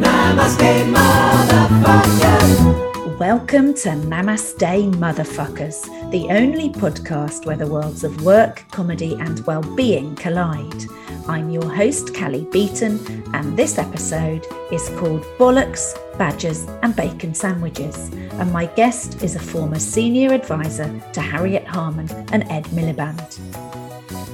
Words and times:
Namaste, 0.00 0.72
motherfuckers. 0.92 2.85
Welcome 3.18 3.72
to 3.76 3.88
Namaste 3.88 4.92
Motherfuckers, 4.92 6.10
the 6.10 6.26
only 6.28 6.68
podcast 6.68 7.46
where 7.46 7.56
the 7.56 7.66
worlds 7.66 8.04
of 8.04 8.22
work, 8.22 8.62
comedy, 8.70 9.14
and 9.14 9.40
well-being 9.46 10.14
collide. 10.16 10.84
I'm 11.26 11.48
your 11.48 11.74
host, 11.74 12.12
Cally 12.12 12.46
Beaton, 12.52 13.00
and 13.34 13.56
this 13.56 13.78
episode 13.78 14.46
is 14.70 14.90
called 14.98 15.22
Bollocks, 15.38 15.94
Badgers, 16.18 16.66
and 16.82 16.94
Bacon 16.94 17.32
Sandwiches. 17.32 18.10
And 18.32 18.52
my 18.52 18.66
guest 18.66 19.22
is 19.22 19.34
a 19.34 19.40
former 19.40 19.78
senior 19.78 20.34
advisor 20.34 21.00
to 21.14 21.20
Harriet 21.22 21.66
Harman 21.66 22.10
and 22.34 22.44
Ed 22.50 22.64
Miliband. 22.66 23.85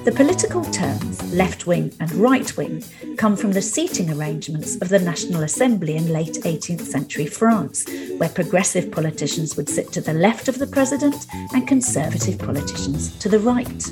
The 0.04 0.12
political 0.14 0.64
terms 0.64 1.32
left 1.32 1.66
wing 1.66 1.94
and 2.00 2.12
right 2.14 2.56
wing 2.56 2.84
come 3.16 3.36
from 3.36 3.52
the 3.52 3.62
seating 3.62 4.10
arrangements 4.10 4.76
of 4.76 4.88
the 4.88 4.98
National 4.98 5.42
Assembly 5.42 5.96
in 5.96 6.12
late 6.12 6.34
18th 6.42 6.82
century 6.82 7.26
France, 7.26 7.86
where 8.18 8.28
progressive 8.28 8.90
politicians 8.90 9.56
would 9.56 9.68
sit 9.68 9.92
to 9.92 10.00
the 10.00 10.12
left 10.12 10.48
of 10.48 10.58
the 10.58 10.66
president 10.66 11.26
and 11.52 11.66
conservative 11.66 12.38
politicians 12.38 13.16
to 13.18 13.28
the 13.28 13.38
right. 13.38 13.90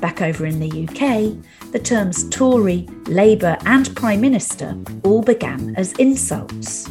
Back 0.00 0.20
over 0.20 0.46
in 0.46 0.58
the 0.58 0.88
UK, 0.88 1.70
the 1.72 1.78
terms 1.78 2.28
Tory, 2.30 2.88
Labour, 3.06 3.56
and 3.66 3.94
Prime 3.94 4.20
Minister 4.20 4.76
all 5.04 5.22
began 5.22 5.74
as 5.76 5.92
insults. 5.92 6.88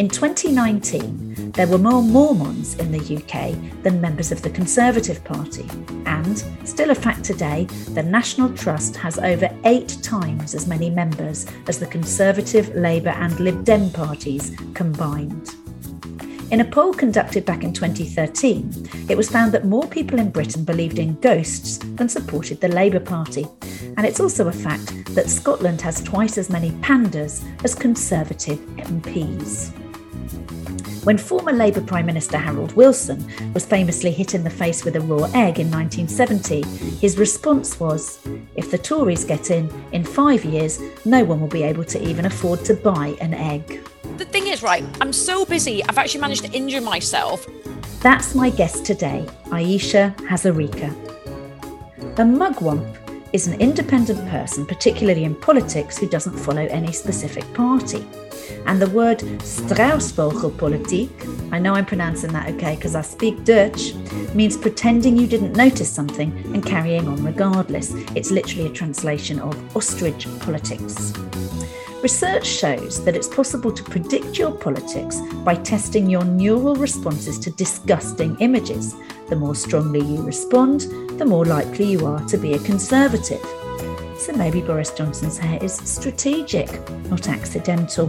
In 0.00 0.08
2019, 0.08 1.52
there 1.52 1.66
were 1.66 1.76
more 1.76 2.02
Mormons 2.02 2.74
in 2.76 2.90
the 2.90 3.16
UK 3.18 3.82
than 3.82 4.00
members 4.00 4.32
of 4.32 4.40
the 4.40 4.48
Conservative 4.48 5.22
Party, 5.24 5.68
and, 6.06 6.42
still 6.64 6.88
a 6.88 6.94
fact 6.94 7.22
today, 7.22 7.66
the 7.90 8.02
National 8.02 8.50
Trust 8.56 8.96
has 8.96 9.18
over 9.18 9.54
eight 9.66 9.98
times 10.02 10.54
as 10.54 10.66
many 10.66 10.88
members 10.88 11.46
as 11.68 11.78
the 11.78 11.86
Conservative, 11.86 12.74
Labour, 12.74 13.10
and 13.10 13.38
Lib 13.40 13.62
Dem 13.62 13.90
parties 13.90 14.56
combined. 14.72 15.50
In 16.50 16.62
a 16.62 16.64
poll 16.64 16.94
conducted 16.94 17.44
back 17.44 17.62
in 17.62 17.74
2013, 17.74 18.88
it 19.10 19.18
was 19.18 19.28
found 19.28 19.52
that 19.52 19.66
more 19.66 19.86
people 19.86 20.18
in 20.18 20.30
Britain 20.30 20.64
believed 20.64 20.98
in 20.98 21.20
ghosts 21.20 21.76
than 21.76 22.08
supported 22.08 22.58
the 22.62 22.68
Labour 22.68 23.00
Party. 23.00 23.46
And 23.98 24.06
it's 24.06 24.18
also 24.18 24.48
a 24.48 24.52
fact 24.52 25.14
that 25.14 25.28
Scotland 25.28 25.82
has 25.82 26.02
twice 26.02 26.38
as 26.38 26.48
many 26.48 26.70
pandas 26.80 27.44
as 27.64 27.74
Conservative 27.74 28.58
MPs. 28.78 29.74
When 31.04 31.16
former 31.16 31.52
Labour 31.52 31.80
Prime 31.80 32.04
Minister 32.04 32.36
Harold 32.36 32.72
Wilson 32.72 33.26
was 33.54 33.64
famously 33.64 34.10
hit 34.10 34.34
in 34.34 34.44
the 34.44 34.50
face 34.50 34.84
with 34.84 34.96
a 34.96 35.00
raw 35.00 35.24
egg 35.32 35.58
in 35.58 35.70
1970, 35.70 36.62
his 36.98 37.16
response 37.16 37.80
was 37.80 38.20
If 38.54 38.70
the 38.70 38.76
Tories 38.76 39.24
get 39.24 39.50
in, 39.50 39.70
in 39.92 40.04
five 40.04 40.44
years, 40.44 40.78
no 41.06 41.24
one 41.24 41.40
will 41.40 41.48
be 41.48 41.62
able 41.62 41.84
to 41.84 42.06
even 42.06 42.26
afford 42.26 42.66
to 42.66 42.74
buy 42.74 43.16
an 43.22 43.32
egg. 43.32 43.80
The 44.18 44.26
thing 44.26 44.48
is, 44.48 44.62
right, 44.62 44.84
I'm 45.00 45.14
so 45.14 45.46
busy, 45.46 45.82
I've 45.84 45.96
actually 45.96 46.20
managed 46.20 46.44
to 46.44 46.52
injure 46.52 46.82
myself. 46.82 47.46
That's 48.00 48.34
my 48.34 48.50
guest 48.50 48.84
today, 48.84 49.26
Ayesha 49.52 50.14
Hazarika. 50.18 50.90
A 52.18 52.22
mugwump 52.22 52.98
is 53.32 53.46
an 53.46 53.58
independent 53.58 54.28
person, 54.28 54.66
particularly 54.66 55.24
in 55.24 55.34
politics, 55.34 55.96
who 55.96 56.06
doesn't 56.06 56.36
follow 56.36 56.66
any 56.66 56.92
specific 56.92 57.50
party. 57.54 58.04
And 58.66 58.80
the 58.80 58.88
word 58.90 59.18
struisvogelpolitiek, 59.18 61.52
I 61.52 61.58
know 61.58 61.74
I'm 61.74 61.86
pronouncing 61.86 62.32
that 62.32 62.48
okay 62.54 62.76
because 62.76 62.94
I 62.94 63.02
speak 63.02 63.44
Dutch, 63.44 63.94
means 64.34 64.56
pretending 64.56 65.16
you 65.16 65.26
didn't 65.26 65.56
notice 65.56 65.90
something 65.90 66.30
and 66.54 66.64
carrying 66.64 67.08
on 67.08 67.24
regardless. 67.24 67.92
It's 68.14 68.30
literally 68.30 68.66
a 68.66 68.72
translation 68.72 69.40
of 69.40 69.76
ostrich 69.76 70.28
politics. 70.40 71.12
Research 72.02 72.46
shows 72.46 73.04
that 73.04 73.14
it's 73.14 73.28
possible 73.28 73.70
to 73.70 73.84
predict 73.84 74.38
your 74.38 74.52
politics 74.52 75.20
by 75.44 75.54
testing 75.54 76.08
your 76.08 76.24
neural 76.24 76.74
responses 76.74 77.38
to 77.40 77.50
disgusting 77.50 78.38
images. 78.40 78.94
The 79.28 79.36
more 79.36 79.54
strongly 79.54 80.00
you 80.00 80.22
respond, 80.22 80.80
the 81.18 81.26
more 81.26 81.44
likely 81.44 81.84
you 81.84 82.06
are 82.06 82.24
to 82.26 82.38
be 82.38 82.54
a 82.54 82.58
conservative. 82.60 83.44
So 84.20 84.34
maybe 84.34 84.60
Boris 84.60 84.90
Johnson's 84.90 85.38
hair 85.38 85.58
is 85.64 85.76
strategic, 85.76 86.68
not 87.08 87.26
accidental. 87.26 88.08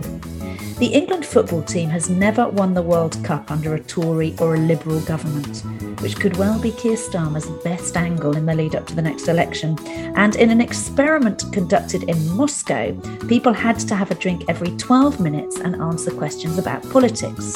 The 0.77 0.91
England 0.91 1.25
football 1.25 1.61
team 1.61 1.89
has 1.89 2.09
never 2.09 2.49
won 2.49 2.73
the 2.73 2.81
World 2.81 3.17
Cup 3.23 3.49
under 3.49 3.75
a 3.75 3.79
Tory 3.79 4.35
or 4.39 4.55
a 4.55 4.59
Liberal 4.59 5.00
government, 5.01 5.63
which 6.01 6.17
could 6.17 6.35
well 6.35 6.59
be 6.59 6.71
Keir 6.71 6.97
Starmer's 6.97 7.50
best 7.63 7.95
angle 7.95 8.35
in 8.35 8.45
the 8.45 8.53
lead 8.53 8.75
up 8.75 8.88
to 8.88 8.95
the 8.95 9.01
next 9.01 9.29
election. 9.29 9.77
And 10.17 10.35
in 10.35 10.50
an 10.50 10.59
experiment 10.59 11.45
conducted 11.53 12.03
in 12.03 12.35
Moscow, 12.35 12.94
people 13.29 13.53
had 13.53 13.79
to 13.79 13.95
have 13.95 14.11
a 14.11 14.16
drink 14.16 14.44
every 14.50 14.75
12 14.75 15.21
minutes 15.21 15.61
and 15.61 15.81
answer 15.81 16.11
questions 16.11 16.57
about 16.57 16.88
politics. 16.89 17.55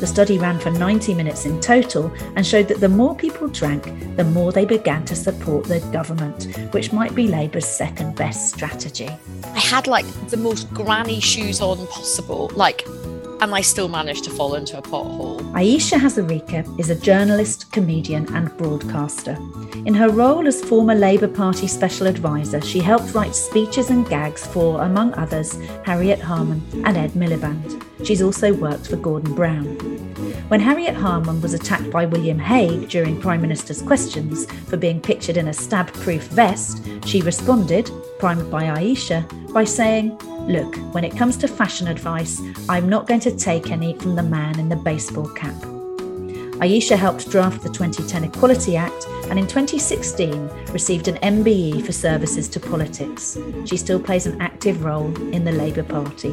The 0.00 0.06
study 0.06 0.36
ran 0.38 0.60
for 0.60 0.70
90 0.70 1.14
minutes 1.14 1.46
in 1.46 1.58
total 1.58 2.12
and 2.36 2.46
showed 2.46 2.68
that 2.68 2.80
the 2.80 2.88
more 2.88 3.16
people 3.16 3.48
drank, 3.48 3.84
the 4.16 4.24
more 4.24 4.52
they 4.52 4.66
began 4.66 5.06
to 5.06 5.16
support 5.16 5.64
the 5.64 5.80
government, 5.90 6.54
which 6.74 6.92
might 6.92 7.14
be 7.14 7.28
Labour's 7.28 7.64
second 7.64 7.95
best 8.04 8.54
strategy. 8.54 9.10
I 9.44 9.58
had 9.58 9.86
like 9.86 10.06
the 10.28 10.36
most 10.36 10.72
granny 10.72 11.20
shoes 11.20 11.60
on 11.60 11.86
possible, 11.88 12.50
like, 12.54 12.86
and 13.40 13.54
I 13.54 13.60
still 13.60 13.88
managed 13.88 14.24
to 14.24 14.30
fall 14.30 14.54
into 14.54 14.78
a 14.78 14.82
pothole. 14.82 15.42
Ayesha 15.54 15.96
Hazarika 15.96 16.78
is 16.78 16.90
a 16.90 16.94
journalist, 16.94 17.70
comedian, 17.72 18.32
and 18.34 18.54
broadcaster. 18.56 19.36
In 19.84 19.94
her 19.94 20.08
role 20.08 20.46
as 20.46 20.62
former 20.62 20.94
Labour 20.94 21.28
Party 21.28 21.66
Special 21.66 22.06
Advisor, 22.06 22.60
she 22.60 22.80
helped 22.80 23.14
write 23.14 23.34
speeches 23.34 23.90
and 23.90 24.08
gags 24.08 24.46
for, 24.46 24.82
among 24.82 25.14
others, 25.14 25.58
Harriet 25.84 26.20
Harman 26.20 26.62
and 26.84 26.96
Ed 26.96 27.10
Miliband. 27.10 27.82
She's 28.04 28.22
also 28.22 28.52
worked 28.52 28.88
for 28.88 28.96
Gordon 28.96 29.34
Brown. 29.34 29.64
When 30.48 30.60
Harriet 30.60 30.94
Harman 30.94 31.40
was 31.40 31.54
attacked 31.54 31.90
by 31.90 32.06
William 32.06 32.38
Hague 32.38 32.88
during 32.88 33.20
Prime 33.20 33.40
Minister's 33.40 33.82
questions 33.82 34.46
for 34.68 34.76
being 34.76 35.00
pictured 35.00 35.36
in 35.36 35.48
a 35.48 35.52
stab 35.52 35.92
proof 35.92 36.22
vest, 36.24 36.86
she 37.04 37.20
responded, 37.20 37.90
primed 38.18 38.50
by 38.50 38.64
Ayesha, 38.64 39.26
by 39.52 39.64
saying, 39.64 40.16
Look, 40.46 40.76
when 40.94 41.04
it 41.04 41.16
comes 41.16 41.36
to 41.38 41.48
fashion 41.48 41.88
advice, 41.88 42.40
I'm 42.68 42.88
not 42.88 43.06
going 43.06 43.20
to 43.20 43.36
take 43.36 43.70
any 43.70 43.94
from 43.98 44.14
the 44.14 44.22
man 44.22 44.58
in 44.58 44.68
the 44.68 44.76
baseball 44.76 45.28
cap. 45.30 45.54
Ayesha 46.60 46.96
helped 46.96 47.30
draft 47.30 47.62
the 47.62 47.68
2010 47.68 48.24
Equality 48.24 48.76
Act 48.76 49.06
and 49.28 49.38
in 49.38 49.46
2016 49.46 50.48
received 50.72 51.08
an 51.08 51.16
MBE 51.16 51.84
for 51.84 51.92
services 51.92 52.48
to 52.48 52.60
politics. 52.60 53.36
She 53.66 53.76
still 53.76 54.00
plays 54.00 54.26
an 54.26 54.40
active 54.40 54.82
role 54.82 55.14
in 55.32 55.44
the 55.44 55.52
Labour 55.52 55.82
Party. 55.82 56.32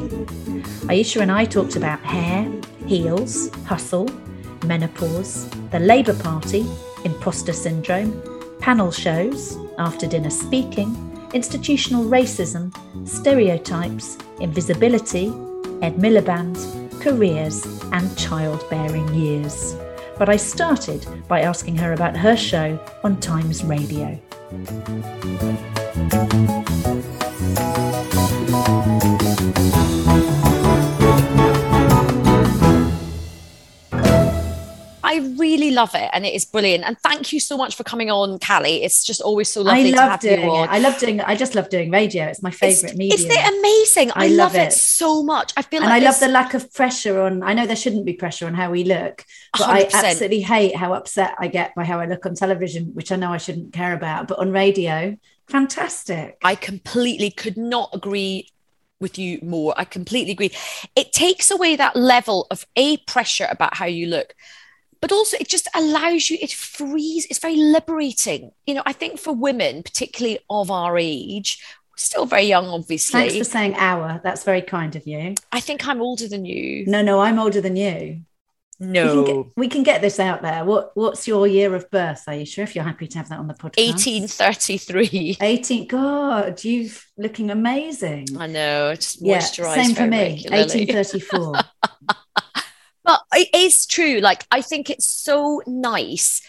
Ayesha 0.88 1.20
and 1.20 1.30
I 1.30 1.44
talked 1.44 1.76
about 1.76 2.00
hair, 2.00 2.50
heels, 2.86 3.50
hustle, 3.66 4.08
menopause, 4.64 5.50
the 5.70 5.80
Labour 5.80 6.14
Party, 6.14 6.64
imposter 7.04 7.52
syndrome, 7.52 8.22
panel 8.60 8.90
shows, 8.90 9.58
after 9.78 10.06
dinner 10.06 10.30
speaking, 10.30 11.13
institutional 11.34 12.04
racism, 12.04 12.72
stereotypes, 13.06 14.16
invisibility, 14.40 15.26
Ed 15.82 15.96
Miliband, 15.96 16.56
careers, 17.00 17.66
and 17.92 18.16
childbearing 18.16 19.12
years. 19.14 19.74
but 20.18 20.28
I 20.28 20.36
started 20.36 21.06
by 21.28 21.40
asking 21.40 21.76
her 21.76 21.92
about 21.92 22.16
her 22.16 22.36
show 22.36 22.78
on 23.02 23.20
Times 23.20 23.64
Radio. 23.64 24.20
I 35.14 35.18
really 35.38 35.70
love 35.70 35.94
it 35.94 36.10
and 36.12 36.26
it 36.26 36.34
is 36.34 36.44
brilliant. 36.44 36.84
And 36.84 36.98
thank 36.98 37.32
you 37.32 37.38
so 37.38 37.56
much 37.56 37.76
for 37.76 37.84
coming 37.84 38.10
on, 38.10 38.38
Cally. 38.38 38.82
It's 38.82 39.04
just 39.04 39.20
always 39.20 39.48
so 39.48 39.62
lovely 39.62 39.88
I 39.88 39.90
to 39.90 39.96
love 39.96 40.10
have 40.10 40.20
doing 40.20 40.42
you 40.42 40.50
on. 40.50 40.68
it. 40.68 40.72
I 40.72 40.78
love 40.78 40.98
doing. 40.98 41.20
I 41.20 41.36
just 41.36 41.54
love 41.54 41.68
doing 41.68 41.90
radio. 41.90 42.24
It's 42.26 42.42
my 42.42 42.50
favorite 42.50 42.92
It's- 42.92 42.96
medium. 42.96 43.18
Isn't 43.18 43.30
it 43.30 43.58
amazing? 43.58 44.10
I, 44.16 44.24
I 44.24 44.28
love, 44.28 44.54
love 44.54 44.56
it. 44.56 44.68
it. 44.68 44.72
so 44.72 45.22
much. 45.22 45.52
I 45.56 45.62
feel 45.62 45.82
and 45.82 45.90
like 45.90 46.02
I 46.02 46.04
love 46.04 46.18
the 46.18 46.28
lack 46.28 46.54
of 46.54 46.72
pressure 46.72 47.20
on. 47.20 47.42
I 47.42 47.54
know 47.54 47.66
there 47.66 47.76
shouldn't 47.76 48.04
be 48.04 48.14
pressure 48.14 48.46
on 48.46 48.54
how 48.54 48.70
we 48.70 48.82
look, 48.84 49.24
but 49.56 49.68
I 49.68 49.84
100%. 49.84 49.94
absolutely 49.94 50.40
hate 50.40 50.74
how 50.76 50.94
upset 50.94 51.34
I 51.38 51.46
get 51.48 51.74
by 51.74 51.84
how 51.84 52.00
I 52.00 52.06
look 52.06 52.26
on 52.26 52.34
television, 52.34 52.86
which 52.94 53.12
I 53.12 53.16
know 53.16 53.32
I 53.32 53.38
shouldn't 53.38 53.72
care 53.72 53.94
about. 53.94 54.26
But 54.28 54.38
on 54.40 54.50
radio, 54.50 55.16
fantastic. 55.48 56.38
I 56.42 56.54
completely 56.54 57.30
could 57.30 57.56
not 57.56 57.90
agree 57.92 58.48
with 59.00 59.18
you 59.18 59.38
more. 59.42 59.74
I 59.76 59.84
completely 59.84 60.32
agree. 60.32 60.50
It 60.96 61.12
takes 61.12 61.50
away 61.50 61.76
that 61.76 61.94
level 61.96 62.46
of 62.50 62.66
a 62.76 62.96
pressure 62.98 63.46
about 63.50 63.76
how 63.76 63.86
you 63.86 64.06
look, 64.06 64.34
but 65.04 65.12
also 65.12 65.36
it 65.38 65.48
just 65.48 65.68
allows 65.74 66.30
you, 66.30 66.38
it 66.40 66.50
frees, 66.50 67.26
it's 67.28 67.38
very 67.38 67.56
liberating. 67.56 68.52
You 68.66 68.72
know, 68.76 68.82
I 68.86 68.94
think 68.94 69.18
for 69.18 69.34
women, 69.34 69.82
particularly 69.82 70.38
of 70.48 70.70
our 70.70 70.96
age, 70.96 71.62
still 71.94 72.24
very 72.24 72.44
young, 72.44 72.66
obviously. 72.68 73.20
Thanks 73.20 73.36
for 73.36 73.44
saying 73.44 73.74
our. 73.76 74.18
That's 74.24 74.44
very 74.44 74.62
kind 74.62 74.96
of 74.96 75.06
you. 75.06 75.34
I 75.52 75.60
think 75.60 75.86
I'm 75.86 76.00
older 76.00 76.26
than 76.26 76.46
you. 76.46 76.86
No, 76.86 77.02
no, 77.02 77.20
I'm 77.20 77.38
older 77.38 77.60
than 77.60 77.76
you. 77.76 78.22
We 78.80 78.86
can, 78.86 78.92
No. 78.92 79.24
get, 79.24 79.46
we 79.56 79.68
can 79.68 79.82
get 79.82 80.00
this 80.00 80.18
out 80.18 80.40
there. 80.40 80.64
What 80.64 80.92
What's 80.94 81.28
your 81.28 81.46
year 81.46 81.74
of 81.74 81.88
birth, 81.90 82.24
Ayesha? 82.26 82.62
If 82.62 82.74
you're 82.74 82.82
happy 82.84 83.06
to 83.06 83.18
have 83.18 83.28
that 83.28 83.38
on 83.38 83.46
the 83.46 83.54
podcast. 83.54 83.76
1833. 83.76 85.36
18. 85.40 85.86
God, 85.86 86.64
you're 86.64 86.90
looking 87.18 87.50
amazing. 87.50 88.26
I 88.38 88.46
know, 88.46 88.88
I 88.88 88.94
just 88.96 89.20
Yeah, 89.20 89.38
same 89.38 89.94
for 89.94 90.06
me. 90.06 90.44
regularly. 90.50 90.86
1834. 90.86 91.54
It 93.44 93.54
is 93.54 93.84
true. 93.84 94.20
Like, 94.20 94.46
I 94.50 94.62
think 94.62 94.88
it's 94.88 95.06
so 95.06 95.60
nice 95.66 96.40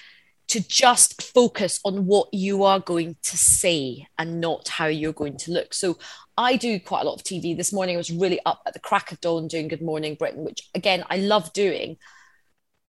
to 0.48 0.66
just 0.66 1.22
focus 1.22 1.82
on 1.84 2.06
what 2.06 2.34
you 2.34 2.64
are 2.64 2.80
going 2.80 3.18
to 3.24 3.38
say 3.38 4.08
and 4.18 4.40
not 4.40 4.70
how 4.70 4.86
you're 4.86 5.12
going 5.12 5.36
to 5.40 5.52
look. 5.52 5.74
So, 5.74 5.98
I 6.38 6.56
do 6.56 6.80
quite 6.80 7.02
a 7.02 7.06
lot 7.06 7.16
of 7.16 7.24
TV. 7.24 7.56
This 7.56 7.74
morning, 7.74 7.96
I 7.96 7.98
was 7.98 8.12
really 8.12 8.40
up 8.46 8.62
at 8.66 8.74
the 8.74 8.80
crack 8.80 9.12
of 9.12 9.20
dawn 9.20 9.50
doing 9.50 9.68
Good 9.68 9.82
Morning 9.82 10.16
Britain, 10.16 10.46
which 10.46 10.70
again, 10.74 11.04
I 11.10 11.18
love 11.18 11.52
doing. 11.52 11.98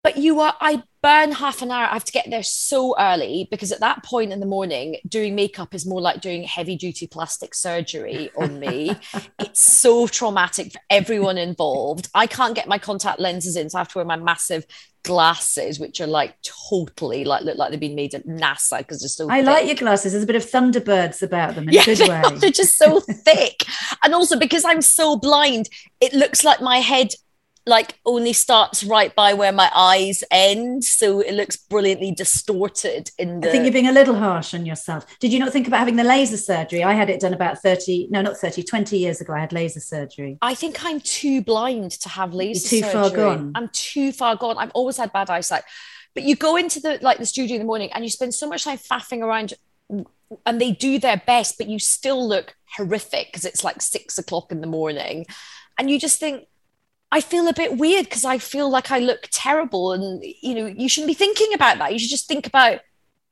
But 0.07 0.19
you 0.19 0.39
are, 0.39 0.55
I 0.61 0.85
burn 1.03 1.33
half 1.33 1.63
an 1.63 1.73
hour. 1.73 1.87
I 1.87 1.95
have 1.95 2.05
to 2.05 2.13
get 2.13 2.31
there 2.31 2.45
so 2.45 2.95
early 2.97 3.49
because 3.51 3.73
at 3.73 3.81
that 3.81 4.05
point 4.05 4.33
in 4.33 4.39
the 4.39 4.47
morning, 4.47 4.99
doing 5.09 5.35
makeup 5.35 5.75
is 5.75 5.85
more 5.85 6.01
like 6.01 6.21
doing 6.21 6.45
heavy 6.45 6.77
duty 6.77 7.09
plastic 7.09 7.57
surgery 7.57 8.31
on 8.37 8.61
me. 8.61 8.95
it's 9.41 9.61
so 9.81 10.07
traumatic 10.07 10.71
for 10.75 10.79
everyone 10.91 11.39
involved. 11.39 12.09
I 12.15 12.29
can't 12.29 12.55
get 12.55 12.69
my 12.69 12.79
contact 12.79 13.19
lenses 13.19 13.57
in, 13.57 13.69
so 13.69 13.79
I 13.79 13.81
have 13.81 13.89
to 13.89 13.99
wear 13.99 14.05
my 14.05 14.15
massive 14.15 14.65
glasses, 15.03 15.81
which 15.81 16.01
are 16.01 16.07
like 16.07 16.37
totally 16.69 17.25
like 17.25 17.43
look 17.43 17.57
like 17.59 17.73
they've 17.73 17.81
been 17.81 17.97
made 17.97 18.15
at 18.15 18.29
NASA 18.29 18.79
because 18.79 19.01
they're 19.01 19.09
so 19.09 19.29
I 19.29 19.41
like 19.41 19.67
your 19.67 19.75
glasses. 19.75 20.13
There's 20.13 20.23
a 20.23 20.27
bit 20.29 20.37
of 20.37 20.45
Thunderbirds 20.45 21.21
about 21.21 21.57
them 21.57 21.69
in 21.69 21.75
Yeah, 21.75 21.83
a 21.83 21.85
good 21.87 21.99
they 21.99 22.09
way. 22.09 22.23
are. 22.23 22.31
they're 22.31 22.51
just 22.51 22.79
so 22.79 23.01
thick. 23.01 23.65
And 24.05 24.15
also 24.15 24.39
because 24.39 24.65
I'm 24.65 24.83
so 24.83 25.17
blind, 25.17 25.69
it 26.01 26.13
looks 26.13 26.45
like 26.45 26.61
my 26.61 26.79
head 26.79 27.09
like 27.67 27.99
only 28.07 28.33
starts 28.33 28.85
right 28.85 29.15
by 29.15 29.35
where 29.35 29.53
my 29.53 29.71
eyes 29.75 30.23
end. 30.31 30.85
So 30.85 31.21
it 31.21 31.35
looks 31.35 31.57
brilliantly 31.57 32.13
distorted 32.13 33.11
in 33.19 33.41
the 33.41 33.49
I 33.49 33.51
think 33.51 33.65
you're 33.65 33.73
being 33.73 33.89
a 33.89 33.93
little 33.93 34.15
harsh 34.15 34.55
on 34.55 34.65
yourself. 34.65 35.05
Did 35.19 35.33
you 35.33 35.41
not 35.41 35.53
think 35.53 35.67
about 35.67 35.81
having 35.81 35.97
the 35.97 36.05
laser 36.05 36.37
surgery? 36.37 36.85
I 36.85 36.95
had 36.95 37.11
it 37.11 37.21
done 37.21 37.35
about 37.35 37.59
30, 37.59 38.09
no, 38.11 38.23
not 38.23 38.37
30, 38.37 38.63
20 38.63 38.97
years 38.97 39.21
ago. 39.21 39.33
I 39.33 39.41
had 39.41 39.53
laser 39.53 39.81
surgery. 39.81 40.39
I 40.43 40.55
think 40.55 40.85
I'm 40.85 41.01
too 41.01 41.43
blind 41.43 41.91
to 41.93 42.09
have 42.09 42.33
laser 42.33 42.69
surgery. 42.69 42.81
too 42.83 42.93
far 42.93 43.11
gone. 43.11 43.53
I'm 43.55 43.69
too 43.73 44.13
far 44.13 44.37
gone. 44.37 44.59
I've 44.59 44.73
always 44.73 44.97
had 44.97 45.13
bad 45.13 45.29
eyesight. 45.29 45.65
But 46.15 46.23
you 46.23 46.37
go 46.37 46.57
into 46.57 46.81
the 46.81 46.99
like 47.03 47.19
the 47.19 47.27
studio 47.27 47.57
in 47.57 47.61
the 47.61 47.67
morning 47.67 47.91
and 47.93 48.05
you 48.05 48.11
spend 48.11 48.33
so 48.33 48.49
much 48.49 48.65
time 48.65 48.79
faffing 48.79 49.23
around 49.23 49.55
and 50.45 50.61
they 50.61 50.73
do 50.73 50.99
their 50.99 51.23
best, 51.27 51.59
but 51.59 51.69
you 51.69 51.79
still 51.79 52.27
look 52.27 52.57
horrific 52.77 53.29
because 53.29 53.45
it's 53.45 53.63
like 53.63 53.83
six 53.83 54.19
o'clock 54.19 54.51
in 54.51 54.61
the 54.61 54.67
morning. 54.67 55.27
And 55.79 55.91
you 55.91 56.01
just 56.01 56.19
think, 56.19 56.47
I 57.13 57.21
feel 57.21 57.49
a 57.49 57.53
bit 57.53 57.77
weird 57.77 58.07
because 58.07 58.25
I 58.25 58.39
feel 58.39 58.69
like 58.69 58.91
I 58.91 58.99
look 58.99 59.29
terrible. 59.31 59.93
And 59.93 60.23
you 60.43 60.55
know, 60.55 60.67
you 60.67 60.89
shouldn't 60.89 61.09
be 61.09 61.15
thinking 61.15 61.53
about 61.55 61.79
that. 61.79 61.93
You 61.93 61.99
should 61.99 62.11
just 62.11 62.29
think 62.29 62.47
about 62.47 62.81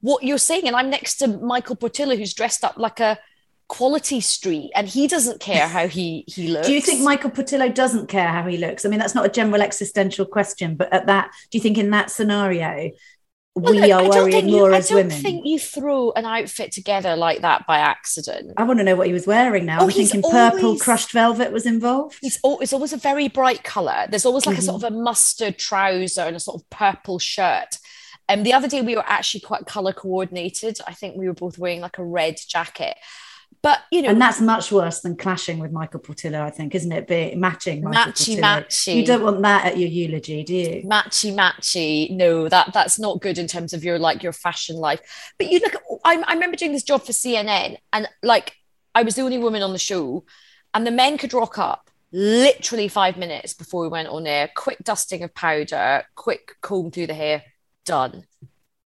what 0.01 0.23
you're 0.23 0.39
saying. 0.39 0.67
And 0.67 0.77
I'm 0.77 0.91
next 0.91 1.17
to 1.17 1.29
Michael 1.29 1.77
Portillo, 1.77 2.17
who's 2.17 2.35
dressed 2.35 2.65
up 2.65 2.77
like 2.77 3.01
a 3.01 3.19
quality 3.69 4.21
street, 4.21 4.71
and 4.75 4.87
he 4.87 5.07
doesn't 5.07 5.41
care 5.41 5.67
how 5.67 5.89
he 5.89 6.25
he 6.29 6.49
looks. 6.49 6.67
Do 6.69 6.73
you 6.73 6.81
think 6.81 7.03
Michael 7.03 7.31
Portillo 7.31 7.69
doesn't 7.69 8.09
care 8.09 8.29
how 8.29 8.47
he 8.47 8.57
looks? 8.57 8.85
I 8.85 8.89
mean, 8.89 8.99
that's 8.99 9.15
not 9.15 9.27
a 9.27 9.31
general 9.31 9.63
existential 9.63 10.27
question, 10.27 10.77
but 10.77 10.93
at 10.93 11.07
that, 11.07 11.31
do 11.51 11.59
you 11.59 11.63
think 11.63 11.79
in 11.79 11.91
that 11.91 12.11
scenario, 12.11 12.91
Well, 13.57 13.73
we 13.73 13.81
look, 13.83 13.91
are 13.93 14.09
worrying 14.09 14.33
think 14.33 14.51
you- 14.51 14.57
more 14.57 14.75
I 14.75 14.81
don't 14.81 15.11
think 15.11 15.47
you 15.47 15.59
threw 15.61 16.13
an 16.13 16.25
outfit 16.25 16.73
together 16.73 17.15
like 17.15 17.43
that 17.43 17.67
by 17.69 17.79
accident. 17.79 18.53
I 18.57 18.65
want 18.65 18.81
to 18.81 18.85
know 18.85 18.97
what 18.97 19.07
he 19.07 19.13
was 19.13 19.27
wearing 19.29 19.65
now. 19.65 19.79
Oh, 19.81 19.85
I'm 19.85 19.91
thinking 19.91 20.23
purple 20.23 20.65
always- 20.65 20.83
crushed 20.83 21.13
velvet 21.13 21.53
was 21.53 21.65
involved. 21.65 22.19
It's, 22.23 22.39
al- 22.45 22.59
it's 22.61 22.73
always 22.73 22.93
a 22.93 22.97
very 22.97 23.29
bright 23.29 23.63
color. 23.63 24.07
There's 24.11 24.27
always 24.27 24.45
like 24.47 24.57
a 24.57 24.61
Mm-hmm. 24.61 24.67
sort 24.71 24.83
of 24.83 24.93
a 24.93 24.97
mustard 24.97 25.59
trouser 25.59 26.23
and 26.23 26.35
a 26.37 26.41
sort 26.41 26.61
of 26.61 26.69
purple 26.71 27.19
shirt. 27.21 27.79
And 28.29 28.45
the 28.45 28.55
other 28.55 28.69
day 28.69 28.81
we 28.81 28.97
were 28.97 29.05
actually 29.07 29.41
quite 29.43 29.67
color 29.67 29.93
coordinated. 29.93 30.79
I 30.87 30.95
think 30.95 31.17
we 31.17 31.29
were 31.29 31.35
both 31.35 31.59
wearing 31.59 31.81
like 31.81 31.99
a 31.99 32.05
red 32.05 32.37
jacket. 32.49 32.97
But 33.65 33.81
you 33.91 34.03
know, 34.03 34.11
And 34.11 34.21
that's 34.21 34.43
much 34.43 34.71
worse 34.71 35.01
than 35.01 35.17
clashing 35.17 35.59
with 35.59 35.73
Michael 35.73 36.01
Portillo, 36.01 36.43
I 36.43 36.51
think, 36.51 36.75
isn't 36.75 36.93
it? 36.93 37.09
Be 37.09 37.35
matching 37.35 37.83
Michael 37.83 38.13
Matchy, 38.13 38.35
Portillo. 38.35 38.43
matchy. 38.43 38.95
You 38.97 39.07
don't 39.07 39.23
want 39.23 39.41
that 39.41 39.65
at 39.65 39.79
your 39.79 39.89
eulogy, 39.89 40.45
do 40.45 40.55
you? 40.55 40.83
matchy 40.85 41.35
matchy 41.35 42.11
no 42.11 42.49
that 42.49 42.73
that's 42.75 42.99
not 42.99 43.21
good 43.23 43.39
in 43.39 43.47
terms 43.47 43.73
of 43.73 43.83
your 43.83 43.99
like 43.99 44.23
your 44.23 44.33
fashion 44.33 44.77
life 44.77 45.33
but 45.39 45.51
you 45.51 45.59
look 45.61 45.75
I, 46.05 46.23
I 46.27 46.35
remember 46.35 46.57
doing 46.57 46.73
this 46.73 46.83
job 46.83 47.03
for 47.03 47.13
cnn 47.13 47.79
and 47.93 48.09
like 48.23 48.55
i 48.95 49.03
was 49.03 49.15
the 49.15 49.23
only 49.23 49.39
woman 49.39 49.63
on 49.63 49.73
the 49.73 49.79
show 49.79 50.25
and 50.75 50.87
the 50.87 50.91
men 50.91 51.17
could 51.17 51.33
rock 51.33 51.59
up 51.59 51.91
literally 52.13 52.89
five 52.89 53.17
minutes 53.17 53.55
before 53.55 53.83
we 53.83 53.89
went 53.89 54.09
on 54.09 54.27
air 54.27 54.51
quick 54.55 54.79
dusting 54.85 55.23
of 55.23 55.35
powder 55.35 56.05
quick 56.15 56.53
comb 56.61 56.91
through 56.91 57.07
the 57.07 57.15
hair 57.15 57.43
done 57.85 58.25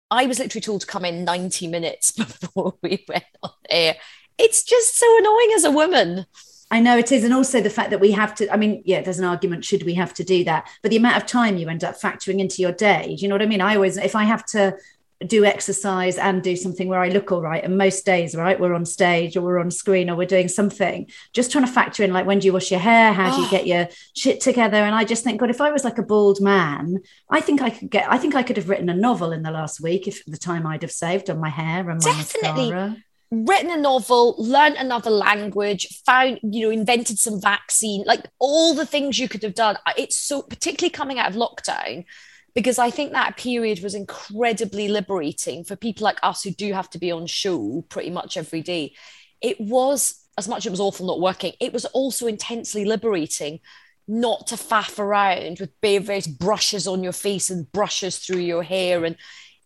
i 0.10 0.26
was 0.26 0.40
literally 0.40 0.62
told 0.62 0.82
to 0.82 0.88
come 0.88 1.06
in 1.06 1.24
90 1.24 1.68
minutes 1.68 2.12
before 2.12 2.76
we 2.82 3.06
went 3.08 3.26
on 3.44 3.52
air 3.70 3.96
it's 4.38 4.64
just 4.64 4.98
so 4.98 5.18
annoying 5.18 5.52
as 5.56 5.64
a 5.64 5.72
woman 5.72 6.26
I 6.74 6.80
know 6.80 6.98
it 6.98 7.12
is. 7.12 7.24
And 7.24 7.36
also 7.36 7.62
the 7.62 7.70
fact 7.70 7.92
that 7.92 8.00
we 8.00 8.12
have 8.14 8.34
to, 8.36 8.52
I 8.52 8.58
mean, 8.58 8.82
yeah, 8.84 9.04
there's 9.04 9.20
an 9.20 9.26
argument, 9.26 9.64
should 9.64 9.84
we 9.84 9.94
have 9.94 10.12
to 10.16 10.24
do 10.24 10.44
that? 10.46 10.68
But 10.82 10.90
the 10.90 10.98
amount 10.98 11.18
of 11.18 11.28
time 11.28 11.58
you 11.58 11.70
end 11.70 11.84
up 11.84 12.02
factoring 12.02 12.40
into 12.40 12.64
your 12.64 12.72
day, 12.72 13.16
do 13.16 13.22
you 13.22 13.28
know 13.28 13.36
what 13.36 13.44
I 13.44 13.46
mean? 13.46 13.62
I 13.62 13.76
always, 13.76 13.96
if 13.96 14.16
I 14.16 14.24
have 14.24 14.44
to 14.48 14.76
do 15.24 15.46
exercise 15.46 16.18
and 16.18 16.42
do 16.42 16.56
something 16.56 16.88
where 16.88 17.00
I 17.00 17.10
look 17.10 17.32
all 17.32 17.44
right, 17.44 17.64
and 17.64 17.78
most 17.78 18.08
days, 18.08 18.34
right, 18.34 18.60
we're 18.60 18.74
on 18.74 18.86
stage 18.86 19.38
or 19.38 19.42
we're 19.42 19.60
on 19.60 19.70
screen 19.70 20.10
or 20.10 20.16
we're 20.16 20.26
doing 20.26 20.48
something, 20.48 21.12
just 21.32 21.52
trying 21.52 21.64
to 21.64 21.72
factor 21.72 22.02
in 22.02 22.12
like, 22.12 22.26
when 22.26 22.40
do 22.40 22.48
you 22.48 22.54
wash 22.54 22.72
your 22.72 22.80
hair? 22.80 23.14
How 23.14 23.36
do 23.36 23.44
you 23.44 23.50
get 23.52 23.68
your 23.68 23.88
shit 24.16 24.42
together? 24.42 24.78
And 24.78 24.96
I 24.96 25.04
just 25.04 25.24
think, 25.24 25.40
God, 25.40 25.52
if 25.52 25.62
I 25.62 25.70
was 25.70 25.84
like 25.84 26.00
a 26.00 26.04
bald 26.04 26.42
man, 26.42 27.02
I 27.30 27.40
think 27.40 27.62
I 27.62 27.70
could 27.70 27.92
get, 27.92 28.12
I 28.12 28.18
think 28.18 28.34
I 28.34 28.42
could 28.42 28.58
have 28.58 28.68
written 28.68 28.90
a 28.90 28.96
novel 28.96 29.32
in 29.32 29.44
the 29.44 29.52
last 29.52 29.80
week 29.80 30.08
if 30.08 30.26
the 30.26 30.38
time 30.38 30.66
I'd 30.66 30.82
have 30.82 30.92
saved 30.92 31.30
on 31.30 31.40
my 31.40 31.50
hair 31.50 31.88
and 31.88 32.04
my 32.04 32.14
Definitely. 32.14 32.72
mascara. 32.72 32.98
Written 33.34 33.72
a 33.72 33.78
novel, 33.78 34.36
learned 34.38 34.76
another 34.76 35.10
language, 35.10 36.02
found, 36.06 36.40
you 36.44 36.66
know, 36.66 36.72
invented 36.72 37.18
some 37.18 37.42
vaccine, 37.42 38.04
like 38.06 38.28
all 38.40 38.74
the 38.74 38.86
things 38.86 39.18
you 39.18 39.28
could 39.28 39.44
have 39.44 39.56
done. 39.56 39.78
It's 39.98 40.18
so, 40.18 40.42
particularly 40.42 40.92
coming 40.92 41.20
out 41.20 41.30
of 41.30 41.36
lockdown, 41.36 42.06
because 42.54 42.78
I 42.78 42.92
think 42.92 43.12
that 43.12 43.38
period 43.38 43.82
was 43.82 43.96
incredibly 43.96 44.88
liberating 44.88 45.64
for 45.64 45.76
people 45.76 46.04
like 46.04 46.20
us 46.22 46.44
who 46.44 46.52
do 46.52 46.72
have 46.74 46.90
to 46.92 47.00
be 47.00 47.12
on 47.12 47.26
show 47.26 47.84
pretty 47.90 48.12
much 48.12 48.38
every 48.38 48.62
day. 48.62 48.94
It 49.42 49.60
was, 49.60 50.20
as 50.38 50.48
much 50.48 50.60
as 50.60 50.66
it 50.68 50.72
was 50.72 50.80
awful 50.80 51.08
not 51.08 51.20
working, 51.20 51.54
it 51.60 51.74
was 51.74 51.86
also 51.86 52.28
intensely 52.28 52.86
liberating 52.86 53.60
not 54.08 54.48
to 54.48 54.56
faff 54.56 55.00
around 55.00 55.60
with 55.60 55.72
various 55.82 56.28
brushes 56.28 56.88
on 56.88 57.04
your 57.04 57.14
face 57.14 57.50
and 57.50 57.72
brushes 57.72 58.18
through 58.20 58.42
your 58.42 58.62
hair. 58.62 59.06
And 59.06 59.16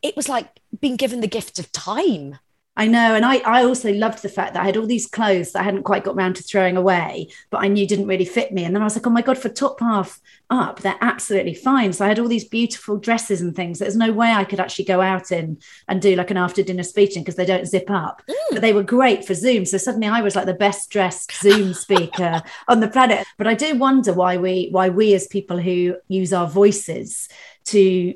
it 0.01 0.15
was 0.15 0.29
like 0.29 0.47
being 0.79 0.95
given 0.95 1.21
the 1.21 1.27
gift 1.27 1.59
of 1.59 1.71
time. 1.71 2.37
I 2.77 2.85
know. 2.85 3.15
And 3.15 3.25
I, 3.25 3.37
I 3.37 3.63
also 3.63 3.91
loved 3.91 4.21
the 4.21 4.29
fact 4.29 4.53
that 4.53 4.61
I 4.61 4.65
had 4.67 4.77
all 4.77 4.85
these 4.85 5.07
clothes 5.07 5.51
that 5.51 5.61
I 5.61 5.63
hadn't 5.63 5.81
quite 5.81 6.03
got 6.03 6.15
round 6.15 6.35
to 6.35 6.43
throwing 6.43 6.77
away, 6.77 7.29
but 7.49 7.63
I 7.63 7.67
knew 7.67 7.87
didn't 7.87 8.05
really 8.05 8.23
fit 8.23 8.53
me. 8.53 8.63
And 8.63 8.75
then 8.75 8.83
I 8.83 8.85
was 8.85 8.95
like, 8.95 9.07
oh 9.07 9.09
my 9.09 9.23
God, 9.23 9.39
for 9.39 9.49
top 9.49 9.79
half 9.79 10.21
up, 10.51 10.81
they're 10.81 10.95
absolutely 11.01 11.55
fine. 11.55 11.91
So 11.91 12.05
I 12.05 12.07
had 12.07 12.19
all 12.19 12.27
these 12.27 12.47
beautiful 12.47 12.97
dresses 12.97 13.41
and 13.41 13.55
things. 13.55 13.79
There's 13.79 13.95
no 13.95 14.13
way 14.13 14.31
I 14.31 14.43
could 14.43 14.59
actually 14.59 14.85
go 14.85 15.01
out 15.01 15.31
in 15.31 15.57
and 15.87 15.99
do 15.99 16.15
like 16.15 16.29
an 16.29 16.37
after 16.37 16.61
dinner 16.61 16.83
speeching 16.83 17.23
because 17.23 17.35
they 17.35 17.47
don't 17.47 17.65
zip 17.65 17.89
up. 17.89 18.21
Mm. 18.29 18.35
But 18.51 18.61
they 18.61 18.73
were 18.73 18.83
great 18.83 19.25
for 19.25 19.33
Zoom. 19.33 19.65
So 19.65 19.79
suddenly 19.79 20.07
I 20.07 20.21
was 20.21 20.35
like 20.35 20.45
the 20.45 20.53
best 20.53 20.91
dressed 20.91 21.31
Zoom 21.41 21.73
speaker 21.73 22.43
on 22.67 22.79
the 22.79 22.89
planet. 22.89 23.25
But 23.39 23.47
I 23.47 23.55
do 23.55 23.75
wonder 23.75 24.13
why 24.13 24.37
we 24.37 24.69
why 24.71 24.89
we 24.89 25.15
as 25.15 25.25
people 25.25 25.57
who 25.57 25.95
use 26.09 26.31
our 26.31 26.47
voices 26.47 27.27
to 27.65 28.13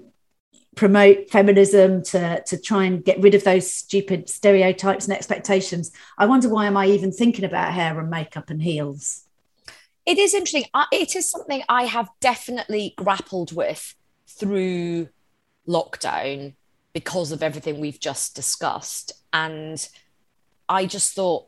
promote 0.75 1.29
feminism 1.29 2.01
to 2.01 2.41
to 2.45 2.57
try 2.59 2.85
and 2.85 3.03
get 3.03 3.19
rid 3.19 3.35
of 3.35 3.43
those 3.43 3.71
stupid 3.71 4.29
stereotypes 4.29 5.05
and 5.05 5.15
expectations. 5.15 5.91
I 6.17 6.25
wonder 6.25 6.49
why 6.49 6.65
am 6.65 6.77
i 6.77 6.87
even 6.87 7.11
thinking 7.11 7.45
about 7.45 7.73
hair 7.73 7.99
and 7.99 8.09
makeup 8.09 8.49
and 8.49 8.61
heels? 8.61 9.25
It 10.05 10.17
is 10.17 10.33
interesting. 10.33 10.65
It 10.91 11.15
is 11.15 11.29
something 11.29 11.61
i 11.67 11.83
have 11.83 12.09
definitely 12.19 12.93
grappled 12.97 13.51
with 13.51 13.95
through 14.27 15.09
lockdown 15.67 16.55
because 16.93 17.31
of 17.31 17.43
everything 17.43 17.79
we've 17.79 17.99
just 17.99 18.35
discussed. 18.35 19.11
And 19.33 19.85
i 20.69 20.85
just 20.85 21.13
thought 21.13 21.47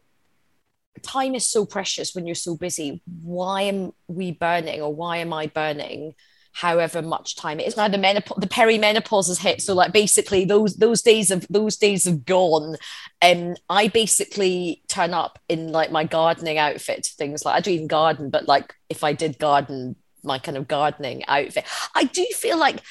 time 1.02 1.34
is 1.34 1.48
so 1.48 1.66
precious 1.66 2.14
when 2.14 2.28
you're 2.28 2.36
so 2.36 2.58
busy. 2.58 3.02
Why 3.22 3.64
am 3.64 3.94
we 4.08 4.32
burning 4.32 4.82
or 4.82 4.94
why 4.94 5.18
am 5.18 5.32
i 5.32 5.48
burning 5.48 6.14
however 6.54 7.02
much 7.02 7.36
time 7.36 7.60
it 7.60 7.68
is. 7.68 7.76
Now 7.76 7.88
the 7.88 7.98
menopause, 7.98 8.38
the 8.40 8.48
perimenopause 8.48 9.28
has 9.28 9.40
hit. 9.40 9.62
So 9.62 9.74
like 9.74 9.92
basically 9.92 10.46
those 10.46 10.76
those 10.76 11.02
days 11.02 11.32
of 11.32 11.46
those 11.50 11.76
days 11.76 12.06
have 12.06 12.26
gone. 12.26 12.78
And 13.22 13.52
um, 13.52 13.56
I 13.70 13.88
basically 13.88 14.84
turn 14.88 15.14
up 15.14 15.40
in 15.50 15.72
like 15.72 15.92
my 15.92 16.04
gardening 16.04 16.60
outfit, 16.60 17.08
things 17.18 17.44
like 17.44 17.56
I 17.56 17.60
don't 17.60 17.74
even 17.74 17.88
garden, 17.88 18.30
but 18.30 18.48
like 18.48 18.76
if 18.88 19.04
I 19.04 19.14
did 19.14 19.40
garden, 19.40 19.96
my 20.24 20.38
kind 20.38 20.56
of 20.56 20.68
gardening 20.68 21.26
outfit. 21.28 21.66
I 21.96 22.06
do 22.06 22.26
feel 22.36 22.58
like 22.58 22.82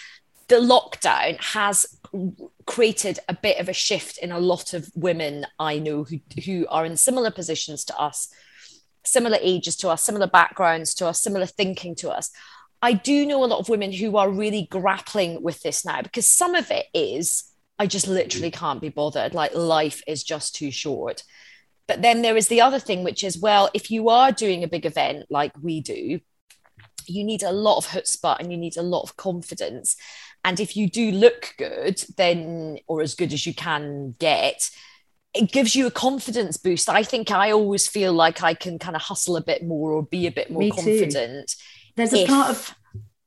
the 0.49 0.57
lockdown 0.57 1.41
has 1.41 1.87
created 2.67 3.21
a 3.29 3.35
bit 3.35 3.59
of 3.59 3.69
a 3.69 3.73
shift 3.73 4.19
in 4.19 4.33
a 4.33 4.41
lot 4.41 4.75
of 4.75 4.91
women 4.95 5.47
I 5.59 5.79
know 5.79 6.03
who 6.03 6.19
who 6.45 6.67
are 6.69 6.85
in 6.85 6.97
similar 6.97 7.31
positions 7.31 7.85
to 7.87 7.97
us, 7.97 8.29
similar 9.05 9.39
ages 9.41 9.77
to 9.77 9.89
us, 9.89 10.03
similar 10.03 10.27
backgrounds 10.27 10.95
to 10.95 11.07
us, 11.07 11.23
similar 11.23 11.47
thinking 11.47 11.95
to 11.97 12.11
us 12.11 12.33
I 12.83 12.95
do 12.95 13.25
know 13.25 13.45
a 13.45 13.47
lot 13.47 13.61
of 13.61 13.69
women 13.69 13.93
who 13.93 14.17
are 14.17 14.29
really 14.29 14.67
grappling 14.69 15.41
with 15.43 15.63
this 15.63 15.85
now 15.85 16.03
because 16.03 16.29
some 16.29 16.57
of 16.57 16.71
it 16.71 16.87
is, 16.93 17.45
I 17.79 17.87
just 17.87 18.09
literally 18.09 18.51
mm-hmm. 18.51 18.59
can't 18.59 18.81
be 18.81 18.89
bothered. 18.89 19.35
Like 19.35 19.55
life 19.55 20.03
is 20.09 20.25
just 20.25 20.57
too 20.57 20.73
short. 20.73 21.23
But 21.87 22.03
then 22.03 22.23
there 22.23 22.37
is 22.37 22.49
the 22.49 22.61
other 22.61 22.81
thing, 22.81 23.05
which 23.05 23.23
is, 23.23 23.39
well, 23.39 23.71
if 23.73 23.91
you 23.91 24.09
are 24.09 24.33
doing 24.33 24.65
a 24.65 24.69
big 24.69 24.85
event 24.85 25.27
like 25.31 25.53
we 25.63 25.81
do, 25.81 26.21
you 27.07 27.25
need 27.25 27.43
a 27.43 27.53
lot 27.53 27.79
of 27.79 27.87
chutzpah 27.87 28.39
and 28.39 28.51
you 28.51 28.59
need 28.59 28.77
a 28.77 28.83
lot 28.83 29.03
of 29.03 29.17
confidence. 29.17 29.97
And 30.45 30.59
if 30.59 30.77
you 30.77 30.89
do 30.89 31.13
look 31.13 31.55
good, 31.59 32.03
then, 32.17 32.79
or 32.89 33.01
as 33.01 33.15
good 33.15 33.33
as 33.33 33.47
you 33.47 33.55
can 33.55 34.17
get, 34.19 34.71
it 35.35 35.53
gives 35.53 35.75
you 35.75 35.87
a 35.87 35.91
confidence 35.91 36.57
boost. 36.57 36.89
I 36.89 37.05
think 37.05 37.31
I 37.31 37.53
always 37.53 37.87
feel 37.87 38.13
like 38.13 38.43
I 38.43 38.55
can 38.55 38.79
kind 38.79 38.97
of 38.97 39.03
hustle 39.03 39.37
a 39.37 39.41
bit 39.41 39.65
more 39.65 39.93
or 39.93 40.03
be 40.03 40.27
a 40.27 40.33
bit 40.33 40.51
more 40.51 40.61
Me 40.61 40.71
confident. 40.71 41.49
Too 41.49 41.57
there's 41.97 42.13
a 42.13 42.23
if, 42.23 42.29
part 42.29 42.51
of 42.51 42.75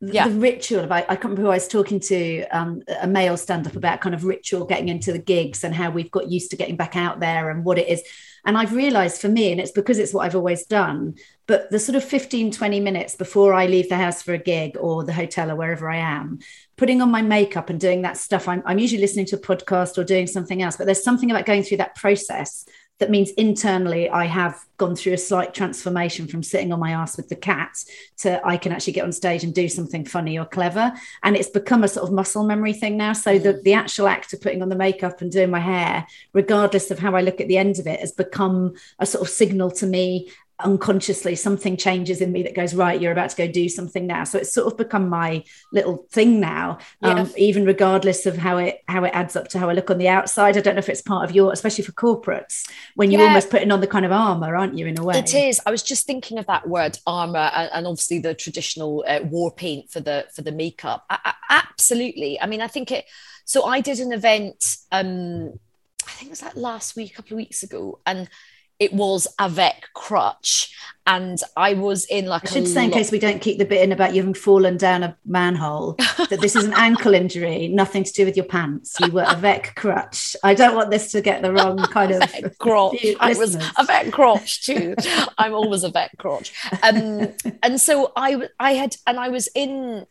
yeah. 0.01 0.27
the 0.27 0.35
ritual 0.35 0.83
about 0.83 1.03
I 1.03 1.15
can't 1.15 1.25
remember 1.25 1.43
who 1.43 1.49
I 1.49 1.55
was 1.55 1.67
talking 1.67 1.99
to 2.01 2.45
um, 2.47 2.83
a 3.01 3.07
male 3.07 3.37
stand-up 3.37 3.75
about 3.75 4.01
kind 4.01 4.13
of 4.13 4.25
ritual 4.25 4.65
getting 4.65 4.89
into 4.89 5.11
the 5.11 5.19
gigs 5.19 5.63
and 5.63 5.73
how 5.73 5.89
we've 5.89 6.11
got 6.11 6.29
used 6.29 6.51
to 6.51 6.57
getting 6.57 6.75
back 6.75 6.95
out 6.95 7.19
there 7.19 7.49
and 7.49 7.63
what 7.63 7.77
it 7.77 7.87
is. 7.87 8.03
And 8.47 8.57
I've 8.57 8.75
realized 8.75 9.19
for 9.19 9.27
me, 9.27 9.51
and 9.51 9.59
it's 9.59 9.71
because 9.71 9.97
it's 9.97 10.13
what 10.13 10.23
I've 10.25 10.35
always 10.35 10.65
done, 10.67 11.15
but 11.47 11.71
the 11.71 11.79
sort 11.79 11.95
of 11.95 12.03
15, 12.03 12.51
20 12.51 12.79
minutes 12.79 13.15
before 13.15 13.55
I 13.55 13.65
leave 13.65 13.89
the 13.89 13.97
house 13.97 14.21
for 14.21 14.33
a 14.33 14.37
gig 14.37 14.77
or 14.79 15.03
the 15.03 15.13
hotel 15.13 15.49
or 15.49 15.55
wherever 15.55 15.89
I 15.89 15.97
am, 15.97 16.39
putting 16.77 17.01
on 17.01 17.09
my 17.09 17.23
makeup 17.23 17.71
and 17.71 17.79
doing 17.79 18.03
that 18.03 18.17
stuff, 18.17 18.47
I'm, 18.47 18.61
I'm 18.65 18.77
usually 18.77 19.01
listening 19.01 19.25
to 19.27 19.37
a 19.37 19.39
podcast 19.39 19.97
or 19.97 20.03
doing 20.03 20.27
something 20.27 20.61
else. 20.61 20.77
But 20.77 20.85
there's 20.85 21.03
something 21.03 21.31
about 21.31 21.47
going 21.47 21.63
through 21.63 21.77
that 21.77 21.95
process 21.95 22.65
that 22.99 23.09
means 23.09 23.31
internally 23.31 24.09
I 24.09 24.25
have 24.25 24.63
gone 24.77 24.95
through 24.95 25.13
a 25.13 25.17
slight 25.17 25.53
transformation 25.53 26.27
from 26.27 26.43
sitting 26.43 26.71
on 26.71 26.79
my 26.79 26.91
ass 26.91 27.17
with 27.17 27.27
the 27.27 27.35
cat 27.35 27.83
to 28.17 28.45
I 28.45 28.57
can 28.57 28.71
actually 28.71 28.93
get 28.93 29.03
on 29.03 29.11
stage 29.11 29.43
and 29.43 29.53
do 29.53 29.67
something 29.67 30.05
funny 30.05 30.39
or 30.39 30.45
clever. 30.45 30.93
And 31.23 31.35
it's 31.35 31.49
become 31.49 31.83
a 31.83 31.89
sort 31.89 32.07
of 32.07 32.13
muscle 32.13 32.45
memory 32.45 32.73
thing 32.73 32.95
now. 32.95 33.13
So 33.13 33.37
the, 33.37 33.55
mm. 33.55 33.63
the 33.63 33.73
actual 33.73 34.07
act 34.07 34.33
of 34.33 34.41
putting 34.41 34.61
on 34.61 34.69
the 34.69 34.75
makeup 34.75 35.21
and 35.21 35.31
doing 35.31 35.49
my 35.49 35.59
hair, 35.59 36.07
regardless 36.33 36.89
of 36.89 36.99
how 36.99 37.15
I 37.15 37.21
look 37.21 37.41
at 37.41 37.47
the 37.47 37.57
end 37.57 37.79
of 37.79 37.87
it, 37.87 37.99
has 37.99 38.11
become 38.13 38.75
a 38.99 39.05
sort 39.05 39.23
of 39.23 39.29
signal 39.29 39.71
to 39.71 39.85
me 39.85 40.29
unconsciously 40.63 41.35
something 41.35 41.75
changes 41.75 42.21
in 42.21 42.31
me 42.31 42.41
that 42.41 42.55
goes 42.55 42.73
right 42.73 43.01
you're 43.01 43.11
about 43.11 43.29
to 43.29 43.35
go 43.35 43.47
do 43.47 43.67
something 43.67 44.07
now. 44.07 44.23
So 44.23 44.39
it's 44.39 44.53
sort 44.53 44.71
of 44.71 44.77
become 44.77 45.09
my 45.09 45.43
little 45.73 46.07
thing 46.11 46.39
now 46.39 46.79
um, 47.01 47.17
yeah. 47.17 47.27
even 47.37 47.65
regardless 47.65 48.25
of 48.25 48.37
how 48.37 48.57
it 48.57 48.81
how 48.87 49.03
it 49.03 49.11
adds 49.13 49.35
up 49.35 49.49
to 49.49 49.59
how 49.59 49.69
i 49.69 49.73
look 49.73 49.91
on 49.91 49.97
the 49.97 50.07
outside. 50.07 50.57
I 50.57 50.61
don't 50.61 50.75
know 50.75 50.79
if 50.79 50.89
it's 50.89 51.01
part 51.01 51.27
of 51.29 51.35
your 51.35 51.51
especially 51.51 51.83
for 51.83 51.91
corporates 51.91 52.69
when 52.95 53.11
you're 53.11 53.21
yeah. 53.21 53.27
almost 53.27 53.49
putting 53.49 53.71
on 53.71 53.81
the 53.81 53.87
kind 53.87 54.05
of 54.05 54.11
armor 54.11 54.55
aren't 54.55 54.77
you 54.77 54.87
in 54.87 54.97
a 54.97 55.03
way? 55.03 55.19
It 55.19 55.33
is. 55.33 55.59
I 55.65 55.71
was 55.71 55.83
just 55.83 56.07
thinking 56.07 56.37
of 56.39 56.45
that 56.47 56.67
word 56.67 56.97
armor 57.05 57.51
and, 57.53 57.69
and 57.73 57.87
obviously 57.87 58.19
the 58.19 58.33
traditional 58.33 59.03
uh, 59.07 59.19
war 59.23 59.51
paint 59.53 59.91
for 59.91 59.99
the 59.99 60.25
for 60.33 60.41
the 60.41 60.51
makeup. 60.51 61.05
I, 61.09 61.19
I, 61.25 61.33
absolutely. 61.49 62.39
I 62.39 62.47
mean 62.47 62.61
i 62.61 62.67
think 62.67 62.91
it 62.91 63.05
so 63.45 63.65
i 63.65 63.81
did 63.81 63.99
an 63.99 64.11
event 64.11 64.77
um 64.91 65.59
i 66.07 66.11
think 66.11 66.27
it 66.27 66.29
was 66.29 66.41
like 66.41 66.55
last 66.55 66.95
week 66.95 67.11
a 67.11 67.15
couple 67.15 67.33
of 67.33 67.37
weeks 67.37 67.63
ago 67.63 67.99
and 68.05 68.29
it 68.79 68.93
was 68.93 69.27
avec 69.39 69.87
crutch. 69.93 70.71
And 71.07 71.37
i 71.55 71.75
was 71.75 72.05
in 72.05 72.25
like 72.25 72.47
i 72.47 72.51
should 72.51 72.67
say 72.67 72.85
in 72.85 72.89
case 72.89 73.11
we 73.11 73.19
don't 73.19 73.39
keep 73.39 73.59
the 73.59 73.65
bit 73.65 73.83
in 73.83 73.91
about 73.91 74.15
you 74.15 74.21
having 74.21 74.33
fallen 74.33 74.75
down 74.75 75.03
a 75.03 75.15
manhole 75.23 75.93
that 76.31 76.39
this 76.41 76.55
is 76.55 76.65
an 76.65 76.73
ankle 76.73 77.13
injury 77.13 77.67
nothing 77.67 78.03
to 78.03 78.11
do 78.11 78.25
with 78.25 78.35
your 78.35 78.45
pants. 78.45 78.95
You 78.99 79.11
were 79.11 79.23
avec 79.27 79.75
crutch. 79.75 80.35
I 80.43 80.55
don't 80.55 80.73
want 80.73 80.89
this 80.89 81.11
to 81.11 81.21
get 81.21 81.43
the 81.43 81.53
wrong 81.53 81.77
kind 81.91 82.11
of 82.11 82.57
crotch 82.57 83.05
i 83.19 83.35
was 83.35 83.55
avec 83.77 84.11
crotch 84.11 84.65
too 84.65 84.95
i'm 85.37 85.53
always 85.53 85.83
avec 85.83 86.17
crotch 86.17 86.51
um, 86.81 87.31
and 87.63 87.79
so 87.79 88.11
i 88.15 88.49
i 88.59 88.71
had 88.71 88.95
and 89.05 89.19
i 89.19 89.29
was 89.29 89.47
in 89.53 90.07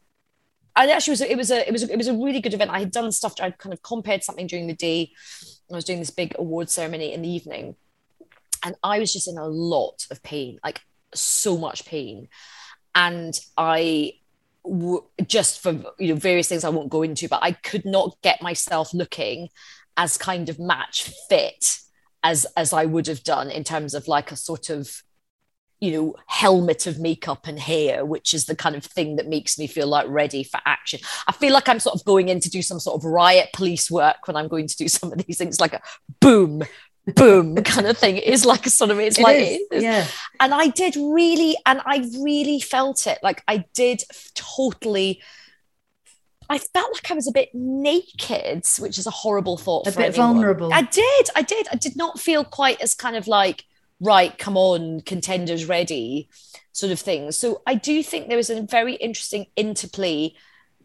and 0.76 0.90
actually 0.90 1.12
was 1.12 1.20
it 1.22 1.36
was 1.36 1.50
a 1.50 1.68
it 1.68 1.72
was 1.72 1.82
a, 1.82 1.92
it 1.92 1.96
was 1.96 2.08
a 2.08 2.14
really 2.14 2.40
good 2.40 2.54
event. 2.54 2.70
I 2.70 2.80
had 2.80 2.90
done 2.90 3.10
stuff 3.12 3.34
i 3.40 3.50
kind 3.50 3.72
of 3.72 3.82
compared 3.82 4.22
something 4.22 4.46
during 4.46 4.66
the 4.66 4.74
day. 4.74 5.12
I 5.70 5.74
was 5.74 5.84
doing 5.84 5.98
this 5.98 6.10
big 6.10 6.36
award 6.38 6.70
ceremony 6.70 7.12
in 7.12 7.22
the 7.22 7.28
evening 7.28 7.76
and 8.64 8.74
I 8.82 8.98
was 8.98 9.12
just 9.12 9.28
in 9.28 9.36
a 9.36 9.46
lot 9.46 10.06
of 10.10 10.22
pain, 10.22 10.58
like 10.64 10.80
so 11.14 11.56
much 11.56 11.84
pain. 11.84 12.28
And 12.94 13.38
I 13.56 14.14
w- 14.64 15.04
just 15.26 15.62
for 15.62 15.72
you 15.98 16.08
know 16.08 16.14
various 16.16 16.48
things 16.48 16.64
I 16.64 16.70
won't 16.70 16.90
go 16.90 17.02
into, 17.02 17.28
but 17.28 17.42
I 17.42 17.52
could 17.52 17.84
not 17.84 18.16
get 18.22 18.42
myself 18.42 18.94
looking 18.94 19.50
as 19.96 20.16
kind 20.16 20.48
of 20.48 20.58
match 20.58 21.12
fit 21.28 21.78
as 22.24 22.46
as 22.56 22.72
I 22.72 22.86
would 22.86 23.06
have 23.06 23.22
done 23.22 23.50
in 23.50 23.62
terms 23.62 23.94
of 23.94 24.08
like 24.08 24.32
a 24.32 24.36
sort 24.36 24.70
of 24.70 25.02
you 25.80 25.92
know 25.92 26.14
helmet 26.26 26.86
of 26.86 26.98
makeup 26.98 27.46
and 27.46 27.58
hair 27.58 28.06
which 28.06 28.32
is 28.32 28.46
the 28.46 28.56
kind 28.56 28.74
of 28.74 28.84
thing 28.84 29.16
that 29.16 29.28
makes 29.28 29.58
me 29.58 29.66
feel 29.66 29.88
like 29.88 30.06
ready 30.08 30.44
for 30.44 30.58
action 30.64 31.00
i 31.26 31.32
feel 31.32 31.52
like 31.52 31.68
i'm 31.68 31.80
sort 31.80 31.96
of 31.96 32.04
going 32.04 32.28
in 32.28 32.38
to 32.38 32.48
do 32.48 32.62
some 32.62 32.78
sort 32.78 32.98
of 32.98 33.04
riot 33.04 33.50
police 33.52 33.90
work 33.90 34.26
when 34.26 34.36
i'm 34.36 34.48
going 34.48 34.68
to 34.68 34.76
do 34.76 34.88
some 34.96 35.12
of 35.12 35.18
these 35.26 35.36
things 35.36 35.60
like 35.60 35.74
a 35.74 35.82
boom 36.20 36.62
boom 37.14 37.54
kind 37.64 37.86
of 37.86 37.98
thing 37.98 38.16
is 38.16 38.44
like 38.44 38.66
a 38.66 38.70
sort 38.70 38.90
of 38.90 38.98
it's 38.98 39.18
it 39.18 39.22
like 39.22 39.36
is, 39.36 39.82
yeah 39.82 40.06
and 40.40 40.54
i 40.54 40.68
did 40.68 40.96
really 40.96 41.56
and 41.66 41.80
i 41.84 42.08
really 42.20 42.60
felt 42.60 43.06
it 43.06 43.18
like 43.22 43.42
i 43.46 43.64
did 43.74 44.02
totally 44.34 45.20
I 46.48 46.58
felt 46.58 46.92
like 46.92 47.10
I 47.10 47.14
was 47.14 47.26
a 47.26 47.32
bit 47.32 47.54
naked, 47.54 48.64
which 48.78 48.98
is 48.98 49.06
a 49.06 49.10
horrible 49.10 49.56
thought. 49.56 49.86
A 49.86 49.90
bit 49.90 50.14
anyone. 50.14 50.34
vulnerable. 50.34 50.74
I 50.74 50.82
did. 50.82 51.30
I 51.34 51.42
did. 51.42 51.66
I 51.72 51.76
did 51.76 51.96
not 51.96 52.20
feel 52.20 52.44
quite 52.44 52.82
as 52.82 52.94
kind 52.94 53.16
of 53.16 53.26
like, 53.26 53.64
right, 53.98 54.36
come 54.36 54.56
on, 54.56 55.00
contenders 55.00 55.64
ready, 55.64 56.28
sort 56.72 56.92
of 56.92 57.00
thing. 57.00 57.32
So 57.32 57.62
I 57.66 57.74
do 57.74 58.02
think 58.02 58.28
there 58.28 58.38
is 58.38 58.50
a 58.50 58.60
very 58.60 58.94
interesting 58.96 59.46
interplay 59.56 60.34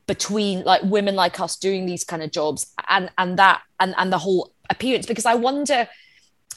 between 0.08 0.64
like 0.64 0.82
women 0.84 1.16
like 1.16 1.40
us 1.40 1.56
doing 1.56 1.86
these 1.86 2.04
kind 2.04 2.24
of 2.24 2.32
jobs 2.32 2.74
and 2.88 3.12
and 3.18 3.38
that 3.38 3.62
and 3.80 3.94
and 3.98 4.12
the 4.12 4.18
whole 4.18 4.52
appearance 4.70 5.06
because 5.06 5.26
I 5.26 5.36
wonder 5.36 5.88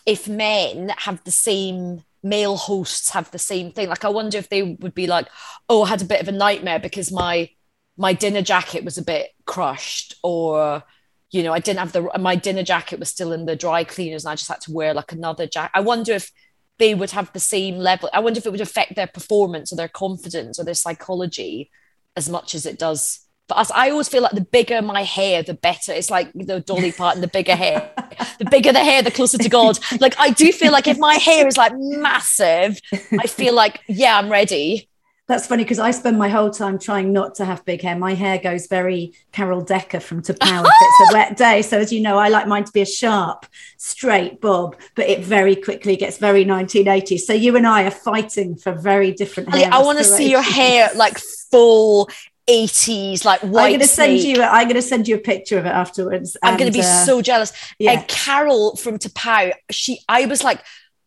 if 0.07 0.29
men 0.29 0.91
have 0.99 1.23
the 1.25 1.31
same 1.31 2.03
male 2.23 2.57
hosts 2.57 3.11
have 3.11 3.31
the 3.31 3.39
same 3.39 3.73
thing. 3.73 3.89
Like 3.89 4.05
i 4.05 4.09
wonder 4.09 4.39
if 4.39 4.49
they 4.49 4.63
would 4.63 4.95
be 4.95 5.07
like 5.07 5.29
oh 5.69 5.83
i 5.83 5.89
had 5.89 6.03
a 6.03 6.07
bit 6.07 6.21
of 6.21 6.29
a 6.29 6.33
nightmare 6.33 6.79
because 6.79 7.11
my 7.13 7.51
my 7.97 8.13
dinner 8.13 8.43
jacket 8.43 8.85
was 8.85 8.99
a 8.99 9.05
bit 9.05 9.31
crushed 9.45 10.15
or 10.23 10.83
you 11.31 11.43
know 11.43 11.53
i 11.53 11.59
didn't 11.59 11.81
have 11.81 11.93
the 11.93 12.11
my 12.19 12.37
dinner 12.37 12.63
jacket 12.63 12.99
was 12.99 13.09
still 13.09 13.33
in 13.33 13.47
the 13.47 13.57
dry 13.57 13.85
cleaners 13.85 14.25
and 14.25 14.33
i 14.33 14.35
just 14.35 14.49
had 14.49 14.61
to 14.61 14.73
wear 14.73 14.95
like 14.95 15.13
another 15.13 15.47
jacket 15.47 15.73
i 15.75 15.81
wonder 15.81 16.13
if 16.13 16.31
they 16.79 16.95
would 16.95 17.11
have 17.11 17.33
the 17.33 17.41
same 17.41 17.77
level 17.77 18.09
i 18.13 18.21
wonder 18.21 18.39
if 18.39 18.47
it 18.47 18.51
would 18.51 18.61
affect 18.61 18.95
their 18.97 19.07
performance 19.07 19.73
or 19.73 19.77
their 19.77 19.89
confidence 19.89 20.59
or 20.59 20.65
their 20.65 20.75
psychology 20.75 21.71
as 22.17 22.29
much 22.29 22.55
as 22.55 22.67
it 22.67 22.79
does 22.79 23.22
for 23.49 23.59
us, 23.59 23.71
I 23.73 23.91
always 23.91 24.09
feel 24.09 24.23
like 24.23 24.33
the 24.33 24.41
bigger 24.41 24.81
my 24.83 25.03
hair, 25.03 25.43
the 25.43 25.55
better. 25.55 25.93
It's 25.93 26.11
like 26.11 26.33
the 26.33 26.61
Dolly 26.61 26.93
Parton, 26.93 27.21
the 27.21 27.29
bigger 27.29 27.57
hair, 27.57 27.91
the 28.39 28.45
bigger 28.45 28.73
the 28.73 28.81
hair, 28.81 29.03
the 29.03 29.11
closer 29.11 29.39
to 29.39 29.49
God. 29.49 29.79
Like 30.01 30.15
I 30.19 30.31
do 30.31 30.53
feel 30.53 30.73
like 30.73 30.87
if 30.87 30.99
my 30.99 31.15
hair 31.15 31.47
is 31.47 31.57
like 31.57 31.73
massive, 31.77 32.79
I 32.93 33.27
feel 33.27 33.55
like 33.55 33.81
yeah, 33.89 34.19
I'm 34.19 34.31
ready. 34.31 34.89
That's 35.29 35.47
funny 35.47 35.63
because 35.63 35.79
I 35.79 35.93
spend 35.93 36.19
my 36.19 36.29
whole 36.29 36.51
time 36.51 36.79
trying 36.79 37.13
not 37.13 37.37
to 37.37 37.45
have 37.45 37.65
big 37.65 37.81
hair. 37.81 37.97
My 37.97 38.13
hair 38.13 38.39
goes 38.39 38.67
very 38.67 39.15
Carol 39.31 39.63
Decker 39.63 40.01
from 40.01 40.21
T'Pau 40.21 40.65
if 40.65 40.73
it's 40.81 41.11
a 41.11 41.15
wet 41.15 41.37
day. 41.39 41.63
So 41.63 41.79
as 41.79 41.93
you 41.93 42.01
know, 42.01 42.19
I 42.19 42.29
like 42.29 42.49
mine 42.49 42.65
to 42.65 42.73
be 42.73 42.83
a 42.83 42.87
sharp, 42.87 43.47
straight 43.77 44.41
bob, 44.41 44.77
but 44.97 45.09
it 45.09 45.25
very 45.25 45.55
quickly 45.55 45.97
gets 45.97 46.19
very 46.19 46.45
1980s. 46.45 47.21
So 47.21 47.33
you 47.33 47.57
and 47.57 47.67
I 47.67 47.85
are 47.85 47.93
fighting 47.93 48.57
for 48.57 48.73
very 48.73 49.13
different 49.13 49.55
hair. 49.55 49.71
I 49.73 49.81
want 49.83 49.99
to 49.99 50.05
see 50.05 50.29
your 50.29 50.43
hair 50.43 50.91
like 50.97 51.19
full 51.51 52.11
80s 52.49 53.25
like 53.25 53.41
white 53.41 53.75
I'm 53.75 53.81
to 53.81 53.87
send 53.87 54.21
snake. 54.21 54.37
you. 54.37 54.43
I'm 54.43 54.67
to 54.75 54.83
send 54.83 55.07
you 55.09 55.17
a 55.17 55.19
picture 55.19 55.59
of 55.59 55.67
it 55.67 55.71
afterwards. 55.71 56.37
I'm 56.43 56.59
to 56.73 56.77
be 56.77 56.85
uh, 56.85 57.05
so 57.05 57.23
jealous. 57.23 57.53
yeah. 57.79 57.93
And 57.93 58.09
Carol 58.09 58.77
from 58.77 58.99
T'Pau, 58.99 59.53
she, 59.71 60.01
I 60.09 60.27
was 60.27 60.43
like, 60.43 60.63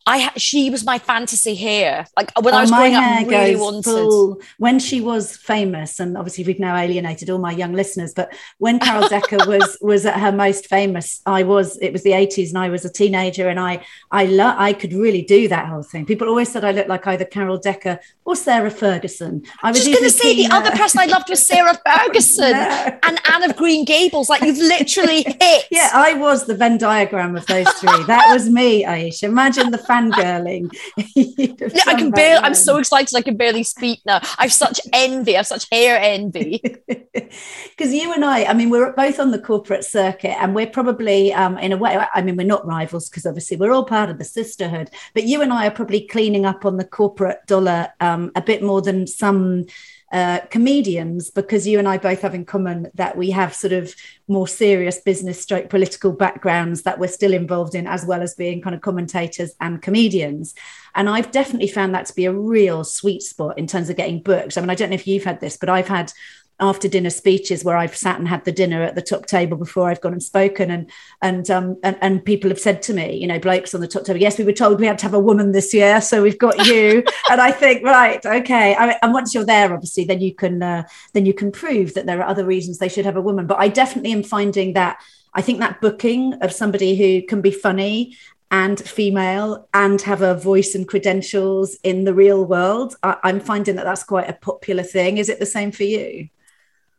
I, 0.07 0.31
she 0.37 0.69
was 0.69 0.85
my 0.85 0.99
fantasy 0.99 1.55
here. 1.55 2.05
Like 2.15 2.31
when 2.39 2.53
I 2.53 2.57
Oh, 2.57 2.61
was 2.61 2.71
my 2.71 2.77
growing 2.89 2.95
up, 2.95 3.27
really 3.27 3.55
wanted. 3.55 3.83
full- 3.85 4.39
when 4.59 4.77
she 4.79 5.01
was 5.01 5.35
famous, 5.35 5.99
and 5.99 6.15
obviously 6.17 6.43
we've 6.43 6.59
now 6.59 6.75
alienated 6.77 7.29
all 7.29 7.39
my 7.39 7.51
young 7.51 7.73
listeners. 7.73 8.13
But 8.13 8.31
when 8.59 8.77
Carol 8.79 9.07
Decker 9.15 9.37
was 9.47 9.77
was 9.81 10.05
at 10.05 10.19
her 10.19 10.31
most 10.31 10.67
famous, 10.67 11.21
I 11.25 11.43
was. 11.43 11.77
It 11.81 11.91
was 11.91 12.03
the 12.03 12.13
eighties, 12.13 12.49
and 12.53 12.59
I 12.59 12.69
was 12.69 12.85
a 12.85 12.91
teenager, 12.91 13.49
and 13.49 13.59
I 13.59 13.83
I 14.11 14.25
lo- 14.25 14.55
I 14.57 14.73
could 14.73 14.93
really 14.93 15.23
do 15.23 15.47
that 15.47 15.67
whole 15.67 15.83
thing. 15.83 16.05
People 16.05 16.27
always 16.29 16.51
said 16.51 16.63
I 16.63 16.71
looked 16.71 16.89
like 16.89 17.07
either 17.07 17.25
Carol 17.25 17.57
Decker 17.57 17.99
or 18.25 18.35
Sarah 18.35 18.69
Ferguson. 18.71 19.43
I 19.63 19.71
was 19.71 19.83
just 19.83 19.91
going 19.99 20.09
to 20.09 20.15
say 20.15 20.35
the 20.35 20.53
other 20.53 20.71
person 20.71 20.99
I 20.99 21.05
loved 21.05 21.29
was 21.29 21.45
Sarah 21.45 21.77
Ferguson 21.85 22.51
No. 22.51 22.99
and 23.03 23.19
Anne 23.33 23.43
of 23.49 23.55
Green 23.55 23.85
Gables. 23.85 24.29
Like 24.29 24.41
you've 24.43 24.57
literally 24.57 25.23
hit. 25.23 25.65
Yeah, 25.71 25.89
I 25.93 26.13
was 26.13 26.45
the 26.45 26.53
Venn 26.55 26.77
diagram 26.77 27.35
of 27.35 27.45
those 27.47 27.67
three. 27.73 28.03
That 28.05 28.29
was 28.31 28.49
me, 28.49 28.85
Ayesha. 28.85 29.25
Imagine 29.25 29.71
the 29.71 29.77
fangirling. 29.95 30.75
Yeah, 31.15 31.83
I 31.87 31.95
can 31.95 32.11
barely, 32.11 32.43
I'm 32.43 32.53
so 32.53 32.77
excited. 32.77 33.15
I 33.15 33.21
can 33.21 33.37
barely 33.37 33.63
speak 33.63 34.01
now. 34.05 34.21
I've 34.37 34.53
such 34.53 34.79
envy. 34.93 35.37
I've 35.37 35.47
such 35.47 35.67
hair 35.71 35.97
envy. 35.99 36.61
because 36.87 37.93
you 37.93 38.13
and 38.13 38.23
I, 38.23 38.45
I 38.45 38.53
mean, 38.53 38.69
we're 38.69 38.91
both 38.93 39.19
on 39.19 39.31
the 39.31 39.39
corporate 39.39 39.83
circuit, 39.83 40.35
and 40.41 40.55
we're 40.55 40.67
probably, 40.67 41.33
um, 41.33 41.57
in 41.57 41.71
a 41.71 41.77
way, 41.77 41.97
I 42.13 42.21
mean, 42.21 42.35
we're 42.35 42.45
not 42.45 42.65
rivals 42.65 43.09
because 43.09 43.25
obviously 43.25 43.57
we're 43.57 43.71
all 43.71 43.85
part 43.85 44.09
of 44.09 44.17
the 44.17 44.23
sisterhood. 44.23 44.89
But 45.13 45.23
you 45.23 45.41
and 45.41 45.51
I 45.51 45.67
are 45.67 45.71
probably 45.71 46.07
cleaning 46.07 46.45
up 46.45 46.65
on 46.65 46.77
the 46.77 46.85
corporate 46.85 47.45
dollar 47.47 47.89
um, 47.99 48.31
a 48.35 48.41
bit 48.41 48.63
more 48.63 48.81
than 48.81 49.07
some 49.07 49.65
uh, 50.15 50.39
comedians 50.49 51.29
because 51.29 51.67
you 51.67 51.77
and 51.77 51.89
I 51.89 51.97
both 51.97 52.21
have 52.21 52.33
in 52.33 52.45
common 52.45 52.89
that 52.93 53.17
we 53.17 53.31
have 53.31 53.53
sort 53.53 53.73
of 53.73 53.93
more 54.29 54.47
serious 54.47 54.97
business 54.99 55.41
stroke 55.41 55.69
political 55.69 56.13
backgrounds 56.13 56.83
that 56.83 56.99
we're 56.99 57.09
still 57.09 57.33
involved 57.33 57.75
in 57.75 57.85
as 57.85 58.05
well 58.05 58.21
as 58.21 58.33
being 58.33 58.61
kind 58.61 58.73
of 58.73 58.81
commentators 58.81 59.53
and 59.59 59.81
comedians. 59.81 60.55
And 60.95 61.09
I've 61.09 61.31
definitely 61.31 61.67
found 61.67 61.93
that 61.95 62.05
to 62.05 62.15
be 62.15 62.23
a 62.23 62.31
real 62.31 62.85
sweet 62.85 63.23
spot 63.23 63.57
in 63.57 63.67
terms 63.67 63.89
of 63.89 63.97
getting 63.97 64.21
booked. 64.21 64.57
I 64.57 64.61
mean 64.61 64.69
I 64.69 64.75
don't 64.75 64.89
know 64.89 64.95
if 64.95 65.05
you've 65.05 65.25
had 65.25 65.41
this 65.41 65.57
but 65.57 65.67
I've 65.67 65.89
had 65.89 66.13
after 66.59 66.87
dinner 66.87 67.09
speeches 67.09 67.63
where 67.63 67.75
I've 67.75 67.95
sat 67.95 68.17
and 68.17 68.27
had 68.27 68.45
the 68.45 68.51
dinner 68.51 68.81
at 68.81 68.95
the 68.95 69.01
top 69.01 69.25
table 69.25 69.57
before 69.57 69.89
I've 69.89 69.99
gone 69.99 70.13
and 70.13 70.23
spoken 70.23 70.71
and 70.71 70.89
and 71.21 71.49
um 71.51 71.77
and, 71.83 71.97
and 72.01 72.23
people 72.23 72.49
have 72.49 72.59
said 72.59 72.81
to 72.83 72.93
me, 72.93 73.17
you 73.17 73.27
know, 73.27 73.39
blokes 73.39 73.75
on 73.75 73.81
the 73.81 73.87
top 73.87 74.05
table, 74.05 74.21
yes, 74.21 74.37
we 74.37 74.45
were 74.45 74.53
told 74.53 74.79
we 74.79 74.85
had 74.85 74.97
to 74.99 75.05
have 75.05 75.13
a 75.13 75.19
woman 75.19 75.51
this 75.51 75.73
year, 75.73 75.99
so 75.99 76.21
we've 76.21 76.39
got 76.39 76.65
you. 76.65 77.03
and 77.29 77.41
I 77.41 77.51
think, 77.51 77.83
right, 77.83 78.25
okay. 78.25 78.75
I 78.75 78.87
mean, 78.87 78.95
and 79.01 79.13
once 79.13 79.33
you're 79.33 79.45
there, 79.45 79.73
obviously, 79.73 80.05
then 80.05 80.21
you 80.21 80.33
can 80.33 80.63
uh, 80.63 80.83
then 81.13 81.25
you 81.25 81.33
can 81.33 81.51
prove 81.51 81.93
that 81.95 82.05
there 82.05 82.21
are 82.21 82.27
other 82.27 82.45
reasons 82.45 82.77
they 82.77 82.89
should 82.89 83.05
have 83.05 83.17
a 83.17 83.21
woman. 83.21 83.47
But 83.47 83.59
I 83.59 83.67
definitely 83.67 84.13
am 84.13 84.23
finding 84.23 84.73
that 84.73 85.01
I 85.33 85.41
think 85.41 85.59
that 85.59 85.81
booking 85.81 86.35
of 86.35 86.53
somebody 86.53 86.95
who 86.95 87.25
can 87.27 87.41
be 87.41 87.51
funny 87.51 88.15
and 88.49 88.79
female 88.79 89.67
and 89.73 90.01
have 90.03 90.21
a 90.21 90.35
voice 90.35 90.75
and 90.75 90.87
credentials 90.87 91.75
in 91.83 92.05
the 92.05 92.13
real 92.13 92.45
world, 92.45 92.95
I, 93.03 93.17
I'm 93.23 93.41
finding 93.41 93.75
that 93.75 93.83
that's 93.83 94.03
quite 94.03 94.29
a 94.29 94.33
popular 94.33 94.83
thing. 94.83 95.17
Is 95.17 95.27
it 95.27 95.39
the 95.39 95.45
same 95.45 95.71
for 95.73 95.83
you? 95.83 96.29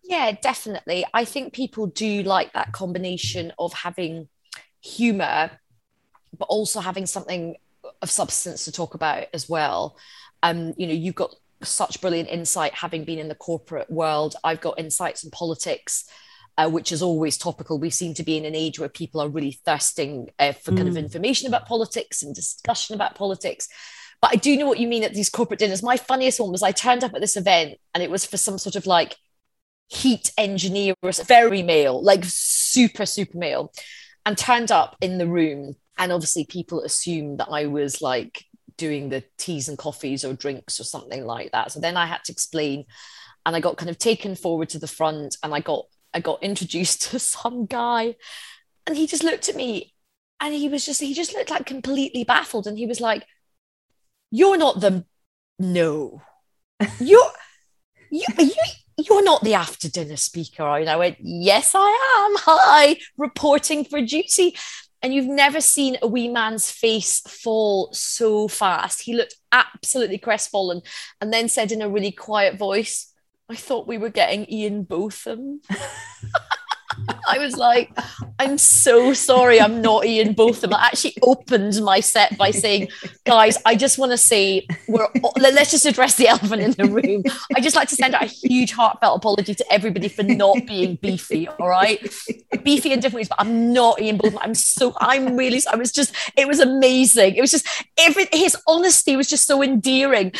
Yeah, 0.09 0.33
definitely. 0.41 1.05
I 1.13 1.25
think 1.25 1.53
people 1.53 1.87
do 1.89 2.23
like 2.23 2.53
that 2.53 2.73
combination 2.73 3.53
of 3.59 3.73
having 3.73 4.29
humor, 4.81 5.51
but 6.39 6.47
also 6.47 6.81
having 6.81 7.07
something 7.07 7.57
of 8.03 8.11
substance 8.11 8.65
to 8.65 8.73
talk 8.73 8.95
about 8.95 9.27
as 9.35 9.49
well. 9.49 9.97
Um, 10.43 10.75
you 10.77 10.87
know, 10.87 10.93
you've 10.93 11.17
got 11.17 11.35
such 11.63 12.01
brilliant 12.01 12.29
insight 12.29 12.75
having 12.75 13.05
been 13.05 13.19
in 13.19 13.29
the 13.29 13.35
corporate 13.35 13.91
world. 13.91 14.37
I've 14.45 14.61
got 14.61 14.79
insights 14.79 15.25
in 15.25 15.31
politics. 15.31 16.09
Uh, 16.59 16.71
which 16.71 16.91
is 16.91 17.03
always 17.03 17.37
topical. 17.37 17.79
We 17.79 17.91
seem 17.91 18.15
to 18.15 18.23
be 18.23 18.39
in 18.39 18.47
an 18.47 18.55
age 18.55 18.79
where 18.79 18.89
people 18.89 19.21
are 19.21 19.29
really 19.29 19.61
thirsting 19.67 20.31
uh, 20.39 20.53
for 20.53 20.73
kind 20.73 20.89
of 20.89 20.97
information 20.97 21.49
about 21.49 21.67
politics 21.67 22.23
and 22.23 22.35
discussion 22.35 22.95
about 22.95 23.15
politics. 23.15 23.69
But 24.23 24.31
I 24.33 24.37
do 24.37 24.57
know 24.57 24.67
what 24.67 24.79
you 24.79 24.89
mean 24.89 25.05
at 25.05 25.13
these 25.13 25.29
corporate 25.29 25.61
dinners. 25.61 25.83
My 25.83 25.99
funniest 25.99 26.41
one 26.41 26.51
was 26.51 26.63
I 26.63 26.73
turned 26.73 27.05
up 27.05 27.13
at 27.13 27.21
this 27.21 27.37
event 27.37 27.79
and 27.93 28.03
it 28.03 28.11
was 28.11 28.25
for 28.25 28.39
some 28.39 28.57
sort 28.57 28.75
of 28.75 28.87
like 28.87 29.17
heat 29.89 30.33
engineer, 30.37 30.95
very 31.27 31.63
male, 31.63 32.03
like 32.03 32.25
super, 32.25 33.07
super 33.07 33.39
male, 33.39 33.73
and 34.25 34.37
turned 34.37 34.73
up 34.73 34.97
in 35.01 35.19
the 35.19 35.27
room. 35.27 35.77
And 35.99 36.13
obviously, 36.13 36.45
people 36.45 36.83
assumed 36.83 37.39
that 37.39 37.49
I 37.51 37.67
was 37.67 38.03
like 38.03 38.45
doing 38.77 39.09
the 39.09 39.25
teas 39.39 39.69
and 39.69 39.79
coffees 39.79 40.25
or 40.25 40.35
drinks 40.35 40.79
or 40.79 40.85
something 40.85 41.25
like 41.25 41.53
that. 41.53 41.73
So 41.73 41.81
then 41.81 41.97
I 41.97 42.07
had 42.07 42.25
to 42.25 42.33
explain, 42.33 42.85
and 43.45 43.57
I 43.57 43.61
got 43.61 43.77
kind 43.77 43.91
of 43.91 43.99
taken 43.99 44.35
forward 44.35 44.69
to 44.71 44.79
the 44.79 44.89
front, 44.89 45.37
and 45.43 45.55
I 45.55 45.61
got 45.61 45.87
I 46.13 46.21
got 46.21 46.43
introduced 46.43 47.11
to 47.11 47.19
some 47.19 47.67
guy, 47.67 48.17
and 48.87 48.97
he 48.97 49.07
just 49.07 49.25
looked 49.25 49.49
at 49.49 49.57
me, 49.57 49.95
and 50.41 50.53
he 50.53 50.69
was 50.69 50.85
just 50.85 51.01
he 51.01 51.15
just 51.15 51.35
looked 51.35 51.51
like 51.51 51.67
completely 51.67 52.25
baffled, 52.25 52.67
and 52.67 52.77
he 52.77 52.87
was 52.87 53.01
like, 53.01 53.25
"You're 54.31 54.59
not 54.59 54.81
the 54.81 55.05
no, 55.59 56.23
you're 57.01 57.33
you 58.11 58.27
you." 58.39 58.53
You're 58.97 59.25
not 59.25 59.45
the 59.45 59.55
after 59.55 59.89
dinner 59.89 60.17
speaker. 60.17 60.63
are 60.63 60.79
you?" 60.79 60.83
And 60.83 60.91
I 60.91 60.97
went, 60.97 61.17
Yes, 61.21 61.73
I 61.75 61.89
am. 61.89 62.37
Hi, 62.45 62.97
reporting 63.17 63.85
for 63.85 64.01
duty. 64.01 64.57
And 65.03 65.13
you've 65.13 65.27
never 65.27 65.61
seen 65.61 65.99
a 66.03 66.07
wee 66.07 66.29
man's 66.29 66.71
face 66.71 67.21
fall 67.21 67.91
so 67.93 68.49
fast. 68.49 69.03
He 69.03 69.15
looked 69.15 69.37
absolutely 69.53 70.19
crestfallen 70.19 70.81
and 71.21 71.33
then 71.33 71.49
said 71.49 71.71
in 71.71 71.83
a 71.83 71.89
really 71.89 72.11
quiet 72.11 72.59
voice, 72.59 73.13
I 73.49 73.55
thought 73.55 73.87
we 73.87 73.99
were 73.99 74.11
getting 74.11 74.51
Ian 74.51 74.83
Botham. 74.83 75.61
I 77.29 77.39
was 77.39 77.57
like, 77.57 77.97
I'm 78.39 78.59
so 78.59 79.13
sorry, 79.13 79.61
I'm 79.61 79.81
not 79.81 80.07
Ian 80.07 80.35
Botham. 80.35 80.75
I 80.75 80.87
actually 80.87 81.17
opened 81.23 81.81
my 81.83 82.01
set 82.01 82.37
by 82.39 82.51
saying, 82.51 82.89
guys, 83.25 83.59
I 83.65 83.77
just 83.77 83.99
want 83.99 84.13
to 84.13 84.19
say, 84.19 84.67
we're 84.89 85.09
let's 85.39 85.71
just 85.71 85.87
address 85.87 86.17
the 86.17 86.29
elephant 86.29 86.63
in 86.63 86.71
the 86.73 86.85
room. 86.85 87.23
I 87.55 87.61
just 87.61 87.77
like 87.77 87.89
to 87.89 87.95
send 87.95 88.15
out 88.15 88.23
a 88.23 88.27
huge 88.27 88.73
heartfelt 88.73 89.19
apology 89.19 89.55
to 89.55 89.73
everybody 89.73 90.09
for 90.09 90.23
not 90.23 90.67
being 90.67 90.97
beefy. 90.97 91.49
All 91.49 91.69
right, 91.69 92.01
beefy 92.63 92.93
in 92.93 93.01
different 93.01 93.17
ways, 93.17 93.29
but 93.29 93.41
I'm 93.41 93.73
not 93.73 94.01
Ian 94.01 94.19
Botham. 94.19 94.39
I'm 94.41 94.55
so, 94.55 94.95
I'm 95.01 95.37
really, 95.37 95.61
I 95.71 95.77
was 95.77 95.93
just, 95.93 96.15
it 96.37 96.47
was 96.47 96.61
amazing. 96.61 97.35
It 97.37 97.41
was 97.41 97.51
just 97.51 97.67
every 97.99 98.27
his 98.33 98.57
honesty 98.67 99.17
was 99.17 99.29
just 99.29 99.47
so 99.47 99.63
endearing. 99.63 100.33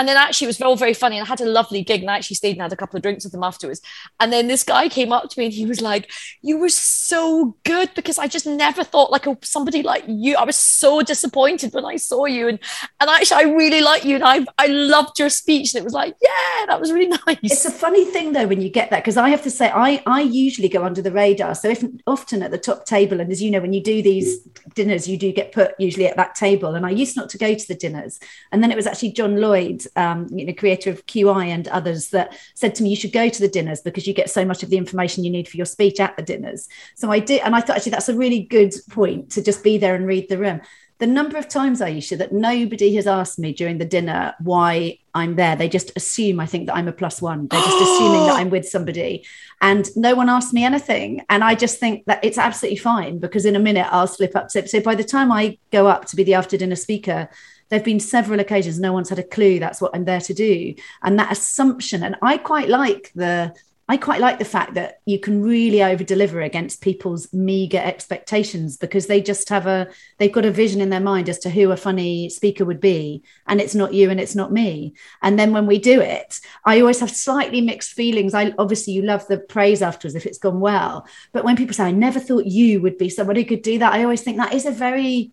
And 0.00 0.08
then 0.08 0.16
actually, 0.16 0.46
it 0.46 0.48
was 0.48 0.62
all 0.62 0.76
very 0.76 0.94
funny. 0.94 1.18
And 1.18 1.26
I 1.26 1.28
had 1.28 1.42
a 1.42 1.44
lovely 1.44 1.82
gig, 1.82 2.00
and 2.00 2.10
I 2.10 2.16
actually 2.16 2.36
stayed 2.36 2.52
and 2.52 2.62
had 2.62 2.72
a 2.72 2.76
couple 2.76 2.96
of 2.96 3.02
drinks 3.02 3.22
with 3.22 3.32
them 3.32 3.42
afterwards. 3.42 3.82
And 4.18 4.32
then 4.32 4.48
this 4.48 4.62
guy 4.62 4.88
came 4.88 5.12
up 5.12 5.28
to 5.28 5.38
me, 5.38 5.44
and 5.44 5.52
he 5.52 5.66
was 5.66 5.82
like, 5.82 6.10
"You 6.40 6.56
were 6.56 6.70
so 6.70 7.54
good 7.64 7.90
because 7.94 8.16
I 8.16 8.26
just 8.26 8.46
never 8.46 8.82
thought 8.82 9.10
like 9.10 9.26
a, 9.26 9.36
somebody 9.42 9.82
like 9.82 10.04
you. 10.06 10.36
I 10.36 10.44
was 10.44 10.56
so 10.56 11.02
disappointed 11.02 11.74
when 11.74 11.84
I 11.84 11.96
saw 11.96 12.24
you, 12.24 12.48
and 12.48 12.58
and 12.98 13.10
actually, 13.10 13.44
I 13.44 13.50
really 13.50 13.82
like 13.82 14.06
you, 14.06 14.14
and 14.14 14.24
I 14.24 14.46
I 14.56 14.68
loved 14.68 15.18
your 15.18 15.28
speech. 15.28 15.74
And 15.74 15.82
it 15.82 15.84
was 15.84 15.92
like, 15.92 16.14
yeah, 16.22 16.66
that 16.68 16.80
was 16.80 16.92
really 16.92 17.08
nice. 17.26 17.36
It's 17.42 17.66
a 17.66 17.70
funny 17.70 18.06
thing 18.06 18.32
though 18.32 18.46
when 18.46 18.62
you 18.62 18.70
get 18.70 18.88
that 18.88 19.02
because 19.04 19.18
I 19.18 19.28
have 19.28 19.42
to 19.42 19.50
say 19.50 19.68
I 19.68 20.02
I 20.06 20.22
usually 20.22 20.70
go 20.70 20.82
under 20.82 21.02
the 21.02 21.12
radar. 21.12 21.54
So 21.54 21.68
if 21.68 21.84
often 22.06 22.42
at 22.42 22.52
the 22.52 22.58
top 22.58 22.86
table, 22.86 23.20
and 23.20 23.30
as 23.30 23.42
you 23.42 23.50
know, 23.50 23.60
when 23.60 23.74
you 23.74 23.82
do 23.82 24.00
these 24.00 24.38
dinners, 24.74 25.06
you 25.06 25.18
do 25.18 25.30
get 25.30 25.52
put 25.52 25.74
usually 25.78 26.06
at 26.06 26.16
that 26.16 26.36
table. 26.36 26.74
And 26.74 26.86
I 26.86 26.90
used 26.90 27.18
not 27.18 27.28
to 27.30 27.38
go 27.38 27.54
to 27.54 27.68
the 27.68 27.74
dinners, 27.74 28.18
and 28.50 28.62
then 28.62 28.72
it 28.72 28.76
was 28.76 28.86
actually 28.86 29.12
John 29.12 29.36
Lloyd, 29.36 29.82
um, 29.96 30.28
you 30.30 30.44
know, 30.44 30.52
creator 30.52 30.90
of 30.90 31.06
QI 31.06 31.46
and 31.46 31.68
others, 31.68 32.10
that 32.10 32.36
said 32.54 32.74
to 32.76 32.82
me, 32.82 32.90
"You 32.90 32.96
should 32.96 33.12
go 33.12 33.28
to 33.28 33.40
the 33.40 33.48
dinners 33.48 33.80
because 33.80 34.06
you 34.06 34.14
get 34.14 34.30
so 34.30 34.44
much 34.44 34.62
of 34.62 34.70
the 34.70 34.76
information 34.76 35.24
you 35.24 35.30
need 35.30 35.48
for 35.48 35.56
your 35.56 35.66
speech 35.66 36.00
at 36.00 36.16
the 36.16 36.22
dinners." 36.22 36.68
So 36.96 37.10
I 37.10 37.18
did, 37.18 37.42
and 37.42 37.54
I 37.54 37.60
thought 37.60 37.76
actually 37.76 37.92
that's 37.92 38.08
a 38.08 38.16
really 38.16 38.40
good 38.40 38.74
point 38.90 39.30
to 39.32 39.42
just 39.42 39.62
be 39.64 39.78
there 39.78 39.94
and 39.94 40.06
read 40.06 40.28
the 40.28 40.38
room 40.38 40.60
the 41.00 41.06
number 41.06 41.38
of 41.38 41.48
times, 41.48 41.80
Ayesha, 41.80 42.18
that 42.18 42.30
nobody 42.30 42.94
has 42.94 43.06
asked 43.06 43.38
me 43.38 43.54
during 43.54 43.78
the 43.78 43.86
dinner 43.86 44.34
why 44.38 44.98
I'm 45.14 45.34
there. 45.34 45.56
They 45.56 45.68
just 45.68 45.92
assume 45.96 46.38
I 46.38 46.44
think 46.44 46.66
that 46.66 46.76
I'm 46.76 46.88
a 46.88 46.92
plus 46.92 47.22
one. 47.22 47.48
They're 47.48 47.58
just 47.58 47.82
assuming 47.82 48.26
that 48.26 48.36
I'm 48.38 48.50
with 48.50 48.68
somebody. 48.68 49.24
And 49.62 49.88
no 49.96 50.14
one 50.14 50.28
asked 50.28 50.52
me 50.52 50.62
anything. 50.62 51.24
And 51.30 51.42
I 51.42 51.54
just 51.54 51.80
think 51.80 52.04
that 52.04 52.22
it's 52.22 52.36
absolutely 52.36 52.76
fine 52.76 53.18
because 53.18 53.46
in 53.46 53.56
a 53.56 53.58
minute 53.58 53.88
I'll 53.90 54.06
slip 54.06 54.36
up. 54.36 54.50
So, 54.50 54.66
so 54.66 54.80
by 54.80 54.94
the 54.94 55.02
time 55.02 55.32
I 55.32 55.56
go 55.72 55.86
up 55.86 56.04
to 56.06 56.16
be 56.16 56.22
the 56.22 56.34
after 56.34 56.58
dinner 56.58 56.76
speaker, 56.76 57.30
there 57.70 57.78
have 57.78 57.84
been 57.84 58.00
several 58.00 58.40
occasions 58.40 58.78
no 58.78 58.92
one's 58.92 59.08
had 59.08 59.18
a 59.18 59.24
clue 59.24 59.58
that's 59.58 59.80
what 59.80 59.92
I'm 59.94 60.04
there 60.04 60.20
to 60.20 60.34
do. 60.34 60.74
And 61.02 61.18
that 61.18 61.32
assumption, 61.32 62.02
and 62.02 62.16
I 62.20 62.36
quite 62.36 62.68
like 62.68 63.12
the 63.14 63.54
I 63.90 63.96
quite 63.96 64.20
like 64.20 64.38
the 64.38 64.44
fact 64.44 64.74
that 64.74 65.00
you 65.04 65.18
can 65.18 65.42
really 65.42 65.82
over 65.82 66.04
deliver 66.04 66.40
against 66.42 66.80
people's 66.80 67.32
meager 67.32 67.78
expectations 67.78 68.76
because 68.76 69.08
they 69.08 69.20
just 69.20 69.48
have 69.48 69.66
a 69.66 69.88
they've 70.18 70.30
got 70.30 70.44
a 70.44 70.52
vision 70.52 70.80
in 70.80 70.90
their 70.90 71.00
mind 71.00 71.28
as 71.28 71.40
to 71.40 71.50
who 71.50 71.72
a 71.72 71.76
funny 71.76 72.28
speaker 72.28 72.64
would 72.64 72.80
be. 72.80 73.24
And 73.48 73.60
it's 73.60 73.74
not 73.74 73.92
you 73.92 74.08
and 74.08 74.20
it's 74.20 74.36
not 74.36 74.52
me. 74.52 74.94
And 75.22 75.36
then 75.36 75.52
when 75.52 75.66
we 75.66 75.80
do 75.80 76.00
it 76.00 76.38
i 76.64 76.80
always 76.80 77.00
have 77.00 77.10
slightly 77.10 77.60
mixed 77.60 77.94
feelings. 77.94 78.32
I 78.32 78.54
obviously 78.58 78.92
you 78.92 79.02
love 79.02 79.26
the 79.26 79.38
praise 79.38 79.82
afterwards 79.82 80.14
if 80.14 80.24
it's 80.24 80.38
gone 80.38 80.60
well. 80.60 81.04
But 81.32 81.42
when 81.42 81.56
people 81.56 81.74
say 81.74 81.84
i 81.84 81.90
never 81.90 82.20
thought 82.20 82.46
you 82.46 82.80
would 82.80 82.96
be 82.96 83.08
somebody 83.08 83.42
who 83.42 83.48
could 83.48 83.62
do 83.62 83.80
that 83.80 83.92
i 83.92 84.04
always 84.04 84.22
think 84.22 84.36
that 84.36 84.54
is 84.54 84.66
a 84.66 84.70
very 84.70 85.32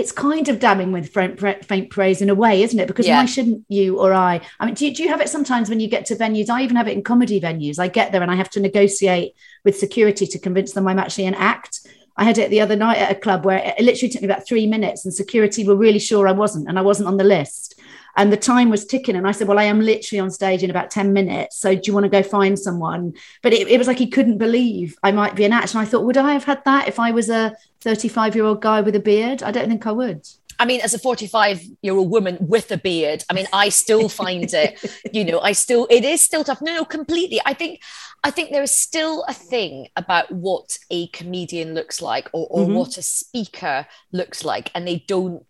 it's 0.00 0.12
kind 0.12 0.48
of 0.48 0.58
damning 0.58 0.92
with 0.92 1.10
faint, 1.12 1.90
praise 1.90 2.22
in 2.22 2.30
a 2.30 2.34
way, 2.34 2.62
isn't 2.62 2.78
it? 2.78 2.88
Because 2.88 3.06
yeah. 3.06 3.18
why 3.18 3.26
shouldn't 3.26 3.64
you 3.68 3.98
or 3.98 4.12
I? 4.12 4.40
I 4.58 4.66
mean, 4.66 4.74
do 4.74 4.86
you, 4.86 4.94
do 4.94 5.02
you 5.02 5.08
have 5.10 5.20
it 5.20 5.28
sometimes 5.28 5.68
when 5.68 5.78
you 5.78 5.88
get 5.88 6.06
to 6.06 6.16
venues? 6.16 6.48
I 6.48 6.62
even 6.62 6.76
have 6.76 6.88
it 6.88 6.92
in 6.92 7.02
comedy 7.02 7.40
venues. 7.40 7.78
I 7.78 7.88
get 7.88 8.10
there 8.10 8.22
and 8.22 8.30
I 8.30 8.36
have 8.36 8.50
to 8.50 8.60
negotiate 8.60 9.34
with 9.64 9.76
security 9.76 10.26
to 10.26 10.38
convince 10.38 10.72
them 10.72 10.88
I'm 10.88 10.98
actually 10.98 11.26
an 11.26 11.34
act. 11.34 11.86
I 12.16 12.24
had 12.24 12.38
it 12.38 12.50
the 12.50 12.60
other 12.60 12.76
night 12.76 12.98
at 12.98 13.12
a 13.12 13.20
club 13.20 13.44
where 13.44 13.58
it 13.58 13.84
literally 13.84 14.10
took 14.10 14.22
me 14.22 14.28
about 14.28 14.46
three 14.46 14.66
minutes, 14.66 15.04
and 15.04 15.14
security 15.14 15.66
were 15.66 15.76
really 15.76 15.98
sure 15.98 16.26
I 16.26 16.32
wasn't, 16.32 16.68
and 16.68 16.78
I 16.78 16.82
wasn't 16.82 17.08
on 17.08 17.16
the 17.16 17.24
list. 17.24 17.80
And 18.20 18.30
the 18.30 18.36
time 18.36 18.68
was 18.68 18.84
ticking. 18.84 19.16
And 19.16 19.26
I 19.26 19.32
said, 19.32 19.48
Well, 19.48 19.58
I 19.58 19.64
am 19.64 19.80
literally 19.80 20.20
on 20.20 20.30
stage 20.30 20.62
in 20.62 20.68
about 20.68 20.90
10 20.90 21.14
minutes. 21.14 21.56
So 21.56 21.74
do 21.74 21.80
you 21.86 21.94
want 21.94 22.04
to 22.04 22.10
go 22.10 22.22
find 22.22 22.58
someone? 22.58 23.14
But 23.42 23.54
it, 23.54 23.66
it 23.66 23.78
was 23.78 23.86
like 23.86 23.96
he 23.96 24.08
couldn't 24.08 24.36
believe 24.36 24.98
I 25.02 25.10
might 25.10 25.34
be 25.34 25.46
an 25.46 25.54
actor. 25.54 25.78
And 25.78 25.86
I 25.86 25.90
thought, 25.90 26.04
Would 26.04 26.18
I 26.18 26.34
have 26.34 26.44
had 26.44 26.62
that 26.66 26.86
if 26.86 27.00
I 27.00 27.12
was 27.12 27.30
a 27.30 27.56
35 27.80 28.36
year 28.36 28.44
old 28.44 28.60
guy 28.60 28.82
with 28.82 28.94
a 28.94 29.00
beard? 29.00 29.42
I 29.42 29.50
don't 29.50 29.70
think 29.70 29.86
I 29.86 29.92
would. 29.92 30.28
I 30.58 30.66
mean, 30.66 30.82
as 30.82 30.92
a 30.92 30.98
45 30.98 31.62
year 31.80 31.94
old 31.94 32.10
woman 32.10 32.36
with 32.38 32.70
a 32.70 32.76
beard, 32.76 33.24
I 33.30 33.32
mean, 33.32 33.46
I 33.54 33.70
still 33.70 34.10
find 34.10 34.52
it, 34.52 34.84
you 35.14 35.24
know, 35.24 35.40
I 35.40 35.52
still, 35.52 35.86
it 35.88 36.04
is 36.04 36.20
still 36.20 36.44
tough. 36.44 36.60
No, 36.60 36.74
no, 36.74 36.84
completely. 36.84 37.40
I 37.46 37.54
think, 37.54 37.80
I 38.22 38.30
think 38.30 38.50
there 38.50 38.62
is 38.62 38.76
still 38.76 39.24
a 39.26 39.32
thing 39.32 39.88
about 39.96 40.30
what 40.30 40.78
a 40.90 41.06
comedian 41.08 41.72
looks 41.72 42.02
like 42.02 42.28
or, 42.34 42.46
or 42.50 42.64
mm-hmm. 42.66 42.74
what 42.74 42.98
a 42.98 43.02
speaker 43.02 43.86
looks 44.12 44.44
like. 44.44 44.70
And 44.74 44.86
they 44.86 45.02
don't 45.08 45.46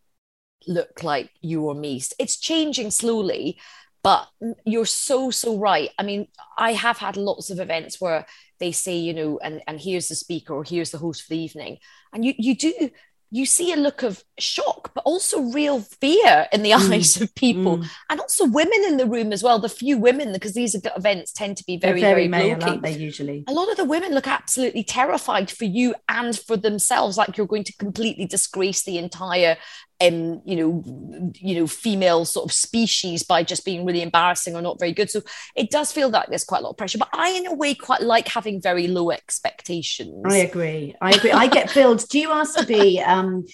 look 0.66 1.03
like 1.03 1.31
you 1.40 1.62
or 1.62 1.75
me. 1.75 2.03
It's 2.18 2.38
changing 2.38 2.90
slowly, 2.90 3.59
but 4.03 4.29
you're 4.64 4.87
so, 4.87 5.31
so 5.31 5.59
right. 5.59 5.90
I 5.99 6.03
mean, 6.03 6.29
I 6.57 6.73
have 6.73 6.99
had 6.99 7.16
lots 7.16 7.51
of 7.51 7.61
events 7.61 8.01
where 8.01 8.27
they 8.59 8.73
say, 8.73 8.96
you 8.96 9.14
know, 9.14 9.38
and, 9.42 9.62
and 9.66 9.81
here's 9.81 10.09
the 10.09 10.14
speaker 10.14 10.55
or 10.55 10.64
here's 10.64 10.90
the 10.90 10.99
host 10.99 11.23
for 11.23 11.31
the 11.31 11.38
evening. 11.38 11.79
And 12.12 12.25
you, 12.25 12.35
you 12.38 12.57
do, 12.57 12.90
you 13.33 13.46
see 13.46 13.73
a 13.73 13.77
look 13.77 14.03
of 14.03 14.25
shock, 14.38 14.92
but 14.94 15.05
also 15.05 15.42
real 15.42 15.81
fear 15.81 16.49
in 16.53 16.62
the 16.62 16.70
mm. 16.73 16.92
eyes 16.92 17.20
of 17.20 17.35
people, 17.35 17.79
mm. 17.79 17.88
and 18.09 18.20
also 18.20 18.44
women 18.44 18.83
in 18.87 18.96
the 18.96 19.07
room 19.07 19.33
as 19.33 19.42
well. 19.42 19.59
The 19.59 19.68
few 19.68 19.99
women, 19.99 20.33
because 20.33 20.55
these 20.55 20.75
events 20.75 21.33
tend 21.33 21.57
to 21.59 21.64
be 21.64 21.77
very, 21.77 22.01
very, 22.01 22.27
very 22.27 22.29
male, 22.29 22.59
aren't 22.62 22.83
they? 22.83 22.96
Usually, 22.96 23.44
a 23.46 23.53
lot 23.53 23.70
of 23.70 23.77
the 23.77 23.85
women 23.85 24.12
look 24.12 24.27
absolutely 24.27 24.83
terrified 24.83 25.51
for 25.51 25.64
you 25.64 25.94
and 26.09 26.37
for 26.37 26.57
themselves, 26.57 27.16
like 27.16 27.37
you're 27.37 27.46
going 27.46 27.64
to 27.64 27.77
completely 27.77 28.27
disgrace 28.27 28.83
the 28.83 28.99
entire 28.99 29.57
um, 30.01 30.41
you 30.45 30.57
know, 30.57 31.33
you 31.35 31.61
know, 31.61 31.67
female 31.67 32.25
sort 32.25 32.47
of 32.47 32.53
species 32.53 33.23
by 33.23 33.43
just 33.43 33.65
being 33.65 33.85
really 33.85 34.03
embarrassing 34.03 34.57
or 34.57 34.63
not 34.63 34.79
very 34.79 34.93
good. 34.93 35.11
So 35.11 35.23
it 35.55 35.71
does 35.71 35.93
feel 35.93 36.09
like 36.09 36.29
there's 36.29 36.45
quite 36.45 36.61
a 36.61 36.63
lot 36.63 36.71
of 36.71 36.77
pressure. 36.77 36.99
But 36.99 37.11
I, 37.13 37.31
in 37.31 37.47
a 37.47 37.55
way, 37.55 37.75
quite 37.75 38.01
like 38.01 38.29
having 38.29 38.61
very 38.61 38.89
low 38.89 39.11
expectations. 39.11 40.25
I 40.27 40.39
agree. 40.39 40.95
I 41.01 41.11
agree. 41.11 41.33
I 41.33 41.47
get 41.49 41.71
filled. 41.71 42.09
Do 42.09 42.19
you 42.19 42.31
ask 42.33 42.59
to 42.59 42.67
be 42.67 43.01
um, 43.01 43.45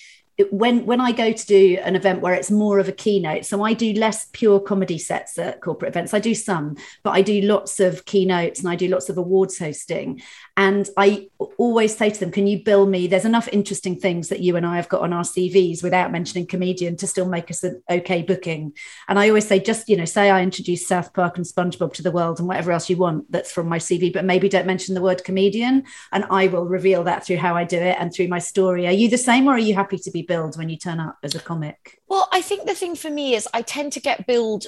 when 0.51 0.85
when 0.85 1.01
I 1.01 1.13
go 1.13 1.33
to 1.33 1.47
do 1.47 1.79
an 1.83 1.97
event 1.97 2.21
where 2.21 2.35
it's 2.35 2.51
more 2.51 2.79
of 2.79 2.89
a 2.89 2.93
keynote, 2.93 3.47
so 3.47 3.63
I 3.63 3.73
do 3.73 3.95
less 3.95 4.29
pure 4.33 4.61
comedy 4.61 4.99
sets 4.99 5.39
at 5.39 5.63
corporate 5.63 5.91
events. 5.91 6.13
I 6.13 6.19
do 6.19 6.35
some, 6.35 6.77
but 7.03 7.13
I 7.13 7.23
do 7.23 7.41
lots 7.41 7.81
of 7.81 8.05
keynotes 8.05 8.61
and 8.61 8.69
I 8.69 8.77
do 8.77 8.89
lots 8.89 9.09
of 9.09 9.17
awards 9.17 9.59
hosting. 9.59 10.21
And 10.59 10.89
I 10.97 11.29
always 11.59 11.95
say 11.95 12.09
to 12.09 12.19
them, 12.19 12.31
"Can 12.31 12.47
you 12.47 12.65
bill 12.65 12.87
me? 12.87 13.07
There's 13.07 13.27
enough 13.27 13.49
interesting 13.53 13.99
things 13.99 14.29
that 14.29 14.41
you 14.41 14.57
and 14.57 14.65
I 14.65 14.77
have 14.77 14.89
got 14.89 15.03
on 15.03 15.13
our 15.13 15.23
CVs 15.23 15.83
without 15.83 16.11
mentioning 16.11 16.47
comedian 16.47 16.97
to 16.97 17.07
still 17.07 17.29
make 17.29 17.51
us 17.51 17.63
an 17.63 17.83
okay 17.91 18.23
booking." 18.23 18.73
And 19.07 19.19
I 19.19 19.29
always 19.29 19.47
say, 19.47 19.61
just 19.61 19.89
you 19.89 19.97
know, 19.97 20.07
say 20.07 20.31
I 20.31 20.43
introduce 20.43 20.89
South 20.89 21.13
Park 21.13 21.37
and 21.37 21.45
SpongeBob 21.45 21.93
to 21.95 22.03
the 22.03 22.11
world 22.11 22.39
and 22.39 22.49
whatever 22.49 22.73
else 22.73 22.89
you 22.89 22.97
want 22.97 23.31
that's 23.31 23.53
from 23.53 23.69
my 23.69 23.79
CV, 23.79 24.11
but 24.11 24.25
maybe 24.25 24.49
don't 24.49 24.67
mention 24.67 24.95
the 24.95 25.03
word 25.03 25.25
comedian, 25.25 25.85
and 26.13 26.25
I 26.31 26.47
will 26.47 26.65
reveal 26.65 27.05
that 27.05 27.27
through 27.27 27.37
how 27.37 27.55
I 27.55 27.65
do 27.65 27.79
it 27.79 27.97
and 27.99 28.13
through 28.13 28.29
my 28.29 28.39
story. 28.39 28.87
Are 28.87 28.93
you 28.93 29.11
the 29.11 29.19
same, 29.19 29.49
or 29.49 29.53
are 29.53 29.59
you 29.59 29.75
happy 29.75 29.99
to 29.99 30.11
be 30.11 30.23
billed 30.23 30.57
when 30.57 30.71
you 30.71 30.79
turn 30.79 31.01
up 31.01 31.19
as 31.23 31.35
a 31.35 31.41
comic? 31.41 32.01
Well, 32.09 32.29
I 32.33 32.41
think 32.41 32.67
the 32.67 32.75
thing 32.75 32.95
for 32.95 33.11
me 33.11 33.35
is 33.35 33.47
I 33.53 33.61
tend 33.61 33.93
to 33.93 34.01
get 34.01 34.27
billed. 34.27 34.67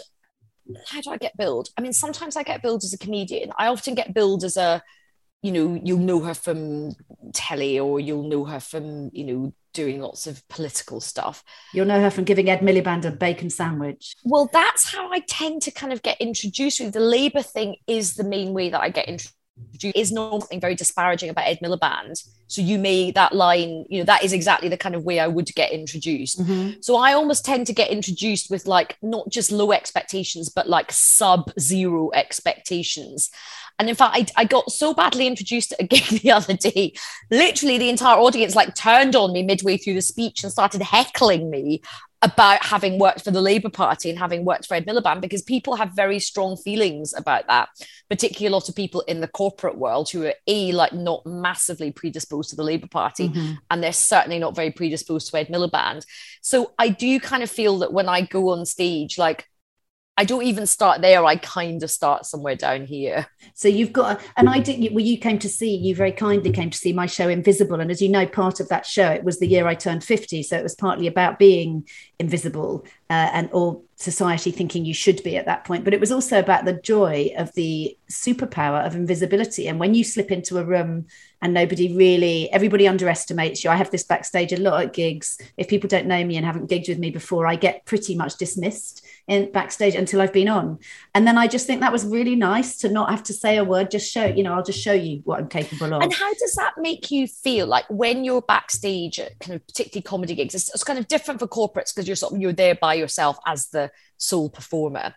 How 0.89 1.01
do 1.01 1.11
I 1.11 1.17
get 1.17 1.35
billed? 1.39 1.71
I 1.79 1.81
mean, 1.81 1.95
sometimes 1.95 2.37
I 2.37 2.43
get 2.43 2.61
billed 2.63 2.85
as 2.85 2.93
a 2.93 2.99
comedian. 2.99 3.53
I 3.59 3.69
often 3.69 3.95
get 3.95 4.13
billed 4.13 4.45
as 4.45 4.59
a, 4.59 4.83
you 5.43 5.53
know, 5.53 5.81
you'll 5.83 5.99
know 5.99 6.21
her 6.21 6.35
from 6.35 6.93
telly 7.33 7.79
or 7.79 8.01
you'll 8.01 8.29
know 8.29 8.45
her 8.45 8.61
from, 8.61 9.11
you 9.13 9.25
know, 9.25 9.55
doing 9.73 10.01
lots 10.01 10.27
of 10.27 10.47
political 10.49 11.01
stuff. 11.01 11.45
You'll 11.73 11.87
know 11.87 12.01
her 12.01 12.11
from 12.11 12.25
giving 12.25 12.51
Ed 12.51 12.61
Miliband 12.61 13.05
a 13.05 13.13
bacon 13.13 13.49
sandwich. 13.49 14.17
Well, 14.25 14.51
that's 14.53 14.93
how 14.93 15.13
I 15.13 15.21
tend 15.21 15.63
to 15.63 15.71
kind 15.71 15.93
of 15.93 16.03
get 16.03 16.21
introduced. 16.21 16.81
With 16.81 16.93
the 16.93 17.01
Labour 17.01 17.43
thing 17.43 17.77
is 17.87 18.15
the 18.15 18.25
main 18.25 18.53
way 18.53 18.71
that 18.71 18.81
I 18.81 18.89
get 18.89 19.09
introduced 19.09 19.38
is 19.83 20.13
not 20.13 20.41
something 20.41 20.61
very 20.61 20.75
disparaging 20.75 21.31
about 21.31 21.47
Ed 21.47 21.61
Miliband. 21.63 22.29
So 22.49 22.63
you 22.63 22.79
may 22.79 23.11
that 23.13 23.35
line, 23.35 23.85
you 23.89 23.99
know, 23.99 24.05
that 24.05 24.25
is 24.25 24.33
exactly 24.33 24.69
the 24.69 24.77
kind 24.77 24.95
of 24.95 25.05
way 25.05 25.21
I 25.21 25.27
would 25.27 25.55
get 25.55 25.71
introduced. 25.71 26.41
Mm-hmm. 26.41 26.81
So 26.81 26.97
I 26.97 27.13
almost 27.13 27.45
tend 27.45 27.67
to 27.69 27.73
get 27.73 27.91
introduced 27.91 28.51
with 28.51 28.67
like 28.67 28.97
not 29.03 29.29
just 29.29 29.53
low 29.53 29.73
expectations, 29.73 30.49
but 30.49 30.69
like 30.69 30.91
sub 30.91 31.53
zero 31.61 32.11
expectations. 32.15 33.31
And 33.79 33.89
in 33.89 33.95
fact, 33.95 34.17
I, 34.17 34.27
I 34.43 34.45
got 34.45 34.73
so 34.73 34.93
badly 34.93 35.27
introduced 35.27 35.73
at 35.73 35.81
a 35.81 35.87
gig 35.87 36.05
the 36.23 36.33
other 36.33 36.55
day. 36.55 36.95
Literally, 37.31 37.79
the 37.79 37.91
entire 37.91 38.19
audience 38.19 38.57
like 38.57 38.75
turned 38.75 39.15
on 39.15 39.33
me 39.33 39.43
midway 39.43 39.77
through 39.77 39.95
the 39.95 40.03
speech 40.03 40.43
and 40.43 40.51
started 40.51 40.83
heckling 40.83 41.51
me 41.51 41.83
about 42.21 42.65
having 42.65 42.99
worked 42.99 43.23
for 43.23 43.31
the 43.31 43.41
Labour 43.41 43.71
Party 43.71 44.11
and 44.11 44.19
having 44.19 44.45
worked 44.45 44.67
for 44.67 44.75
Ed 44.75 44.87
Miliband 44.87 45.21
because 45.21 45.43
people 45.43 45.77
have 45.77 45.95
very 45.95 46.19
strong 46.19 46.57
feelings 46.57 47.15
about 47.15 47.47
that, 47.47 47.69
particularly 48.11 48.53
a 48.53 48.57
lot 48.57 48.69
of 48.69 48.75
people 48.75 49.03
in 49.03 49.21
the 49.21 49.29
corporate 49.29 49.79
world 49.79 50.11
who 50.11 50.27
are 50.27 50.35
a 50.49 50.73
like 50.73 50.93
not 50.93 51.25
massively 51.25 51.93
predisposed 51.93 52.51
to 52.51 52.57
the 52.57 52.65
Labour 52.65 52.89
Party, 52.89 53.29
mm-hmm. 53.29 53.53
and 53.71 53.83
they're 53.83 53.93
certainly 53.93 54.41
not 54.41 54.57
very 54.57 54.73
predisposed 54.73 55.31
to 55.31 55.39
Ed 55.39 55.49
Miliband. 55.49 56.05
So 56.43 56.73
I 56.79 56.89
do 56.89 57.21
kind 57.21 57.43
of 57.43 57.51
feel 57.51 57.79
that 57.79 57.93
when 57.93 58.09
I 58.09 58.23
go 58.23 58.51
on 58.51 58.67
stage, 58.67 59.17
like 59.17 59.47
I 60.19 60.25
don't 60.25 60.43
even 60.43 60.67
start 60.67 61.01
there. 61.01 61.25
I 61.25 61.37
kind 61.37 61.81
of 61.85 61.93
start 61.93 62.27
somewhere 62.27 62.57
down 62.57 62.87
here. 62.87 63.29
So 63.55 63.69
you've 63.69 63.93
got, 63.93 64.21
and 64.37 64.49
I 64.51 64.59
did. 64.59 64.93
Well, 64.93 65.05
you 65.05 65.17
came 65.17 65.39
to 65.39 65.49
see. 65.49 65.77
You 65.77 65.95
very 65.95 66.11
kindly 66.11 66.51
came 66.51 66.71
to 66.71 66.77
see 66.77 66.93
my 66.93 67.07
show 67.07 67.29
Invisible, 67.29 67.79
and 67.81 67.89
as 67.89 68.03
you 68.03 68.09
know, 68.09 68.27
part 68.27 68.59
of 68.59 68.69
that 68.69 68.85
show 68.85 69.09
it 69.11 69.23
was 69.23 69.39
the 69.39 69.47
year 69.47 69.69
I 69.69 69.77
turned 69.77 70.03
fifty, 70.03 70.43
so 70.43 70.57
it 70.57 70.65
was 70.65 70.75
partly 70.75 71.07
about 71.07 71.39
being 71.39 71.87
invisible 72.19 72.85
uh, 73.09 73.31
and 73.33 73.49
or 73.53 73.83
society 73.99 74.53
thinking 74.53 74.85
you 74.85 74.95
should 74.95 75.23
be 75.25 75.37
at 75.37 75.47
that 75.47 75.65
point. 75.65 75.85
But 75.85 75.93
it 75.93 76.01
was 76.01 76.13
also 76.13 76.39
about 76.39 76.65
the 76.65 76.73
joy 76.73 77.31
of 77.37 77.53
the 77.55 77.97
superpower 78.09 78.87
of 78.87 78.95
invisibility. 78.95 79.67
And 79.67 79.81
when 79.81 79.95
you 79.95 80.05
slip 80.05 80.31
into 80.31 80.59
a 80.59 80.65
room 80.65 81.07
and 81.41 81.55
nobody 81.55 81.95
really 81.95 82.51
everybody 82.53 82.89
underestimates 82.89 83.63
you 83.63 83.71
i 83.71 83.77
have 83.77 83.91
this 83.91 84.03
backstage 84.03 84.53
a 84.53 84.57
lot 84.57 84.83
at 84.83 84.93
gigs 84.93 85.39
if 85.57 85.69
people 85.69 85.89
don't 85.89 86.07
know 86.07 86.25
me 86.25 86.37
and 86.37 86.45
haven't 86.45 86.71
gigged 86.71 86.89
with 86.89 86.99
me 86.99 87.11
before 87.11 87.47
i 87.47 87.55
get 87.55 87.85
pretty 87.85 88.15
much 88.15 88.37
dismissed 88.37 89.05
in 89.29 89.51
backstage 89.53 89.95
until 89.95 90.21
i've 90.21 90.33
been 90.33 90.49
on 90.49 90.79
and 91.15 91.27
then 91.27 91.39
i 91.39 91.47
just 91.47 91.67
think 91.67 91.81
that 91.81 91.93
was 91.93 92.05
really 92.05 92.35
nice 92.35 92.77
to 92.79 92.89
not 92.89 93.11
have 93.11 93.23
to 93.23 93.33
say 93.33 93.57
a 93.57 93.65
word 93.65 93.91
just 93.91 94.11
show 94.11 94.25
you 94.25 94.43
know 94.43 94.55
i'll 94.55 94.65
just 94.65 94.81
show 94.81 94.93
you 94.93 95.21
what 95.25 95.39
i'm 95.39 95.49
capable 95.49 95.95
of 95.95 96.03
and 96.03 96.13
how 96.13 96.33
does 96.35 96.55
that 96.55 96.73
make 96.79 97.11
you 97.11 97.27
feel 97.27 97.67
like 97.67 97.85
when 97.89 98.25
you're 98.25 98.43
backstage 98.43 99.21
at 99.21 99.39
kind 99.39 99.55
of 99.55 99.67
particularly 99.67 100.03
comedy 100.03 100.35
gigs 100.35 100.55
it's, 100.55 100.69
it's 100.75 100.85
kind 100.85 100.99
of 100.99 101.07
different 101.09 101.39
for 101.39 101.47
corporates 101.47 101.95
because 101.95 102.09
you're 102.09 102.17
sort 102.17 102.33
of 102.33 102.41
you're 102.41 102.53
there 102.53 102.75
by 102.75 102.95
yourself 102.95 103.39
as 103.47 103.69
the 103.69 103.88
sole 104.17 104.51
performer. 104.51 105.15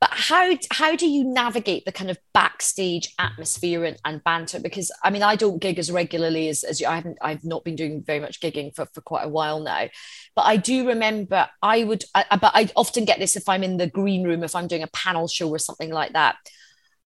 But 0.00 0.10
how 0.12 0.56
how 0.70 0.96
do 0.96 1.06
you 1.06 1.24
navigate 1.24 1.84
the 1.84 1.92
kind 1.92 2.10
of 2.10 2.18
backstage 2.32 3.12
atmosphere 3.18 3.84
and, 3.84 3.98
and 4.02 4.24
banter? 4.24 4.58
Because 4.58 4.90
i 5.04 5.10
mean 5.10 5.22
i 5.22 5.36
don't 5.36 5.60
gig 5.60 5.78
as 5.78 5.90
regularly 5.92 6.48
as, 6.48 6.64
as 6.64 6.80
you 6.80 6.86
i 6.86 6.94
haven't 6.94 7.18
i've 7.20 7.44
not 7.44 7.64
been 7.64 7.76
doing 7.76 8.02
very 8.02 8.18
much 8.18 8.40
gigging 8.40 8.74
for, 8.74 8.86
for 8.94 9.02
quite 9.02 9.26
a 9.26 9.28
while 9.28 9.60
now. 9.60 9.88
But 10.34 10.42
i 10.46 10.56
do 10.56 10.88
remember 10.88 11.48
i 11.62 11.84
would 11.84 12.04
I, 12.14 12.24
but 12.30 12.52
i 12.54 12.70
often 12.76 13.04
get 13.04 13.18
this 13.18 13.36
if 13.36 13.46
i'm 13.46 13.62
in 13.62 13.76
the 13.76 13.86
green 13.88 14.24
room 14.24 14.42
if 14.42 14.56
i'm 14.56 14.68
doing 14.68 14.82
a 14.82 14.88
panel 14.88 15.28
show 15.28 15.50
or 15.50 15.58
something 15.58 15.90
like 15.90 16.14
that. 16.14 16.36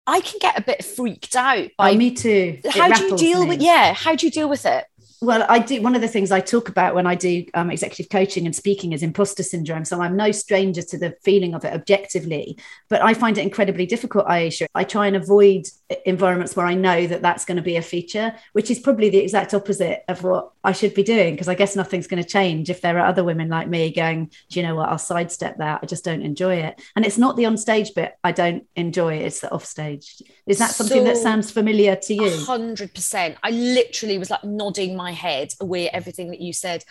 I 0.10 0.22
can 0.22 0.40
get 0.40 0.58
a 0.58 0.62
bit 0.62 0.86
freaked 0.86 1.36
out 1.36 1.68
by, 1.78 1.92
oh, 1.92 1.96
me 1.96 2.12
too. 2.12 2.62
How 2.70 2.88
do 2.88 3.04
you 3.04 3.18
deal 3.18 3.44
me. 3.44 3.50
with 3.50 3.62
yeah 3.62 3.94
how 3.94 4.16
do 4.16 4.26
you 4.26 4.32
deal 4.32 4.48
with 4.48 4.66
it 4.66 4.86
well 5.22 5.46
i 5.50 5.58
do 5.58 5.82
one 5.82 5.96
of 5.96 6.02
the 6.02 6.08
things 6.08 6.32
i 6.32 6.40
talk 6.40 6.70
about 6.70 6.94
when 6.94 7.08
i 7.08 7.16
do 7.16 7.46
um, 7.54 7.72
executive 7.72 8.10
coaching 8.10 8.46
and 8.46 8.56
speaking 8.56 8.94
is 8.94 9.04
imposter 9.04 9.44
syndrome. 9.44 9.86
So 9.86 10.02
i'm 10.02 10.16
no 10.16 10.32
stranger 10.32 10.82
to 10.82 10.98
the 10.98 11.16
feeling 11.24 11.54
of 11.54 11.66
it 11.66 11.74
objectively 11.74 12.58
but 12.90 13.02
i 13.02 13.14
find 13.14 13.38
it 13.38 13.42
incredibly 13.42 13.86
difficult 13.86 14.26
ayesha 14.28 14.68
i 14.76 14.84
try 14.84 15.08
and 15.08 15.16
avoid 15.16 15.68
environments 16.06 16.56
where 16.56 16.66
i 16.66 16.74
know 16.74 17.08
that 17.08 17.22
that's 17.22 17.46
going 17.46 17.56
to 17.56 17.62
be 17.62 17.78
a 17.78 17.82
feature 17.82 18.36
which 18.52 18.70
is 18.70 18.78
probably 18.78 19.10
the 19.10 19.18
exact 19.18 19.54
opposite 19.54 20.04
of 20.10 20.22
what 20.22 20.52
i 20.64 20.72
should 20.72 20.94
be 20.94 21.04
doing 21.04 21.34
because 21.34 21.48
i 21.48 21.56
guess 21.56 21.76
nothing's 21.78 22.08
going 22.08 22.22
to 22.22 22.28
change 22.28 22.70
if 22.70 22.82
there 22.82 23.00
are 23.00 23.06
other 23.06 23.24
women 23.24 23.48
like 23.48 23.70
me 23.70 23.92
going 23.92 24.30
do 24.50 24.60
you 24.60 24.66
know 24.66 24.76
what? 24.76 24.90
I'll 24.90 24.98
sidestep 24.98 25.58
that. 25.58 25.80
I 25.82 25.86
just 25.86 26.04
don't 26.04 26.22
enjoy 26.22 26.56
it. 26.56 26.82
And 26.96 27.06
it's 27.06 27.18
not 27.18 27.38
the 27.38 27.46
on 27.46 27.58
stage 27.58 27.94
bit 27.94 28.18
i 28.24 28.32
don't 28.32 28.68
enjoy 28.76 29.16
it's 29.16 29.40
the 29.40 29.52
off 29.52 29.66
stage 29.66 30.22
is 30.46 30.58
that 30.60 30.72
something 30.72 31.00
so, 31.00 31.04
that 31.06 31.18
sounds 31.18 31.52
familiar 31.52 31.96
to 31.96 32.14
you? 32.14 32.22
100% 32.22 33.38
i 33.44 33.52
literally 33.52 34.18
was 34.18 34.30
like 34.30 34.44
nodding 34.44 34.96
my 34.96 35.12
head 35.12 35.54
away 35.62 35.90
everything 35.90 36.32
that 36.32 36.42
you 36.42 36.54
said. 36.54 36.84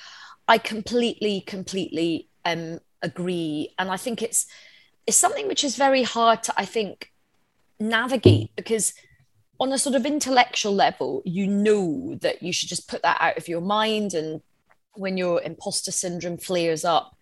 I 0.48 0.58
completely, 0.58 1.40
completely 1.40 2.28
um, 2.44 2.80
agree, 3.02 3.74
and 3.78 3.90
I 3.90 3.96
think 3.96 4.22
it's 4.22 4.46
it's 5.06 5.16
something 5.16 5.46
which 5.46 5.64
is 5.64 5.76
very 5.76 6.02
hard 6.02 6.42
to 6.44 6.54
I 6.56 6.64
think 6.64 7.12
navigate 7.78 8.50
because 8.56 8.94
on 9.58 9.72
a 9.72 9.78
sort 9.78 9.94
of 9.94 10.04
intellectual 10.04 10.74
level, 10.74 11.22
you 11.24 11.46
know 11.46 12.16
that 12.20 12.42
you 12.42 12.52
should 12.52 12.68
just 12.68 12.88
put 12.88 13.02
that 13.02 13.18
out 13.20 13.38
of 13.38 13.48
your 13.48 13.60
mind 13.60 14.14
and 14.14 14.42
when 14.94 15.16
your 15.16 15.42
imposter 15.42 15.92
syndrome 15.92 16.38
flares 16.38 16.84
up, 16.84 17.16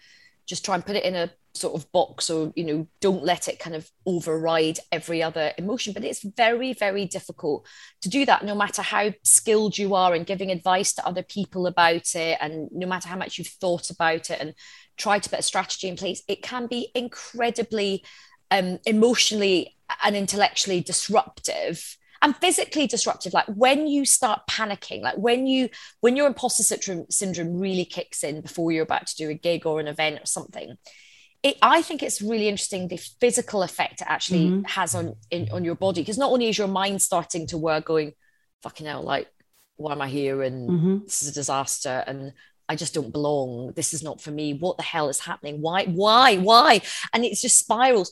just 0.47 0.65
try 0.65 0.75
and 0.75 0.87
put 0.87 0.97
it 0.97 1.05
in 1.05 1.15
a 1.15 1.31
sort 1.57 1.77
of 1.77 1.91
box 1.93 2.31
or 2.31 2.53
you 2.57 2.65
know 2.65 2.85
don't 3.01 3.23
let 3.23 3.47
it 3.47 3.61
kind 3.61 3.77
of 3.77 3.89
override 4.07 4.81
every 4.91 5.23
other 5.23 5.53
emotion. 5.57 5.93
But 5.93 6.05
it's 6.05 6.23
very 6.23 6.73
very 6.73 7.05
difficult 7.07 7.67
to 8.03 8.09
do 8.09 8.27
that 8.27 8.45
no 8.45 8.55
matter 8.55 8.83
how 8.83 9.13
skilled 9.23 9.79
you 9.79 9.95
are 9.95 10.15
in 10.15 10.25
giving 10.25 10.51
advice 10.51 10.93
to 10.95 11.07
other 11.07 11.23
people 11.23 11.67
about 11.67 12.15
it 12.15 12.39
and 12.41 12.69
no 12.73 12.87
matter 12.87 13.09
how 13.09 13.17
much 13.17 13.39
you've 13.39 13.47
thought 13.47 13.91
about 13.91 14.31
it 14.31 14.41
and 14.41 14.55
tried 14.97 15.23
to 15.23 15.31
put 15.31 15.39
a 15.39 15.43
strategy 15.43 15.89
in 15.89 15.97
place. 15.97 16.23
It 16.29 16.43
can 16.43 16.67
be 16.67 16.91
incredibly 16.95 18.05
um, 18.55 18.79
emotionally 18.87 19.77
and 20.03 20.17
intellectually 20.17 20.81
disruptive 20.81 21.97
and 22.23 22.37
physically 22.37 22.87
disruptive. 22.87 23.35
Like 23.35 23.47
when 23.47 23.87
you 23.87 24.05
start 24.05 24.43
panicking 24.49 25.03
like 25.03 25.17
when 25.17 25.47
you 25.47 25.69
when 26.01 26.17
your 26.17 26.27
imposter 26.27 26.63
syndrome 26.63 27.07
syndrome 27.11 27.59
really 27.59 27.85
kicks 27.85 28.25
in 28.25 28.41
before 28.41 28.73
you're 28.73 28.85
about 28.85 29.07
to 29.09 29.17
do 29.17 29.29
a 29.31 29.35
gig 29.35 29.67
or 29.67 29.81
an 29.81 29.89
event 29.89 30.23
or 30.23 30.27
something 30.27 30.77
it, 31.45 31.59
I 31.61 31.83
think 31.83 32.03
it's 32.03 32.23
really 32.23 32.49
interesting 32.49 32.89
the 32.89 32.97
physical 32.97 33.63
effect 33.63 34.01
it 34.01 34.07
actually 34.09 34.47
mm-hmm. 34.47 34.65
has 34.65 34.95
on 34.95 35.15
in, 35.31 35.51
on 35.53 35.63
your 35.63 35.75
body. 35.75 36.01
Because 36.01 36.19
not 36.19 36.33
only 36.33 36.49
is 36.49 36.59
your 36.59 36.69
mind 36.69 37.03
starting 37.03 37.47
to 37.49 37.59
work 37.59 37.85
going 37.85 38.15
fucking 38.63 38.87
hell 38.87 39.03
like 39.03 39.29
why 39.77 39.93
am 39.93 40.01
I 40.01 40.09
here? 40.09 40.43
And 40.43 40.71
mm-hmm. 40.71 40.99
this 41.05 41.23
is 41.23 41.29
a 41.29 41.35
disaster 41.35 42.03
and 42.07 42.33
I 42.69 42.77
just 42.77 42.95
don't 42.95 43.13
belong. 43.13 43.73
This 43.77 43.93
is 43.93 44.03
not 44.03 44.23
for 44.23 44.31
me. 44.31 44.55
What 44.55 44.79
the 44.79 44.83
hell 44.83 45.11
is 45.11 45.21
happening? 45.21 45.61
Why 45.61 45.85
why 45.85 46.37
why? 46.39 46.81
And 47.13 47.25
it's 47.25 47.43
just 47.43 47.59
spirals 47.59 48.11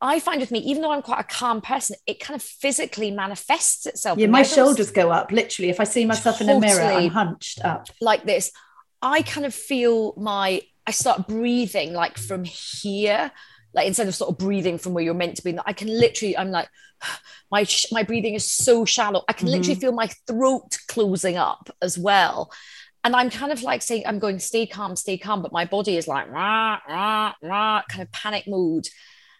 I 0.00 0.20
find 0.20 0.40
with 0.40 0.50
me, 0.50 0.58
even 0.58 0.82
though 0.82 0.92
I'm 0.92 1.02
quite 1.02 1.20
a 1.20 1.24
calm 1.24 1.62
person, 1.62 1.96
it 2.06 2.20
kind 2.20 2.36
of 2.36 2.42
physically 2.42 3.10
manifests 3.10 3.86
itself. 3.86 4.18
Yeah, 4.18 4.26
my 4.26 4.42
shoulders 4.42 4.90
go 4.90 5.10
up. 5.10 5.32
Literally, 5.32 5.70
if 5.70 5.80
I 5.80 5.84
see 5.84 6.04
myself 6.04 6.38
totally 6.38 6.56
in 6.56 6.64
a 6.64 6.66
mirror, 6.66 6.82
I'm 6.82 7.10
hunched 7.10 7.64
up 7.64 7.88
like 8.00 8.24
this. 8.24 8.52
I 9.00 9.22
kind 9.22 9.46
of 9.46 9.54
feel 9.54 10.14
my. 10.16 10.60
I 10.86 10.90
start 10.90 11.26
breathing 11.26 11.94
like 11.94 12.18
from 12.18 12.44
here, 12.44 13.32
like 13.72 13.86
instead 13.86 14.06
of 14.06 14.14
sort 14.14 14.30
of 14.30 14.38
breathing 14.38 14.78
from 14.78 14.92
where 14.92 15.02
you're 15.02 15.14
meant 15.14 15.36
to 15.36 15.44
be. 15.44 15.58
I 15.64 15.72
can 15.72 15.88
literally. 15.88 16.36
I'm 16.36 16.50
like, 16.50 16.68
my 17.50 17.66
my 17.90 18.02
breathing 18.02 18.34
is 18.34 18.44
so 18.44 18.84
shallow. 18.84 19.24
I 19.28 19.32
can 19.32 19.46
mm-hmm. 19.46 19.56
literally 19.56 19.80
feel 19.80 19.92
my 19.92 20.08
throat 20.26 20.76
closing 20.88 21.38
up 21.38 21.70
as 21.80 21.96
well. 21.96 22.52
And 23.02 23.14
I'm 23.14 23.30
kind 23.30 23.52
of 23.52 23.62
like 23.62 23.82
saying, 23.82 24.02
I'm 24.04 24.18
going, 24.18 24.40
stay 24.40 24.66
calm, 24.66 24.96
stay 24.96 25.16
calm. 25.16 25.40
But 25.40 25.52
my 25.52 25.64
body 25.64 25.96
is 25.96 26.08
like, 26.08 26.28
rah, 26.28 26.80
rah, 26.88 27.34
rah, 27.40 27.82
kind 27.88 28.02
of 28.02 28.10
panic 28.10 28.44
mode 28.48 28.88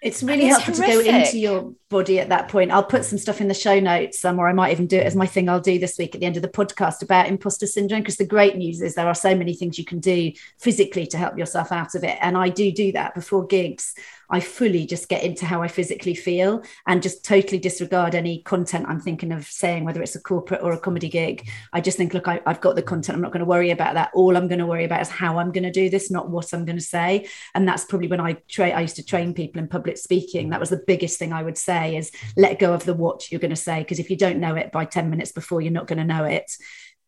it's 0.07 0.23
really 0.23 0.45
helpful 0.45 0.73
to 0.73 0.81
go 0.81 1.01
into 1.01 1.37
your 1.37 1.75
body 1.89 2.21
at 2.21 2.29
that 2.29 2.49
point. 2.49 2.71
I'll 2.71 2.85
put 2.85 3.05
some 3.05 3.19
stuff 3.19 3.41
in 3.41 3.49
the 3.49 3.55
show 3.55 3.81
notes, 3.81 4.25
um, 4.25 4.39
or 4.39 4.49
I 4.49 4.53
might 4.53 4.71
even 4.71 4.87
do 4.87 4.97
it 4.97 5.05
as 5.05 5.17
my 5.17 5.27
thing 5.27 5.49
I'll 5.49 5.61
do 5.61 5.81
this 5.81 5.99
week 5.99 6.15
at 6.15 6.21
the 6.21 6.27
end 6.27 6.37
of 6.37 6.43
the 6.43 6.49
podcast 6.49 7.03
about 7.03 7.27
imposter 7.27 7.67
syndrome. 7.67 8.03
Because 8.03 8.17
the 8.17 8.25
great 8.25 8.57
news 8.57 8.81
is 8.81 8.95
there 8.95 9.09
are 9.09 9.17
so 9.17 9.35
many 9.35 9.53
things 9.53 9.81
you 9.81 9.85
can 9.85 9.99
do 9.99 10.31
physically 10.61 11.09
to 11.09 11.19
help 11.19 11.37
yourself 11.37 11.73
out 11.73 11.97
of 11.97 12.05
it. 12.05 12.17
And 12.21 12.37
I 12.37 12.51
do 12.51 12.71
do 12.71 12.93
that 12.93 13.17
before 13.17 13.47
gigs. 13.47 13.95
I 14.31 14.41
fully 14.41 14.87
just 14.87 15.09
get 15.09 15.23
into 15.23 15.47
how 15.47 15.63
I 15.63 15.69
physically 15.69 16.15
feel 16.15 16.63
and 16.87 17.03
just 17.03 17.25
totally 17.25 17.59
disregard 17.59 18.15
any 18.15 18.43
content 18.43 18.87
I'm 18.89 19.01
thinking 19.01 19.33
of 19.33 19.47
saying, 19.47 19.85
whether 19.85 20.03
it's 20.03 20.17
a 20.17 20.21
corporate 20.21 20.63
or 20.63 20.73
a 20.73 20.79
comedy 20.79 21.09
gig. 21.09 21.49
I 21.73 21.81
just 21.81 21.97
think, 21.97 22.15
look, 22.15 22.29
I, 22.29 22.41
have 22.47 22.61
got 22.61 22.77
the 22.77 22.83
content. 22.83 23.17
I'm 23.17 23.23
not 23.23 23.33
going 23.33 23.41
to 23.41 23.47
worry 23.47 23.71
about 23.71 23.95
that. 23.95 24.11
All 24.15 24.37
I'm 24.37 24.49
going 24.49 24.59
to 24.59 24.67
worry 24.67 24.85
about 24.85 25.03
is 25.03 25.09
how 25.09 25.39
I'm 25.39 25.53
going 25.53 25.65
to 25.65 25.71
do 25.71 25.89
this, 25.91 26.11
not 26.11 26.31
what 26.31 26.53
I'm 26.53 26.65
going 26.65 26.79
to 26.79 26.85
say. 26.85 27.29
And 27.55 27.67
that's 27.67 27.85
probably 27.85 28.09
when 28.09 28.21
I 28.21 28.35
train. 28.49 28.75
I 28.75 28.81
used 28.81 28.97
to 28.97 29.05
train 29.05 29.35
people 29.35 29.61
in 29.61 29.69
public 29.69 29.99
speaking. 29.99 30.51
That 30.51 30.61
was 30.61 30.71
the 30.71 30.83
biggest 30.87 31.19
thing 31.19 31.33
I 31.33 31.43
would 31.43 31.59
say 31.59 31.97
is 31.97 32.11
let 32.37 32.59
go 32.59 32.73
of 32.73 32.85
the 32.85 32.95
what 32.95 33.31
you're 33.31 33.41
going 33.41 33.51
to 33.51 33.57
say 33.57 33.81
because 33.81 33.99
if 33.99 34.11
you 34.11 34.17
don't 34.17 34.41
know 34.41 34.55
it 34.55 34.73
by 34.73 34.85
10 34.85 35.11
minutes 35.11 35.33
before, 35.33 35.61
you're 35.61 35.73
not 35.73 35.87
going 35.87 35.99
to 35.99 36.05
know 36.05 36.25
it 36.25 36.57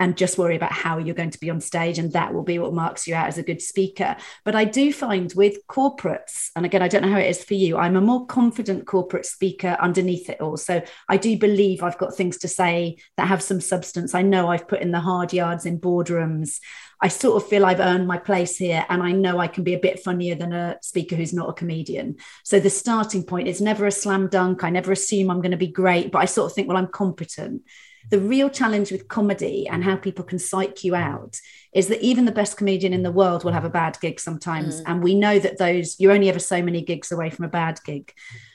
and 0.01 0.17
just 0.17 0.39
worry 0.39 0.57
about 0.57 0.73
how 0.73 0.99
you're 0.99 1.15
going 1.15 1.31
to 1.31 1.41
be 1.41 1.51
on 1.51 1.61
stage 1.61 1.99
and 1.99 2.13
that 2.13 2.33
will 2.33 2.43
be 2.43 2.59
what 2.59 2.73
marks 2.73 3.07
you 3.07 3.15
out 3.15 3.27
as 3.27 3.39
a 3.39 3.43
good 3.43 3.61
speaker. 3.61 4.17
But 4.45 4.55
i 4.55 4.65
do 4.65 4.93
find 4.93 5.33
with 5.35 5.67
corporates 5.67 6.51
and 6.55 6.65
again 6.65 6.83
i 6.83 6.89
don't 6.89 7.03
know 7.03 7.13
how 7.13 7.19
it 7.19 7.31
is 7.31 7.45
for 7.45 7.55
you 7.55 7.77
i'm 7.77 7.97
a 7.97 8.01
more 8.01 8.27
confident 8.27 8.87
corporate 8.87 9.27
speaker 9.27 9.77
underneath 9.81 10.29
it 10.31 10.41
all. 10.41 10.57
So 10.57 10.83
i 11.09 11.17
do 11.17 11.39
believe 11.39 11.83
i've 11.83 11.99
got 11.99 12.17
things 12.17 12.39
to 12.39 12.49
say 12.49 12.99
that 13.17 13.29
have 13.29 13.43
some 13.43 13.61
substance. 13.61 14.15
I 14.15 14.23
know 14.23 14.49
i've 14.49 14.69
put 14.69 14.81
in 14.81 14.93
the 14.93 15.01
hard 15.01 15.33
yards 15.33 15.67
in 15.67 15.81
boardrooms. 15.81 16.59
I 17.01 17.09
sort 17.09 17.43
of 17.43 17.49
feel 17.49 17.65
i've 17.65 17.81
earned 17.81 18.07
my 18.07 18.19
place 18.19 18.57
here 18.57 18.85
and 18.89 19.03
i 19.03 19.13
know 19.13 19.39
i 19.39 19.49
can 19.49 19.65
be 19.65 19.75
a 19.75 19.79
bit 19.79 20.01
funnier 20.01 20.35
than 20.35 20.53
a 20.53 20.79
speaker 20.83 21.17
who's 21.17 21.35
not 21.35 21.51
a 21.51 21.55
comedian. 21.55 22.17
So 22.45 22.61
the 22.61 22.71
starting 22.71 23.25
point 23.25 23.49
is 23.49 23.61
never 23.61 23.87
a 23.87 23.93
slam 23.93 24.29
dunk. 24.29 24.65
I 24.65 24.71
never 24.71 24.93
assume 24.93 25.31
i'm 25.31 25.41
going 25.41 25.51
to 25.53 25.57
be 25.57 25.69
great 25.69 26.13
but 26.13 26.21
i 26.21 26.25
sort 26.25 26.51
of 26.51 26.55
think 26.55 26.69
well 26.69 26.77
i'm 26.77 26.89
competent 26.89 27.63
the 28.11 28.21
real 28.21 28.49
challenge 28.49 28.91
with 28.91 29.09
comedy 29.09 29.69
and 29.69 29.85
how 29.85 29.97
people 29.97 30.25
can 30.25 30.39
psych 30.39 30.85
you 30.85 30.95
out 30.95 31.41
is 31.73 31.89
that 31.89 32.01
even 32.01 32.25
the 32.25 32.33
best 32.33 32.57
comedian 32.57 32.93
in 32.93 33.03
the 33.03 33.13
world 33.13 33.45
will 33.45 33.53
have 33.53 33.65
a 33.65 33.71
bad 33.71 33.99
gig 34.01 34.19
sometimes. 34.19 34.81
Mm. 34.81 34.85
And 34.87 35.03
we 35.03 35.15
know 35.15 35.39
that 35.39 35.59
those, 35.59 35.99
you're 36.01 36.13
only 36.13 36.29
ever 36.29 36.39
so 36.39 36.63
many 36.63 36.83
gigs 36.83 37.13
away 37.13 37.31
from 37.31 37.45
a 37.45 37.49
bad 37.49 37.79
gig. 37.85 38.13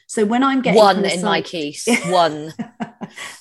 So 0.08 0.26
when 0.26 0.44
I'm 0.44 0.62
getting 0.62 0.80
one 0.80 1.06
in 1.06 1.24
my 1.24 1.42
case, 1.42 1.88
one, 2.08 2.54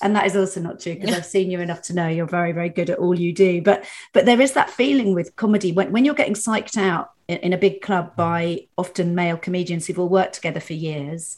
and 0.01 0.15
that 0.15 0.25
is 0.25 0.35
also 0.35 0.59
not 0.59 0.79
true 0.79 0.95
because 0.95 1.15
I've 1.15 1.25
seen 1.25 1.51
you 1.51 1.59
enough 1.59 1.83
to 1.83 1.93
know 1.93 2.07
you're 2.07 2.25
very, 2.25 2.51
very 2.51 2.69
good 2.69 2.89
at 2.89 2.97
all 2.97 3.17
you 3.17 3.31
do. 3.31 3.61
But 3.61 3.85
but 4.11 4.25
there 4.25 4.41
is 4.41 4.53
that 4.53 4.71
feeling 4.71 5.13
with 5.13 5.35
comedy 5.35 5.71
when, 5.71 5.91
when 5.91 6.03
you're 6.03 6.15
getting 6.15 6.33
psyched 6.33 6.77
out 6.77 7.11
in, 7.27 7.37
in 7.37 7.53
a 7.53 7.57
big 7.57 7.81
club 7.81 8.15
by 8.15 8.67
often 8.75 9.13
male 9.13 9.37
comedians 9.37 9.85
who've 9.85 9.99
all 9.99 10.09
worked 10.09 10.33
together 10.33 10.59
for 10.59 10.73
years 10.73 11.37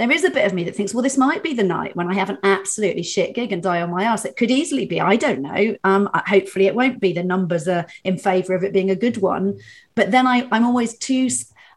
there 0.00 0.10
is 0.10 0.24
a 0.24 0.30
bit 0.30 0.46
of 0.46 0.54
me 0.54 0.64
that 0.64 0.74
thinks, 0.74 0.94
well, 0.94 1.02
this 1.02 1.18
might 1.18 1.42
be 1.42 1.52
the 1.52 1.62
night 1.62 1.94
when 1.94 2.08
I 2.08 2.14
have 2.14 2.30
an 2.30 2.38
absolutely 2.42 3.02
shit 3.02 3.34
gig 3.34 3.52
and 3.52 3.62
die 3.62 3.82
on 3.82 3.90
my 3.90 4.04
ass. 4.04 4.24
It 4.24 4.34
could 4.34 4.50
easily 4.50 4.86
be. 4.86 4.98
I 4.98 5.16
don't 5.16 5.42
know. 5.42 5.76
Um, 5.84 6.08
hopefully, 6.26 6.66
it 6.66 6.74
won't 6.74 7.00
be. 7.00 7.12
The 7.12 7.22
numbers 7.22 7.68
are 7.68 7.84
in 8.02 8.16
favour 8.16 8.54
of 8.54 8.64
it 8.64 8.72
being 8.72 8.88
a 8.88 8.96
good 8.96 9.18
one. 9.18 9.60
But 9.94 10.10
then 10.10 10.26
I, 10.26 10.48
I'm 10.50 10.64
always 10.64 10.96
too. 10.96 11.28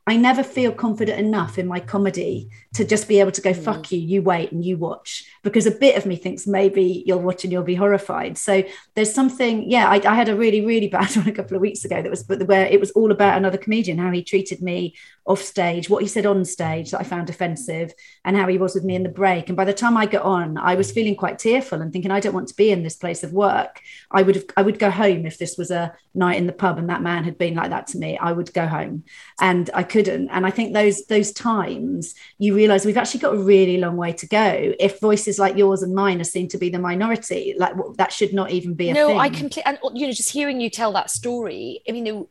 I 0.07 0.15
never 0.15 0.41
feel 0.41 0.71
confident 0.71 1.19
enough 1.19 1.59
in 1.59 1.67
my 1.67 1.81
comedy 1.81 2.49
to 2.73 2.83
just 2.83 3.07
be 3.07 3.19
able 3.19 3.31
to 3.31 3.41
go, 3.41 3.51
mm. 3.51 3.63
fuck 3.63 3.91
you, 3.91 3.99
you 3.99 4.21
wait 4.21 4.51
and 4.51 4.65
you 4.65 4.77
watch. 4.77 5.29
Because 5.43 5.65
a 5.65 5.71
bit 5.71 5.95
of 5.95 6.05
me 6.05 6.15
thinks 6.15 6.47
maybe 6.47 7.03
you'll 7.05 7.19
watch 7.19 7.43
and 7.43 7.51
you'll 7.51 7.63
be 7.63 7.75
horrified. 7.75 8.37
So 8.37 8.63
there's 8.95 9.13
something, 9.13 9.69
yeah, 9.69 9.87
I, 9.87 10.01
I 10.05 10.15
had 10.15 10.29
a 10.29 10.35
really, 10.35 10.65
really 10.65 10.87
bad 10.87 11.15
one 11.15 11.27
a 11.27 11.31
couple 11.31 11.55
of 11.55 11.61
weeks 11.61 11.85
ago 11.85 12.01
that 12.01 12.09
was 12.09 12.27
where 12.27 12.65
it 12.65 12.79
was 12.79 12.91
all 12.91 13.11
about 13.11 13.37
another 13.37 13.57
comedian, 13.57 13.99
how 13.99 14.11
he 14.11 14.23
treated 14.23 14.61
me 14.61 14.95
off 15.25 15.41
stage, 15.41 15.89
what 15.89 16.01
he 16.01 16.07
said 16.07 16.25
on 16.25 16.43
stage 16.43 16.91
that 16.91 16.99
I 16.99 17.03
found 17.03 17.29
offensive, 17.29 17.93
and 18.25 18.35
how 18.35 18.47
he 18.47 18.57
was 18.57 18.75
with 18.75 18.83
me 18.83 18.95
in 18.95 19.03
the 19.03 19.09
break. 19.09 19.47
And 19.47 19.55
by 19.55 19.65
the 19.65 19.73
time 19.73 19.95
I 19.95 20.05
got 20.05 20.23
on, 20.23 20.57
I 20.57 20.75
was 20.75 20.91
feeling 20.91 21.15
quite 21.15 21.39
tearful 21.39 21.81
and 21.81 21.93
thinking, 21.93 22.11
I 22.11 22.19
don't 22.19 22.33
want 22.33 22.49
to 22.49 22.55
be 22.55 22.71
in 22.71 22.83
this 22.83 22.97
place 22.97 23.23
of 23.23 23.31
work. 23.31 23.81
I 24.11 24.21
would 24.21 24.35
have, 24.35 24.45
I 24.57 24.63
would 24.63 24.79
go 24.79 24.89
home 24.89 25.25
if 25.25 25.37
this 25.37 25.57
was 25.57 25.71
a 25.71 25.93
night 26.13 26.37
in 26.37 26.47
the 26.47 26.53
pub 26.53 26.77
and 26.77 26.89
that 26.89 27.01
man 27.01 27.23
had 27.23 27.37
been 27.37 27.55
like 27.55 27.69
that 27.69 27.87
to 27.87 27.97
me. 27.97 28.17
I 28.17 28.31
would 28.31 28.53
go 28.53 28.67
home, 28.67 29.03
and 29.39 29.69
I 29.73 29.83
couldn't. 29.83 30.29
And 30.29 30.45
I 30.45 30.49
think 30.49 30.73
those 30.73 31.05
those 31.05 31.31
times 31.31 32.15
you 32.37 32.53
realize 32.63 32.85
we've 32.85 32.97
actually 32.97 33.19
got 33.19 33.33
a 33.33 33.37
really 33.37 33.77
long 33.77 33.97
way 33.97 34.13
to 34.13 34.27
go. 34.27 34.73
If 34.79 34.99
voices 34.99 35.37
like 35.37 35.57
yours 35.57 35.83
and 35.83 35.93
mine 35.93 36.19
are 36.21 36.31
seen 36.35 36.47
to 36.49 36.57
be 36.57 36.69
the 36.69 36.79
minority, 36.79 37.55
like 37.57 37.73
that 37.97 38.11
should 38.11 38.33
not 38.33 38.51
even 38.51 38.73
be 38.73 38.89
a 38.89 38.93
no, 38.93 39.07
thing. 39.07 39.19
I 39.19 39.29
completely, 39.29 39.63
and 39.65 39.77
you 39.93 40.07
know, 40.07 40.13
just 40.13 40.31
hearing 40.31 40.61
you 40.61 40.69
tell 40.69 40.93
that 40.93 41.09
story, 41.09 41.81
I 41.87 41.91
mean, 41.91 42.27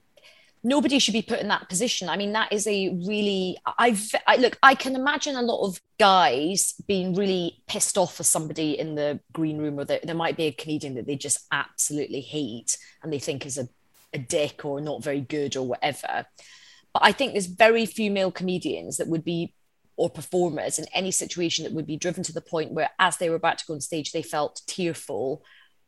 nobody 0.64 0.98
should 0.98 1.12
be 1.12 1.22
put 1.22 1.40
in 1.40 1.48
that 1.48 1.68
position. 1.68 2.08
I 2.08 2.16
mean, 2.16 2.32
that 2.32 2.52
is 2.52 2.66
a 2.66 2.90
really, 3.06 3.58
I've, 3.78 4.14
I 4.26 4.36
look, 4.36 4.56
I 4.62 4.74
can 4.74 4.94
imagine 4.96 5.36
a 5.36 5.42
lot 5.42 5.66
of 5.66 5.80
guys 5.98 6.74
being 6.86 7.14
really 7.14 7.62
pissed 7.66 7.98
off 7.98 8.16
for 8.16 8.24
somebody 8.24 8.78
in 8.78 8.94
the 8.94 9.20
green 9.32 9.58
room, 9.58 9.78
or 9.78 9.84
that 9.84 10.06
there 10.06 10.14
might 10.14 10.36
be 10.36 10.44
a 10.44 10.52
comedian 10.52 10.94
that 10.94 11.06
they 11.06 11.16
just 11.16 11.46
absolutely 11.52 12.20
hate 12.20 12.78
and 13.02 13.12
they 13.12 13.18
think 13.18 13.44
is 13.44 13.58
a, 13.58 13.68
a 14.14 14.18
dick 14.18 14.64
or 14.64 14.80
not 14.80 15.02
very 15.02 15.20
good 15.20 15.56
or 15.56 15.66
whatever. 15.66 16.26
But 16.94 17.02
I 17.02 17.12
think 17.12 17.32
there's 17.32 17.46
very 17.46 17.86
few 17.86 18.10
male 18.10 18.30
comedians 18.30 18.98
that 18.98 19.08
would 19.08 19.24
be 19.24 19.54
or 19.96 20.10
performers 20.10 20.78
in 20.78 20.86
any 20.94 21.10
situation 21.10 21.64
that 21.64 21.72
would 21.72 21.86
be 21.86 21.96
driven 21.96 22.22
to 22.22 22.32
the 22.32 22.40
point 22.40 22.72
where 22.72 22.90
as 22.98 23.16
they 23.18 23.28
were 23.28 23.36
about 23.36 23.58
to 23.58 23.66
go 23.66 23.74
on 23.74 23.80
stage 23.80 24.12
they 24.12 24.22
felt 24.22 24.62
tearful 24.66 25.42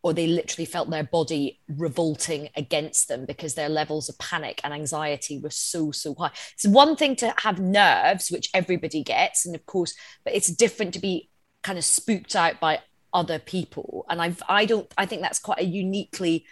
or 0.04 0.12
they 0.12 0.26
literally 0.26 0.66
felt 0.66 0.90
their 0.90 1.02
body 1.02 1.58
revolting 1.66 2.50
against 2.56 3.08
them 3.08 3.24
because 3.24 3.54
their 3.54 3.70
levels 3.70 4.10
of 4.10 4.18
panic 4.18 4.60
and 4.62 4.74
anxiety 4.74 5.38
were 5.38 5.50
so 5.50 5.90
so 5.90 6.14
high. 6.14 6.30
It's 6.52 6.66
one 6.66 6.94
thing 6.94 7.16
to 7.16 7.32
have 7.38 7.58
nerves 7.58 8.30
which 8.30 8.50
everybody 8.52 9.02
gets 9.02 9.46
and 9.46 9.54
of 9.54 9.64
course 9.64 9.94
but 10.22 10.34
it's 10.34 10.48
different 10.48 10.92
to 10.92 11.00
be 11.00 11.30
kind 11.62 11.78
of 11.78 11.84
spooked 11.86 12.36
out 12.36 12.60
by 12.60 12.80
other 13.14 13.38
people. 13.38 14.04
And 14.10 14.20
i've 14.20 14.42
i 14.46 14.66
don't 14.66 14.92
i 14.98 15.06
think 15.06 15.22
that's 15.22 15.38
quite 15.38 15.60
a 15.60 15.64
uniquely 15.64 16.44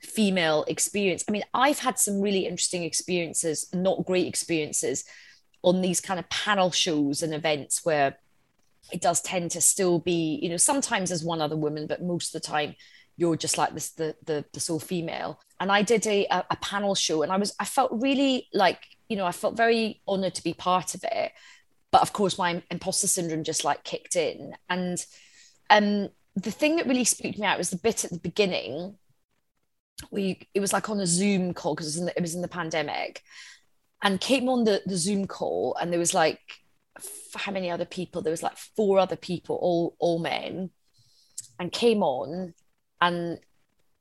female 0.00 0.64
experience. 0.68 1.24
I 1.28 1.32
mean 1.32 1.44
i've 1.52 1.80
had 1.80 1.98
some 1.98 2.20
really 2.20 2.46
interesting 2.46 2.84
experiences 2.84 3.68
not 3.74 4.06
great 4.06 4.28
experiences 4.28 5.04
on 5.62 5.80
these 5.80 6.00
kind 6.00 6.18
of 6.18 6.28
panel 6.28 6.70
shows 6.70 7.22
and 7.22 7.34
events 7.34 7.84
where 7.84 8.16
it 8.92 9.00
does 9.00 9.20
tend 9.20 9.50
to 9.52 9.60
still 9.60 9.98
be 9.98 10.38
you 10.42 10.48
know 10.48 10.56
sometimes 10.56 11.10
there's 11.10 11.24
one 11.24 11.40
other 11.40 11.56
woman 11.56 11.86
but 11.86 12.02
most 12.02 12.34
of 12.34 12.40
the 12.42 12.46
time 12.46 12.74
you're 13.16 13.36
just 13.36 13.58
like 13.58 13.74
this 13.74 13.90
the 13.90 14.16
the, 14.24 14.44
the 14.52 14.60
sole 14.60 14.80
female. 14.80 15.40
And 15.60 15.70
i 15.70 15.82
did 15.82 16.06
a, 16.06 16.26
a 16.30 16.56
panel 16.56 16.94
show 16.94 17.22
and 17.22 17.30
i 17.30 17.36
was 17.36 17.54
i 17.60 17.66
felt 17.66 17.90
really 17.92 18.48
like 18.54 18.80
you 19.08 19.16
know 19.16 19.26
i 19.26 19.32
felt 19.32 19.56
very 19.56 20.00
honored 20.08 20.34
to 20.34 20.42
be 20.42 20.54
part 20.54 20.94
of 20.94 21.04
it. 21.04 21.32
But 21.90 22.02
of 22.02 22.12
course 22.12 22.38
my 22.38 22.62
imposter 22.70 23.06
syndrome 23.06 23.44
just 23.44 23.64
like 23.64 23.84
kicked 23.84 24.16
in. 24.16 24.56
And 24.68 25.04
um 25.68 26.08
the 26.34 26.50
thing 26.50 26.76
that 26.76 26.86
really 26.86 27.04
spooked 27.04 27.38
me 27.38 27.46
out 27.46 27.58
was 27.58 27.70
the 27.70 27.76
bit 27.76 28.04
at 28.04 28.10
the 28.10 28.18
beginning. 28.18 28.96
We 30.10 30.48
it 30.54 30.60
was 30.60 30.72
like 30.72 30.88
on 30.88 31.00
a 31.00 31.06
Zoom 31.06 31.52
call 31.52 31.74
because 31.74 31.98
it, 31.98 32.12
it 32.16 32.22
was 32.22 32.34
in 32.34 32.40
the 32.40 32.48
pandemic, 32.48 33.22
and 34.02 34.20
came 34.20 34.48
on 34.48 34.64
the 34.64 34.82
the 34.86 34.96
Zoom 34.96 35.26
call, 35.26 35.76
and 35.80 35.92
there 35.92 35.98
was 35.98 36.14
like 36.14 36.40
how 37.34 37.52
many 37.52 37.70
other 37.70 37.84
people? 37.84 38.22
There 38.22 38.30
was 38.30 38.42
like 38.42 38.56
four 38.56 38.98
other 38.98 39.16
people, 39.16 39.56
all 39.56 39.96
all 39.98 40.18
men, 40.18 40.70
and 41.58 41.72
came 41.72 42.02
on, 42.02 42.54
and 43.00 43.38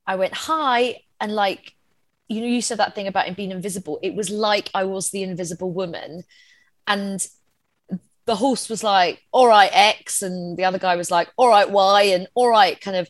I 0.05 0.15
went 0.15 0.33
hi, 0.33 1.01
and 1.19 1.33
like 1.33 1.73
you 2.27 2.41
know, 2.41 2.47
you 2.47 2.61
said 2.61 2.77
that 2.77 2.93
thing 2.93 3.07
about 3.07 3.25
him 3.27 3.33
being 3.33 3.51
invisible. 3.51 3.99
It 4.03 4.15
was 4.15 4.29
like 4.29 4.69
I 4.73 4.83
was 4.83 5.09
the 5.09 5.23
invisible 5.23 5.71
woman, 5.71 6.23
and 6.87 7.25
the 8.25 8.35
host 8.35 8.69
was 8.69 8.83
like, 8.83 9.21
"All 9.31 9.47
right, 9.47 9.71
X," 9.73 10.21
and 10.21 10.57
the 10.57 10.65
other 10.65 10.79
guy 10.79 10.95
was 10.95 11.11
like, 11.11 11.29
"All 11.37 11.49
right, 11.49 11.69
Y," 11.69 12.03
and 12.03 12.27
"All 12.35 12.49
right," 12.49 12.79
kind 12.79 12.97
of 12.97 13.09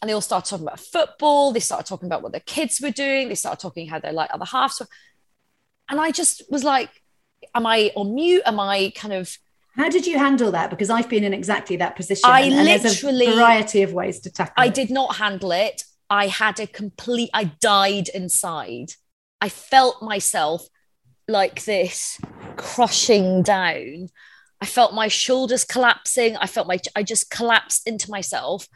and 0.00 0.08
they 0.08 0.14
all 0.14 0.20
started 0.20 0.48
talking 0.48 0.66
about 0.66 0.80
football. 0.80 1.52
They 1.52 1.60
started 1.60 1.86
talking 1.86 2.06
about 2.06 2.22
what 2.22 2.32
their 2.32 2.40
kids 2.40 2.80
were 2.80 2.90
doing. 2.90 3.28
They 3.28 3.34
started 3.34 3.60
talking 3.60 3.88
how 3.88 3.98
their 3.98 4.12
like 4.12 4.30
other 4.32 4.44
halves 4.44 4.80
were. 4.80 4.88
And 5.88 6.00
I 6.00 6.10
just 6.10 6.42
was 6.50 6.64
like, 6.64 6.90
am 7.54 7.66
I 7.66 7.92
on 7.94 8.14
mute? 8.14 8.42
Am 8.46 8.58
I 8.60 8.92
kind 8.94 9.14
of 9.14 9.36
how 9.76 9.90
did 9.90 10.06
you 10.06 10.18
handle 10.18 10.52
that? 10.52 10.70
Because 10.70 10.88
I've 10.88 11.08
been 11.08 11.22
in 11.22 11.34
exactly 11.34 11.76
that 11.76 11.96
position. 11.96 12.22
I 12.24 12.40
and, 12.40 12.54
and 12.54 12.64
literally 12.64 13.26
there's 13.26 13.36
a 13.36 13.38
variety 13.38 13.82
of 13.82 13.92
ways 13.92 14.20
to 14.20 14.30
tackle 14.30 14.54
I 14.56 14.66
it. 14.68 14.74
did 14.74 14.90
not 14.90 15.16
handle 15.16 15.52
it. 15.52 15.84
I 16.08 16.28
had 16.28 16.58
a 16.60 16.66
complete 16.66 17.30
I 17.34 17.44
died 17.44 18.08
inside. 18.08 18.92
I 19.40 19.50
felt 19.50 20.02
myself 20.02 20.66
like 21.28 21.64
this 21.64 22.18
crushing 22.56 23.42
down. 23.42 24.08
I 24.60 24.66
felt 24.66 24.94
my 24.94 25.08
shoulders 25.08 25.64
collapsing. 25.64 26.36
I 26.38 26.46
felt 26.46 26.66
my 26.66 26.78
I 26.94 27.02
just 27.02 27.30
collapsed 27.30 27.86
into 27.86 28.10
myself. 28.10 28.68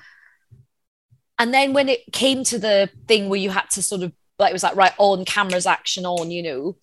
And 1.38 1.54
then 1.54 1.72
when 1.72 1.88
it 1.88 2.00
came 2.12 2.44
to 2.44 2.58
the 2.58 2.90
thing 3.08 3.30
where 3.30 3.40
you 3.40 3.48
had 3.48 3.70
to 3.70 3.82
sort 3.82 4.02
of 4.02 4.12
like 4.38 4.50
it 4.50 4.52
was 4.52 4.62
like 4.62 4.76
right 4.76 4.92
on 4.98 5.24
cameras 5.24 5.64
action 5.64 6.04
on, 6.04 6.30
you 6.30 6.42
know, 6.42 6.76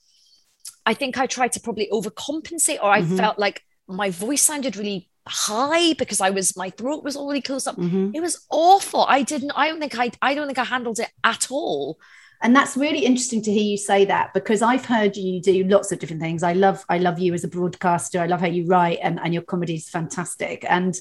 I 0.91 0.93
think 0.99 1.17
I 1.17 1.25
tried 1.27 1.51
to 1.55 1.59
probably 1.65 1.87
overcompensate 1.97 2.79
or 2.83 2.89
I 2.97 3.01
Mhm. 3.01 3.17
felt 3.21 3.37
like 3.45 3.57
my 4.03 4.09
voice 4.09 4.41
sounded 4.49 4.75
really 4.81 5.09
high 5.27 5.93
because 6.01 6.19
I 6.27 6.29
was 6.37 6.55
my 6.63 6.69
throat 6.79 7.03
was 7.03 7.15
already 7.17 7.41
closed 7.41 7.67
up. 7.67 7.75
Mhm. 7.77 8.11
It 8.17 8.21
was 8.27 8.35
awful. 8.49 9.01
I 9.17 9.19
didn't 9.31 9.51
I 9.61 9.67
don't 9.69 9.81
think 9.83 9.95
I 9.99 10.07
I 10.21 10.33
don't 10.35 10.47
think 10.49 10.57
I 10.65 10.67
handled 10.75 10.99
it 11.05 11.11
at 11.33 11.43
all. 11.51 11.99
and 12.45 12.55
that's 12.55 12.77
really 12.85 13.03
interesting 13.09 13.41
to 13.45 13.51
hear 13.57 13.67
you 13.73 13.77
say 13.91 14.05
that 14.05 14.27
because 14.37 14.61
I've 14.61 14.85
heard 14.85 15.17
you 15.17 15.41
do 15.41 15.55
lots 15.75 15.91
of 15.91 15.97
different 15.99 16.21
things. 16.25 16.43
I 16.43 16.53
love 16.65 16.77
I 16.95 16.97
love 17.07 17.17
you 17.23 17.33
as 17.37 17.43
a 17.43 17.47
broadcaster. 17.57 18.19
I 18.21 18.27
love 18.27 18.41
how 18.45 18.51
you 18.57 18.63
write 18.73 18.99
and, 19.05 19.15
and 19.23 19.33
your 19.35 19.41
comedy 19.53 19.75
is 19.81 19.89
fantastic. 19.97 20.57
And 20.77 20.93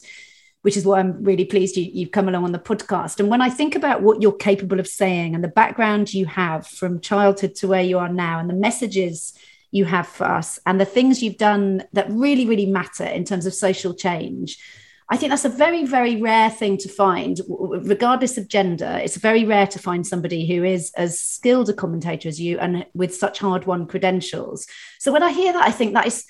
which 0.64 0.76
is 0.78 0.84
why 0.86 0.98
I'm 1.00 1.12
really 1.30 1.44
pleased 1.44 1.76
you, 1.76 1.84
you've 1.98 2.10
come 2.18 2.28
along 2.30 2.44
on 2.44 2.52
the 2.52 2.58
podcast. 2.70 3.20
And 3.20 3.28
when 3.32 3.42
I 3.48 3.50
think 3.58 3.72
about 3.80 3.98
what 4.06 4.20
you're 4.22 4.32
capable 4.50 4.80
of 4.80 4.88
saying 5.02 5.34
and 5.34 5.44
the 5.44 5.56
background 5.62 6.04
you 6.18 6.24
have 6.42 6.66
from 6.80 7.00
childhood 7.10 7.54
to 7.56 7.68
where 7.68 7.86
you 7.90 7.98
are 8.04 8.12
now 8.26 8.34
and 8.40 8.48
the 8.50 8.60
messages 8.68 9.32
you 9.76 9.84
have 9.84 10.08
for 10.08 10.24
us 10.24 10.58
and 10.66 10.80
the 10.80 10.84
things 10.84 11.22
you've 11.22 11.36
done 11.36 11.84
that 11.92 12.10
really, 12.10 12.46
really 12.46 12.66
matter 12.66 13.04
in 13.04 13.24
terms 13.24 13.46
of 13.46 13.54
social 13.54 13.94
change, 13.94 14.58
I 15.08 15.16
think 15.16 15.30
that's 15.30 15.44
a 15.44 15.50
very, 15.50 15.84
very 15.84 16.20
rare 16.20 16.50
thing 16.50 16.78
to 16.78 16.88
find, 16.88 17.40
regardless 17.48 18.38
of 18.38 18.48
gender. 18.48 18.98
It's 19.02 19.16
very 19.16 19.44
rare 19.44 19.68
to 19.68 19.78
find 19.78 20.04
somebody 20.04 20.46
who 20.48 20.64
is 20.64 20.90
as 20.96 21.20
skilled 21.20 21.68
a 21.68 21.74
commentator 21.74 22.28
as 22.28 22.40
you 22.40 22.58
and 22.58 22.86
with 22.92 23.14
such 23.14 23.38
hard 23.38 23.66
won 23.66 23.86
credentials. 23.86 24.66
So 24.98 25.12
when 25.12 25.22
I 25.22 25.30
hear 25.30 25.52
that, 25.52 25.62
I 25.62 25.70
think 25.70 25.94
that 25.94 26.08
is 26.08 26.24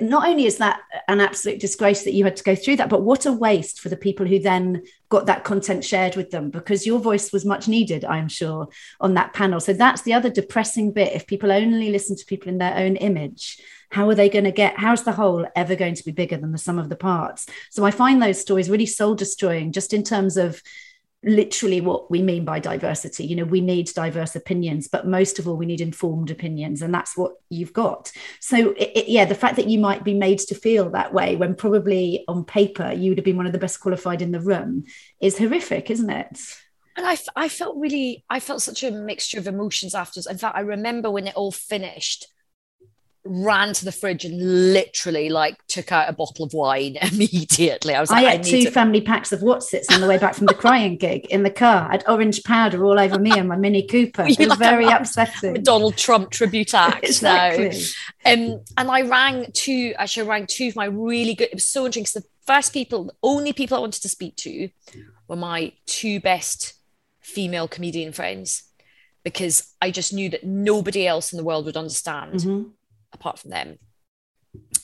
not 0.00 0.28
only 0.28 0.46
is 0.46 0.58
that 0.58 0.80
an 1.06 1.20
absolute 1.20 1.60
disgrace 1.60 2.02
that 2.04 2.12
you 2.12 2.24
had 2.24 2.36
to 2.36 2.42
go 2.42 2.56
through 2.56 2.76
that, 2.76 2.88
but 2.88 3.02
what 3.02 3.24
a 3.24 3.32
waste 3.32 3.80
for 3.80 3.88
the 3.88 3.96
people 3.96 4.26
who 4.26 4.38
then 4.40 4.82
got 5.08 5.26
that 5.26 5.44
content 5.44 5.84
shared 5.84 6.16
with 6.16 6.30
them 6.30 6.50
because 6.50 6.86
your 6.86 6.98
voice 6.98 7.32
was 7.32 7.44
much 7.44 7.68
needed, 7.68 8.04
I'm 8.04 8.28
sure, 8.28 8.68
on 9.00 9.14
that 9.14 9.32
panel. 9.32 9.60
So 9.60 9.72
that's 9.72 10.02
the 10.02 10.14
other 10.14 10.28
depressing 10.28 10.92
bit. 10.92 11.14
If 11.14 11.28
people 11.28 11.52
only 11.52 11.90
listen 11.90 12.16
to 12.16 12.26
people 12.26 12.48
in 12.48 12.58
their 12.58 12.76
own 12.76 12.96
image, 12.96 13.60
how 13.90 14.08
are 14.08 14.14
they 14.14 14.28
going 14.28 14.44
to 14.44 14.50
get 14.50 14.76
how's 14.76 15.04
the 15.04 15.12
whole 15.12 15.46
ever 15.54 15.76
going 15.76 15.94
to 15.94 16.04
be 16.04 16.10
bigger 16.10 16.36
than 16.36 16.52
the 16.52 16.58
sum 16.58 16.78
of 16.78 16.88
the 16.88 16.96
parts 16.96 17.46
so 17.70 17.84
i 17.84 17.90
find 17.90 18.20
those 18.20 18.40
stories 18.40 18.68
really 18.68 18.84
soul 18.84 19.14
destroying 19.14 19.70
just 19.70 19.92
in 19.92 20.02
terms 20.02 20.36
of 20.36 20.60
literally 21.26 21.80
what 21.80 22.10
we 22.10 22.22
mean 22.22 22.44
by 22.44 22.58
diversity. 22.60 23.26
You 23.26 23.36
know 23.36 23.44
we 23.44 23.60
need 23.60 23.90
diverse 23.94 24.36
opinions 24.36 24.88
but 24.88 25.06
most 25.06 25.38
of 25.38 25.48
all 25.48 25.56
we 25.56 25.66
need 25.66 25.80
informed 25.80 26.30
opinions 26.30 26.82
and 26.82 26.94
that's 26.94 27.16
what 27.16 27.32
you've 27.50 27.72
got. 27.72 28.12
So 28.40 28.70
it, 28.70 28.92
it- 28.94 29.08
yeah 29.08 29.24
the 29.24 29.34
fact 29.34 29.56
that 29.56 29.68
you 29.68 29.78
might 29.78 30.04
be 30.04 30.14
made 30.14 30.38
to 30.38 30.54
feel 30.54 30.90
that 30.90 31.12
way 31.12 31.36
when 31.36 31.54
probably 31.54 32.24
on 32.28 32.44
paper 32.44 32.92
you 32.92 33.10
would 33.10 33.18
have 33.18 33.24
been 33.24 33.36
one 33.36 33.46
of 33.46 33.52
the 33.52 33.58
best 33.58 33.80
qualified 33.80 34.22
in 34.22 34.30
the 34.32 34.40
room 34.40 34.84
is 35.20 35.36
horrific 35.38 35.90
isn't 35.90 36.10
it? 36.10 36.38
And 36.96 37.06
I, 37.06 37.18
I 37.36 37.48
felt 37.50 37.76
really, 37.76 38.24
I 38.30 38.40
felt 38.40 38.62
such 38.62 38.82
a 38.82 38.90
mixture 38.90 39.38
of 39.38 39.46
emotions 39.46 39.94
afterwards. 39.94 40.26
In 40.26 40.38
fact, 40.38 40.56
I 40.56 40.60
remember 40.60 41.10
when 41.10 41.26
it 41.26 41.34
all 41.36 41.52
finished, 41.52 42.26
ran 43.28 43.72
to 43.74 43.84
the 43.84 43.92
fridge 43.92 44.24
and 44.24 44.72
literally 44.72 45.28
like 45.28 45.56
took 45.66 45.92
out 45.92 46.08
a 46.08 46.12
bottle 46.12 46.44
of 46.44 46.52
wine 46.54 46.96
immediately. 47.12 47.94
I 47.94 48.00
was 48.00 48.10
like, 48.10 48.24
I, 48.24 48.32
ate 48.34 48.44
need 48.44 48.50
two 48.50 48.64
to. 48.64 48.70
family 48.70 49.00
packs 49.00 49.32
of 49.32 49.40
Wotsits 49.40 49.92
on 49.92 50.00
the 50.00 50.06
way 50.08 50.18
back 50.18 50.34
from 50.34 50.46
the 50.46 50.54
crying 50.64 50.96
gig 50.96 51.26
in 51.26 51.42
the 51.42 51.50
car. 51.50 51.88
I 51.88 51.92
had 51.92 52.04
orange 52.08 52.42
powder 52.44 52.84
all 52.84 52.98
over 52.98 53.18
me 53.18 53.32
and 53.38 53.48
my 53.48 53.56
Mini 53.56 53.82
Cooper. 53.86 54.22
It 54.26 54.38
was 54.38 54.48
like 54.48 54.56
a 54.56 54.58
very 54.58 54.84
Donald- 54.84 55.00
upsetting. 55.02 55.62
Donald 55.62 55.96
Trump 55.96 56.30
tribute 56.30 56.74
act 56.74 57.04
exactly. 57.04 57.80
Um, 58.24 58.60
and 58.76 58.90
I 58.90 59.02
rang 59.02 59.46
two, 59.52 59.94
actually, 59.98 60.26
I 60.26 60.30
rang 60.30 60.46
two 60.46 60.68
of 60.68 60.76
my 60.76 60.86
really 60.86 61.34
good, 61.34 61.48
it 61.48 61.54
was 61.54 61.68
so 61.68 61.86
interesting. 61.86 62.04
'cause 62.04 62.22
the 62.24 62.28
first 62.46 62.72
people, 62.72 63.04
the 63.04 63.14
only 63.22 63.52
people 63.52 63.76
I 63.76 63.80
wanted 63.80 64.02
to 64.02 64.08
speak 64.08 64.36
to 64.36 64.68
were 65.28 65.36
my 65.36 65.72
two 65.86 66.20
best 66.20 66.74
female 67.20 67.66
comedian 67.68 68.12
friends 68.12 68.62
because 69.24 69.72
I 69.82 69.90
just 69.90 70.12
knew 70.12 70.28
that 70.30 70.44
nobody 70.44 71.04
else 71.06 71.32
in 71.32 71.36
the 71.36 71.42
world 71.44 71.64
would 71.66 71.76
understand 71.76 72.34
Mhm. 72.34 72.70
Apart 73.16 73.38
from 73.38 73.50
them. 73.50 73.78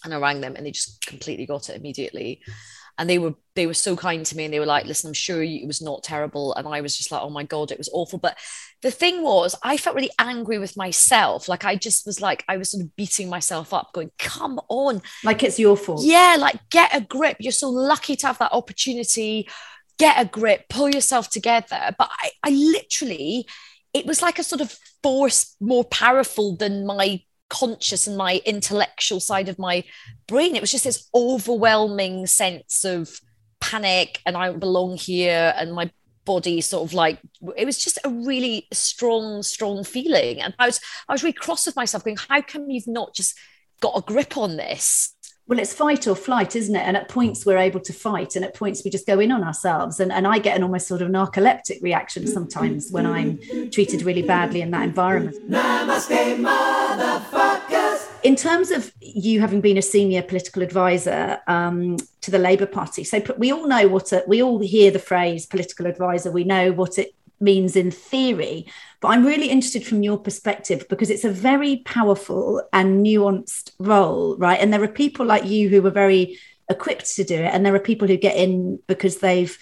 And 0.04 0.12
I 0.12 0.18
rang 0.18 0.40
them 0.40 0.56
and 0.56 0.66
they 0.66 0.72
just 0.72 1.06
completely 1.06 1.46
got 1.46 1.68
it 1.70 1.76
immediately. 1.76 2.42
And 2.98 3.08
they 3.08 3.18
were 3.18 3.34
they 3.54 3.66
were 3.66 3.72
so 3.74 3.96
kind 3.96 4.24
to 4.26 4.36
me 4.36 4.44
and 4.44 4.52
they 4.52 4.60
were 4.60 4.66
like, 4.66 4.84
listen, 4.84 5.08
I'm 5.08 5.14
sure 5.14 5.42
it 5.42 5.66
was 5.66 5.80
not 5.80 6.02
terrible. 6.02 6.54
And 6.54 6.68
I 6.68 6.82
was 6.82 6.96
just 6.96 7.10
like, 7.10 7.22
oh 7.22 7.30
my 7.30 7.44
God, 7.44 7.70
it 7.70 7.78
was 7.78 7.88
awful. 7.92 8.18
But 8.18 8.36
the 8.82 8.90
thing 8.90 9.22
was, 9.22 9.54
I 9.62 9.76
felt 9.78 9.96
really 9.96 10.10
angry 10.18 10.58
with 10.58 10.76
myself. 10.76 11.48
Like 11.48 11.64
I 11.64 11.76
just 11.76 12.04
was 12.04 12.20
like, 12.20 12.44
I 12.48 12.58
was 12.58 12.70
sort 12.72 12.82
of 12.84 12.94
beating 12.96 13.30
myself 13.30 13.72
up, 13.72 13.92
going, 13.94 14.10
come 14.18 14.60
on, 14.68 15.00
Like 15.24 15.42
it's 15.42 15.58
your 15.58 15.76
fault. 15.76 16.02
yeah, 16.04 16.36
like 16.38 16.58
get 16.68 16.94
a 16.94 17.00
grip. 17.00 17.38
You're 17.40 17.52
so 17.52 17.70
lucky 17.70 18.14
to 18.16 18.26
have 18.26 18.38
that 18.38 18.52
opportunity. 18.52 19.48
Get 19.98 20.20
a 20.20 20.26
grip, 20.26 20.68
pull 20.68 20.90
yourself 20.90 21.30
together. 21.30 21.94
But 21.96 22.10
I, 22.10 22.30
I 22.42 22.50
literally, 22.50 23.46
it 23.94 24.04
was 24.04 24.20
like 24.20 24.38
a 24.38 24.44
sort 24.44 24.60
of 24.60 24.76
force 25.02 25.56
more 25.60 25.84
powerful 25.84 26.56
than 26.56 26.84
my 26.84 27.22
conscious 27.52 28.06
and 28.06 28.16
my 28.16 28.40
intellectual 28.46 29.20
side 29.20 29.50
of 29.50 29.58
my 29.58 29.84
brain. 30.26 30.56
It 30.56 30.62
was 30.62 30.72
just 30.72 30.84
this 30.84 31.08
overwhelming 31.14 32.26
sense 32.26 32.82
of 32.82 33.20
panic 33.60 34.20
and 34.24 34.38
I 34.38 34.46
don't 34.46 34.58
belong 34.58 34.96
here 34.96 35.52
and 35.56 35.74
my 35.74 35.90
body 36.24 36.62
sort 36.62 36.88
of 36.88 36.94
like 36.94 37.18
it 37.56 37.66
was 37.66 37.78
just 37.78 37.98
a 38.04 38.08
really 38.08 38.68
strong 38.72 39.42
strong 39.42 39.82
feeling 39.82 40.40
and 40.40 40.54
i 40.60 40.66
was 40.66 40.78
i 41.08 41.12
was 41.12 41.24
really 41.24 41.32
cross 41.32 41.66
with 41.66 41.74
myself 41.74 42.04
going 42.04 42.16
how 42.28 42.40
come 42.40 42.70
you've 42.70 42.86
not 42.86 43.12
just 43.12 43.36
got 43.80 43.98
a 43.98 44.02
grip 44.02 44.36
on 44.36 44.56
this 44.56 45.16
Well, 45.52 45.60
it's 45.60 45.74
fight 45.74 46.06
or 46.06 46.16
flight, 46.16 46.56
isn't 46.56 46.74
it? 46.74 46.80
And 46.80 46.96
at 46.96 47.10
points 47.10 47.44
we're 47.44 47.58
able 47.58 47.80
to 47.80 47.92
fight, 47.92 48.36
and 48.36 48.42
at 48.42 48.54
points 48.54 48.84
we 48.86 48.90
just 48.90 49.06
go 49.06 49.20
in 49.20 49.30
on 49.30 49.44
ourselves. 49.44 50.00
And, 50.00 50.10
and 50.10 50.26
I 50.26 50.38
get 50.38 50.56
an 50.56 50.62
almost 50.62 50.88
sort 50.88 51.02
of 51.02 51.10
narcoleptic 51.10 51.82
reaction 51.82 52.26
sometimes 52.26 52.90
when 52.90 53.04
I'm 53.04 53.38
treated 53.70 54.00
really 54.00 54.22
badly 54.22 54.62
in 54.62 54.70
that 54.70 54.82
environment. 54.82 55.36
Namaste, 55.50 56.42
motherfuckers. 56.42 58.08
in 58.22 58.34
terms 58.34 58.70
of 58.70 58.94
you 59.02 59.42
having 59.42 59.60
been 59.60 59.76
a 59.76 59.82
senior 59.82 60.22
political 60.22 60.62
advisor 60.62 61.38
um, 61.46 61.98
to 62.22 62.30
the 62.30 62.38
Labour 62.38 62.64
Party, 62.64 63.04
so 63.04 63.22
we 63.36 63.52
all 63.52 63.68
know 63.68 63.88
what 63.88 64.10
a, 64.10 64.24
we 64.26 64.42
all 64.42 64.58
hear 64.58 64.90
the 64.90 64.98
phrase 64.98 65.44
political 65.44 65.84
advisor. 65.84 66.32
We 66.32 66.44
know 66.44 66.72
what 66.72 66.98
it 66.98 67.14
means 67.40 67.76
in 67.76 67.90
theory, 67.90 68.68
but 69.02 69.08
I'm 69.08 69.26
really 69.26 69.50
interested 69.50 69.84
from 69.84 70.04
your 70.04 70.16
perspective 70.16 70.86
because 70.88 71.10
it's 71.10 71.24
a 71.24 71.30
very 71.30 71.82
powerful 71.84 72.62
and 72.72 73.04
nuanced 73.04 73.72
role, 73.80 74.36
right? 74.38 74.60
And 74.60 74.72
there 74.72 74.82
are 74.82 74.88
people 74.88 75.26
like 75.26 75.44
you 75.44 75.68
who 75.68 75.84
are 75.84 75.90
very 75.90 76.38
equipped 76.70 77.16
to 77.16 77.24
do 77.24 77.34
it, 77.34 77.52
and 77.52 77.66
there 77.66 77.74
are 77.74 77.80
people 77.80 78.06
who 78.06 78.16
get 78.16 78.36
in 78.36 78.78
because 78.86 79.18
they've 79.18 79.58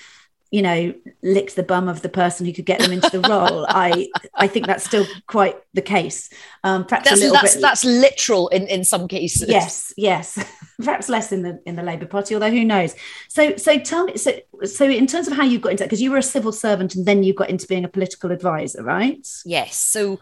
you 0.51 0.63
know 0.63 0.93
licked 1.23 1.57
the 1.57 1.63
bum 1.63 1.89
of 1.89 2.03
the 2.03 2.09
person 2.09 2.45
who 2.45 2.53
could 2.53 2.67
get 2.67 2.81
them 2.81 2.93
into 2.93 3.11
the 3.11 3.29
role 3.29 3.67
i 3.69 4.09
i 4.35 4.47
think 4.47 4.67
that's 4.67 4.85
still 4.85 5.07
quite 5.27 5.57
the 5.73 5.83
case. 5.83 6.31
Um 6.65 6.85
perhaps 6.85 7.07
a 7.07 7.11
that's 7.11 7.21
little 7.21 7.35
that's 7.35 7.55
bit 7.55 7.61
that's 7.61 7.85
literal 7.85 8.49
in 8.49 8.67
in 8.67 8.85
some 8.85 9.07
cases. 9.07 9.49
Yes 9.49 9.93
yes. 9.97 10.39
Perhaps 10.79 11.09
less 11.09 11.31
in 11.31 11.43
the 11.43 11.61
in 11.67 11.77
the 11.77 11.83
labour 11.83 12.07
party 12.07 12.35
although 12.35 12.51
who 12.51 12.65
knows? 12.65 12.95
So 13.29 13.57
so 13.57 13.79
tell 13.79 14.05
me 14.05 14.17
so 14.17 14.33
so 14.65 14.85
in 14.85 15.07
terms 15.07 15.29
of 15.29 15.35
how 15.35 15.45
you 15.45 15.59
got 15.59 15.73
into 15.73 15.85
because 15.85 16.03
you 16.03 16.11
were 16.11 16.19
a 16.19 16.23
civil 16.23 16.53
servant 16.53 16.95
and 16.95 17.07
then 17.07 17.23
you 17.23 17.35
got 17.35 17.51
into 17.51 17.67
being 17.67 17.85
a 17.85 17.89
political 17.89 18.33
advisor 18.33 18.83
right? 18.83 19.27
Yes. 19.45 19.77
So 19.77 20.21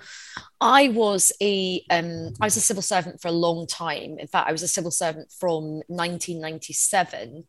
i 0.60 0.88
was 0.88 1.32
a 1.40 1.82
um 1.90 2.32
i 2.40 2.46
was 2.46 2.56
a 2.56 2.60
civil 2.60 2.82
servant 2.82 3.22
for 3.22 3.28
a 3.28 3.32
long 3.32 3.66
time. 3.66 4.18
In 4.18 4.26
fact 4.26 4.48
i 4.48 4.52
was 4.52 4.62
a 4.62 4.68
civil 4.68 4.90
servant 4.90 5.32
from 5.32 5.82
1997 5.86 7.44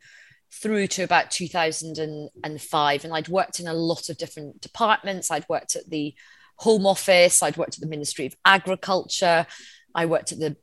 through 0.51 0.87
to 0.87 1.03
about 1.03 1.31
2005 1.31 3.03
and 3.03 3.13
i'd 3.13 3.27
worked 3.27 3.59
in 3.59 3.67
a 3.67 3.73
lot 3.73 4.09
of 4.09 4.17
different 4.17 4.59
departments 4.61 5.29
i'd 5.29 5.47
worked 5.47 5.75
at 5.75 5.89
the 5.89 6.13
Home 6.59 6.85
Office, 6.85 7.41
I'd 7.41 7.57
worked 7.57 7.75
at 7.75 7.81
the 7.81 7.87
Ministry 7.87 8.25
of 8.25 8.35
Agriculture, 8.43 9.47
I 9.95 10.05
worked 10.05 10.33
at 10.33 10.39
the 10.39 10.57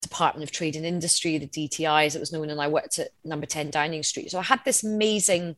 Department 0.00 0.44
of 0.44 0.52
Trade 0.52 0.76
and 0.76 0.86
Industry, 0.86 1.38
the 1.38 1.48
DTI 1.48 2.06
as 2.06 2.14
it 2.14 2.20
was 2.20 2.32
known, 2.32 2.50
and 2.50 2.60
I 2.60 2.68
worked 2.68 2.98
at 2.98 3.08
number 3.24 3.46
10 3.46 3.70
Downing 3.70 4.02
Street. 4.02 4.30
So 4.30 4.38
I 4.38 4.42
had 4.42 4.60
this 4.64 4.84
amazing 4.84 5.56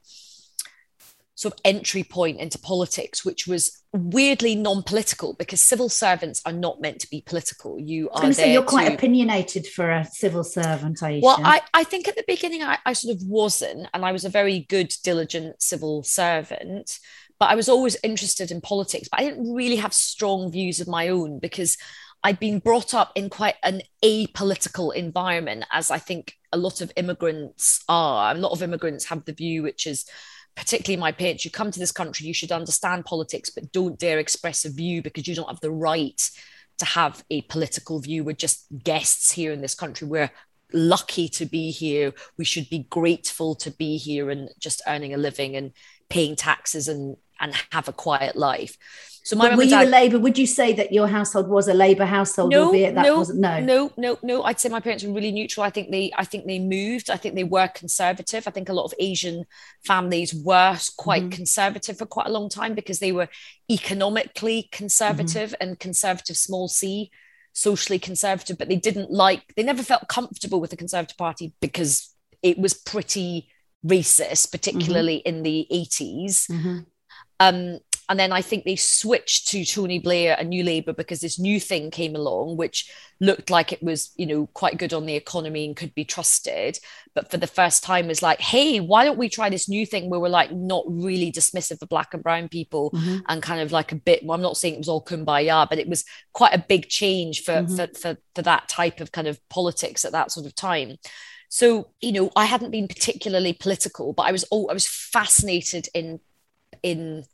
sort 1.34 1.54
of 1.54 1.60
entry 1.64 2.04
point 2.04 2.38
into 2.38 2.58
politics, 2.58 3.24
which 3.24 3.46
was 3.46 3.82
weirdly 3.92 4.54
non-political 4.54 5.34
because 5.34 5.60
civil 5.60 5.88
servants 5.88 6.40
are 6.46 6.52
not 6.52 6.80
meant 6.80 7.00
to 7.00 7.10
be 7.10 7.22
political. 7.22 7.78
You 7.80 8.10
are 8.10 8.22
there 8.22 8.32
say 8.32 8.52
you're 8.52 8.62
quite 8.62 8.88
to... 8.88 8.94
opinionated 8.94 9.66
for 9.66 9.90
a 9.90 10.04
civil 10.04 10.44
servant, 10.44 11.02
Ayesha. 11.02 11.24
Well, 11.24 11.38
I, 11.42 11.60
I 11.74 11.84
think 11.84 12.08
at 12.08 12.16
the 12.16 12.24
beginning 12.26 12.62
I, 12.62 12.78
I 12.84 12.92
sort 12.92 13.16
of 13.16 13.22
wasn't, 13.26 13.88
and 13.92 14.04
I 14.04 14.12
was 14.12 14.24
a 14.24 14.30
very 14.30 14.60
good, 14.68 14.92
diligent 15.02 15.62
civil 15.62 16.02
servant. 16.02 16.98
But 17.38 17.50
I 17.50 17.54
was 17.56 17.68
always 17.68 17.96
interested 18.04 18.52
in 18.52 18.60
politics, 18.60 19.08
but 19.10 19.20
I 19.20 19.24
didn't 19.24 19.52
really 19.52 19.76
have 19.76 19.92
strong 19.92 20.52
views 20.52 20.80
of 20.80 20.86
my 20.86 21.08
own 21.08 21.40
because 21.40 21.76
I'd 22.22 22.38
been 22.38 22.60
brought 22.60 22.94
up 22.94 23.10
in 23.16 23.30
quite 23.30 23.56
an 23.64 23.82
apolitical 24.04 24.94
environment, 24.94 25.64
as 25.72 25.90
I 25.90 25.98
think 25.98 26.34
a 26.52 26.56
lot 26.56 26.80
of 26.80 26.92
immigrants 26.94 27.82
are. 27.88 28.32
A 28.32 28.38
lot 28.38 28.52
of 28.52 28.62
immigrants 28.62 29.06
have 29.06 29.24
the 29.24 29.32
view, 29.32 29.64
which 29.64 29.88
is 29.88 30.04
particularly 30.54 31.00
my 31.00 31.12
parents, 31.12 31.44
you 31.44 31.50
come 31.50 31.70
to 31.70 31.78
this 31.78 31.92
country, 31.92 32.26
you 32.26 32.34
should 32.34 32.52
understand 32.52 33.04
politics, 33.04 33.50
but 33.50 33.72
don't 33.72 33.98
dare 33.98 34.18
express 34.18 34.64
a 34.64 34.70
view 34.70 35.02
because 35.02 35.26
you 35.26 35.34
don't 35.34 35.48
have 35.48 35.60
the 35.60 35.70
right 35.70 36.30
to 36.78 36.84
have 36.84 37.24
a 37.30 37.42
political 37.42 38.00
view. 38.00 38.24
We're 38.24 38.32
just 38.32 38.66
guests 38.82 39.32
here 39.32 39.52
in 39.52 39.60
this 39.60 39.74
country. 39.74 40.06
We're 40.06 40.30
lucky 40.72 41.28
to 41.28 41.46
be 41.46 41.70
here. 41.70 42.12
We 42.36 42.44
should 42.44 42.68
be 42.70 42.86
grateful 42.90 43.54
to 43.56 43.70
be 43.70 43.96
here 43.96 44.30
and 44.30 44.50
just 44.58 44.82
earning 44.86 45.14
a 45.14 45.18
living 45.18 45.56
and 45.56 45.72
paying 46.08 46.36
taxes 46.36 46.88
and 46.88 47.16
and 47.42 47.52
have 47.72 47.88
a 47.88 47.92
quiet 47.92 48.36
life. 48.36 48.78
So 49.24 49.36
my 49.36 49.54
were 49.54 49.62
you 49.62 49.70
dad, 49.70 49.86
a 49.86 49.90
Labour? 49.90 50.18
Would 50.18 50.36
you 50.36 50.48
say 50.48 50.72
that 50.72 50.92
your 50.92 51.06
household 51.06 51.48
was 51.48 51.68
a 51.68 51.74
Labour 51.74 52.04
household? 52.04 52.50
No, 52.50 52.66
albeit 52.66 52.96
that 52.96 53.02
no, 53.02 53.18
wasn't 53.18 53.38
no, 53.38 53.60
no, 53.60 53.92
no, 53.96 54.18
no. 54.22 54.42
I'd 54.42 54.58
say 54.58 54.68
my 54.68 54.80
parents 54.80 55.04
were 55.04 55.12
really 55.12 55.30
neutral. 55.30 55.62
I 55.62 55.70
think 55.70 55.92
they, 55.92 56.10
I 56.16 56.24
think 56.24 56.46
they 56.46 56.58
moved. 56.58 57.08
I 57.08 57.16
think 57.16 57.36
they 57.36 57.44
were 57.44 57.68
conservative. 57.68 58.48
I 58.48 58.50
think 58.50 58.68
a 58.68 58.72
lot 58.72 58.84
of 58.84 58.94
Asian 58.98 59.44
families 59.84 60.34
were 60.34 60.76
quite 60.96 61.22
mm-hmm. 61.22 61.30
conservative 61.30 61.98
for 61.98 62.06
quite 62.06 62.26
a 62.26 62.32
long 62.32 62.48
time 62.48 62.74
because 62.74 62.98
they 62.98 63.12
were 63.12 63.28
economically 63.70 64.68
conservative 64.72 65.50
mm-hmm. 65.50 65.68
and 65.68 65.78
conservative 65.78 66.36
small 66.36 66.66
c, 66.66 67.12
socially 67.52 68.00
conservative. 68.00 68.58
But 68.58 68.68
they 68.68 68.76
didn't 68.76 69.12
like. 69.12 69.54
They 69.54 69.62
never 69.62 69.84
felt 69.84 70.08
comfortable 70.08 70.60
with 70.60 70.70
the 70.70 70.76
Conservative 70.76 71.16
Party 71.16 71.54
because 71.60 72.12
it 72.42 72.58
was 72.58 72.74
pretty 72.74 73.48
racist, 73.86 74.50
particularly 74.50 75.18
mm-hmm. 75.18 75.36
in 75.36 75.42
the 75.44 75.66
80s. 75.72 76.50
Mm-hmm. 76.50 76.78
Um, 77.42 77.78
and 78.08 78.18
then 78.18 78.32
I 78.32 78.42
think 78.42 78.64
they 78.64 78.76
switched 78.76 79.48
to 79.48 79.64
Tony 79.64 79.98
Blair 79.98 80.36
and 80.38 80.50
New 80.50 80.64
Labour 80.64 80.92
because 80.92 81.20
this 81.20 81.38
new 81.38 81.58
thing 81.58 81.90
came 81.90 82.14
along, 82.14 82.56
which 82.56 82.90
looked 83.20 83.48
like 83.48 83.72
it 83.72 83.82
was, 83.82 84.12
you 84.16 84.26
know, 84.26 84.48
quite 84.48 84.76
good 84.76 84.92
on 84.92 85.06
the 85.06 85.14
economy 85.14 85.64
and 85.64 85.76
could 85.76 85.94
be 85.94 86.04
trusted. 86.04 86.78
But 87.14 87.30
for 87.30 87.38
the 87.38 87.46
first 87.46 87.82
time, 87.82 88.08
was 88.08 88.20
like, 88.20 88.40
hey, 88.40 88.80
why 88.80 89.04
don't 89.04 89.18
we 89.18 89.28
try 89.28 89.48
this 89.48 89.68
new 89.68 89.86
thing 89.86 90.10
where 90.10 90.20
we're 90.20 90.28
like 90.28 90.52
not 90.52 90.84
really 90.88 91.32
dismissive 91.32 91.80
of 91.80 91.88
black 91.88 92.12
and 92.12 92.22
brown 92.22 92.48
people 92.48 92.90
mm-hmm. 92.90 93.18
and 93.28 93.42
kind 93.42 93.60
of 93.60 93.72
like 93.72 93.92
a 93.92 93.96
bit. 93.96 94.24
Well, 94.24 94.34
I'm 94.34 94.42
not 94.42 94.56
saying 94.56 94.74
it 94.74 94.78
was 94.78 94.88
all 94.88 95.04
kumbaya, 95.04 95.66
but 95.68 95.78
it 95.78 95.88
was 95.88 96.04
quite 96.32 96.54
a 96.54 96.64
big 96.68 96.88
change 96.88 97.44
for, 97.44 97.62
mm-hmm. 97.62 97.76
for, 97.76 97.86
for 97.94 98.16
for 98.34 98.42
that 98.42 98.68
type 98.68 99.00
of 99.00 99.12
kind 99.12 99.28
of 99.28 99.40
politics 99.48 100.04
at 100.04 100.12
that 100.12 100.32
sort 100.32 100.44
of 100.44 100.54
time. 100.54 100.96
So, 101.48 101.92
you 102.00 102.12
know, 102.12 102.30
I 102.34 102.46
hadn't 102.46 102.72
been 102.72 102.88
particularly 102.88 103.52
political, 103.52 104.12
but 104.12 104.24
I 104.24 104.32
was 104.32 104.44
all 104.44 104.70
I 104.70 104.74
was 104.74 104.86
fascinated 104.86 105.88
in 105.94 106.20
in 106.82 107.24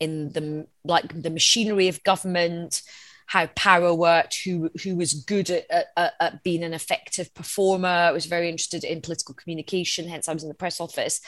in 0.00 0.30
the 0.30 0.66
like 0.84 1.22
the 1.22 1.30
machinery 1.30 1.88
of 1.88 2.02
government 2.04 2.82
how 3.26 3.46
power 3.48 3.92
worked 3.92 4.42
who 4.44 4.70
who 4.84 4.94
was 4.94 5.12
good 5.12 5.50
at, 5.50 5.86
at, 5.96 6.14
at, 6.20 6.42
being 6.44 6.62
an 6.62 6.74
effective 6.74 7.34
performer 7.34 7.88
I 7.88 8.12
was 8.12 8.26
very 8.26 8.48
interested 8.48 8.84
in 8.84 9.00
political 9.00 9.34
communication 9.34 10.08
hence 10.08 10.28
i 10.28 10.32
was 10.32 10.42
in 10.42 10.48
the 10.48 10.54
press 10.54 10.80
office. 10.80 11.20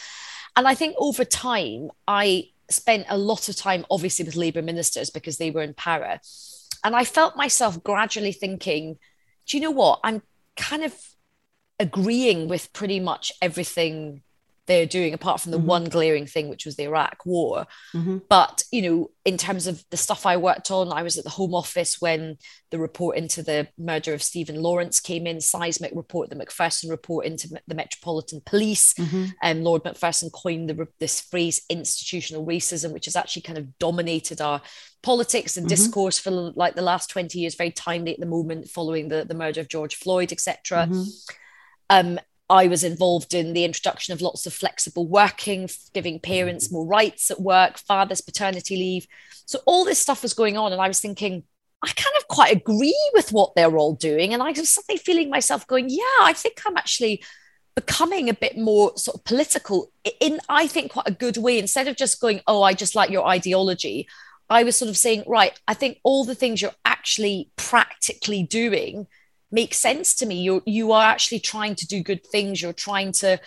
And 0.57 0.67
i 0.69 0.75
think 0.75 0.95
over 0.99 1.25
time 1.25 1.91
i 2.07 2.51
spent 2.71 3.07
a 3.09 3.17
lot 3.17 3.49
of 3.49 3.57
time 3.57 3.87
obviously 3.91 4.25
with 4.25 4.37
labour 4.37 4.63
ministers 4.63 5.11
because 5.11 5.39
they 5.39 5.51
were 5.51 5.63
in 5.63 5.75
power. 5.75 6.21
And 6.85 6.95
i 6.95 7.05
felt 7.05 7.37
myself 7.37 7.83
gradually 7.83 8.33
thinking 8.33 8.99
do 9.49 9.57
you 9.57 9.63
know 9.63 9.71
what? 9.71 10.01
I'm 10.05 10.23
kind 10.57 10.85
of 10.85 10.95
agreeing 11.81 12.49
with 12.49 12.73
pretty 12.73 13.01
much 13.01 13.33
everything 13.41 14.23
they're 14.69 14.87
doing 14.87 15.15
apart 15.15 15.41
from 15.41 15.51
the 15.51 15.59
mm-hmm. 15.59 15.67
one 15.67 15.85
glaring 15.85 16.27
thing 16.27 16.49
which 16.49 16.65
was 16.65 16.77
the 16.77 16.85
iraq 16.85 17.17
war 17.25 17.67
mm-hmm. 17.93 18.19
but 18.29 18.63
you 18.71 18.83
know 18.83 19.11
in 19.25 19.37
terms 19.37 19.67
of 19.67 19.83
the 19.91 19.97
stuff 19.97 20.25
i 20.27 20.37
worked 20.37 20.71
on 20.71 20.93
i 20.93 21.03
was 21.03 21.19
at 21.19 21.25
the 21.25 21.31
home 21.31 21.55
office 21.55 22.01
when 22.01 22.37
the 22.71 22.79
report 22.79 23.17
into 23.17 23.43
the 23.43 23.67
murder 23.77 24.15
of 24.15 24.23
stephen 24.23 24.63
lawrence 24.63 25.01
came 25.01 25.27
in 25.27 25.41
seismic 25.41 25.93
report 25.95 26.31
the 26.31 26.37
macpherson 26.37 26.89
report 26.91 27.27
into 27.27 27.49
the 27.67 27.75
metropolitan 27.75 28.41
police 28.45 28.95
mm-hmm. 28.95 29.25
and 29.43 29.65
lord 29.65 29.83
macpherson 29.85 30.31
coined 30.31 30.69
the, 30.69 30.87
this 31.01 31.21
phrase 31.21 31.63
institutional 31.69 32.47
racism 32.47 32.93
which 32.93 33.07
has 33.07 33.17
actually 33.17 33.43
kind 33.43 33.59
of 33.59 33.79
dominated 33.79 34.41
our 34.41 34.61
politics 35.03 35.57
and 35.57 35.65
mm-hmm. 35.65 35.71
discourse 35.71 36.19
for 36.19 36.31
like 36.31 36.75
the 36.75 36.83
last 36.83 37.11
20 37.11 37.39
years 37.39 37.55
very 37.55 37.71
timely 37.71 38.13
at 38.13 38.21
the 38.21 38.27
moment 38.27 38.69
following 38.69 39.09
the, 39.09 39.25
the 39.25 39.35
murder 39.35 39.61
of 39.61 39.69
george 39.69 39.97
floyd 39.97 40.31
etc 40.31 40.87
mm-hmm. 40.87 41.03
um, 41.89 42.19
I 42.51 42.67
was 42.67 42.83
involved 42.83 43.35
in 43.35 43.53
the 43.53 43.65
introduction 43.65 44.13
of 44.13 44.23
lots 44.23 44.47
of 44.47 44.55
flexible 44.55 45.07
working, 45.07 45.69
giving 45.93 46.19
parents 46.19 46.67
mm-hmm. 46.67 46.77
more 46.77 46.87
rights 46.87 47.31
at 47.31 47.41
work, 47.41 47.79
fathers' 47.79 48.21
paternity 48.21 48.77
leave. 48.77 49.07
So 49.47 49.61
all 49.67 49.85
this 49.85 49.99
stuff 49.99 50.23
was 50.23 50.35
going 50.35 50.57
on. 50.57 50.73
And 50.73 50.81
I 50.81 50.89
was 50.89 51.01
thinking, 51.01 51.45
I 51.83 51.89
kind 51.89 52.15
of 52.19 52.27
quite 52.29 52.57
agree 52.57 53.11
with 53.15 53.33
what 53.33 53.55
they're 53.55 53.77
all 53.77 53.95
doing. 53.95 54.33
And 54.33 54.43
I 54.43 54.51
was 54.51 54.71
suddenly 54.71 54.99
feeling 54.99 55.31
myself 55.31 55.67
going, 55.67 55.89
yeah, 55.89 56.23
I 56.23 56.33
think 56.33 56.61
I'm 56.67 56.77
actually 56.77 57.23
becoming 57.75 58.29
a 58.29 58.35
bit 58.35 58.59
more 58.59 58.97
sort 58.97 59.17
of 59.17 59.25
political 59.25 59.93
in, 60.21 60.41
I 60.49 60.67
think, 60.67 60.93
quite 60.93 61.09
a 61.09 61.13
good 61.13 61.37
way. 61.37 61.59
Instead 61.59 61.87
of 61.87 61.97
just 61.97 62.21
going, 62.21 62.41
oh, 62.47 62.63
I 62.63 62.73
just 62.73 62.95
like 62.95 63.11
your 63.11 63.27
ideology, 63.27 64.09
I 64.51 64.65
was 64.65 64.77
sort 64.77 64.89
of 64.89 64.97
saying, 64.97 65.25
right, 65.27 65.59
I 65.69 65.75
think 65.75 65.99
all 66.03 66.25
the 66.25 66.35
things 66.35 66.63
you're 66.63 66.73
actually 66.85 67.51
practically 67.57 68.43
doing 68.43 69.07
makes 69.51 69.79
sense 69.79 70.15
to 70.17 70.27
me. 70.27 70.37
You 70.37 70.63
you 70.67 70.93
are 70.93 71.05
actually 71.05 71.41
trying 71.41 71.75
to 71.77 71.87
do 71.87 72.03
good 72.03 72.27
things. 72.27 72.61
You're 72.61 72.73
trying 72.73 73.13
to 73.13 73.41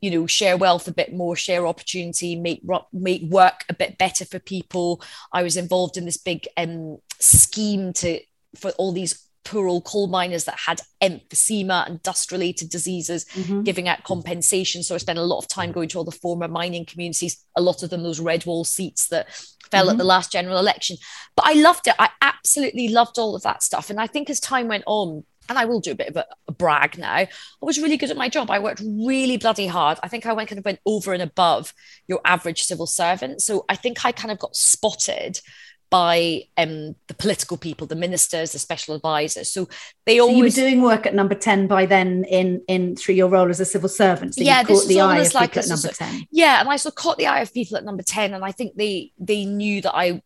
you 0.00 0.10
know 0.10 0.26
share 0.26 0.56
wealth 0.56 0.88
a 0.88 0.92
bit 0.92 1.12
more 1.14 1.36
share 1.36 1.66
opportunity 1.66 2.36
make 2.36 2.62
make 2.92 3.22
work 3.22 3.64
a 3.68 3.74
bit 3.74 3.98
better 3.98 4.24
for 4.24 4.38
people. 4.38 5.02
I 5.32 5.42
was 5.42 5.56
involved 5.56 5.96
in 5.96 6.04
this 6.04 6.18
big 6.18 6.46
um, 6.56 6.98
scheme 7.18 7.92
to 7.94 8.20
for 8.54 8.70
all 8.72 8.92
these 8.92 9.26
poor 9.44 9.68
old 9.68 9.84
coal 9.84 10.08
miners 10.08 10.44
that 10.44 10.58
had 10.58 10.80
emphysema 11.00 11.86
and 11.86 12.02
dust 12.02 12.32
related 12.32 12.68
diseases 12.68 13.24
mm-hmm. 13.26 13.62
giving 13.62 13.88
out 13.88 14.02
compensation. 14.02 14.82
So 14.82 14.94
i 14.94 14.98
spent 14.98 15.18
a 15.18 15.22
lot 15.22 15.38
of 15.38 15.48
time 15.48 15.72
going 15.72 15.88
to 15.90 15.98
all 15.98 16.04
the 16.04 16.10
former 16.10 16.48
mining 16.48 16.84
communities 16.84 17.44
a 17.54 17.62
lot 17.62 17.82
of 17.82 17.90
them 17.90 18.02
those 18.02 18.20
red 18.20 18.44
wall 18.44 18.64
seats 18.64 19.08
that 19.08 19.32
fell 19.70 19.84
mm-hmm. 19.84 19.92
at 19.92 19.98
the 19.98 20.04
last 20.04 20.32
general 20.32 20.58
election. 20.58 20.96
But 21.36 21.46
i 21.46 21.52
loved 21.52 21.86
it. 21.86 21.94
I 21.98 22.10
absolutely 22.20 22.88
loved 22.88 23.18
all 23.18 23.36
of 23.36 23.42
that 23.42 23.62
stuff. 23.62 23.88
And 23.88 24.00
i 24.00 24.06
think 24.06 24.28
as 24.28 24.40
time 24.40 24.68
went 24.68 24.84
on 24.86 25.24
and 25.48 25.58
I 25.58 25.64
will 25.64 25.80
do 25.80 25.92
a 25.92 25.94
bit 25.94 26.08
of 26.08 26.16
a, 26.16 26.26
a, 26.48 26.52
brag 26.52 26.98
now. 26.98 27.14
I 27.14 27.28
was 27.60 27.78
really 27.78 27.96
good 27.96 28.10
at 28.10 28.16
my 28.16 28.28
job. 28.28 28.50
I 28.50 28.58
worked 28.58 28.82
really 28.84 29.36
bloody 29.36 29.66
hard. 29.66 29.98
I 30.02 30.08
think 30.08 30.26
I 30.26 30.32
went 30.32 30.48
kind 30.48 30.58
of 30.58 30.64
went 30.64 30.80
over 30.86 31.12
and 31.12 31.22
above 31.22 31.72
your 32.08 32.20
average 32.24 32.64
civil 32.64 32.86
servant. 32.86 33.42
So 33.42 33.64
I 33.68 33.76
think 33.76 34.04
I 34.04 34.12
kind 34.12 34.32
of 34.32 34.38
got 34.38 34.56
spotted 34.56 35.40
by 35.88 36.42
um, 36.56 36.96
the 37.06 37.14
political 37.14 37.56
people, 37.56 37.86
the 37.86 37.94
ministers, 37.94 38.52
the 38.52 38.58
special 38.58 38.94
advisors. 38.94 39.50
So 39.50 39.68
they 40.04 40.18
always 40.18 40.54
so 40.54 40.60
you 40.60 40.66
were 40.66 40.70
doing 40.70 40.82
work 40.82 41.06
at 41.06 41.14
number 41.14 41.34
10 41.34 41.68
by 41.68 41.86
then 41.86 42.24
in 42.24 42.62
in 42.66 42.96
through 42.96 43.14
your 43.14 43.28
role 43.28 43.48
as 43.48 43.60
a 43.60 43.64
civil 43.64 43.88
servant. 43.88 44.34
So 44.34 44.42
yeah, 44.42 44.60
you 44.60 44.66
caught 44.66 44.88
the 44.88 45.00
eye 45.00 45.18
of 45.20 45.34
like 45.34 45.50
people 45.52 45.62
at 45.62 45.68
number 45.68 45.88
10. 45.88 46.26
Yeah, 46.30 46.60
and 46.60 46.68
I 46.68 46.76
sort 46.76 46.92
of 46.92 46.96
caught 46.96 47.18
the 47.18 47.28
eye 47.28 47.40
of 47.40 47.54
people 47.54 47.76
at 47.76 47.84
number 47.84 48.02
10. 48.02 48.34
And 48.34 48.44
I 48.44 48.52
think 48.52 48.74
they 48.76 49.12
they 49.18 49.44
knew 49.44 49.80
that 49.82 49.94
I 49.94 50.22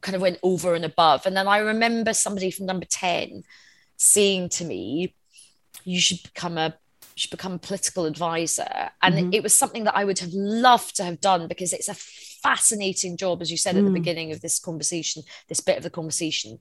kind 0.00 0.16
of 0.16 0.22
went 0.22 0.38
over 0.42 0.74
and 0.74 0.84
above. 0.84 1.26
And 1.26 1.36
then 1.36 1.48
I 1.48 1.58
remember 1.58 2.14
somebody 2.14 2.50
from 2.50 2.66
number 2.66 2.86
10 2.86 3.42
saying 3.96 4.50
to 4.50 4.64
me, 4.64 5.14
you 5.84 6.00
should 6.00 6.22
become 6.22 6.58
a 6.58 6.74
you 7.14 7.20
should 7.20 7.30
become 7.30 7.52
a 7.52 7.58
political 7.58 8.06
advisor. 8.06 8.90
And 9.00 9.14
mm-hmm. 9.14 9.32
it 9.32 9.42
was 9.42 9.54
something 9.54 9.84
that 9.84 9.96
I 9.96 10.04
would 10.04 10.18
have 10.18 10.32
loved 10.32 10.96
to 10.96 11.04
have 11.04 11.20
done 11.20 11.46
because 11.46 11.72
it's 11.72 11.88
a 11.88 11.94
fascinating 11.94 13.16
job, 13.16 13.40
as 13.40 13.52
you 13.52 13.56
said 13.56 13.76
mm. 13.76 13.78
at 13.78 13.84
the 13.84 13.90
mm. 13.90 13.94
beginning 13.94 14.32
of 14.32 14.40
this 14.40 14.58
conversation, 14.58 15.22
this 15.48 15.60
bit 15.60 15.76
of 15.76 15.84
the 15.84 15.90
conversation. 15.90 16.58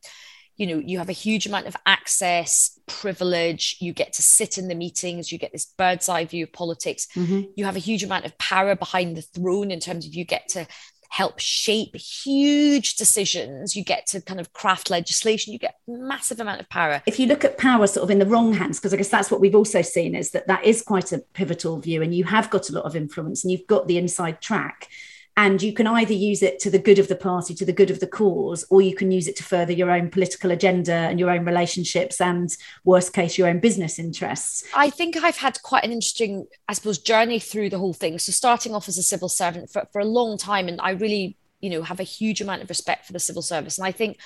You 0.56 0.68
know, 0.68 0.78
you 0.78 1.00
have 1.00 1.10
a 1.10 1.14
huge 1.14 1.48
amount 1.48 1.66
of 1.66 1.76
access, 1.88 2.80
privilege. 2.86 3.78
You 3.80 3.94
get 3.94 4.14
to 4.14 4.22
sit 4.22 4.60
in 4.60 4.68
the 4.68 4.76
meetings. 4.76 5.32
You 5.32 5.40
get 5.40 5.52
this 5.52 5.66
bird's 5.66 6.08
eye 6.08 6.26
view 6.26 6.44
of 6.44 6.54
politics. 6.54 7.08
Mm-hmm. 7.16 7.50
You 7.56 7.66
have 7.66 7.76
a 7.76 7.80
huge 7.80 8.04
amount 8.04 8.26
of 8.26 8.38
power 8.38 8.76
behind 8.76 9.18
the 9.18 9.24
throne 9.24 9.72
in 9.72 9.80
terms 9.80 10.06
of 10.06 10.14
you 10.14 10.24
get 10.24 10.48
to 10.50 10.68
help 11.14 11.40
shape 11.40 11.96
huge 11.96 12.96
decisions. 12.96 13.76
You 13.76 13.84
get 13.84 14.08
to 14.08 14.20
kind 14.20 14.40
of 14.40 14.52
craft 14.52 14.90
legislation. 14.90 15.54
You 15.54 15.60
get 15.60 15.76
massive 15.88 16.40
amount 16.40 16.60
of 16.60 16.68
power. 16.70 17.04
If 17.06 17.20
you 17.20 17.28
look 17.28 17.46
at 17.46 17.60
power 17.60 17.86
sort 17.86 18.04
of 18.04 18.10
in 18.10 18.18
the 18.18 18.26
wrong 18.26 18.52
hands, 18.52 18.80
because 18.80 18.96
I 18.96 18.98
guess 18.98 19.10
that's 19.10 19.30
what 19.30 19.40
we've 19.40 19.54
also 19.54 19.84
seen 19.84 20.16
is 20.16 20.32
that 20.32 20.48
that 20.48 20.66
is 20.66 20.82
quite 20.82 21.12
a 21.12 21.20
pivotal 21.20 21.80
view, 21.80 22.02
and 22.02 22.16
you 22.16 22.24
have 22.24 22.50
got 22.50 22.68
a 22.72 22.74
lot 22.74 22.86
of 22.86 22.96
influence 22.96 23.44
and 23.44 23.52
you've 23.52 23.68
got 23.68 23.88
the 23.88 24.00
inside 24.00 24.42
track. 24.42 24.90
And 25.36 25.62
you 25.62 25.74
can 25.74 25.88
either 25.88 26.14
use 26.14 26.44
it 26.44 26.60
to 26.60 26.70
the 26.70 26.80
good 26.80 27.00
of 27.00 27.08
the 27.08 27.16
party 27.16 27.54
to 27.56 27.66
the 27.66 27.74
good 27.74 27.90
of 27.90 28.00
the 28.00 28.08
cause 28.08 28.66
or 28.70 28.82
you 28.82 28.96
can 28.96 29.12
use 29.12 29.28
it 29.28 29.36
to 29.36 29.44
further 29.44 29.74
your 29.74 29.92
own 29.92 30.10
political 30.10 30.52
agenda 30.52 30.94
and 30.94 31.20
your 31.20 31.30
own 31.30 31.46
relationships 31.46 32.22
and 32.22 32.56
worst 32.84 33.14
case 33.14 33.38
your 33.38 33.48
own 33.48 33.60
business 33.60 34.00
interests 34.00 34.64
i 34.76 34.90
think 34.90 35.18
i've 35.18 35.38
had 35.38 35.62
quite 35.64 35.84
an 35.84 35.92
interesting 35.92 36.46
i 36.68 36.74
suppose 36.74 36.98
journey 36.98 37.40
through 37.40 37.70
the 37.70 37.80
whole 37.80 37.94
thing 37.94 38.18
so 38.20 38.32
starting 38.32 38.76
off 38.76 38.88
as 38.88 38.98
a 38.98 39.04
civil 39.04 39.30
servant 39.30 39.70
for, 39.70 39.88
for 39.92 40.00
a 40.00 40.06
long 40.06 40.38
time 40.38 40.68
and 40.68 40.80
i 40.82 40.92
really 40.92 41.36
you 41.62 41.70
know 41.70 41.82
have 41.82 42.00
a 42.00 42.04
huge 42.04 42.42
amount 42.42 42.62
of 42.62 42.70
respect 42.70 43.06
for 43.06 43.14
the 43.14 43.20
civil 43.20 43.42
service 43.42 43.78
and 43.78 43.88
i 43.88 43.92
think 43.92 44.18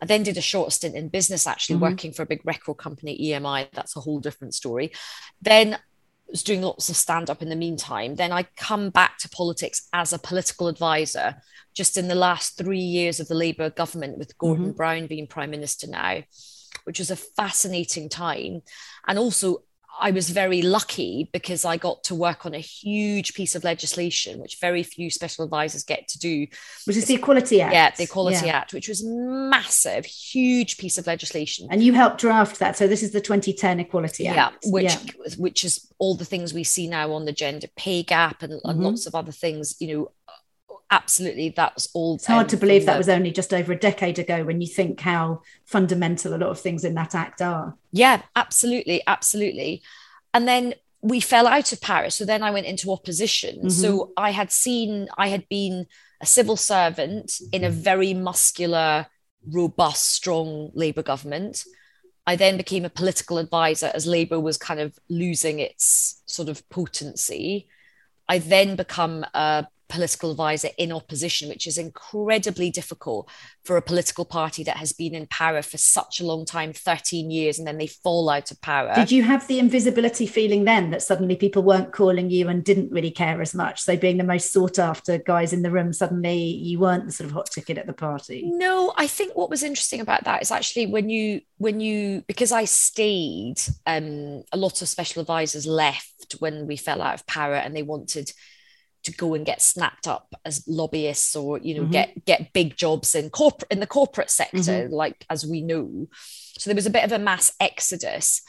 I 0.00 0.04
then 0.04 0.24
did 0.24 0.36
a 0.36 0.40
short 0.40 0.72
stint 0.72 0.96
in 0.96 1.10
business, 1.10 1.46
actually 1.46 1.76
mm-hmm. 1.76 1.84
working 1.84 2.12
for 2.12 2.22
a 2.22 2.26
big 2.26 2.40
record 2.44 2.76
company, 2.76 3.16
EMI. 3.16 3.68
That's 3.72 3.96
a 3.96 4.00
whole 4.00 4.18
different 4.18 4.52
story. 4.52 4.90
Then 5.40 5.78
was 6.32 6.42
doing 6.42 6.62
lots 6.62 6.88
of 6.88 6.96
stand 6.96 7.30
up 7.30 7.42
in 7.42 7.48
the 7.48 7.56
meantime. 7.56 8.16
Then 8.16 8.32
I 8.32 8.44
come 8.56 8.90
back 8.90 9.18
to 9.18 9.28
politics 9.28 9.88
as 9.92 10.12
a 10.12 10.18
political 10.18 10.66
advisor 10.68 11.36
just 11.74 11.96
in 11.96 12.08
the 12.08 12.14
last 12.14 12.58
three 12.58 12.80
years 12.80 13.20
of 13.20 13.28
the 13.28 13.34
Labour 13.34 13.70
government 13.70 14.18
with 14.18 14.36
Gordon 14.38 14.66
mm-hmm. 14.66 14.76
Brown 14.76 15.06
being 15.06 15.26
prime 15.26 15.50
minister 15.50 15.86
now, 15.86 16.22
which 16.84 16.98
was 16.98 17.10
a 17.10 17.16
fascinating 17.16 18.08
time. 18.08 18.62
And 19.06 19.18
also 19.18 19.62
I 20.00 20.10
was 20.10 20.30
very 20.30 20.62
lucky 20.62 21.28
because 21.32 21.64
I 21.64 21.76
got 21.76 22.02
to 22.04 22.14
work 22.14 22.46
on 22.46 22.54
a 22.54 22.58
huge 22.58 23.34
piece 23.34 23.54
of 23.54 23.62
legislation, 23.62 24.40
which 24.40 24.58
very 24.60 24.82
few 24.82 25.10
special 25.10 25.44
advisors 25.44 25.84
get 25.84 26.08
to 26.08 26.18
do. 26.18 26.46
Which 26.86 26.96
is 26.96 27.06
the 27.06 27.14
Equality 27.14 27.60
Act. 27.60 27.74
Yeah, 27.74 27.90
the 27.90 28.04
Equality 28.04 28.46
yeah. 28.46 28.56
Act, 28.56 28.72
which 28.72 28.88
was 28.88 29.02
massive, 29.04 30.06
huge 30.06 30.78
piece 30.78 30.98
of 30.98 31.06
legislation. 31.06 31.68
And 31.70 31.82
you 31.82 31.92
helped 31.92 32.20
draft 32.20 32.58
that. 32.58 32.76
So 32.76 32.88
this 32.88 33.02
is 33.02 33.12
the 33.12 33.20
2010 33.20 33.80
Equality 33.80 34.26
Act. 34.26 34.64
Yeah, 34.64 34.70
which 34.70 34.84
yeah. 34.84 35.34
which 35.36 35.64
is 35.64 35.92
all 35.98 36.14
the 36.14 36.24
things 36.24 36.52
we 36.52 36.64
see 36.64 36.88
now 36.88 37.12
on 37.12 37.24
the 37.24 37.32
gender 37.32 37.68
pay 37.76 38.02
gap 38.02 38.42
and, 38.42 38.52
and 38.52 38.62
mm-hmm. 38.62 38.82
lots 38.82 39.06
of 39.06 39.14
other 39.14 39.32
things, 39.32 39.76
you 39.80 39.96
know, 39.96 40.10
absolutely 40.92 41.48
that's 41.48 41.88
all 41.94 42.14
it's 42.14 42.26
hard 42.26 42.48
to 42.48 42.56
believe 42.56 42.86
that 42.86 42.98
was 42.98 43.08
only 43.08 43.32
just 43.32 43.52
over 43.52 43.72
a 43.72 43.78
decade 43.78 44.18
ago 44.18 44.44
when 44.44 44.60
you 44.60 44.66
think 44.68 45.00
how 45.00 45.42
fundamental 45.64 46.34
a 46.34 46.36
lot 46.36 46.50
of 46.50 46.60
things 46.60 46.84
in 46.84 46.94
that 46.94 47.14
act 47.14 47.42
are. 47.42 47.76
Yeah 47.90 48.22
absolutely 48.36 49.02
absolutely. 49.06 49.82
And 50.32 50.46
then 50.46 50.74
we 51.00 51.18
fell 51.18 51.48
out 51.48 51.72
of 51.72 51.80
paris 51.80 52.14
so 52.14 52.24
then 52.24 52.44
i 52.44 52.50
went 52.52 52.66
into 52.66 52.92
opposition. 52.92 53.56
Mm-hmm. 53.56 53.68
so 53.70 54.12
i 54.16 54.30
had 54.30 54.52
seen 54.52 55.08
i 55.18 55.28
had 55.28 55.48
been 55.48 55.86
a 56.20 56.26
civil 56.26 56.56
servant 56.56 57.40
in 57.50 57.64
a 57.64 57.70
very 57.70 58.14
muscular 58.14 59.06
robust 59.50 60.10
strong 60.14 60.70
labour 60.74 61.02
government. 61.02 61.64
I 62.26 62.36
then 62.36 62.56
became 62.56 62.84
a 62.84 62.90
political 62.90 63.38
advisor 63.38 63.90
as 63.92 64.06
Labour 64.06 64.38
was 64.38 64.56
kind 64.56 64.78
of 64.78 64.96
losing 65.08 65.58
its 65.58 66.22
sort 66.26 66.48
of 66.48 66.66
potency. 66.68 67.66
I 68.28 68.38
then 68.38 68.76
become 68.76 69.26
a 69.34 69.66
political 69.92 70.30
advisor 70.30 70.70
in 70.78 70.90
opposition, 70.90 71.50
which 71.50 71.66
is 71.66 71.76
incredibly 71.76 72.70
difficult 72.70 73.28
for 73.62 73.76
a 73.76 73.82
political 73.82 74.24
party 74.24 74.64
that 74.64 74.78
has 74.78 74.90
been 74.94 75.14
in 75.14 75.26
power 75.26 75.60
for 75.60 75.76
such 75.76 76.18
a 76.18 76.24
long 76.24 76.46
time 76.46 76.72
13 76.72 77.30
years 77.30 77.58
and 77.58 77.68
then 77.68 77.76
they 77.76 77.86
fall 77.86 78.30
out 78.30 78.50
of 78.50 78.58
power. 78.62 78.94
Did 78.94 79.12
you 79.12 79.22
have 79.22 79.46
the 79.48 79.58
invisibility 79.58 80.26
feeling 80.26 80.64
then 80.64 80.90
that 80.90 81.02
suddenly 81.02 81.36
people 81.36 81.62
weren't 81.62 81.92
calling 81.92 82.30
you 82.30 82.48
and 82.48 82.64
didn't 82.64 82.90
really 82.90 83.10
care 83.10 83.42
as 83.42 83.54
much? 83.54 83.82
So, 83.82 83.94
being 83.94 84.16
the 84.16 84.24
most 84.24 84.50
sought 84.50 84.78
after 84.78 85.18
guys 85.18 85.52
in 85.52 85.60
the 85.60 85.70
room, 85.70 85.92
suddenly 85.92 86.38
you 86.38 86.78
weren't 86.78 87.04
the 87.04 87.12
sort 87.12 87.28
of 87.28 87.34
hot 87.34 87.50
ticket 87.50 87.76
at 87.76 87.86
the 87.86 87.92
party? 87.92 88.44
No, 88.46 88.94
I 88.96 89.06
think 89.06 89.36
what 89.36 89.50
was 89.50 89.62
interesting 89.62 90.00
about 90.00 90.24
that 90.24 90.40
is 90.40 90.50
actually 90.50 90.86
when 90.86 91.10
you, 91.10 91.42
when 91.58 91.80
you, 91.80 92.24
because 92.26 92.50
I 92.50 92.64
stayed, 92.64 93.60
um, 93.86 94.42
a 94.52 94.56
lot 94.56 94.80
of 94.80 94.88
special 94.88 95.20
advisors 95.20 95.66
left 95.66 96.36
when 96.38 96.66
we 96.66 96.78
fell 96.78 97.02
out 97.02 97.14
of 97.14 97.26
power 97.26 97.56
and 97.56 97.76
they 97.76 97.82
wanted 97.82 98.32
to 99.04 99.12
go 99.12 99.34
and 99.34 99.44
get 99.44 99.60
snapped 99.60 100.06
up 100.06 100.34
as 100.44 100.64
lobbyists 100.66 101.34
or 101.34 101.58
you 101.58 101.74
know 101.74 101.82
mm-hmm. 101.82 101.92
get 101.92 102.24
get 102.24 102.52
big 102.52 102.76
jobs 102.76 103.14
in 103.14 103.30
corporate 103.30 103.70
in 103.70 103.80
the 103.80 103.86
corporate 103.86 104.30
sector 104.30 104.56
mm-hmm. 104.58 104.94
like 104.94 105.24
as 105.28 105.46
we 105.46 105.60
know. 105.60 106.08
So 106.58 106.70
there 106.70 106.76
was 106.76 106.86
a 106.86 106.90
bit 106.90 107.04
of 107.04 107.12
a 107.12 107.18
mass 107.18 107.52
exodus. 107.60 108.42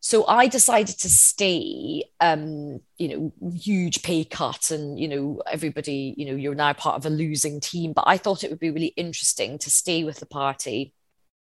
So 0.00 0.24
i 0.26 0.46
decided 0.46 0.96
to 0.98 1.08
stay 1.08 2.04
um 2.20 2.80
you 2.98 3.08
know 3.08 3.52
huge 3.52 4.02
pay 4.02 4.24
cut 4.24 4.70
and 4.70 4.98
you 4.98 5.08
know 5.08 5.42
everybody 5.50 6.14
you 6.16 6.26
know 6.26 6.36
you're 6.36 6.54
now 6.54 6.72
part 6.72 6.96
of 6.96 7.06
a 7.06 7.10
losing 7.10 7.60
team. 7.60 7.92
But 7.92 8.04
i 8.06 8.16
thought 8.16 8.44
it 8.44 8.50
would 8.50 8.60
be 8.60 8.70
really 8.70 8.94
interesting 8.96 9.58
to 9.58 9.70
stay 9.70 10.04
with 10.04 10.20
the 10.20 10.26
party 10.26 10.94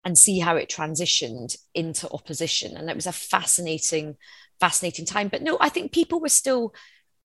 and 0.05 0.17
see 0.19 0.39
how 0.39 0.57
it 0.57 0.71
transitioned 0.71 1.59
into 1.75 2.11
opposition. 2.11 2.75
And 2.75 2.89
it 2.89 2.97
was 2.97 3.07
a 3.07 3.13
fascinating 3.13 4.17
fascinating 4.59 5.07
time. 5.07 5.29
But 5.29 5.43
no 5.43 5.57
i 5.61 5.71
think 5.71 5.93
people 5.93 6.21
were 6.21 6.29
still 6.29 6.75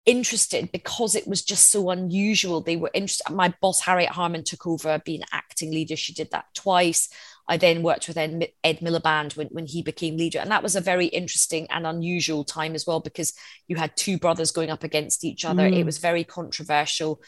interested 0.06 0.72
because 0.72 1.16
it 1.16 1.28
was 1.28 1.44
just 1.44 1.72
so 1.72 1.90
unusual. 1.90 2.62
They 2.62 2.76
were 2.76 2.92
interested. 2.94 3.32
My 3.32 3.54
boss, 3.62 3.82
Harriet 3.82 4.12
Harman, 4.12 4.44
took 4.44 4.68
over 4.68 5.02
being 5.06 5.24
acting 5.32 5.72
leader. 5.72 5.96
She 5.96 6.14
did 6.14 6.32
that 6.32 6.46
twice. 6.54 7.10
I 7.48 7.58
then 7.58 7.84
worked 7.84 8.08
with 8.08 8.18
Ed, 8.18 8.50
Ed 8.64 8.80
Miliband 8.80 9.36
when, 9.36 9.48
when 9.48 9.66
he 9.66 9.82
became 9.82 10.16
leader. 10.18 10.40
And 10.40 10.52
that 10.52 10.64
was 10.64 10.76
a 10.76 10.82
very 10.82 11.08
interesting 11.08 11.68
and 11.70 11.86
unusual 11.86 12.44
time 12.44 12.76
as 12.76 12.88
well, 12.88 13.00
because 13.00 13.34
you 13.68 13.76
had 13.76 13.96
two 13.96 14.18
brothers 14.18 14.52
going 14.52 14.70
up 14.70 14.84
against 14.84 15.26
each 15.26 15.44
other. 15.44 15.64
Mm. 15.64 15.80
It 15.80 15.86
was 15.86 15.98
very 15.98 16.24
controversial. 16.24 17.22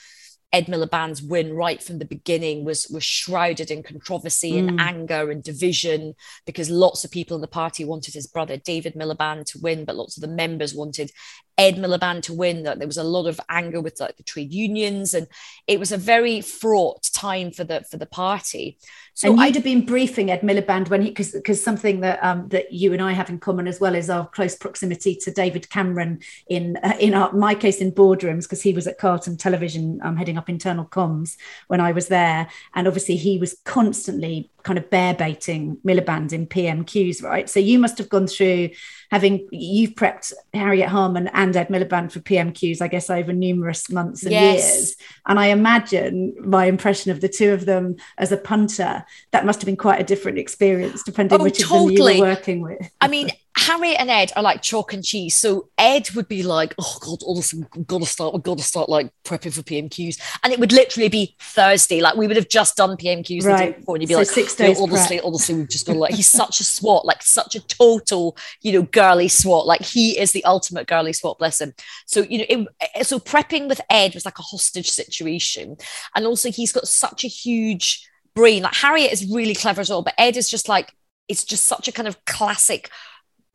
Ed 0.53 0.67
Miliband's 0.67 1.21
win 1.21 1.53
right 1.53 1.81
from 1.83 1.99
the 1.99 2.05
beginning 2.05 2.63
was 2.63 2.87
was 2.89 3.03
shrouded 3.03 3.71
in 3.71 3.83
controversy 3.83 4.53
mm. 4.53 4.69
and 4.69 4.79
anger 4.79 5.29
and 5.29 5.43
division 5.43 6.13
because 6.45 6.69
lots 6.69 7.03
of 7.03 7.11
people 7.11 7.35
in 7.35 7.41
the 7.41 7.47
party 7.47 7.83
wanted 7.83 8.13
his 8.13 8.27
brother 8.27 8.55
David 8.57 8.93
Miliband 8.93 9.45
to 9.47 9.59
win, 9.59 9.85
but 9.85 9.95
lots 9.95 10.17
of 10.17 10.21
the 10.21 10.27
members 10.27 10.73
wanted 10.73 11.11
Ed 11.57 11.75
Miliband 11.75 12.23
to 12.23 12.33
win. 12.33 12.63
That 12.63 12.79
there 12.79 12.87
was 12.87 12.97
a 12.97 13.03
lot 13.03 13.27
of 13.27 13.39
anger 13.49 13.81
with 13.81 13.99
like 13.99 14.17
the 14.17 14.23
trade 14.23 14.53
unions, 14.53 15.13
and 15.13 15.27
it 15.67 15.79
was 15.79 15.91
a 15.91 15.97
very 15.97 16.41
fraught 16.41 17.09
time 17.13 17.51
for 17.51 17.63
the 17.63 17.83
for 17.89 17.97
the 17.97 18.05
party. 18.05 18.77
So 19.16 19.30
and 19.30 19.39
you'd 19.39 19.55
I, 19.55 19.57
have 19.57 19.63
been 19.63 19.86
briefing 19.86 20.30
Ed 20.30 20.41
Miliband 20.41 20.89
when 20.89 21.01
he 21.01 21.07
because 21.07 21.32
because 21.32 21.63
something 21.63 22.01
that 22.01 22.22
um, 22.22 22.49
that 22.49 22.74
you 22.74 22.91
and 22.91 23.01
I 23.01 23.13
have 23.13 23.30
in 23.30 23.39
common 23.39 23.66
as 23.66 23.80
well 23.80 23.95
is 23.95 24.09
our 24.09 24.28
close 24.28 24.57
proximity 24.57 25.16
to 25.16 25.32
David 25.32 25.70
Cameron 25.70 26.20
in 26.47 26.78
uh, 26.84 26.97
in 26.99 27.13
our, 27.13 27.32
my 27.32 27.55
case 27.55 27.80
in 27.80 27.93
boardrooms 27.93 28.43
because 28.43 28.61
he 28.61 28.74
was 28.74 28.88
at 28.88 28.97
Carlton 28.97 29.38
Television 29.38 30.01
um, 30.03 30.18
heading 30.18 30.38
up 30.38 30.49
internal 30.49 30.84
comms 30.84 31.38
when 31.68 31.80
I 31.80 31.93
was 31.93 32.09
there, 32.09 32.49
and 32.74 32.88
obviously 32.88 33.16
he 33.16 33.38
was 33.38 33.55
constantly 33.63 34.51
kind 34.66 34.80
of 34.80 34.89
bear 34.89 35.13
baiting 35.13 35.78
Miliband 35.86 36.34
in 36.34 36.47
PMQs, 36.47 37.22
right? 37.22 37.47
So 37.47 37.59
you 37.59 37.78
must 37.78 37.99
have 37.99 38.09
gone 38.09 38.26
through 38.26 38.72
having 39.11 39.47
you've 39.51 39.91
prepped 39.91 40.34
Harriet 40.55 40.89
Harman 40.89 41.28
and 41.28 41.55
Ed 41.55 41.68
Miliband 41.68 42.11
for 42.11 42.20
PMQs, 42.20 42.82
I 42.82 42.88
guess, 42.88 43.11
over 43.11 43.32
numerous 43.32 43.91
months 43.91 44.24
and 44.24 44.32
yes. 44.32 44.76
years. 44.76 44.95
And 45.28 45.39
I 45.39 45.47
imagine 45.47 46.34
my 46.41 46.66
impression 46.66 47.11
of 47.11 47.22
the 47.22 47.30
two 47.30 47.53
of 47.53 47.68
them 47.68 47.97
as 48.18 48.32
a 48.32 48.38
punter, 48.38 49.05
that 49.32 49.45
must 49.45 49.61
have 49.61 49.68
been 49.68 49.78
quite 49.78 50.01
a 50.01 50.03
different 50.03 50.39
experience 50.39 51.03
depending 51.03 51.39
oh, 51.39 51.43
which 51.43 51.59
totally. 51.59 51.91
of 51.91 51.97
them 51.97 52.07
you 52.07 52.22
were 52.22 52.28
working 52.28 52.61
with. 52.61 52.91
I 52.99 53.07
mean, 53.07 53.30
Harry 53.66 53.95
and 53.95 54.09
Ed 54.09 54.32
are 54.36 54.43
like 54.43 54.61
chalk 54.61 54.93
and 54.93 55.03
cheese. 55.03 55.36
So 55.36 55.70
Ed 55.78 56.09
would 56.11 56.28
be 56.28 56.43
like, 56.43 56.76
"Oh 56.80 56.97
God, 57.01 57.20
honestly, 57.28 57.66
we've 57.76 57.88
got 57.88 58.01
to 58.01 58.05
start. 58.05 58.34
We've 58.34 58.43
got 58.43 58.57
to 58.57 58.63
start 58.63 58.89
like 58.89 59.09
prepping 59.24 59.53
for 59.53 59.63
PMQs," 59.63 60.20
and 60.43 60.53
it 60.53 60.59
would 60.59 60.72
literally 60.72 61.09
be 61.09 61.36
Thursday. 61.39 61.99
Like 62.01 62.16
we 62.16 62.28
would 62.28 62.36
have 62.38 62.47
just 62.47 62.78
done 62.78 62.95
PMQs 62.95 63.43
right. 63.43 63.57
the 63.57 63.72
day 63.72 63.78
before, 63.80 63.95
and 63.95 64.03
you'd 64.03 64.09
be 64.09 64.13
so 64.13 64.20
like, 64.20 64.28
six 64.28 64.55
days 64.55 64.80
"Honestly, 64.80 65.18
prep. 65.18 65.26
honestly, 65.26 65.55
we've 65.55 65.70
just 65.70 65.88
got 65.88 65.93
to 65.93 65.99
like." 65.99 66.13
He's 66.13 66.30
such 66.30 66.59
a 66.59 66.63
swat, 66.63 67.05
like 67.05 67.24
such 67.24 67.55
a 67.55 67.59
total, 67.61 68.38
you 68.61 68.74
know, 68.74 68.84
girly 68.84 69.28
swat. 69.28 69.66
Like 69.66 69.82
he 69.82 70.20
is 70.20 70.32
the 70.32 70.45
ultimate 70.45 70.88
girly 70.88 71.13
swat. 71.13 71.39
Bless 71.39 71.59
him. 71.59 71.74
So 72.05 72.22
you 72.22 72.39
know, 72.39 72.68
it, 72.95 73.07
so 73.07 73.20
prepping 73.20 73.68
with 73.68 73.82
Ed 73.89 74.13
was 74.13 74.26
like 74.26 74.38
a 74.38 74.43
hostage 74.43 74.91
situation, 74.91 75.78
and 76.16 76.26
also 76.26 76.51
he's 76.51 76.72
got 76.72 76.88
such 76.88 77.24
a 77.24 77.28
huge 77.28 78.07
brain. 78.36 78.61
Like 78.63 78.76
Harriet 78.76 79.11
is 79.11 79.32
really 79.32 79.55
clever 79.55 79.82
as 79.82 79.89
well, 79.89 80.03
but 80.03 80.13
Ed 80.18 80.38
is 80.38 80.49
just 80.49 80.70
like 80.70 80.93
it's 81.28 81.43
just 81.43 81.63
such 81.63 81.88
a 81.88 81.91
kind 81.91 82.07
of 82.07 82.24
classic 82.26 82.91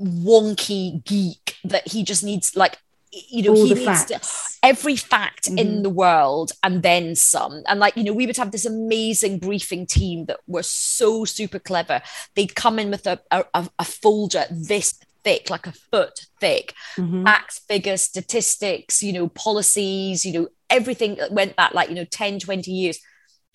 wonky 0.01 1.05
geek 1.05 1.57
that 1.65 1.89
he 1.89 2.03
just 2.03 2.25
needs 2.25 2.57
like 2.57 2.79
you 3.13 3.43
know 3.43 3.51
All 3.51 3.67
he 3.67 3.75
needs 3.75 4.05
to, 4.07 4.21
every 4.63 4.95
fact 4.95 5.47
mm-hmm. 5.47 5.59
in 5.59 5.83
the 5.83 5.91
world 5.91 6.53
and 6.63 6.83
then 6.83 7.15
some. 7.15 7.63
And 7.67 7.81
like 7.81 7.97
you 7.97 8.05
know 8.05 8.13
we 8.13 8.27
would 8.27 8.37
have 8.37 8.53
this 8.53 8.67
amazing 8.67 9.39
briefing 9.39 9.87
team 9.87 10.27
that 10.27 10.39
were 10.47 10.63
so 10.63 11.25
super 11.25 11.59
clever. 11.59 12.03
They'd 12.35 12.55
come 12.55 12.79
in 12.79 12.91
with 12.91 13.07
a, 13.07 13.21
a, 13.31 13.45
a 13.55 13.85
folder 13.85 14.45
this 14.51 14.99
thick 15.23 15.51
like 15.51 15.67
a 15.67 15.73
foot 15.73 16.27
thick. 16.41 16.75
Mm-hmm. 16.97 17.25
facts 17.25 17.59
figures 17.69 18.01
statistics 18.03 19.03
you 19.03 19.13
know 19.13 19.29
policies 19.29 20.25
you 20.25 20.33
know 20.33 20.49
everything 20.71 21.17
that 21.17 21.33
went 21.33 21.57
back 21.57 21.75
like 21.75 21.89
you 21.89 21.95
know 21.95 22.05
10 22.05 22.39
20 22.39 22.71
years. 22.71 22.99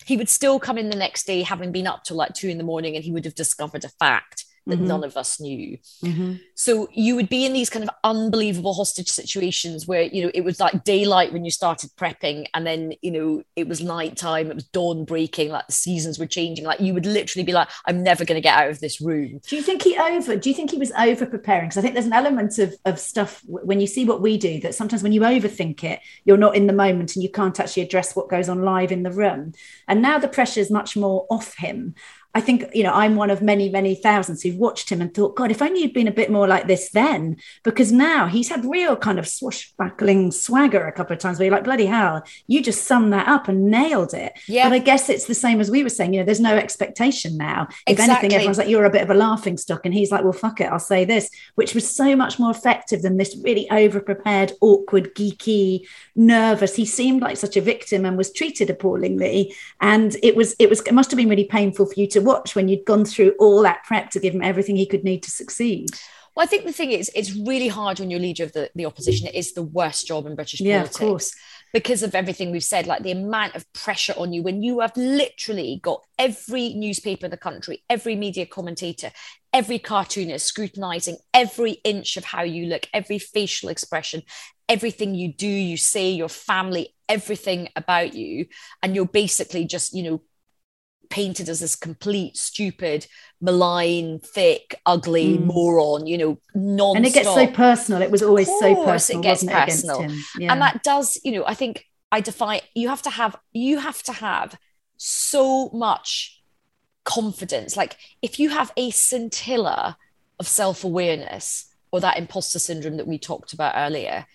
He 0.04 0.18
would 0.18 0.28
still 0.28 0.60
come 0.60 0.76
in 0.76 0.90
the 0.90 0.96
next 0.96 1.26
day 1.26 1.42
having 1.42 1.72
been 1.72 1.86
up 1.86 2.04
till 2.04 2.18
like 2.18 2.34
two 2.34 2.48
in 2.48 2.58
the 2.58 2.64
morning 2.64 2.94
and 2.94 3.04
he 3.04 3.10
would 3.10 3.24
have 3.24 3.34
discovered 3.34 3.84
a 3.84 3.88
fact 3.88 4.44
that 4.66 4.76
mm-hmm. 4.76 4.86
none 4.86 5.04
of 5.04 5.16
us 5.16 5.40
knew. 5.40 5.78
Mm-hmm. 6.04 6.34
So 6.54 6.88
you 6.92 7.14
would 7.16 7.28
be 7.28 7.44
in 7.46 7.52
these 7.52 7.70
kind 7.70 7.84
of 7.84 7.90
unbelievable 8.02 8.74
hostage 8.74 9.08
situations 9.08 9.86
where, 9.86 10.02
you 10.02 10.24
know, 10.24 10.30
it 10.34 10.42
was 10.42 10.58
like 10.58 10.84
daylight 10.84 11.32
when 11.32 11.44
you 11.44 11.50
started 11.50 11.90
prepping, 11.96 12.46
and 12.54 12.66
then, 12.66 12.94
you 13.02 13.10
know, 13.10 13.42
it 13.54 13.68
was 13.68 13.80
nighttime, 13.80 14.50
it 14.50 14.54
was 14.54 14.64
dawn 14.64 15.04
breaking, 15.04 15.50
like 15.50 15.66
the 15.66 15.72
seasons 15.72 16.18
were 16.18 16.26
changing. 16.26 16.64
Like 16.64 16.80
you 16.80 16.94
would 16.94 17.06
literally 17.06 17.44
be 17.44 17.52
like, 17.52 17.68
I'm 17.86 18.02
never 18.02 18.24
going 18.24 18.36
to 18.36 18.42
get 18.42 18.58
out 18.58 18.70
of 18.70 18.80
this 18.80 19.00
room. 19.00 19.40
Do 19.46 19.56
you 19.56 19.62
think 19.62 19.82
he 19.82 19.96
over, 19.96 20.36
do 20.36 20.48
you 20.48 20.54
think 20.54 20.70
he 20.70 20.78
was 20.78 20.92
over 20.92 21.26
preparing? 21.26 21.68
Because 21.68 21.78
I 21.78 21.82
think 21.82 21.94
there's 21.94 22.06
an 22.06 22.12
element 22.12 22.58
of, 22.58 22.74
of 22.84 22.98
stuff 22.98 23.42
when 23.46 23.80
you 23.80 23.86
see 23.86 24.04
what 24.04 24.20
we 24.20 24.36
do 24.36 24.60
that 24.60 24.74
sometimes 24.74 25.02
when 25.02 25.12
you 25.12 25.20
overthink 25.20 25.84
it, 25.84 26.00
you're 26.24 26.36
not 26.36 26.56
in 26.56 26.66
the 26.66 26.72
moment 26.72 27.14
and 27.14 27.22
you 27.22 27.30
can't 27.30 27.58
actually 27.60 27.82
address 27.82 28.16
what 28.16 28.28
goes 28.28 28.48
on 28.48 28.62
live 28.62 28.92
in 28.92 29.02
the 29.02 29.12
room. 29.12 29.52
And 29.86 30.02
now 30.02 30.18
the 30.18 30.28
pressure 30.28 30.60
is 30.60 30.70
much 30.70 30.96
more 30.96 31.26
off 31.30 31.56
him. 31.56 31.94
I 32.36 32.40
think, 32.42 32.66
you 32.74 32.82
know, 32.82 32.92
I'm 32.92 33.16
one 33.16 33.30
of 33.30 33.40
many, 33.40 33.70
many 33.70 33.94
thousands 33.94 34.42
who've 34.42 34.58
watched 34.58 34.90
him 34.90 35.00
and 35.00 35.14
thought, 35.14 35.36
God, 35.36 35.50
if 35.50 35.62
only 35.62 35.80
he'd 35.80 35.94
been 35.94 36.06
a 36.06 36.12
bit 36.12 36.30
more 36.30 36.46
like 36.46 36.66
this 36.66 36.90
then, 36.90 37.38
because 37.62 37.92
now 37.92 38.26
he's 38.26 38.50
had 38.50 38.62
real 38.66 38.94
kind 38.94 39.18
of 39.18 39.26
swashbuckling 39.26 40.30
swagger 40.32 40.86
a 40.86 40.92
couple 40.92 41.14
of 41.14 41.18
times 41.18 41.38
where 41.38 41.46
you're 41.46 41.54
like, 41.54 41.64
bloody 41.64 41.86
hell, 41.86 42.22
you 42.46 42.62
just 42.62 42.84
summed 42.84 43.14
that 43.14 43.26
up 43.26 43.48
and 43.48 43.70
nailed 43.70 44.12
it. 44.12 44.34
Yeah. 44.46 44.68
But 44.68 44.74
I 44.74 44.80
guess 44.80 45.08
it's 45.08 45.24
the 45.24 45.34
same 45.34 45.62
as 45.62 45.70
we 45.70 45.82
were 45.82 45.88
saying, 45.88 46.12
you 46.12 46.20
know, 46.20 46.26
there's 46.26 46.38
no 46.38 46.58
expectation 46.58 47.38
now. 47.38 47.68
If 47.86 47.92
exactly. 47.92 48.12
anything, 48.12 48.34
everyone's 48.34 48.58
like, 48.58 48.68
you're 48.68 48.84
a 48.84 48.90
bit 48.90 49.00
of 49.00 49.08
a 49.08 49.14
laughing 49.14 49.56
stock. 49.56 49.86
And 49.86 49.94
he's 49.94 50.12
like, 50.12 50.22
well, 50.22 50.34
fuck 50.34 50.60
it, 50.60 50.64
I'll 50.64 50.78
say 50.78 51.06
this, 51.06 51.30
which 51.54 51.74
was 51.74 51.90
so 51.90 52.14
much 52.14 52.38
more 52.38 52.50
effective 52.50 53.00
than 53.00 53.16
this 53.16 53.34
really 53.42 53.66
over 53.70 53.98
prepared, 53.98 54.52
awkward, 54.60 55.14
geeky, 55.14 55.86
nervous. 56.14 56.76
He 56.76 56.84
seemed 56.84 57.22
like 57.22 57.38
such 57.38 57.56
a 57.56 57.62
victim 57.62 58.04
and 58.04 58.18
was 58.18 58.30
treated 58.30 58.68
appallingly. 58.68 59.54
And 59.80 60.14
it 60.22 60.36
was, 60.36 60.54
it 60.58 60.68
was, 60.68 60.82
it 60.82 60.92
must 60.92 61.10
have 61.10 61.16
been 61.16 61.30
really 61.30 61.44
painful 61.44 61.86
for 61.86 61.98
you 61.98 62.06
to 62.08 62.25
watch 62.26 62.54
when 62.54 62.68
you'd 62.68 62.84
gone 62.84 63.06
through 63.06 63.34
all 63.38 63.62
that 63.62 63.84
prep 63.84 64.10
to 64.10 64.20
give 64.20 64.34
him 64.34 64.42
everything 64.42 64.76
he 64.76 64.86
could 64.86 65.04
need 65.04 65.22
to 65.22 65.30
succeed? 65.30 65.88
Well, 66.34 66.44
I 66.44 66.46
think 66.46 66.66
the 66.66 66.72
thing 66.72 66.92
is, 66.92 67.10
it's 67.14 67.34
really 67.34 67.68
hard 67.68 67.98
when 67.98 68.10
you're 68.10 68.20
leader 68.20 68.44
of 68.44 68.52
the, 68.52 68.70
the 68.74 68.84
opposition. 68.84 69.26
It 69.26 69.34
is 69.34 69.54
the 69.54 69.62
worst 69.62 70.06
job 70.06 70.26
in 70.26 70.34
British 70.34 70.60
yeah, 70.60 70.80
politics. 70.80 70.96
Of 70.96 71.00
course. 71.00 71.34
Because 71.72 72.02
of 72.02 72.14
everything 72.14 72.50
we've 72.50 72.62
said, 72.62 72.86
like 72.86 73.02
the 73.02 73.10
amount 73.10 73.54
of 73.54 73.70
pressure 73.72 74.12
on 74.18 74.34
you 74.34 74.42
when 74.42 74.62
you 74.62 74.80
have 74.80 74.94
literally 74.96 75.80
got 75.82 76.04
every 76.18 76.74
newspaper 76.74 77.24
in 77.24 77.30
the 77.30 77.38
country, 77.38 77.82
every 77.88 78.16
media 78.16 78.44
commentator, 78.44 79.10
every 79.52 79.78
cartoonist 79.78 80.46
scrutinizing 80.46 81.16
every 81.32 81.72
inch 81.84 82.18
of 82.18 82.24
how 82.24 82.42
you 82.42 82.66
look, 82.66 82.86
every 82.92 83.18
facial 83.18 83.70
expression, 83.70 84.22
everything 84.68 85.14
you 85.14 85.32
do, 85.32 85.48
you 85.48 85.78
say, 85.78 86.10
your 86.10 86.28
family, 86.28 86.94
everything 87.08 87.70
about 87.76 88.12
you. 88.14 88.46
And 88.82 88.94
you're 88.94 89.06
basically 89.06 89.64
just, 89.64 89.94
you 89.94 90.02
know, 90.02 90.22
painted 91.10 91.48
as 91.48 91.60
this 91.60 91.76
complete, 91.76 92.36
stupid, 92.36 93.06
malign, 93.40 94.18
thick, 94.18 94.80
ugly 94.86 95.38
mm. 95.38 95.44
moron, 95.44 96.06
you 96.06 96.18
know, 96.18 96.38
non 96.54 96.96
And 96.96 97.06
it 97.06 97.14
gets 97.14 97.32
so 97.32 97.46
personal. 97.46 98.02
It 98.02 98.10
was 98.10 98.22
always 98.22 98.48
so 98.48 98.84
personal. 98.84 99.20
It 99.20 99.24
gets 99.24 99.44
personal. 99.44 100.02
It, 100.02 100.12
yeah. 100.38 100.52
And 100.52 100.60
that 100.60 100.82
does, 100.82 101.18
you 101.24 101.32
know, 101.32 101.44
I 101.46 101.54
think 101.54 101.86
I 102.12 102.20
define 102.20 102.60
you 102.74 102.88
have 102.88 103.02
to 103.02 103.10
have 103.10 103.36
you 103.52 103.78
have 103.78 104.02
to 104.04 104.12
have 104.12 104.56
so 104.96 105.70
much 105.70 106.42
confidence. 107.04 107.76
Like 107.76 107.96
if 108.22 108.38
you 108.38 108.50
have 108.50 108.72
a 108.76 108.90
scintilla 108.90 109.96
of 110.38 110.46
self-awareness 110.46 111.66
or 111.90 112.00
that 112.00 112.18
imposter 112.18 112.58
syndrome 112.58 112.96
that 112.98 113.06
we 113.06 113.18
talked 113.18 113.52
about 113.52 113.74
earlier, 113.76 114.26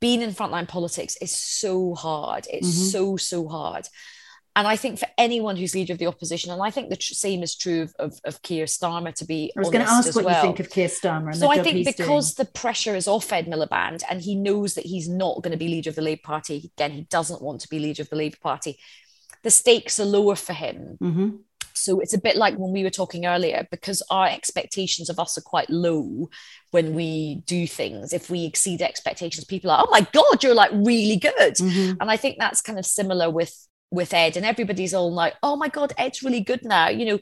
being 0.00 0.20
in 0.20 0.30
frontline 0.30 0.68
politics 0.68 1.16
is 1.20 1.32
so 1.32 1.94
hard. 1.94 2.46
It's 2.50 2.68
mm-hmm. 2.68 2.86
so, 2.86 3.16
so 3.16 3.48
hard. 3.48 3.88
And 4.56 4.68
I 4.68 4.76
think 4.76 5.00
for 5.00 5.08
anyone 5.18 5.56
who's 5.56 5.74
leader 5.74 5.92
of 5.92 5.98
the 5.98 6.06
opposition, 6.06 6.52
and 6.52 6.62
I 6.62 6.70
think 6.70 6.88
the 6.88 6.96
tr- 6.96 7.14
same 7.14 7.42
is 7.42 7.56
true 7.56 7.82
of, 7.82 7.94
of, 7.98 8.20
of 8.24 8.42
Keir 8.42 8.66
Starmer, 8.66 9.12
to 9.14 9.24
be 9.24 9.52
I 9.56 9.60
was 9.60 9.70
going 9.70 9.84
to 9.84 9.90
ask 9.90 10.14
what 10.14 10.24
well. 10.24 10.36
you 10.36 10.42
think 10.42 10.60
of 10.60 10.70
Keir 10.70 10.88
Starmer. 10.88 11.34
so 11.34 11.50
I 11.50 11.60
think 11.60 11.84
because 11.84 12.34
doing. 12.34 12.46
the 12.46 12.52
pressure 12.52 12.94
is 12.94 13.08
off 13.08 13.32
Ed 13.32 13.46
Miliband 13.46 14.04
and 14.08 14.20
he 14.20 14.36
knows 14.36 14.74
that 14.74 14.86
he's 14.86 15.08
not 15.08 15.42
going 15.42 15.50
to 15.50 15.58
be 15.58 15.66
leader 15.66 15.90
of 15.90 15.96
the 15.96 16.02
Labour 16.02 16.22
Party, 16.22 16.70
again, 16.76 16.92
he 16.92 17.02
doesn't 17.02 17.42
want 17.42 17.62
to 17.62 17.68
be 17.68 17.80
leader 17.80 18.02
of 18.02 18.10
the 18.10 18.16
Labour 18.16 18.36
Party, 18.40 18.78
the 19.42 19.50
stakes 19.50 19.98
are 19.98 20.04
lower 20.04 20.36
for 20.36 20.52
him. 20.52 20.98
Mm-hmm. 21.02 21.30
So 21.76 21.98
it's 21.98 22.14
a 22.14 22.20
bit 22.20 22.36
like 22.36 22.54
when 22.54 22.72
we 22.72 22.84
were 22.84 22.90
talking 22.90 23.26
earlier, 23.26 23.66
because 23.70 24.02
our 24.08 24.28
expectations 24.28 25.10
of 25.10 25.18
us 25.18 25.36
are 25.36 25.42
quite 25.42 25.68
low 25.68 26.30
when 26.70 26.94
we 26.94 27.42
do 27.46 27.66
things. 27.66 28.12
If 28.12 28.30
we 28.30 28.44
exceed 28.44 28.80
expectations, 28.80 29.44
people 29.44 29.72
are, 29.72 29.84
oh 29.84 29.90
my 29.90 30.06
God, 30.12 30.44
you're 30.44 30.54
like 30.54 30.70
really 30.72 31.16
good. 31.16 31.56
Mm-hmm. 31.56 32.00
And 32.00 32.10
I 32.10 32.16
think 32.16 32.36
that's 32.38 32.60
kind 32.60 32.78
of 32.78 32.86
similar 32.86 33.28
with 33.28 33.52
with 33.94 34.14
Ed, 34.14 34.36
and 34.36 34.46
everybody's 34.46 34.94
all 34.94 35.12
like, 35.12 35.34
"Oh 35.42 35.56
my 35.56 35.68
God, 35.68 35.92
Ed's 35.98 36.22
really 36.22 36.40
good 36.40 36.64
now." 36.64 36.88
You 36.88 37.06
know, 37.06 37.18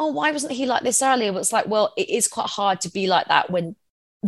oh, 0.00 0.08
why 0.08 0.32
wasn't 0.32 0.52
he 0.52 0.66
like 0.66 0.82
this 0.82 1.02
earlier? 1.02 1.32
But 1.32 1.40
it's 1.40 1.52
like, 1.52 1.68
well, 1.68 1.92
it 1.96 2.08
is 2.08 2.26
quite 2.26 2.48
hard 2.48 2.80
to 2.82 2.90
be 2.90 3.06
like 3.06 3.28
that 3.28 3.50
when 3.50 3.76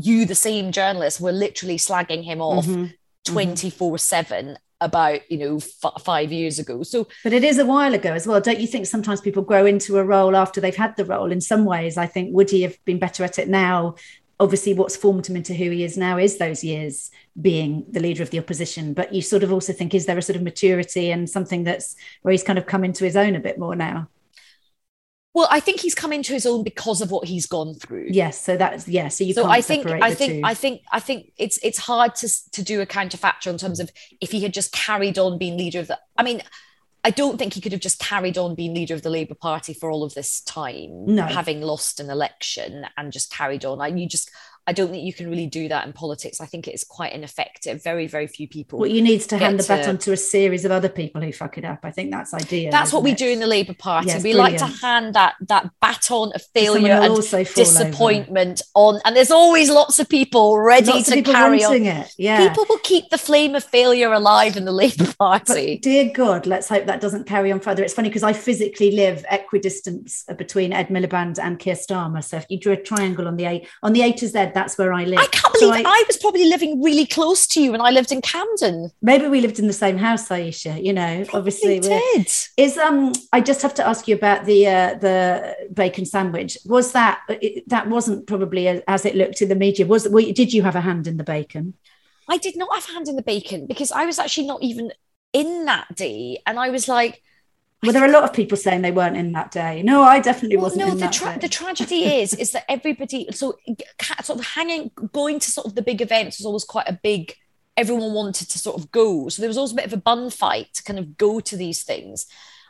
you, 0.00 0.24
the 0.26 0.34
same 0.34 0.70
journalist, 0.70 1.20
were 1.20 1.32
literally 1.32 1.78
slagging 1.78 2.24
him 2.24 2.40
off 2.40 2.66
mm-hmm. 2.66 2.92
24 3.24 3.98
7 3.98 4.58
about 4.82 5.30
you 5.30 5.38
know 5.38 5.56
f- 5.58 6.02
five 6.02 6.32
years 6.32 6.58
ago 6.58 6.82
so 6.82 7.06
but 7.22 7.32
it 7.32 7.44
is 7.44 7.58
a 7.58 7.64
while 7.64 7.94
ago 7.94 8.12
as 8.12 8.26
well 8.26 8.40
don't 8.40 8.58
you 8.58 8.66
think 8.66 8.84
sometimes 8.84 9.20
people 9.20 9.42
grow 9.42 9.64
into 9.64 9.96
a 9.96 10.04
role 10.04 10.34
after 10.34 10.60
they've 10.60 10.74
had 10.74 10.96
the 10.96 11.04
role 11.04 11.30
in 11.30 11.40
some 11.40 11.64
ways 11.64 11.96
i 11.96 12.04
think 12.04 12.34
would 12.34 12.50
he 12.50 12.62
have 12.62 12.76
been 12.84 12.98
better 12.98 13.22
at 13.22 13.38
it 13.38 13.48
now 13.48 13.94
obviously 14.42 14.74
what's 14.74 14.96
formed 14.96 15.28
him 15.28 15.36
into 15.36 15.54
who 15.54 15.70
he 15.70 15.84
is 15.84 15.96
now 15.96 16.18
is 16.18 16.36
those 16.36 16.64
years 16.64 17.12
being 17.40 17.86
the 17.88 18.00
leader 18.00 18.24
of 18.24 18.30
the 18.30 18.40
opposition. 18.40 18.92
But 18.92 19.14
you 19.14 19.22
sort 19.22 19.44
of 19.44 19.52
also 19.52 19.72
think 19.72 19.94
is 19.94 20.06
there 20.06 20.18
a 20.18 20.22
sort 20.22 20.36
of 20.36 20.42
maturity 20.42 21.12
and 21.12 21.30
something 21.30 21.62
that's 21.62 21.94
where 22.22 22.32
he's 22.32 22.42
kind 22.42 22.58
of 22.58 22.66
come 22.66 22.82
into 22.82 23.04
his 23.04 23.16
own 23.16 23.36
a 23.36 23.40
bit 23.40 23.56
more 23.56 23.76
now? 23.76 24.08
Well 25.34 25.48
i 25.50 25.60
think 25.60 25.80
he's 25.80 25.94
come 25.94 26.12
into 26.12 26.34
his 26.34 26.44
own 26.44 26.62
because 26.62 27.00
of 27.00 27.10
what 27.10 27.26
he's 27.26 27.46
gone 27.46 27.72
through. 27.74 28.08
Yes 28.10 28.38
so 28.38 28.58
that's 28.58 28.86
yeah 28.86 29.08
so 29.08 29.24
you 29.24 29.32
so 29.32 29.46
i 29.46 29.62
think 29.62 29.86
i 29.86 30.12
think 30.12 30.32
two. 30.34 30.40
i 30.44 30.52
think 30.52 30.82
i 30.92 31.00
think 31.00 31.32
it's 31.38 31.58
it's 31.62 31.78
hard 31.78 32.14
to 32.16 32.28
to 32.50 32.62
do 32.62 32.82
a 32.82 32.86
counterfactual 32.86 33.52
in 33.52 33.56
terms 33.56 33.80
of 33.80 33.90
if 34.20 34.30
he 34.30 34.40
had 34.40 34.52
just 34.52 34.72
carried 34.72 35.18
on 35.18 35.38
being 35.38 35.56
leader 35.56 35.80
of 35.80 35.86
the 35.86 35.98
i 36.18 36.22
mean 36.22 36.42
I 37.04 37.10
don't 37.10 37.36
think 37.36 37.54
he 37.54 37.60
could 37.60 37.72
have 37.72 37.80
just 37.80 37.98
carried 37.98 38.38
on 38.38 38.54
being 38.54 38.74
leader 38.74 38.94
of 38.94 39.02
the 39.02 39.10
Labour 39.10 39.34
Party 39.34 39.74
for 39.74 39.90
all 39.90 40.04
of 40.04 40.14
this 40.14 40.40
time, 40.40 41.04
no. 41.06 41.24
having 41.24 41.60
lost 41.60 41.98
an 41.98 42.10
election 42.10 42.86
and 42.96 43.12
just 43.12 43.32
carried 43.32 43.64
on. 43.64 43.80
I, 43.80 43.88
you 43.88 44.08
just, 44.08 44.30
I 44.66 44.72
don't 44.72 44.90
think 44.90 45.04
you 45.04 45.12
can 45.12 45.28
really 45.28 45.46
do 45.46 45.68
that 45.68 45.86
in 45.86 45.92
politics. 45.92 46.40
I 46.40 46.46
think 46.46 46.68
it 46.68 46.74
is 46.74 46.84
quite 46.84 47.12
ineffective. 47.12 47.82
Very, 47.82 48.06
very 48.06 48.28
few 48.28 48.46
people. 48.46 48.78
What 48.78 48.92
you 48.92 49.02
need 49.02 49.20
to 49.22 49.36
hand 49.36 49.58
the 49.58 49.66
baton 49.66 49.98
to 49.98 50.12
a 50.12 50.16
series 50.16 50.64
of 50.64 50.70
other 50.70 50.88
people 50.88 51.20
who 51.20 51.32
fuck 51.32 51.58
it 51.58 51.64
up. 51.64 51.80
I 51.82 51.90
think 51.90 52.12
that's 52.12 52.32
ideal. 52.32 52.70
That's 52.70 52.92
what 52.92 53.02
we 53.02 53.10
it? 53.10 53.18
do 53.18 53.28
in 53.28 53.40
the 53.40 53.48
Labour 53.48 53.74
Party. 53.74 54.08
Yes, 54.08 54.22
we 54.22 54.32
brilliant. 54.32 54.60
like 54.60 54.70
to 54.70 54.78
hand 54.78 55.14
that 55.14 55.34
that 55.48 55.70
baton 55.80 56.30
of 56.34 56.42
failure 56.54 56.92
and 56.92 57.16
disappointment 57.16 58.62
over. 58.76 58.96
on, 58.96 59.00
and 59.04 59.16
there's 59.16 59.32
always 59.32 59.68
lots 59.68 59.98
of 59.98 60.08
people 60.08 60.58
ready 60.60 60.86
lots 60.86 61.08
to 61.08 61.14
people 61.14 61.32
carry 61.32 61.64
on. 61.64 61.82
It. 61.82 62.14
Yeah, 62.16 62.48
people 62.48 62.66
will 62.68 62.78
keep 62.78 63.10
the 63.10 63.18
flame 63.18 63.56
of 63.56 63.64
failure 63.64 64.12
alive 64.12 64.56
in 64.56 64.64
the 64.64 64.72
Labour 64.72 65.12
Party. 65.18 65.76
But 65.76 65.82
dear 65.82 66.12
God, 66.14 66.46
let's 66.46 66.68
hope 66.68 66.86
that 66.86 67.00
doesn't 67.00 67.26
carry 67.26 67.50
on 67.50 67.58
further. 67.58 67.82
It's 67.82 67.94
funny 67.94 68.10
because 68.10 68.22
I 68.22 68.32
physically 68.32 68.92
live 68.92 69.24
equidistance 69.28 70.24
between 70.38 70.72
Ed 70.72 70.86
Miliband 70.88 71.40
and 71.40 71.58
Keir 71.58 71.74
Starmer. 71.74 72.22
So 72.22 72.36
if 72.36 72.46
you 72.48 72.60
drew 72.60 72.74
a 72.74 72.76
triangle 72.76 73.26
on 73.26 73.36
the 73.36 73.46
A 73.46 73.66
on 73.82 73.92
the 73.92 74.02
A 74.02 74.12
to 74.12 74.28
Z 74.28 74.51
that's 74.54 74.78
where 74.78 74.92
I 74.92 75.04
live. 75.04 75.18
I 75.18 75.26
can't 75.26 75.52
believe 75.54 75.68
so 75.68 75.72
I, 75.72 75.82
I, 75.84 76.04
was 76.06 76.16
probably 76.16 76.46
living 76.46 76.82
really 76.82 77.06
close 77.06 77.46
to 77.48 77.62
you 77.62 77.72
when 77.72 77.80
I 77.80 77.90
lived 77.90 78.12
in 78.12 78.20
Camden. 78.20 78.90
Maybe 79.00 79.26
we 79.26 79.40
lived 79.40 79.58
in 79.58 79.66
the 79.66 79.72
same 79.72 79.98
house, 79.98 80.30
Ayesha. 80.30 80.80
You 80.80 80.92
know, 80.92 81.24
probably 81.24 81.38
obviously 81.38 81.80
did. 81.80 82.26
Is 82.56 82.78
um, 82.78 83.12
I 83.32 83.40
just 83.40 83.62
have 83.62 83.74
to 83.74 83.86
ask 83.86 84.08
you 84.08 84.14
about 84.14 84.44
the 84.44 84.66
uh, 84.66 84.94
the 84.94 85.56
bacon 85.72 86.04
sandwich. 86.04 86.58
Was 86.66 86.92
that 86.92 87.20
it, 87.28 87.68
that 87.68 87.88
wasn't 87.88 88.26
probably 88.26 88.68
as 88.68 89.04
it 89.04 89.14
looked 89.14 89.42
in 89.42 89.48
the 89.48 89.54
media? 89.54 89.86
Was 89.86 90.04
did 90.04 90.52
you 90.52 90.62
have 90.62 90.76
a 90.76 90.80
hand 90.80 91.06
in 91.06 91.16
the 91.16 91.24
bacon? 91.24 91.74
I 92.28 92.38
did 92.38 92.56
not 92.56 92.74
have 92.74 92.88
a 92.88 92.92
hand 92.92 93.08
in 93.08 93.16
the 93.16 93.22
bacon 93.22 93.66
because 93.66 93.92
I 93.92 94.06
was 94.06 94.18
actually 94.18 94.46
not 94.46 94.62
even 94.62 94.92
in 95.32 95.64
that 95.64 95.94
day, 95.94 96.42
and 96.46 96.58
I 96.58 96.70
was 96.70 96.88
like 96.88 97.22
well, 97.82 97.92
there 97.92 98.02
are 98.02 98.08
a 98.08 98.12
lot 98.12 98.22
of 98.22 98.32
people 98.32 98.56
saying 98.56 98.82
they 98.82 98.92
weren't 98.92 99.16
in 99.16 99.32
that 99.32 99.50
day. 99.50 99.82
No, 99.82 100.02
I 100.02 100.20
definitely 100.20 100.56
well, 100.56 100.66
wasn't. 100.66 100.86
No, 100.86 100.94
the, 100.94 101.08
tra- 101.08 101.38
the 101.40 101.48
tragedy 101.48 102.04
is 102.20 102.32
is 102.34 102.52
that 102.52 102.64
everybody 102.68 103.28
so 103.32 103.56
sort 104.22 104.38
of 104.38 104.46
hanging 104.46 104.90
going 105.12 105.40
to 105.40 105.50
sort 105.50 105.66
of 105.66 105.74
the 105.74 105.82
big 105.82 106.00
events 106.00 106.38
was 106.38 106.46
always 106.46 106.64
quite 106.64 106.88
a 106.88 106.98
big. 107.02 107.34
Everyone 107.76 108.12
wanted 108.12 108.50
to 108.50 108.58
sort 108.58 108.78
of 108.78 108.90
go, 108.92 109.28
so 109.28 109.40
there 109.40 109.48
was 109.48 109.56
always 109.56 109.72
a 109.72 109.76
bit 109.76 109.86
of 109.86 109.94
a 109.94 109.96
bun 109.96 110.30
fight 110.30 110.74
to 110.74 110.84
kind 110.84 110.98
of 110.98 111.16
go 111.16 111.40
to 111.40 111.56
these 111.56 111.82
things. 111.82 112.26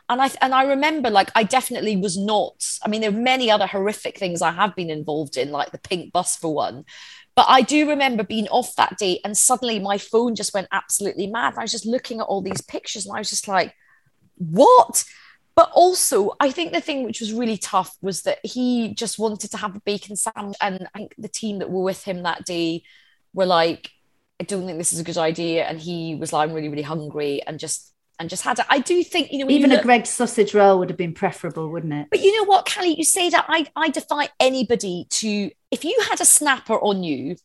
And 0.09 0.21
I 0.21 0.31
and 0.41 0.53
I 0.53 0.63
remember 0.63 1.09
like 1.09 1.29
I 1.35 1.43
definitely 1.43 1.95
was 1.95 2.17
not. 2.17 2.65
I 2.83 2.89
mean, 2.89 3.01
there 3.01 3.11
are 3.11 3.13
many 3.13 3.51
other 3.51 3.67
horrific 3.67 4.17
things 4.17 4.41
I 4.41 4.51
have 4.51 4.75
been 4.75 4.89
involved 4.89 5.37
in, 5.37 5.51
like 5.51 5.71
the 5.71 5.77
pink 5.77 6.11
bus 6.11 6.35
for 6.35 6.53
one. 6.53 6.85
But 7.35 7.47
I 7.49 7.61
do 7.61 7.89
remember 7.89 8.23
being 8.23 8.47
off 8.49 8.75
that 8.75 8.97
day 8.97 9.19
and 9.23 9.35
suddenly 9.35 9.79
my 9.79 9.97
phone 9.97 10.35
just 10.35 10.53
went 10.53 10.67
absolutely 10.71 11.27
mad. 11.27 11.55
I 11.57 11.63
was 11.63 11.71
just 11.71 11.85
looking 11.85 12.19
at 12.19 12.27
all 12.27 12.41
these 12.41 12.61
pictures 12.61 13.05
and 13.05 13.15
I 13.15 13.19
was 13.19 13.29
just 13.29 13.47
like, 13.47 13.73
what? 14.35 15.03
But 15.55 15.71
also, 15.73 16.31
I 16.39 16.49
think 16.49 16.73
the 16.73 16.81
thing 16.81 17.03
which 17.03 17.19
was 17.19 17.31
really 17.31 17.57
tough 17.57 17.95
was 18.01 18.23
that 18.23 18.39
he 18.43 18.93
just 18.95 19.19
wanted 19.19 19.51
to 19.51 19.57
have 19.57 19.75
a 19.75 19.81
bacon 19.81 20.15
sandwich. 20.15 20.57
And 20.59 20.87
I 20.95 20.99
think 20.99 21.15
the 21.17 21.27
team 21.27 21.59
that 21.59 21.69
were 21.69 21.83
with 21.83 22.03
him 22.03 22.23
that 22.23 22.45
day 22.45 22.83
were 23.33 23.45
like, 23.45 23.91
I 24.39 24.45
don't 24.45 24.65
think 24.65 24.79
this 24.79 24.93
is 24.93 24.99
a 24.99 25.03
good 25.03 25.17
idea. 25.17 25.65
And 25.65 25.79
he 25.79 26.15
was 26.15 26.33
like, 26.33 26.49
I'm 26.49 26.55
really, 26.55 26.69
really 26.69 26.81
hungry 26.81 27.41
and 27.45 27.59
just 27.59 27.93
and 28.19 28.29
just 28.29 28.43
had 28.43 28.59
it. 28.59 28.65
I 28.69 28.79
do 28.79 29.03
think, 29.03 29.31
you 29.31 29.39
know, 29.39 29.49
even 29.49 29.69
you 29.69 29.75
look, 29.75 29.81
a 29.81 29.87
Greggs 29.87 30.09
sausage 30.09 30.53
roll 30.53 30.79
would 30.79 30.89
have 30.89 30.97
been 30.97 31.13
preferable, 31.13 31.69
wouldn't 31.69 31.93
it? 31.93 32.07
But 32.09 32.21
you 32.21 32.35
know 32.37 32.45
what, 32.45 32.65
Cally, 32.65 32.95
you 32.95 33.03
say 33.03 33.29
that 33.29 33.45
I, 33.47 33.65
I 33.75 33.89
defy 33.89 34.29
anybody 34.39 35.07
to, 35.09 35.51
if 35.71 35.83
you 35.83 35.97
had 36.09 36.21
a 36.21 36.25
snapper 36.25 36.79
on 36.79 37.03
you 37.03 37.37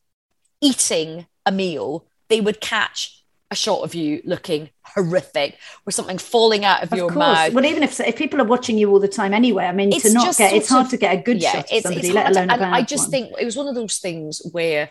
eating 0.61 1.27
a 1.47 1.53
meal, 1.53 2.07
they 2.29 2.41
would 2.41 2.61
catch 2.61 3.18
a 3.51 3.55
shot 3.55 3.83
of 3.83 3.95
you 3.95 4.21
looking 4.25 4.71
horrific 4.83 5.57
or 5.87 5.91
something 5.91 6.19
falling 6.19 6.65
out 6.65 6.83
of, 6.83 6.93
of 6.93 6.99
your 6.99 7.09
course. 7.09 7.19
mouth. 7.19 7.53
Well, 7.55 7.65
even 7.65 7.83
if 7.83 7.99
if 8.01 8.17
people 8.17 8.41
are 8.41 8.45
watching 8.45 8.77
you 8.77 8.91
all 8.91 9.01
the 9.01 9.09
time 9.09 9.33
anyway, 9.33 9.65
I 9.65 9.73
mean, 9.73 9.93
it's 9.93 10.03
to 10.03 10.13
not 10.13 10.37
get 10.37 10.53
it's 10.53 10.69
hard 10.69 10.87
of, 10.87 10.91
to 10.91 10.97
get 10.97 11.19
a 11.19 11.23
good 11.23 11.41
yeah, 11.41 11.53
shot 11.53 11.73
of 11.73 11.83
somebody, 11.83 12.13
let 12.13 12.31
alone 12.31 12.49
to, 12.49 12.55
a 12.55 12.59
bad 12.59 12.73
I 12.73 12.83
just 12.83 13.05
one. 13.05 13.11
think 13.11 13.33
it 13.41 13.45
was 13.45 13.57
one 13.57 13.69
of 13.69 13.75
those 13.75 13.99
things 13.99 14.43
where 14.53 14.91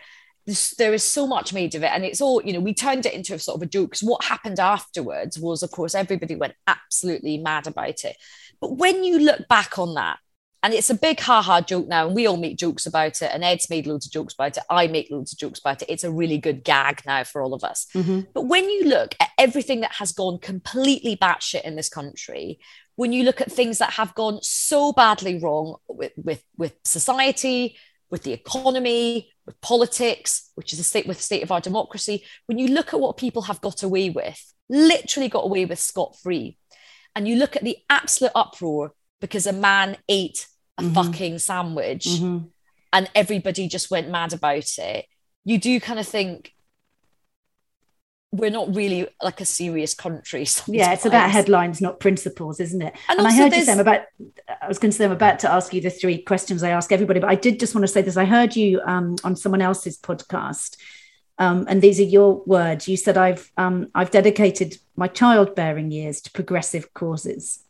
there 0.78 0.93
is 0.93 1.03
so 1.03 1.28
much 1.28 1.53
made 1.53 1.76
of 1.76 1.84
it 1.84 1.91
and 1.91 2.05
it's 2.05 2.22
all 2.22 2.41
you 2.41 2.53
know 2.53 2.62
we 2.62 2.74
turned 2.74 3.05
it 3.05 3.14
into 3.14 3.34
a 3.34 3.39
sort 3.39 3.58
of 3.58 3.62
a 3.62 3.66
joke 3.66 3.89
because 3.89 4.08
what 4.08 4.24
happened 4.24 4.62
afterwards 4.62 5.38
was 5.38 5.62
of 5.62 5.70
course 5.72 5.93
everybody 5.93 6.38
went 6.38 6.53
absolutely 6.68 7.38
mad 7.38 7.68
about 7.68 8.05
it 8.05 8.16
but 8.62 8.78
when 8.78 9.03
you 9.03 9.20
look 9.20 9.45
back 9.49 9.78
on 9.78 9.95
that 9.95 10.20
and 10.64 10.74
it's 10.74 10.89
a 10.89 10.95
big 10.95 11.20
ha-ha 11.20 11.62
joke 11.62 11.88
now 11.88 12.08
and 12.08 12.16
we 12.16 12.28
all 12.28 12.38
make 12.38 12.58
jokes 12.58 12.86
about 12.86 13.22
it 13.22 13.30
and 13.34 13.43
ed's 13.43 13.70
made 13.70 13.88
loads 13.88 14.05
of 14.05 14.12
jokes 14.12 14.34
about 14.34 14.58
it. 14.58 14.64
I 14.70 14.88
make 14.88 15.10
loads 15.12 15.34
of 15.34 15.39
jokes 15.39 15.60
about 15.60 15.82
it. 15.82 15.89
It's 15.89 16.03
a 16.03 16.12
really 16.12 16.38
good 16.38 16.64
gag 16.64 17.01
now 17.05 17.24
for 17.24 17.41
all 17.41 17.53
of 17.53 17.64
us. 17.64 17.88
Mm-hmm. 17.93 18.22
but 18.34 18.45
when 18.45 18.70
you 18.70 18.86
look 18.86 19.16
at 19.20 19.30
everything 19.38 19.82
that 19.82 19.93
has 19.93 20.12
gone 20.12 20.39
completely 20.39 21.16
batshit 21.16 21.62
in 21.62 21.76
this 21.76 21.89
country 21.89 22.60
when 22.95 23.14
you 23.14 23.24
look 23.24 23.41
at 23.41 23.51
things 23.51 23.78
that 23.78 23.91
have 23.93 24.16
gone 24.16 24.39
so 24.41 24.91
badly 24.91 25.39
wrong 25.39 25.76
with 25.88 26.14
with, 26.18 26.43
with 26.58 26.74
society 26.84 27.78
with 28.10 28.24
the 28.24 28.34
economy, 28.34 29.30
with 29.45 29.60
politics, 29.62 30.51
which 30.55 30.72
is 30.72 30.80
the 30.80 30.84
state 30.84 31.08
with 31.08 31.18
the 31.18 31.24
state 31.24 31.43
of 31.43 31.51
our 31.51 31.62
democracy, 31.62 32.24
when 32.45 32.58
you 32.58 32.68
look 32.70 32.93
at 32.93 32.99
what 32.99 33.18
people 33.18 33.43
have 33.43 33.62
got 33.62 33.84
away 33.84 34.10
with, 34.10 34.53
literally 34.70 35.30
got 35.30 35.45
away 35.45 35.66
with 35.66 35.80
scot 35.80 36.16
free, 36.18 36.58
and 37.16 37.28
you 37.28 37.36
look 37.36 37.55
at 37.55 37.64
the 37.64 37.78
absolute 37.89 38.32
uproar 38.36 38.93
because 39.20 39.47
a 39.47 39.53
man 39.53 39.97
ate 40.07 40.47
a 40.78 40.84
mm-hmm. 40.84 40.93
fucking 40.93 41.39
sandwich 41.39 42.05
mm-hmm. 42.05 42.45
and 42.93 43.09
everybody 43.15 43.68
just 43.68 43.89
went 43.89 44.09
mad 44.09 44.34
about 44.34 44.78
it, 44.78 45.05
you 45.43 45.57
do 45.57 45.80
kind 45.80 45.99
of 45.99 46.07
think, 46.07 46.53
we're 48.32 48.51
not 48.51 48.76
really 48.76 49.07
like 49.24 49.39
a 49.39 49.45
serious 49.45 49.93
country. 49.93 50.45
Sometimes. 50.45 50.78
Yeah, 50.78 50.93
it's 50.93 51.05
about 51.05 51.32
headlines, 51.32 51.82
not 51.82 51.99
principles, 51.99 52.59
isn't 52.59 52.82
it? 52.82 52.93
And, 53.09 53.20
and 53.20 53.28
I 53.28 53.34
heard 53.34 53.53
you 53.53 53.63
say 53.63 53.80
about. 53.80 54.01
I 54.61 54.68
was 54.68 54.80
going 54.80 54.91
to 54.91 54.97
say 54.97 55.05
I'm 55.05 55.11
about 55.11 55.39
to 55.39 55.51
ask 55.51 55.74
you 55.74 55.80
the 55.80 55.89
three 55.89 56.22
questions 56.22 56.61
I 56.61 56.70
ask 56.70 56.91
everybody, 56.91 57.20
but 57.20 57.30
I 57.30 57.36
did 57.36 57.59
just 57.59 57.74
want 57.74 57.84
to 57.84 57.88
say 57.88 58.01
this. 58.01 58.18
I 58.18 58.26
heard 58.26 58.55
you 58.55 58.82
um, 58.82 59.15
on 59.24 59.36
someone 59.38 59.61
else's 59.61 59.97
podcast, 59.97 60.78
um, 61.39 61.65
and 61.70 61.82
these 61.82 62.01
are 62.01 62.03
your 62.03 62.43
words. 62.45 62.88
You 62.88 62.97
said 62.97 63.18
I've 63.18 63.49
um, 63.55 63.88
I've 63.95 64.11
dedicated 64.11 64.78
my 64.97 65.07
childbearing 65.07 65.91
years 65.91 66.20
to 66.22 66.32
progressive 66.32 66.93
causes 66.93 67.63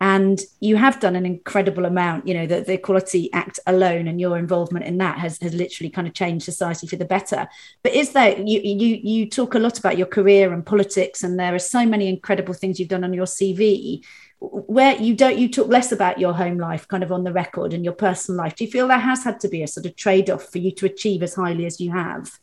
and 0.00 0.40
you 0.60 0.76
have 0.76 1.00
done 1.00 1.16
an 1.16 1.26
incredible 1.26 1.84
amount 1.84 2.26
you 2.26 2.34
know 2.34 2.46
the, 2.46 2.60
the 2.60 2.74
equality 2.74 3.32
act 3.32 3.60
alone 3.66 4.08
and 4.08 4.20
your 4.20 4.38
involvement 4.38 4.84
in 4.84 4.98
that 4.98 5.18
has, 5.18 5.40
has 5.40 5.54
literally 5.54 5.90
kind 5.90 6.06
of 6.06 6.14
changed 6.14 6.44
society 6.44 6.86
for 6.86 6.96
the 6.96 7.04
better. 7.04 7.46
But 7.82 7.94
is 7.94 8.12
there 8.12 8.38
you 8.38 8.60
you 8.60 9.00
you 9.02 9.30
talk 9.30 9.54
a 9.54 9.58
lot 9.58 9.78
about 9.78 9.98
your 9.98 10.06
career 10.06 10.52
and 10.52 10.64
politics 10.64 11.22
and 11.22 11.38
there 11.38 11.54
are 11.54 11.58
so 11.58 11.86
many 11.86 12.08
incredible 12.08 12.54
things 12.54 12.78
you've 12.78 12.88
done 12.88 13.04
on 13.04 13.12
your 13.12 13.26
cv 13.26 14.04
where 14.40 14.96
you 14.96 15.14
don't 15.14 15.38
you 15.38 15.48
talk 15.48 15.68
less 15.68 15.92
about 15.92 16.18
your 16.18 16.34
home 16.34 16.58
life 16.58 16.86
kind 16.88 17.02
of 17.02 17.12
on 17.12 17.24
the 17.24 17.32
record 17.32 17.72
and 17.72 17.84
your 17.84 17.94
personal 17.94 18.38
life. 18.38 18.54
Do 18.56 18.64
you 18.64 18.70
feel 18.70 18.88
there 18.88 18.98
has 18.98 19.24
had 19.24 19.40
to 19.40 19.48
be 19.48 19.62
a 19.62 19.68
sort 19.68 19.86
of 19.86 19.96
trade-off 19.96 20.50
for 20.50 20.58
you 20.58 20.72
to 20.72 20.86
achieve 20.86 21.22
as 21.22 21.34
highly 21.34 21.66
as 21.66 21.80
you 21.80 21.92
have 21.92 22.38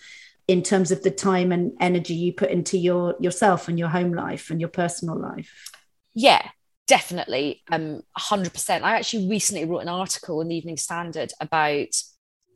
in 0.47 0.64
terms 0.64 0.91
of 0.91 1.04
the 1.04 1.12
time 1.12 1.52
and 1.52 1.74
energy 1.80 2.16
you 2.16 2.34
put 2.34 2.49
into 2.49 2.78
your 2.78 3.16
yourself 3.20 3.68
and 3.68 3.78
your 3.78 3.89
home 3.89 4.14
life 4.14 4.49
and 4.49 4.60
your 4.60 4.70
personal 4.70 5.16
life? 5.16 5.70
Yeah 6.14 6.49
definitely 6.92 7.64
um 7.72 8.02
100% 8.20 8.82
i 8.82 8.98
actually 8.98 9.30
recently 9.30 9.64
wrote 9.64 9.80
an 9.80 9.88
article 9.88 10.42
in 10.42 10.50
the 10.50 10.56
evening 10.58 10.76
standard 10.76 11.32
about 11.39 11.96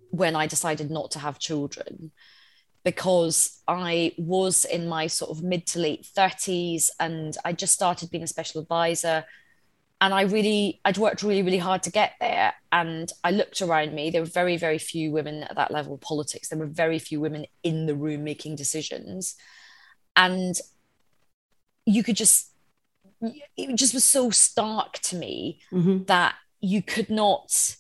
when 0.10 0.36
i 0.36 0.46
decided 0.46 0.92
not 0.92 1.10
to 1.10 1.20
have 1.20 1.40
children 1.40 2.12
because 2.84 3.62
i 3.66 4.12
was 4.18 4.66
in 4.66 4.90
my 4.90 5.08
sort 5.08 5.32
of 5.32 5.42
mid 5.42 5.66
to 5.66 5.80
late 5.80 6.06
30s 6.18 6.90
and 7.00 7.38
i 7.46 7.54
just 7.54 7.74
started 7.74 8.12
being 8.12 8.26
a 8.26 8.28
special 8.28 8.60
advisor 8.60 9.24
and 10.02 10.14
i 10.14 10.24
really 10.24 10.82
i'd 10.84 10.98
worked 10.98 11.24
really 11.24 11.42
really 11.42 11.58
hard 11.58 11.82
to 11.82 11.90
get 11.90 12.12
there 12.20 12.54
and 12.74 13.14
i 13.24 13.32
looked 13.32 13.62
around 13.62 13.94
me 13.94 14.10
there 14.10 14.22
were 14.22 14.28
very 14.28 14.58
very 14.58 14.78
few 14.78 15.14
women 15.14 15.44
at 15.44 15.56
that 15.56 15.72
level 15.72 15.94
of 15.94 16.02
politics. 16.02 16.50
There 16.50 16.60
were 16.60 16.66
very 16.66 17.00
few 17.00 17.22
women 17.22 17.46
in 17.64 17.86
the 17.86 17.96
room 17.96 18.26
making 18.26 18.58
decisions 18.58 19.36
and 20.18 20.56
you 21.86 22.04
could 22.04 22.18
just 22.18 22.52
it 23.57 23.76
just 23.76 23.93
was 23.93 24.03
so 24.03 24.30
stark 24.30 24.93
to 24.99 25.15
me 25.15 25.59
mm-hmm. 25.71 26.03
that 26.05 26.36
you 26.59 26.82
could 26.82 27.09
not 27.09 27.76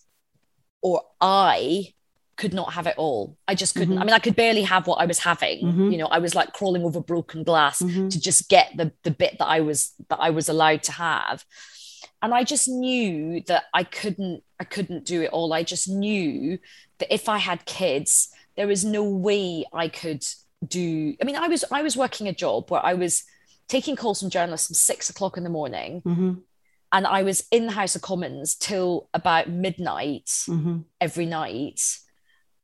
or 0.81 1.01
i 1.21 1.93
could 2.37 2.53
not 2.53 2.73
have 2.73 2.85
it 2.85 2.95
all 2.97 3.37
i 3.47 3.55
just 3.55 3.75
couldn't 3.75 3.95
mm-hmm. 3.95 4.01
i 4.01 4.05
mean 4.05 4.13
i 4.13 4.19
could 4.19 4.35
barely 4.35 4.61
have 4.61 4.87
what 4.87 5.01
i 5.01 5.05
was 5.05 5.19
having 5.19 5.65
mm-hmm. 5.65 5.91
you 5.91 5.97
know 5.97 6.07
i 6.07 6.19
was 6.19 6.35
like 6.35 6.53
crawling 6.53 6.83
over 6.83 6.99
broken 6.99 7.43
glass 7.43 7.81
mm-hmm. 7.81 8.09
to 8.09 8.19
just 8.19 8.49
get 8.49 8.75
the 8.75 8.91
the 9.03 9.11
bit 9.11 9.37
that 9.39 9.47
i 9.47 9.61
was 9.61 9.93
that 10.09 10.19
i 10.19 10.29
was 10.29 10.49
allowed 10.49 10.83
to 10.83 10.91
have 10.91 11.45
and 12.21 12.33
i 12.33 12.43
just 12.43 12.67
knew 12.67 13.41
that 13.47 13.63
i 13.73 13.83
couldn't 13.83 14.43
i 14.59 14.63
couldn't 14.63 15.05
do 15.05 15.21
it 15.21 15.31
all 15.31 15.53
i 15.53 15.63
just 15.63 15.87
knew 15.87 16.59
that 16.99 17.13
if 17.13 17.29
i 17.29 17.37
had 17.37 17.65
kids 17.65 18.29
there 18.57 18.67
was 18.67 18.83
no 18.83 19.03
way 19.03 19.65
i 19.73 19.87
could 19.87 20.23
do 20.67 21.15
i 21.21 21.25
mean 21.25 21.35
i 21.35 21.47
was 21.47 21.63
i 21.71 21.81
was 21.81 21.95
working 21.95 22.27
a 22.27 22.33
job 22.33 22.69
where 22.69 22.85
i 22.85 22.93
was 22.93 23.23
taking 23.67 23.95
calls 23.95 24.19
from 24.19 24.29
journalists 24.29 24.67
from 24.67 24.75
six 24.75 25.09
o'clock 25.09 25.37
in 25.37 25.43
the 25.43 25.49
morning. 25.49 26.01
Mm-hmm. 26.01 26.33
And 26.91 27.07
I 27.07 27.23
was 27.23 27.45
in 27.51 27.65
the 27.65 27.71
House 27.71 27.95
of 27.95 28.01
Commons 28.01 28.55
till 28.55 29.09
about 29.13 29.49
midnight 29.49 30.27
mm-hmm. 30.27 30.79
every 31.01 31.25
night. 31.25 31.81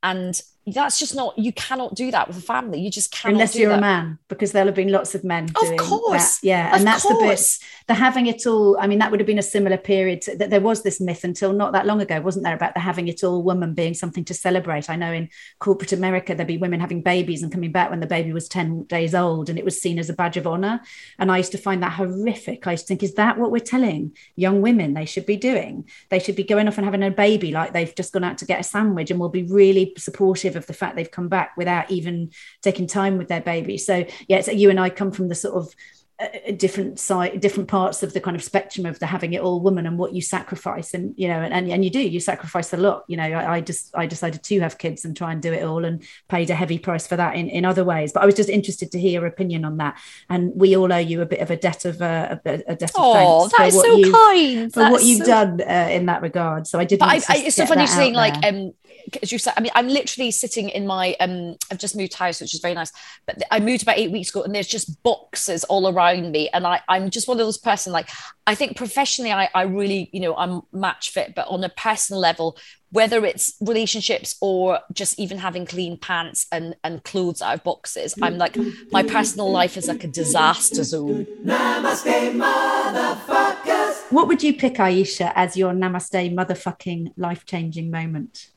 And 0.02 0.40
that's 0.66 1.00
just 1.00 1.14
not 1.14 1.36
you 1.36 1.52
cannot 1.52 1.94
do 1.94 2.10
that 2.12 2.28
with 2.28 2.38
a 2.38 2.40
family 2.40 2.80
you 2.80 2.88
just 2.90 3.10
can't 3.10 3.34
unless 3.34 3.56
you're 3.56 3.70
that. 3.70 3.78
a 3.78 3.80
man 3.80 4.18
because 4.28 4.52
there'll 4.52 4.68
have 4.68 4.76
been 4.76 4.92
lots 4.92 5.12
of 5.12 5.24
men 5.24 5.48
of 5.60 5.76
course 5.76 6.38
that. 6.38 6.46
yeah 6.46 6.68
of 6.68 6.78
and 6.78 6.86
that's 6.86 7.02
course. 7.02 7.58
the 7.58 7.64
bit 7.64 7.86
the 7.88 7.94
having 7.94 8.26
it 8.26 8.46
all 8.46 8.76
i 8.78 8.86
mean 8.86 9.00
that 9.00 9.10
would 9.10 9.18
have 9.18 9.26
been 9.26 9.40
a 9.40 9.42
similar 9.42 9.76
period 9.76 10.22
that 10.36 10.50
there 10.50 10.60
was 10.60 10.84
this 10.84 11.00
myth 11.00 11.24
until 11.24 11.52
not 11.52 11.72
that 11.72 11.84
long 11.84 12.00
ago 12.00 12.20
wasn't 12.20 12.44
there 12.44 12.54
about 12.54 12.74
the 12.74 12.80
having 12.80 13.08
it 13.08 13.24
all 13.24 13.42
woman 13.42 13.74
being 13.74 13.92
something 13.92 14.24
to 14.24 14.34
celebrate 14.34 14.88
i 14.88 14.94
know 14.94 15.12
in 15.12 15.28
corporate 15.58 15.92
america 15.92 16.32
there'd 16.32 16.46
be 16.46 16.58
women 16.58 16.78
having 16.78 17.02
babies 17.02 17.42
and 17.42 17.50
coming 17.50 17.72
back 17.72 17.90
when 17.90 18.00
the 18.00 18.06
baby 18.06 18.32
was 18.32 18.48
10 18.48 18.84
days 18.84 19.16
old 19.16 19.50
and 19.50 19.58
it 19.58 19.64
was 19.64 19.80
seen 19.80 19.98
as 19.98 20.08
a 20.08 20.14
badge 20.14 20.36
of 20.36 20.46
honor 20.46 20.80
and 21.18 21.32
i 21.32 21.38
used 21.38 21.52
to 21.52 21.58
find 21.58 21.82
that 21.82 21.92
horrific 21.92 22.68
i 22.68 22.72
used 22.72 22.84
to 22.84 22.88
think 22.88 23.02
is 23.02 23.14
that 23.14 23.36
what 23.36 23.50
we're 23.50 23.58
telling 23.58 24.16
young 24.36 24.62
women 24.62 24.94
they 24.94 25.06
should 25.06 25.26
be 25.26 25.36
doing 25.36 25.88
they 26.08 26.20
should 26.20 26.36
be 26.36 26.44
going 26.44 26.68
off 26.68 26.78
and 26.78 26.84
having 26.84 27.02
a 27.02 27.10
baby 27.10 27.50
like 27.50 27.72
they've 27.72 27.96
just 27.96 28.12
gone 28.12 28.22
out 28.22 28.38
to 28.38 28.44
get 28.44 28.60
a 28.60 28.62
sandwich 28.62 29.10
and 29.10 29.18
we'll 29.18 29.28
be 29.28 29.42
really 29.42 29.92
supportive 29.98 30.51
of 30.56 30.66
the 30.66 30.74
fact 30.74 30.96
they've 30.96 31.10
come 31.10 31.28
back 31.28 31.56
without 31.56 31.90
even 31.90 32.30
taking 32.62 32.86
time 32.86 33.18
with 33.18 33.28
their 33.28 33.40
baby. 33.40 33.78
So 33.78 34.04
yeah, 34.28 34.40
so 34.40 34.52
you 34.52 34.70
and 34.70 34.80
I 34.80 34.90
come 34.90 35.12
from 35.12 35.28
the 35.28 35.34
sort 35.34 35.54
of 35.54 35.74
uh, 36.22 36.52
different 36.56 37.00
side 37.00 37.40
different 37.40 37.68
parts 37.68 38.02
of 38.02 38.12
the 38.12 38.20
kind 38.20 38.36
of 38.36 38.44
spectrum 38.44 38.86
of 38.86 38.98
the 38.98 39.06
having 39.06 39.32
it 39.32 39.40
all 39.40 39.60
woman 39.60 39.86
and 39.86 39.98
what 39.98 40.12
you 40.12 40.20
sacrifice. 40.20 40.94
And 40.94 41.14
you 41.16 41.26
know 41.26 41.40
and, 41.40 41.68
and 41.68 41.84
you 41.84 41.90
do 41.90 42.00
you 42.00 42.20
sacrifice 42.20 42.72
a 42.72 42.76
lot. 42.76 43.04
You 43.08 43.16
know 43.16 43.24
I, 43.24 43.54
I, 43.54 43.60
just 43.60 43.90
I 43.96 44.06
decided 44.06 44.42
to 44.42 44.60
have 44.60 44.78
kids 44.78 45.04
and 45.04 45.16
try 45.16 45.32
and 45.32 45.42
do 45.42 45.52
it 45.52 45.64
all 45.64 45.84
and 45.84 46.04
paid 46.28 46.50
a 46.50 46.54
heavy 46.54 46.78
price 46.78 47.06
for 47.06 47.16
that 47.16 47.34
in, 47.34 47.48
in 47.48 47.64
other 47.64 47.82
ways. 47.82 48.12
But 48.12 48.22
I 48.22 48.26
was 48.26 48.36
just 48.36 48.50
interested 48.50 48.92
to 48.92 49.00
hear 49.00 49.12
your 49.12 49.26
opinion 49.26 49.64
on 49.64 49.78
that. 49.78 49.98
And 50.28 50.52
we 50.54 50.76
all 50.76 50.92
owe 50.92 50.98
you 50.98 51.22
a 51.22 51.26
bit 51.26 51.40
of 51.40 51.50
a 51.50 51.56
debt 51.56 51.84
of 51.86 52.00
uh, 52.00 52.36
a, 52.44 52.62
a 52.68 52.76
debt 52.76 52.90
of 52.90 52.96
oh, 52.96 53.48
thanks 53.48 53.74
for 53.74 53.82
what 53.82 54.04
so 54.04 54.12
kind. 54.12 54.72
for 54.72 54.80
that's 54.80 54.92
what 54.92 55.04
you've 55.04 55.18
so... 55.20 55.26
done 55.26 55.60
uh, 55.62 55.88
in 55.90 56.06
that 56.06 56.22
regard. 56.22 56.66
So 56.68 56.78
I 56.78 56.84
did 56.84 57.02
I, 57.02 57.16
I, 57.28 57.42
it's 57.46 57.56
so 57.56 57.66
funny 57.66 57.86
saying 57.86 58.14
like 58.14 58.34
um 58.44 58.74
as 59.22 59.32
you 59.32 59.38
said, 59.38 59.54
I 59.56 59.60
mean, 59.60 59.72
I'm 59.74 59.88
literally 59.88 60.30
sitting 60.30 60.68
in 60.68 60.86
my 60.86 61.14
um, 61.20 61.56
I've 61.70 61.78
just 61.78 61.96
moved 61.96 62.14
house, 62.14 62.40
which 62.40 62.54
is 62.54 62.60
very 62.60 62.74
nice. 62.74 62.92
But 63.26 63.42
I 63.50 63.60
moved 63.60 63.82
about 63.82 63.98
eight 63.98 64.10
weeks 64.10 64.30
ago, 64.30 64.42
and 64.42 64.54
there's 64.54 64.66
just 64.66 65.02
boxes 65.02 65.64
all 65.64 65.88
around 65.88 66.32
me, 66.32 66.48
and 66.52 66.66
I 66.66 66.80
I'm 66.88 67.10
just 67.10 67.28
one 67.28 67.38
of 67.38 67.46
those 67.46 67.58
person 67.58 67.92
like 67.92 68.08
I 68.46 68.54
think 68.54 68.76
professionally, 68.76 69.32
I 69.32 69.48
I 69.54 69.62
really 69.62 70.10
you 70.12 70.20
know 70.20 70.36
I'm 70.36 70.62
match 70.72 71.10
fit, 71.10 71.34
but 71.34 71.48
on 71.48 71.62
a 71.64 71.68
personal 71.68 72.20
level, 72.20 72.56
whether 72.90 73.24
it's 73.24 73.54
relationships 73.60 74.36
or 74.40 74.80
just 74.92 75.18
even 75.18 75.38
having 75.38 75.66
clean 75.66 75.96
pants 75.96 76.46
and 76.52 76.76
and 76.84 77.04
clothes 77.04 77.42
out 77.42 77.54
of 77.54 77.64
boxes, 77.64 78.14
I'm 78.22 78.38
like 78.38 78.56
my 78.90 79.02
personal 79.02 79.50
life 79.50 79.76
is 79.76 79.88
like 79.88 80.04
a 80.04 80.08
disaster 80.08 80.84
zone. 80.84 81.26
Namaste, 81.44 82.32
motherfuckers. 82.32 84.12
What 84.12 84.28
would 84.28 84.42
you 84.42 84.54
pick, 84.54 84.78
Ayesha, 84.78 85.32
as 85.38 85.56
your 85.56 85.72
namaste 85.72 86.34
motherfucking 86.34 87.14
life 87.16 87.46
changing 87.46 87.90
moment? 87.90 88.51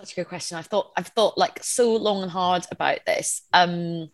Such 0.00 0.12
a 0.12 0.16
good 0.16 0.28
question. 0.28 0.56
I've 0.56 0.66
thought 0.66 0.92
I've 0.96 1.08
thought 1.08 1.38
like 1.38 1.62
so 1.62 1.94
long 1.96 2.22
and 2.22 2.30
hard 2.30 2.66
about 2.70 3.00
this. 3.06 3.42
Um, 3.52 4.10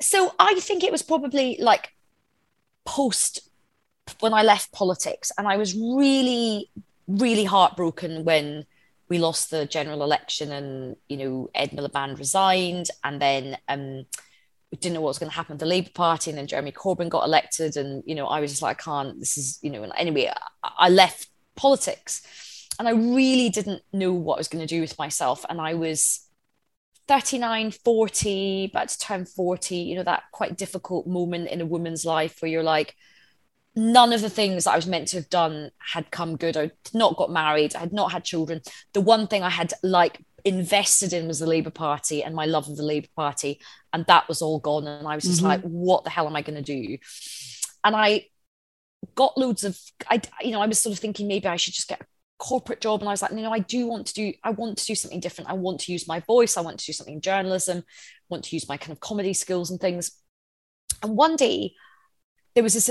so 0.00 0.34
I 0.38 0.54
think 0.60 0.84
it 0.84 0.92
was 0.92 1.02
probably 1.02 1.56
like 1.60 1.92
post 2.84 3.48
when 4.20 4.34
I 4.34 4.42
left 4.42 4.72
politics, 4.72 5.32
and 5.38 5.48
I 5.48 5.56
was 5.56 5.74
really, 5.74 6.70
really 7.06 7.44
heartbroken 7.44 8.24
when 8.24 8.66
we 9.08 9.18
lost 9.18 9.50
the 9.50 9.66
general 9.66 10.02
election, 10.02 10.52
and 10.52 10.96
you 11.08 11.16
know 11.16 11.50
Ed 11.54 11.70
Miliband 11.70 12.18
resigned, 12.18 12.88
and 13.02 13.20
then 13.20 13.56
um, 13.68 14.06
didn't 14.80 14.94
know 14.94 15.00
what 15.00 15.08
was 15.08 15.18
going 15.18 15.30
to 15.30 15.36
happen 15.36 15.54
with 15.54 15.60
the 15.60 15.66
Labour 15.66 15.90
Party, 15.94 16.30
and 16.30 16.38
then 16.38 16.46
Jeremy 16.46 16.72
Corbyn 16.72 17.08
got 17.08 17.24
elected, 17.24 17.76
and 17.76 18.02
you 18.06 18.14
know, 18.14 18.26
I 18.26 18.40
was 18.40 18.50
just 18.50 18.62
like, 18.62 18.80
I 18.80 18.82
can't. 18.82 19.18
This 19.18 19.38
is, 19.38 19.58
you 19.62 19.70
know, 19.70 19.82
anyway, 19.96 20.30
I, 20.62 20.70
I 20.78 20.88
left 20.88 21.28
politics, 21.56 22.22
and 22.78 22.88
I 22.88 22.92
really 22.92 23.48
didn't 23.48 23.82
know 23.92 24.12
what 24.12 24.36
I 24.36 24.40
was 24.40 24.48
going 24.48 24.66
to 24.66 24.74
do 24.74 24.80
with 24.80 24.98
myself, 24.98 25.44
and 25.48 25.60
I 25.60 25.74
was 25.74 26.28
39, 27.08 27.70
40, 27.70 28.70
about 28.72 28.88
to 28.88 28.98
turn 28.98 29.26
40, 29.26 29.76
you 29.76 29.96
know, 29.96 30.04
that 30.04 30.24
quite 30.32 30.56
difficult 30.56 31.06
moment 31.06 31.48
in 31.48 31.60
a 31.60 31.66
woman's 31.66 32.04
life 32.04 32.40
where 32.40 32.50
you're 32.50 32.62
like, 32.62 32.94
none 33.76 34.12
of 34.12 34.20
the 34.20 34.30
things 34.30 34.64
that 34.64 34.72
I 34.72 34.76
was 34.76 34.86
meant 34.86 35.08
to 35.08 35.16
have 35.16 35.28
done 35.28 35.70
had 35.78 36.10
come 36.10 36.36
good. 36.36 36.56
I 36.56 36.60
had 36.62 36.72
not 36.94 37.16
got 37.16 37.30
married. 37.30 37.74
I 37.74 37.80
had 37.80 37.92
not 37.92 38.12
had 38.12 38.24
children. 38.24 38.60
The 38.92 39.00
one 39.00 39.26
thing 39.26 39.42
I 39.42 39.50
had 39.50 39.72
like 39.82 40.24
invested 40.44 41.12
in 41.12 41.26
was 41.26 41.40
the 41.40 41.46
Labour 41.46 41.70
Party 41.70 42.22
and 42.22 42.34
my 42.34 42.46
love 42.46 42.68
of 42.68 42.76
the 42.76 42.84
Labour 42.84 43.08
Party. 43.16 43.60
And 43.92 44.06
that 44.06 44.28
was 44.28 44.42
all 44.42 44.60
gone. 44.60 44.86
And 44.86 45.06
I 45.06 45.14
was 45.16 45.24
just 45.24 45.38
mm-hmm. 45.38 45.46
like, 45.46 45.62
what 45.62 46.04
the 46.04 46.10
hell 46.10 46.26
am 46.26 46.36
I 46.36 46.42
going 46.42 46.62
to 46.62 46.62
do? 46.62 46.98
And 47.82 47.96
I 47.96 48.26
got 49.14 49.36
loads 49.36 49.64
of, 49.64 49.78
I, 50.08 50.20
you 50.40 50.52
know, 50.52 50.62
I 50.62 50.66
was 50.66 50.78
sort 50.78 50.94
of 50.94 51.00
thinking 51.00 51.28
maybe 51.28 51.48
I 51.48 51.56
should 51.56 51.74
just 51.74 51.88
get 51.88 52.00
a 52.00 52.06
corporate 52.44 52.80
job. 52.80 53.00
And 53.00 53.08
I 53.08 53.12
was 53.12 53.22
like, 53.22 53.32
no, 53.32 53.50
I 53.50 53.60
do 53.60 53.86
want 53.86 54.06
to 54.08 54.14
do, 54.14 54.32
I 54.44 54.50
want 54.50 54.76
to 54.78 54.84
do 54.84 54.94
something 54.94 55.20
different. 55.20 55.50
I 55.50 55.54
want 55.54 55.80
to 55.80 55.92
use 55.92 56.06
my 56.06 56.20
voice. 56.20 56.56
I 56.56 56.60
want 56.60 56.78
to 56.78 56.86
do 56.86 56.92
something 56.92 57.14
in 57.14 57.20
journalism, 57.20 57.78
I 57.78 58.26
want 58.28 58.44
to 58.44 58.56
use 58.56 58.68
my 58.68 58.76
kind 58.76 58.92
of 58.92 59.00
comedy 59.00 59.32
skills 59.32 59.70
and 59.70 59.80
things. 59.80 60.12
And 61.02 61.16
one 61.16 61.36
day 61.36 61.74
there 62.54 62.62
was 62.62 62.74
this 62.74 62.90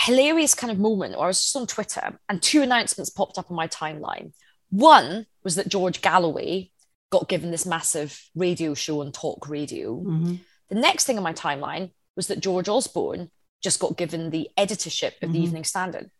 hilarious 0.00 0.54
kind 0.54 0.70
of 0.70 0.78
moment 0.78 1.14
where 1.14 1.24
I 1.24 1.28
was 1.28 1.42
just 1.42 1.56
on 1.56 1.66
Twitter 1.66 2.18
and 2.28 2.42
two 2.42 2.62
announcements 2.62 3.10
popped 3.10 3.38
up 3.38 3.50
on 3.50 3.56
my 3.56 3.66
timeline. 3.66 4.32
One 4.70 5.26
was 5.42 5.56
that 5.56 5.68
George 5.68 6.02
Galloway 6.02 6.70
got 7.10 7.28
given 7.28 7.50
this 7.50 7.66
massive 7.66 8.22
radio 8.34 8.74
show 8.74 9.00
on 9.00 9.12
talk 9.12 9.48
radio. 9.48 9.96
Mm-hmm. 9.96 10.34
The 10.68 10.74
next 10.74 11.04
thing 11.04 11.16
on 11.16 11.24
my 11.24 11.32
timeline 11.32 11.92
was 12.14 12.26
that 12.26 12.40
George 12.40 12.68
Osborne 12.68 13.30
just 13.62 13.80
got 13.80 13.96
given 13.96 14.30
the 14.30 14.50
editorship 14.56 15.14
of 15.22 15.30
mm-hmm. 15.30 15.32
the 15.32 15.44
Evening 15.44 15.64
Standard. 15.64 16.10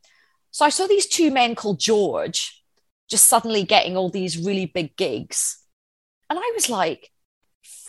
So 0.50 0.64
I 0.64 0.70
saw 0.70 0.86
these 0.86 1.06
two 1.06 1.30
men 1.30 1.54
called 1.54 1.80
George 1.80 2.62
just 3.08 3.24
suddenly 3.24 3.62
getting 3.62 3.96
all 3.96 4.10
these 4.10 4.38
really 4.38 4.66
big 4.66 4.96
gigs. 4.96 5.62
And 6.28 6.38
I 6.38 6.52
was 6.54 6.68
like, 6.68 7.10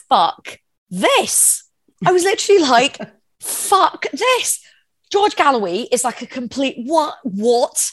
fuck 0.08 0.60
this. 0.90 1.70
I 2.06 2.12
was 2.12 2.24
literally 2.24 2.62
like, 2.62 2.98
fuck 3.42 4.06
this. 4.12 4.64
George 5.12 5.36
Galloway 5.36 5.88
is 5.92 6.04
like 6.04 6.22
a 6.22 6.28
complete 6.28 6.76
what 6.86 7.16
what? 7.24 7.92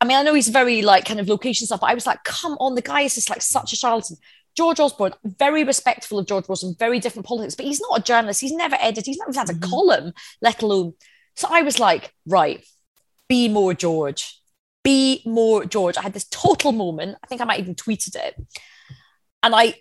I 0.00 0.04
mean, 0.04 0.18
I 0.18 0.22
know 0.22 0.34
he's 0.34 0.48
very 0.48 0.82
like 0.82 1.06
kind 1.06 1.20
of 1.20 1.28
location 1.28 1.66
stuff, 1.66 1.80
but 1.80 1.90
I 1.90 1.94
was 1.94 2.06
like, 2.06 2.22
come 2.24 2.56
on, 2.60 2.74
the 2.74 2.82
guy 2.82 3.02
is 3.02 3.14
just 3.14 3.30
like 3.30 3.40
such 3.40 3.72
a 3.72 3.76
charlatan. 3.76 4.16
George 4.56 4.80
Osborne, 4.80 5.12
very 5.24 5.64
respectful 5.64 6.18
of 6.18 6.26
George 6.26 6.46
Osborne, 6.48 6.74
very 6.78 6.98
different 6.98 7.26
politics, 7.26 7.54
but 7.54 7.66
he's 7.66 7.80
not 7.80 8.00
a 8.00 8.02
journalist. 8.02 8.40
He's 8.40 8.52
never 8.52 8.76
edited, 8.80 9.06
he's 9.06 9.18
never 9.18 9.38
had 9.38 9.48
a 9.48 9.52
mm-hmm. 9.52 9.70
column, 9.70 10.12
let 10.42 10.62
alone. 10.62 10.94
So 11.34 11.48
I 11.50 11.62
was 11.62 11.78
like, 11.78 12.12
right, 12.26 12.64
be 13.28 13.48
more 13.48 13.74
George, 13.74 14.40
be 14.84 15.22
more 15.24 15.64
George. 15.64 15.96
I 15.96 16.02
had 16.02 16.12
this 16.12 16.28
total 16.28 16.72
moment. 16.72 17.18
I 17.22 17.26
think 17.26 17.40
I 17.40 17.44
might 17.44 17.60
even 17.60 17.74
tweeted 17.74 18.16
it. 18.16 18.36
And 19.42 19.54
I 19.54 19.74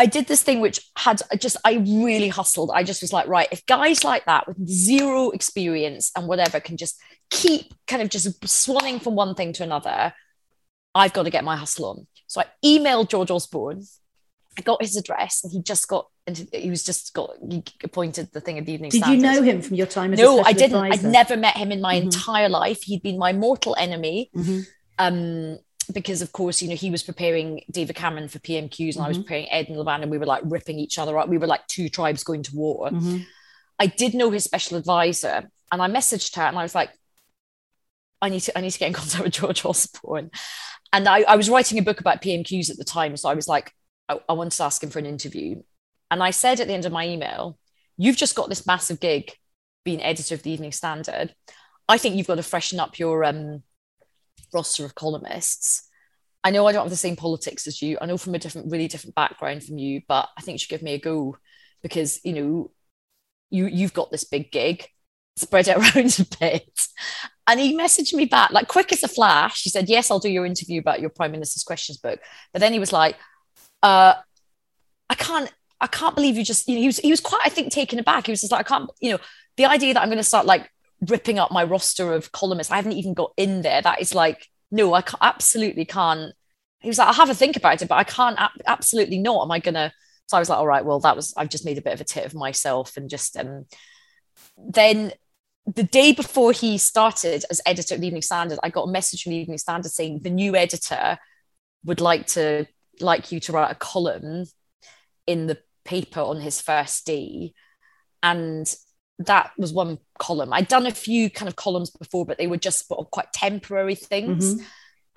I 0.00 0.06
did 0.06 0.28
this 0.28 0.42
thing 0.42 0.60
which 0.60 0.80
had 0.96 1.20
just, 1.38 1.58
I 1.62 1.74
really 1.74 2.28
hustled. 2.28 2.70
I 2.74 2.84
just 2.84 3.02
was 3.02 3.12
like, 3.12 3.28
right, 3.28 3.48
if 3.52 3.66
guys 3.66 4.02
like 4.02 4.24
that 4.24 4.48
with 4.48 4.56
zero 4.66 5.28
experience 5.28 6.10
and 6.16 6.26
whatever 6.26 6.58
can 6.58 6.78
just 6.78 6.98
keep 7.28 7.74
kind 7.86 8.00
of 8.00 8.08
just 8.08 8.40
swanning 8.40 9.02
from 9.02 9.14
one 9.14 9.34
thing 9.34 9.52
to 9.52 9.62
another, 9.62 10.14
I've 10.94 11.12
got 11.12 11.24
to 11.24 11.30
get 11.30 11.44
my 11.44 11.54
hustle 11.54 11.84
on. 11.90 12.06
So 12.28 12.40
I 12.40 12.46
emailed 12.64 13.10
George 13.10 13.30
Osborne. 13.30 13.82
I 14.58 14.62
got 14.62 14.80
his 14.80 14.96
address 14.96 15.44
and 15.44 15.52
he 15.52 15.60
just 15.60 15.86
got 15.86 16.06
into, 16.38 16.56
he 16.56 16.70
was 16.70 16.82
just 16.82 17.12
got 17.14 17.30
appointed 17.84 18.30
the 18.32 18.40
thing 18.40 18.58
at 18.58 18.66
the 18.66 18.72
evening. 18.72 18.90
Did 18.90 19.02
Standard. 19.02 19.16
you 19.16 19.22
know 19.22 19.42
him 19.42 19.62
from 19.62 19.76
your 19.76 19.86
time 19.86 20.12
no, 20.12 20.40
I 20.40 20.52
didn't. 20.52 20.76
Advisor? 20.76 21.06
I'd 21.06 21.12
never 21.12 21.36
met 21.36 21.56
him 21.56 21.72
in 21.72 21.80
my 21.80 21.96
mm-hmm. 21.96 22.04
entire 22.04 22.48
life. 22.48 22.82
He'd 22.82 23.02
been 23.02 23.18
my 23.18 23.32
mortal 23.32 23.76
enemy. 23.78 24.30
Mm-hmm. 24.36 24.60
Um, 24.98 25.58
because 25.92 26.22
of 26.22 26.32
course, 26.32 26.62
you 26.62 26.68
know, 26.68 26.76
he 26.76 26.90
was 26.90 27.02
preparing 27.02 27.64
David 27.70 27.96
Cameron 27.96 28.28
for 28.28 28.38
PMQs 28.38 28.60
and 28.60 28.94
mm-hmm. 28.94 29.02
I 29.02 29.08
was 29.08 29.16
mm-hmm. 29.16 29.24
preparing 29.24 29.50
Ed 29.50 29.68
and 29.68 29.76
Miliband 29.76 30.02
and 30.02 30.10
we 30.10 30.18
were 30.18 30.26
like 30.26 30.42
ripping 30.44 30.78
each 30.78 30.98
other 30.98 31.18
up. 31.18 31.28
We 31.28 31.38
were 31.38 31.46
like 31.46 31.66
two 31.66 31.88
tribes 31.88 32.24
going 32.24 32.42
to 32.44 32.56
war. 32.56 32.90
Mm-hmm. 32.90 33.18
I 33.78 33.86
did 33.86 34.14
know 34.14 34.30
his 34.30 34.44
special 34.44 34.76
advisor 34.76 35.50
and 35.72 35.82
I 35.82 35.88
messaged 35.88 36.36
her 36.36 36.42
and 36.42 36.58
I 36.58 36.62
was 36.62 36.74
like, 36.74 36.90
I 38.22 38.28
need 38.28 38.40
to 38.40 38.56
I 38.56 38.60
need 38.60 38.70
to 38.70 38.78
get 38.78 38.88
in 38.88 38.92
contact 39.00 39.24
with 39.24 39.32
George 39.32 39.64
Osborne. 39.64 40.30
And 40.92 41.08
I, 41.08 41.22
I 41.22 41.36
was 41.36 41.48
writing 41.48 41.78
a 41.78 41.82
book 41.82 42.00
about 42.00 42.22
PMQs 42.22 42.70
at 42.70 42.76
the 42.76 42.84
time. 42.84 43.16
So 43.16 43.28
I 43.28 43.34
was 43.34 43.48
like, 43.48 43.72
I, 44.08 44.18
I 44.28 44.32
wanted 44.32 44.56
to 44.56 44.64
ask 44.64 44.82
him 44.82 44.90
for 44.90 44.98
an 44.98 45.06
interview. 45.06 45.62
And 46.10 46.22
I 46.22 46.30
said 46.30 46.60
at 46.60 46.66
the 46.66 46.74
end 46.74 46.86
of 46.86 46.92
my 46.92 47.06
email, 47.06 47.58
you've 47.96 48.16
just 48.16 48.34
got 48.34 48.48
this 48.48 48.66
massive 48.66 49.00
gig 49.00 49.32
being 49.84 50.02
editor 50.02 50.34
of 50.34 50.42
the 50.42 50.50
Evening 50.50 50.72
Standard. 50.72 51.34
I 51.88 51.98
think 51.98 52.16
you've 52.16 52.26
got 52.26 52.36
to 52.36 52.42
freshen 52.42 52.80
up 52.80 52.98
your 52.98 53.24
um, 53.24 53.62
roster 54.52 54.84
of 54.84 54.94
columnists. 54.94 55.88
I 56.42 56.50
know 56.50 56.66
I 56.66 56.72
don't 56.72 56.84
have 56.84 56.90
the 56.90 56.96
same 56.96 57.16
politics 57.16 57.66
as 57.66 57.82
you. 57.82 57.98
I 58.00 58.06
know 58.06 58.16
from 58.16 58.34
a 58.34 58.38
different, 58.38 58.70
really 58.70 58.88
different 58.88 59.14
background 59.14 59.62
from 59.62 59.78
you, 59.78 60.02
but 60.08 60.28
I 60.36 60.40
think 60.40 60.54
you 60.54 60.58
should 60.58 60.70
give 60.70 60.82
me 60.82 60.94
a 60.94 60.98
go 60.98 61.36
because 61.82 62.20
you 62.24 62.32
know 62.32 62.70
you 63.50 63.66
you've 63.66 63.92
got 63.92 64.10
this 64.10 64.24
big 64.24 64.50
gig. 64.50 64.86
Spread 65.36 65.68
it 65.68 65.76
around 65.96 66.18
a 66.18 66.36
bit. 66.38 66.88
And 67.46 67.60
he 67.60 67.76
messaged 67.76 68.14
me 68.14 68.24
back 68.24 68.52
like 68.52 68.68
quick 68.68 68.92
as 68.92 69.02
a 69.02 69.08
flash. 69.08 69.62
He 69.62 69.70
said, 69.70 69.88
"Yes, 69.88 70.10
I'll 70.10 70.18
do 70.18 70.30
your 70.30 70.46
interview 70.46 70.80
about 70.80 71.00
your 71.00 71.10
Prime 71.10 71.32
Minister's 71.32 71.64
Questions 71.64 71.98
book." 71.98 72.20
But 72.52 72.60
then 72.60 72.72
he 72.72 72.78
was 72.78 72.92
like, 72.92 73.16
uh, 73.82 74.14
"I 75.08 75.14
can't." 75.14 75.52
I 75.80 75.86
can't 75.86 76.14
believe 76.14 76.36
you 76.36 76.44
just, 76.44 76.68
you 76.68 76.74
know, 76.74 76.80
he 76.80 76.86
was, 76.86 76.98
he 76.98 77.10
was 77.10 77.20
quite, 77.20 77.42
I 77.44 77.48
think, 77.48 77.72
taken 77.72 77.98
aback. 77.98 78.26
He 78.26 78.32
was 78.32 78.40
just 78.40 78.52
like, 78.52 78.60
I 78.60 78.68
can't, 78.68 78.90
you 79.00 79.12
know, 79.12 79.18
the 79.56 79.66
idea 79.66 79.94
that 79.94 80.02
I'm 80.02 80.08
going 80.08 80.18
to 80.18 80.24
start 80.24 80.46
like 80.46 80.70
ripping 81.08 81.38
up 81.38 81.50
my 81.50 81.64
roster 81.64 82.12
of 82.12 82.32
columnists. 82.32 82.70
I 82.70 82.76
haven't 82.76 82.92
even 82.92 83.14
got 83.14 83.32
in 83.36 83.62
there. 83.62 83.80
That 83.80 84.00
is 84.00 84.14
like, 84.14 84.46
no, 84.70 84.94
I 84.94 85.02
absolutely 85.20 85.84
can't. 85.84 86.32
He 86.80 86.88
was 86.88 86.98
like, 86.98 87.08
I'll 87.08 87.14
have 87.14 87.30
a 87.30 87.34
think 87.34 87.56
about 87.56 87.82
it, 87.82 87.88
but 87.88 87.96
I 87.96 88.04
can't, 88.04 88.38
absolutely 88.66 89.18
not. 89.18 89.42
Am 89.42 89.50
I 89.50 89.58
going 89.58 89.74
to? 89.74 89.92
So 90.26 90.36
I 90.36 90.40
was 90.40 90.48
like, 90.48 90.58
all 90.58 90.66
right, 90.66 90.84
well, 90.84 91.00
that 91.00 91.16
was, 91.16 91.34
I've 91.36 91.48
just 91.48 91.64
made 91.64 91.78
a 91.78 91.82
bit 91.82 91.92
of 91.92 92.00
a 92.00 92.04
tit 92.04 92.24
of 92.24 92.34
myself. 92.34 92.96
And 92.96 93.10
just, 93.10 93.36
um, 93.36 93.66
then 94.56 95.12
the 95.66 95.82
day 95.82 96.12
before 96.12 96.52
he 96.52 96.78
started 96.78 97.44
as 97.50 97.60
editor 97.66 97.94
of 97.94 98.00
the 98.00 98.06
Evening 98.06 98.22
Standard, 98.22 98.58
I 98.62 98.68
got 98.68 98.88
a 98.88 98.92
message 98.92 99.22
from 99.22 99.30
the 99.30 99.38
Evening 99.38 99.58
Standard 99.58 99.90
saying 99.90 100.20
the 100.22 100.30
new 100.30 100.54
editor 100.56 101.18
would 101.84 102.00
like 102.00 102.26
to, 102.28 102.66
like 103.00 103.32
you 103.32 103.40
to 103.40 103.52
write 103.52 103.72
a 103.72 103.74
column 103.74 104.44
in 105.26 105.46
the 105.46 105.58
paper 105.90 106.20
on 106.20 106.40
his 106.40 106.60
first 106.60 107.04
day. 107.04 107.52
And 108.22 108.72
that 109.18 109.50
was 109.58 109.72
one 109.72 109.98
column. 110.18 110.52
I'd 110.52 110.68
done 110.68 110.86
a 110.86 110.92
few 110.92 111.28
kind 111.28 111.48
of 111.48 111.56
columns 111.56 111.90
before, 111.90 112.24
but 112.24 112.38
they 112.38 112.46
were 112.46 112.56
just 112.56 112.86
sort 112.86 113.00
of 113.00 113.10
quite 113.10 113.32
temporary 113.32 113.96
things. 113.96 114.54
Mm-hmm. 114.54 114.64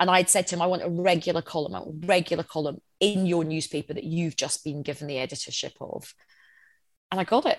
And 0.00 0.10
I'd 0.10 0.28
said 0.28 0.48
to 0.48 0.56
him, 0.56 0.62
I 0.62 0.66
want 0.66 0.82
a 0.82 0.90
regular 0.90 1.40
column, 1.40 1.74
a 1.74 1.84
regular 2.06 2.42
column 2.42 2.78
in 2.98 3.26
your 3.26 3.44
newspaper 3.44 3.94
that 3.94 4.04
you've 4.04 4.36
just 4.36 4.64
been 4.64 4.82
given 4.82 5.06
the 5.06 5.18
editorship 5.18 5.74
of. 5.80 6.12
And 7.12 7.20
I 7.20 7.24
got 7.24 7.46
it. 7.46 7.58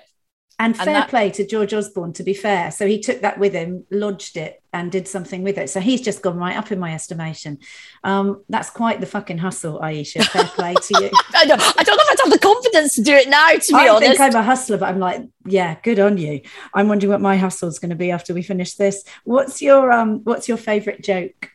And 0.57 0.75
fair 0.75 0.85
that, 0.85 1.09
play 1.09 1.29
to 1.31 1.45
George 1.45 1.73
Osborne, 1.73 2.13
to 2.13 2.23
be 2.23 2.33
fair. 2.33 2.71
So 2.71 2.87
he 2.87 2.99
took 2.99 3.21
that 3.21 3.37
with 3.37 3.53
him, 3.53 3.85
lodged 3.91 4.37
it, 4.37 4.63
and 4.71 4.89
did 4.89 5.05
something 5.05 5.43
with 5.43 5.57
it. 5.57 5.69
So 5.69 5.81
he's 5.81 5.99
just 5.99 6.21
gone 6.21 6.37
right 6.37 6.55
up 6.55 6.71
in 6.71 6.79
my 6.79 6.93
estimation. 6.93 7.59
Um, 8.05 8.43
that's 8.47 8.69
quite 8.69 9.01
the 9.01 9.05
fucking 9.05 9.37
hustle, 9.37 9.81
Ayesha. 9.81 10.23
Fair 10.23 10.45
play 10.45 10.73
to 10.73 11.01
you. 11.01 11.09
I, 11.35 11.45
don't, 11.45 11.61
I 11.61 11.83
don't 11.83 11.97
know 11.97 12.03
if 12.03 12.11
I'd 12.11 12.23
have 12.23 12.31
the 12.31 12.39
confidence 12.39 12.95
to 12.95 13.03
do 13.03 13.13
it 13.13 13.27
now, 13.27 13.49
to 13.49 13.73
be 13.73 13.73
I 13.73 13.89
honest. 13.89 14.11
I 14.11 14.15
think 14.15 14.35
I'm 14.35 14.41
a 14.41 14.43
hustler, 14.43 14.77
but 14.77 14.87
I'm 14.87 14.99
like, 14.99 15.25
yeah, 15.45 15.75
good 15.83 15.99
on 15.99 16.17
you. 16.17 16.41
I'm 16.73 16.87
wondering 16.87 17.11
what 17.11 17.21
my 17.21 17.35
hustle 17.35 17.67
is 17.67 17.79
going 17.79 17.89
to 17.89 17.95
be 17.95 18.11
after 18.11 18.33
we 18.33 18.41
finish 18.41 18.75
this. 18.75 19.03
What's 19.25 19.61
your 19.61 19.91
um? 19.91 20.23
What's 20.23 20.47
your 20.47 20.57
favourite 20.57 21.03
joke? 21.03 21.51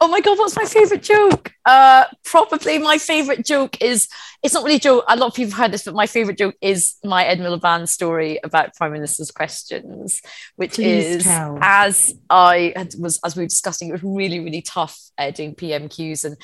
Oh 0.00 0.08
my 0.08 0.20
god, 0.20 0.38
what's 0.38 0.56
my 0.56 0.64
favorite 0.64 1.02
joke? 1.02 1.52
Uh, 1.64 2.04
probably 2.24 2.78
my 2.78 2.98
favorite 2.98 3.46
joke 3.46 3.80
is 3.80 4.08
it's 4.42 4.52
not 4.52 4.62
really 4.62 4.76
a 4.76 4.80
joke. 4.80 5.04
A 5.08 5.16
lot 5.16 5.28
of 5.28 5.34
people 5.34 5.52
have 5.52 5.58
heard 5.58 5.72
this, 5.72 5.84
but 5.84 5.94
my 5.94 6.06
favorite 6.06 6.36
joke 6.36 6.54
is 6.60 6.96
my 7.02 7.24
Ed 7.24 7.38
Miliband 7.38 7.88
story 7.88 8.38
about 8.44 8.74
Prime 8.74 8.92
Minister's 8.92 9.30
questions, 9.30 10.20
which 10.56 10.74
Please 10.74 11.16
is 11.16 11.24
tell. 11.24 11.58
as 11.62 12.14
I 12.28 12.74
had, 12.76 12.94
was 12.98 13.18
as 13.24 13.36
we 13.36 13.44
were 13.44 13.48
discussing, 13.48 13.88
it 13.88 13.92
was 13.92 14.02
really 14.02 14.40
really 14.40 14.62
tough 14.62 14.98
uh, 15.18 15.30
doing 15.30 15.54
PMQs 15.54 16.24
and. 16.24 16.36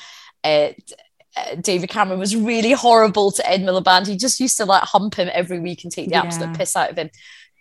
Uh, 0.43 0.73
uh, 1.37 1.55
David 1.55 1.89
Cameron 1.89 2.19
was 2.19 2.35
really 2.35 2.73
horrible 2.73 3.31
to 3.31 3.49
Ed 3.49 3.61
Miliband. 3.61 4.05
He 4.05 4.17
just 4.17 4.41
used 4.41 4.57
to 4.57 4.65
like 4.65 4.83
hump 4.83 5.15
him 5.15 5.29
every 5.31 5.61
week 5.61 5.85
and 5.85 5.91
take 5.91 6.07
the 6.09 6.15
yeah. 6.15 6.23
absolute 6.23 6.57
piss 6.57 6.75
out 6.75 6.89
of 6.89 6.97
him. 6.97 7.09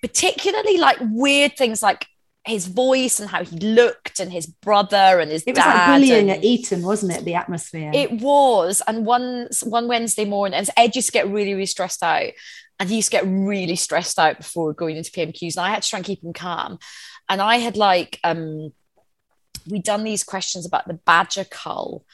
Particularly 0.02 0.76
like 0.76 0.96
weird 1.00 1.56
things 1.56 1.80
like 1.80 2.04
his 2.46 2.66
voice 2.66 3.20
and 3.20 3.28
how 3.28 3.44
he 3.44 3.56
looked 3.58 4.18
and 4.18 4.32
his 4.32 4.46
brother 4.46 5.20
and 5.20 5.30
his 5.30 5.44
dad. 5.44 5.50
it 5.50 5.56
was 5.56 5.66
like 5.66 5.86
bullying 5.86 6.30
at 6.30 6.44
Eton 6.44 6.82
wasn't 6.82 7.12
it? 7.12 7.24
The 7.24 7.34
atmosphere. 7.34 7.90
It 7.92 8.12
was. 8.12 8.82
And 8.86 9.04
one 9.04 9.48
one 9.62 9.88
Wednesday 9.88 10.24
morning 10.24 10.58
and 10.58 10.68
Ed 10.76 10.96
used 10.96 11.08
to 11.08 11.12
get 11.12 11.28
really 11.28 11.54
really 11.54 11.66
stressed 11.66 12.02
out. 12.02 12.30
And 12.78 12.88
he 12.88 12.96
used 12.96 13.10
to 13.10 13.18
get 13.18 13.26
really 13.26 13.76
stressed 13.76 14.18
out 14.18 14.38
before 14.38 14.72
going 14.72 14.96
into 14.96 15.10
PMQs 15.10 15.56
and 15.56 15.66
I 15.66 15.70
had 15.70 15.82
to 15.82 15.88
try 15.88 15.98
and 15.98 16.06
keep 16.06 16.24
him 16.24 16.32
calm. 16.32 16.78
And 17.28 17.42
I 17.42 17.56
had 17.58 17.76
like 17.76 18.18
um 18.24 18.72
we'd 19.68 19.84
done 19.84 20.04
these 20.04 20.24
questions 20.24 20.66
about 20.66 20.88
the 20.88 20.94
badger 20.94 21.44
cull 21.44 22.04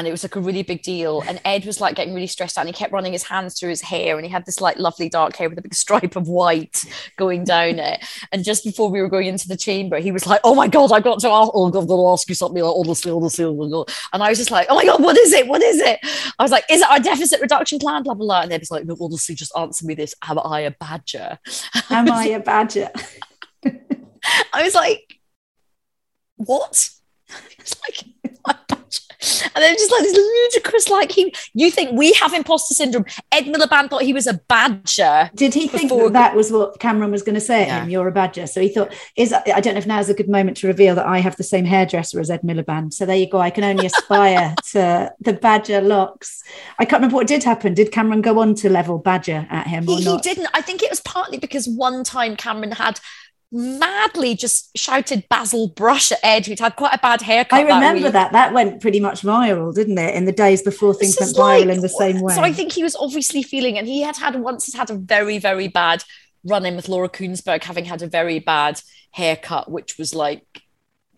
and 0.00 0.08
it 0.08 0.12
was 0.12 0.24
like 0.24 0.34
a 0.34 0.40
really 0.40 0.62
big 0.62 0.80
deal. 0.80 1.22
And 1.28 1.38
Ed 1.44 1.66
was 1.66 1.78
like 1.78 1.94
getting 1.94 2.14
really 2.14 2.26
stressed 2.26 2.56
out 2.56 2.62
and 2.62 2.68
he 2.70 2.72
kept 2.72 2.90
running 2.90 3.12
his 3.12 3.22
hands 3.22 3.60
through 3.60 3.68
his 3.68 3.82
hair 3.82 4.16
and 4.16 4.24
he 4.24 4.32
had 4.32 4.46
this 4.46 4.58
like 4.58 4.78
lovely 4.78 5.10
dark 5.10 5.36
hair 5.36 5.50
with 5.50 5.58
a 5.58 5.62
big 5.62 5.74
stripe 5.74 6.16
of 6.16 6.26
white 6.26 6.82
going 7.18 7.44
down 7.44 7.78
it. 7.78 8.02
And 8.32 8.42
just 8.42 8.64
before 8.64 8.90
we 8.90 9.02
were 9.02 9.10
going 9.10 9.26
into 9.26 9.46
the 9.46 9.58
chamber, 9.58 9.98
he 9.98 10.10
was 10.10 10.26
like, 10.26 10.40
Oh 10.42 10.54
my 10.54 10.68
God, 10.68 10.90
I've 10.90 11.04
got 11.04 11.20
to 11.20 11.28
ask, 11.28 11.50
oh, 11.52 11.70
got 11.70 11.86
to 11.86 12.08
ask 12.08 12.26
you 12.30 12.34
something 12.34 12.62
like 12.62 12.74
honestly, 12.74 13.12
honestly, 13.12 13.44
oh 13.44 13.60
honestly. 13.60 13.94
And 14.14 14.22
I 14.22 14.30
was 14.30 14.38
just 14.38 14.50
like, 14.50 14.68
Oh 14.70 14.74
my 14.74 14.86
God, 14.86 15.02
what 15.02 15.18
is 15.18 15.34
it? 15.34 15.46
What 15.46 15.62
is 15.62 15.78
it? 15.80 15.98
I 16.38 16.42
was 16.42 16.50
like, 16.50 16.64
Is 16.70 16.80
it 16.80 16.90
our 16.90 16.98
deficit 16.98 17.42
reduction 17.42 17.78
plan? 17.78 18.02
Blah, 18.02 18.14
blah, 18.14 18.26
blah. 18.26 18.40
And 18.40 18.52
Ed 18.52 18.60
was 18.60 18.70
like, 18.70 18.86
No, 18.86 18.96
honestly, 18.98 19.34
just 19.34 19.52
answer 19.54 19.84
me 19.84 19.92
this. 19.92 20.14
Am 20.26 20.38
I 20.38 20.60
a 20.60 20.70
badger? 20.70 21.38
Am 21.90 22.10
I 22.10 22.28
a 22.28 22.40
badger? 22.40 22.88
I 24.54 24.62
was 24.62 24.74
like, 24.74 25.18
What? 26.36 26.88
It's 27.58 27.76
like, 27.82 28.06
and 29.20 29.62
then 29.62 29.74
just 29.74 29.90
like 29.90 30.02
this 30.02 30.16
ludicrous, 30.16 30.88
like 30.88 31.12
he, 31.12 31.34
you 31.52 31.70
think 31.70 31.92
we 31.92 32.12
have 32.14 32.32
imposter 32.32 32.74
syndrome. 32.74 33.04
Ed 33.30 33.44
Miliband 33.44 33.90
thought 33.90 34.02
he 34.02 34.12
was 34.12 34.26
a 34.26 34.34
badger. 34.48 35.30
Did 35.34 35.52
he 35.52 35.68
think 35.68 35.90
that, 35.90 36.12
that 36.14 36.34
was 36.34 36.50
what 36.50 36.80
Cameron 36.80 37.10
was 37.10 37.22
going 37.22 37.34
to 37.34 37.40
say 37.40 37.66
yeah. 37.66 37.82
him? 37.82 37.90
You're 37.90 38.08
a 38.08 38.12
badger. 38.12 38.46
So 38.46 38.60
he 38.60 38.68
thought, 38.70 38.92
is 39.16 39.32
I 39.32 39.60
don't 39.60 39.74
know 39.74 39.78
if 39.78 39.86
now 39.86 39.98
is 39.98 40.08
a 40.08 40.14
good 40.14 40.28
moment 40.28 40.56
to 40.58 40.66
reveal 40.66 40.94
that 40.94 41.06
I 41.06 41.18
have 41.18 41.36
the 41.36 41.44
same 41.44 41.66
hairdresser 41.66 42.18
as 42.18 42.30
Ed 42.30 42.42
Miliband. 42.42 42.94
So 42.94 43.04
there 43.04 43.16
you 43.16 43.28
go. 43.28 43.38
I 43.38 43.50
can 43.50 43.64
only 43.64 43.86
aspire 43.86 44.54
to 44.72 45.12
the 45.20 45.34
badger 45.34 45.80
locks. 45.80 46.42
I 46.78 46.84
can't 46.84 47.00
remember 47.00 47.16
what 47.16 47.26
did 47.26 47.44
happen. 47.44 47.74
Did 47.74 47.92
Cameron 47.92 48.22
go 48.22 48.40
on 48.40 48.54
to 48.56 48.70
level 48.70 48.98
badger 48.98 49.46
at 49.50 49.66
him 49.66 49.84
he, 49.84 49.94
or 49.94 50.00
not? 50.00 50.24
He 50.24 50.34
didn't. 50.34 50.48
I 50.54 50.62
think 50.62 50.82
it 50.82 50.90
was 50.90 51.00
partly 51.00 51.38
because 51.38 51.68
one 51.68 52.04
time 52.04 52.36
Cameron 52.36 52.72
had 52.72 53.00
madly 53.52 54.34
just 54.34 54.76
shouted 54.76 55.24
Basil 55.28 55.68
Brush 55.68 56.12
at 56.12 56.18
Ed, 56.22 56.46
who'd 56.46 56.60
had 56.60 56.76
quite 56.76 56.94
a 56.94 56.98
bad 56.98 57.22
haircut. 57.22 57.58
I 57.58 57.62
remember 57.62 58.10
that, 58.10 58.12
that. 58.12 58.32
That 58.32 58.52
went 58.52 58.80
pretty 58.80 59.00
much 59.00 59.22
viral, 59.22 59.74
didn't 59.74 59.98
it? 59.98 60.14
In 60.14 60.24
the 60.24 60.32
days 60.32 60.62
before 60.62 60.94
things 60.94 61.16
went 61.18 61.36
viral 61.36 61.72
in 61.72 61.80
the 61.80 61.88
same 61.88 62.20
way. 62.20 62.34
So 62.34 62.42
I 62.42 62.52
think 62.52 62.72
he 62.72 62.82
was 62.82 62.96
obviously 62.96 63.42
feeling, 63.42 63.78
and 63.78 63.86
he 63.86 64.02
had 64.02 64.16
had 64.16 64.36
once 64.36 64.72
had 64.72 64.90
a 64.90 64.94
very, 64.94 65.38
very 65.38 65.68
bad 65.68 66.04
run 66.44 66.64
in 66.64 66.76
with 66.76 66.88
Laura 66.88 67.08
Kuenssberg, 67.08 67.64
having 67.64 67.84
had 67.84 68.02
a 68.02 68.06
very 68.06 68.38
bad 68.38 68.80
haircut, 69.10 69.70
which 69.70 69.98
was 69.98 70.14
like 70.14 70.62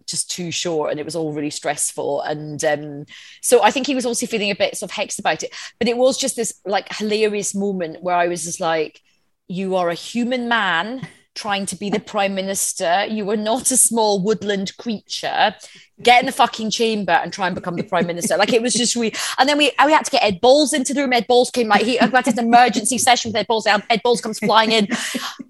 just 0.07 0.31
too 0.31 0.51
short 0.51 0.91
and 0.91 0.99
it 0.99 1.05
was 1.05 1.15
all 1.15 1.33
really 1.33 1.49
stressful 1.49 2.21
and 2.23 2.65
um, 2.65 3.07
so 3.41 3.63
i 3.63 3.71
think 3.71 3.87
he 3.87 3.95
was 3.95 4.05
also 4.05 4.27
feeling 4.27 4.51
a 4.51 4.55
bit 4.55 4.77
sort 4.77 4.91
of 4.91 4.97
hexed 4.97 5.19
about 5.19 5.43
it 5.43 5.55
but 5.79 5.89
it 5.89 5.97
was 5.97 6.19
just 6.19 6.35
this 6.35 6.61
like 6.67 6.93
hilarious 6.93 7.55
moment 7.55 8.03
where 8.03 8.17
i 8.17 8.27
was 8.27 8.43
just 8.43 8.61
like 8.61 9.01
you 9.47 9.77
are 9.77 9.89
a 9.89 9.95
human 9.95 10.49
man 10.49 11.07
trying 11.35 11.67
to 11.67 11.77
be 11.77 11.89
the 11.91 12.01
prime 12.01 12.35
minister. 12.35 13.07
You 13.07 13.25
were 13.25 13.37
not 13.37 13.71
a 13.71 13.77
small 13.77 14.23
woodland 14.23 14.77
creature. 14.77 15.55
Get 16.03 16.21
in 16.21 16.27
the 16.27 16.33
fucking 16.33 16.71
chamber 16.71 17.13
and 17.13 17.33
try 17.33 17.47
and 17.47 17.55
become 17.55 17.77
the 17.77 17.85
prime 17.85 18.07
minister. 18.07 18.37
Like 18.37 18.53
it 18.53 18.61
was 18.61 18.75
just 18.75 18.97
we. 18.97 19.13
And 19.39 19.49
then 19.49 19.57
we 19.57 19.73
we 19.85 19.93
had 19.93 20.05
to 20.05 20.11
get 20.11 20.23
Ed 20.23 20.41
Balls 20.41 20.73
into 20.73 20.93
the 20.93 21.03
room. 21.03 21.13
Ed 21.13 21.27
Balls 21.27 21.51
came 21.51 21.69
like 21.69 21.83
he 21.83 21.97
had 21.97 22.13
an 22.13 22.39
emergency 22.39 22.99
session 22.99 23.31
with 23.31 23.37
Ed 23.37 23.47
Balls. 23.47 23.67
Ed 23.67 24.03
Balls 24.03 24.21
comes 24.21 24.39
flying 24.39 24.73
in. 24.73 24.89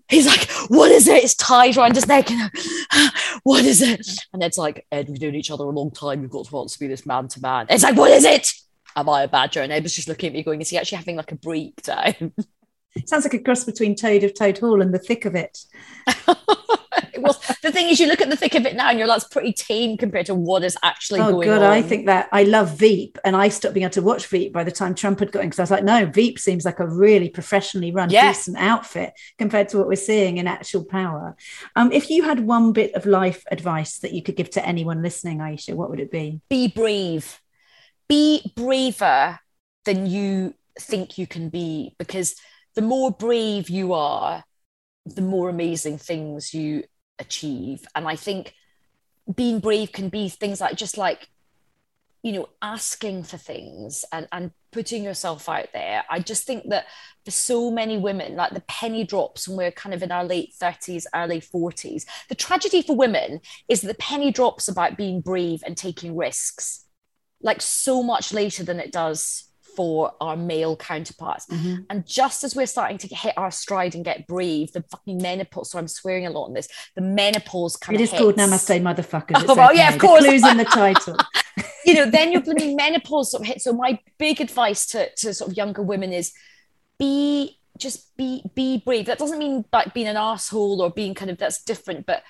He's 0.08 0.26
like, 0.26 0.50
"What 0.68 0.90
is 0.90 1.08
it? 1.08 1.24
It's 1.24 1.34
tied 1.34 1.76
around 1.76 1.94
his 1.94 2.06
neck. 2.06 2.28
what 3.42 3.64
is 3.64 3.82
it?" 3.82 4.06
And 4.32 4.42
Ed's 4.42 4.58
like, 4.58 4.86
"Ed, 4.92 5.08
we've 5.08 5.20
known 5.20 5.34
each 5.34 5.50
other 5.50 5.64
a 5.64 5.70
long 5.70 5.90
time. 5.90 6.22
You've 6.22 6.30
got 6.30 6.46
to 6.46 6.58
answer 6.58 6.84
me 6.84 6.88
this 6.88 7.06
man 7.06 7.28
to 7.28 7.40
man." 7.40 7.66
It's 7.70 7.82
like, 7.82 7.96
"What 7.96 8.10
is 8.10 8.24
it?" 8.24 8.52
Am 8.94 9.08
I 9.08 9.22
a 9.22 9.28
badger? 9.28 9.62
And 9.62 9.72
Ed 9.72 9.82
was 9.82 9.94
just 9.94 10.08
looking 10.08 10.28
at 10.28 10.32
me, 10.34 10.42
going, 10.42 10.60
"Is 10.60 10.68
he 10.68 10.76
actually 10.76 10.98
having 10.98 11.16
like 11.16 11.32
a 11.32 11.36
breakdown?" 11.36 12.32
It 12.94 13.08
sounds 13.08 13.24
like 13.24 13.34
a 13.34 13.38
cross 13.38 13.64
between 13.64 13.96
Toad 13.96 14.24
of 14.24 14.34
Toad 14.34 14.58
Hall 14.58 14.82
and 14.82 14.92
the 14.92 14.98
thick 14.98 15.24
of 15.24 15.34
it. 15.34 15.58
well, 17.22 17.40
the 17.62 17.72
thing 17.72 17.88
is, 17.88 18.00
you 18.00 18.06
look 18.06 18.20
at 18.20 18.28
the 18.28 18.36
thick 18.36 18.54
of 18.54 18.66
it 18.66 18.74
now, 18.74 18.90
and 18.90 18.98
you're 18.98 19.08
like, 19.08 19.18
it's 19.18 19.28
pretty 19.28 19.52
tame 19.52 19.96
compared 19.96 20.26
to 20.26 20.34
what 20.34 20.64
is 20.64 20.76
actually 20.82 21.20
going 21.20 21.28
on. 21.28 21.34
oh, 21.34 21.42
going 21.42 21.60
God, 21.60 21.66
on. 21.66 21.72
I 21.72 21.82
think 21.82 22.06
that 22.06 22.28
I 22.32 22.42
love 22.42 22.76
Veep, 22.76 23.18
and 23.24 23.36
I 23.36 23.48
stopped 23.48 23.74
being 23.74 23.84
able 23.84 23.92
to 23.92 24.02
watch 24.02 24.26
Veep 24.26 24.52
by 24.52 24.64
the 24.64 24.70
time 24.70 24.94
Trump 24.94 25.20
had 25.20 25.32
got 25.32 25.42
in 25.42 25.48
because 25.48 25.60
I 25.60 25.62
was 25.62 25.70
like, 25.70 25.84
no, 25.84 26.06
Veep 26.06 26.38
seems 26.38 26.64
like 26.64 26.80
a 26.80 26.86
really 26.86 27.28
professionally 27.28 27.92
run, 27.92 28.10
yeah. 28.10 28.28
decent 28.28 28.58
outfit 28.58 29.12
compared 29.38 29.68
to 29.70 29.78
what 29.78 29.88
we're 29.88 29.96
seeing 29.96 30.38
in 30.38 30.46
actual 30.46 30.84
power. 30.84 31.36
Um, 31.76 31.92
if 31.92 32.10
you 32.10 32.24
had 32.24 32.40
one 32.40 32.72
bit 32.72 32.94
of 32.94 33.06
life 33.06 33.44
advice 33.50 33.98
that 34.00 34.12
you 34.12 34.22
could 34.22 34.36
give 34.36 34.50
to 34.50 34.66
anyone 34.66 35.02
listening, 35.02 35.40
Ayesha, 35.40 35.76
what 35.76 35.90
would 35.90 36.00
it 36.00 36.10
be? 36.10 36.40
Be 36.48 36.68
brave. 36.68 37.40
Be 38.08 38.42
braver 38.56 39.38
than 39.84 40.06
you 40.06 40.54
think 40.78 41.18
you 41.18 41.26
can 41.26 41.48
be, 41.48 41.94
because 41.98 42.34
the 42.74 42.82
more 42.82 43.10
brave 43.10 43.68
you 43.68 43.92
are, 43.92 44.44
the 45.06 45.22
more 45.22 45.48
amazing 45.48 45.98
things 45.98 46.54
you 46.54 46.84
achieve. 47.18 47.86
And 47.94 48.06
I 48.06 48.16
think 48.16 48.54
being 49.34 49.60
brave 49.60 49.92
can 49.92 50.08
be 50.08 50.28
things 50.28 50.60
like 50.60 50.76
just 50.76 50.96
like, 50.96 51.28
you 52.22 52.32
know, 52.32 52.48
asking 52.60 53.24
for 53.24 53.36
things 53.36 54.04
and, 54.12 54.28
and 54.30 54.52
putting 54.70 55.02
yourself 55.02 55.48
out 55.48 55.68
there. 55.72 56.04
I 56.08 56.20
just 56.20 56.44
think 56.44 56.68
that 56.70 56.86
for 57.24 57.30
so 57.30 57.70
many 57.70 57.98
women, 57.98 58.36
like 58.36 58.52
the 58.52 58.62
penny 58.62 59.04
drops 59.04 59.48
when 59.48 59.56
we're 59.56 59.72
kind 59.72 59.94
of 59.94 60.02
in 60.02 60.12
our 60.12 60.24
late 60.24 60.54
30s, 60.60 61.04
early 61.14 61.40
40s, 61.40 62.04
the 62.28 62.34
tragedy 62.34 62.80
for 62.80 62.96
women 62.96 63.40
is 63.68 63.80
that 63.80 63.88
the 63.88 63.94
penny 63.94 64.30
drops 64.30 64.68
about 64.68 64.96
being 64.96 65.20
brave 65.20 65.62
and 65.66 65.76
taking 65.76 66.16
risks 66.16 66.84
like 67.42 67.60
so 67.60 68.02
much 68.02 68.32
later 68.32 68.62
than 68.62 68.78
it 68.78 68.92
does 68.92 69.51
for 69.76 70.12
our 70.20 70.36
male 70.36 70.76
counterparts. 70.76 71.46
Mm-hmm. 71.46 71.82
And 71.90 72.06
just 72.06 72.44
as 72.44 72.54
we're 72.54 72.66
starting 72.66 72.98
to 72.98 73.14
hit 73.14 73.34
our 73.36 73.50
stride 73.50 73.94
and 73.94 74.04
get 74.04 74.26
brave, 74.26 74.72
the 74.72 74.82
fucking 74.90 75.20
menopause, 75.20 75.70
so 75.70 75.78
I'm 75.78 75.88
swearing 75.88 76.26
a 76.26 76.30
lot 76.30 76.46
on 76.46 76.54
this, 76.54 76.68
the 76.94 77.02
menopause 77.02 77.76
kind 77.76 77.98
it 77.98 78.02
of 78.02 78.08
It 78.08 78.14
is 78.14 78.18
called 78.18 78.36
Namaste 78.36 78.80
Motherfuckers. 78.80 79.44
Oh, 79.52 79.54
well, 79.54 79.70
okay. 79.70 79.78
yeah, 79.78 79.92
of 79.92 79.98
course. 79.98 80.22
The 80.22 80.28
clues 80.28 80.46
in 80.46 80.56
the 80.56 80.64
title. 80.66 81.16
you 81.84 81.94
know, 81.94 82.10
then 82.10 82.32
you're 82.32 82.42
blooming 82.42 82.76
menopause 82.76 83.32
sort 83.32 83.42
of 83.42 83.46
hit. 83.46 83.60
So 83.60 83.72
my 83.72 83.98
big 84.18 84.40
advice 84.40 84.86
to, 84.86 85.08
to 85.16 85.34
sort 85.34 85.50
of 85.50 85.56
younger 85.56 85.82
women 85.82 86.12
is 86.12 86.32
be 86.98 87.58
just 87.78 88.16
be 88.16 88.42
be 88.54 88.82
brave. 88.84 89.06
That 89.06 89.18
doesn't 89.18 89.38
mean 89.38 89.64
like 89.72 89.94
being 89.94 90.06
an 90.06 90.16
asshole 90.16 90.80
or 90.80 90.90
being 90.90 91.14
kind 91.14 91.30
of 91.30 91.38
that's 91.38 91.62
different, 91.62 92.06
but 92.06 92.22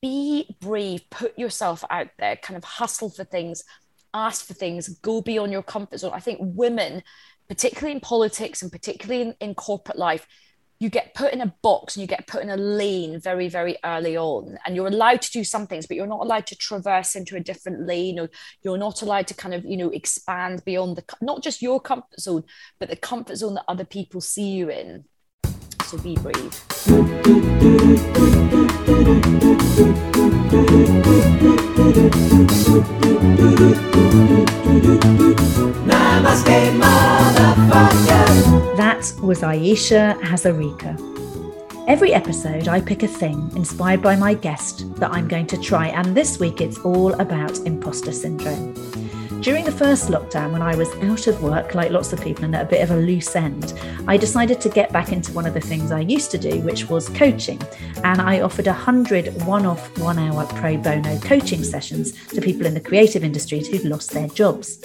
be 0.00 0.56
brave, 0.60 1.02
put 1.10 1.38
yourself 1.38 1.84
out 1.88 2.08
there, 2.18 2.36
kind 2.36 2.56
of 2.56 2.64
hustle 2.64 3.08
for 3.08 3.24
things, 3.24 3.62
ask 4.14 4.46
for 4.46 4.54
things, 4.54 4.88
go 4.88 5.20
beyond 5.20 5.52
your 5.52 5.62
comfort 5.62 5.98
zone. 5.98 6.12
I 6.14 6.20
think 6.20 6.38
women, 6.40 7.02
particularly 7.48 7.94
in 7.94 8.00
politics 8.00 8.62
and 8.62 8.70
particularly 8.70 9.22
in, 9.22 9.34
in 9.40 9.54
corporate 9.54 9.98
life, 9.98 10.26
you 10.82 10.90
get 10.90 11.14
put 11.14 11.32
in 11.32 11.40
a 11.40 11.54
box 11.62 11.94
and 11.94 12.00
you 12.00 12.08
get 12.08 12.26
put 12.26 12.42
in 12.42 12.50
a 12.50 12.56
lane 12.56 13.20
very, 13.20 13.48
very 13.48 13.76
early 13.84 14.16
on. 14.16 14.58
And 14.66 14.74
you're 14.74 14.88
allowed 14.88 15.22
to 15.22 15.30
do 15.30 15.44
some 15.44 15.68
things, 15.68 15.86
but 15.86 15.96
you're 15.96 16.08
not 16.08 16.22
allowed 16.22 16.48
to 16.48 16.56
traverse 16.56 17.14
into 17.14 17.36
a 17.36 17.40
different 17.40 17.86
lane 17.86 18.18
or 18.18 18.28
you're 18.62 18.78
not 18.78 19.00
allowed 19.00 19.28
to 19.28 19.34
kind 19.34 19.54
of, 19.54 19.64
you 19.64 19.76
know, 19.76 19.90
expand 19.90 20.64
beyond 20.64 20.96
the, 20.96 21.04
not 21.20 21.40
just 21.40 21.62
your 21.62 21.80
comfort 21.80 22.18
zone, 22.18 22.42
but 22.80 22.90
the 22.90 22.96
comfort 22.96 23.36
zone 23.36 23.54
that 23.54 23.64
other 23.68 23.84
people 23.84 24.20
see 24.20 24.50
you 24.50 24.70
in. 24.70 25.04
So 25.84 25.98
be 25.98 26.16
brave. 26.16 26.52
That 38.76 39.14
was 39.22 39.42
Ayesha 39.42 40.18
Hazarika. 40.20 40.98
Every 41.88 42.12
episode, 42.12 42.68
I 42.68 42.82
pick 42.82 43.02
a 43.02 43.08
thing 43.08 43.50
inspired 43.56 44.02
by 44.02 44.14
my 44.14 44.34
guest 44.34 44.94
that 44.96 45.10
I'm 45.10 45.26
going 45.26 45.46
to 45.46 45.56
try, 45.56 45.88
and 45.88 46.14
this 46.14 46.38
week 46.38 46.60
it's 46.60 46.78
all 46.80 47.14
about 47.14 47.58
imposter 47.60 48.12
syndrome. 48.12 48.74
During 49.42 49.64
the 49.64 49.72
first 49.72 50.08
lockdown, 50.08 50.52
when 50.52 50.62
I 50.62 50.76
was 50.76 50.88
out 51.02 51.26
of 51.26 51.42
work, 51.42 51.74
like 51.74 51.90
lots 51.90 52.12
of 52.12 52.20
people, 52.20 52.44
and 52.44 52.54
at 52.54 52.64
a 52.64 52.68
bit 52.68 52.80
of 52.80 52.92
a 52.92 52.96
loose 52.96 53.34
end, 53.34 53.74
I 54.06 54.16
decided 54.16 54.60
to 54.60 54.68
get 54.68 54.92
back 54.92 55.10
into 55.10 55.32
one 55.32 55.46
of 55.46 55.52
the 55.52 55.60
things 55.60 55.90
I 55.90 55.98
used 55.98 56.30
to 56.30 56.38
do, 56.38 56.60
which 56.60 56.88
was 56.88 57.08
coaching. 57.08 57.60
And 58.04 58.20
I 58.20 58.42
offered 58.42 58.66
100 58.66 59.42
one 59.42 59.66
off, 59.66 59.98
one 59.98 60.16
hour 60.16 60.46
pro 60.46 60.76
bono 60.76 61.18
coaching 61.18 61.64
sessions 61.64 62.12
to 62.28 62.40
people 62.40 62.66
in 62.66 62.74
the 62.74 62.80
creative 62.80 63.24
industries 63.24 63.66
who'd 63.66 63.84
lost 63.84 64.12
their 64.12 64.28
jobs. 64.28 64.78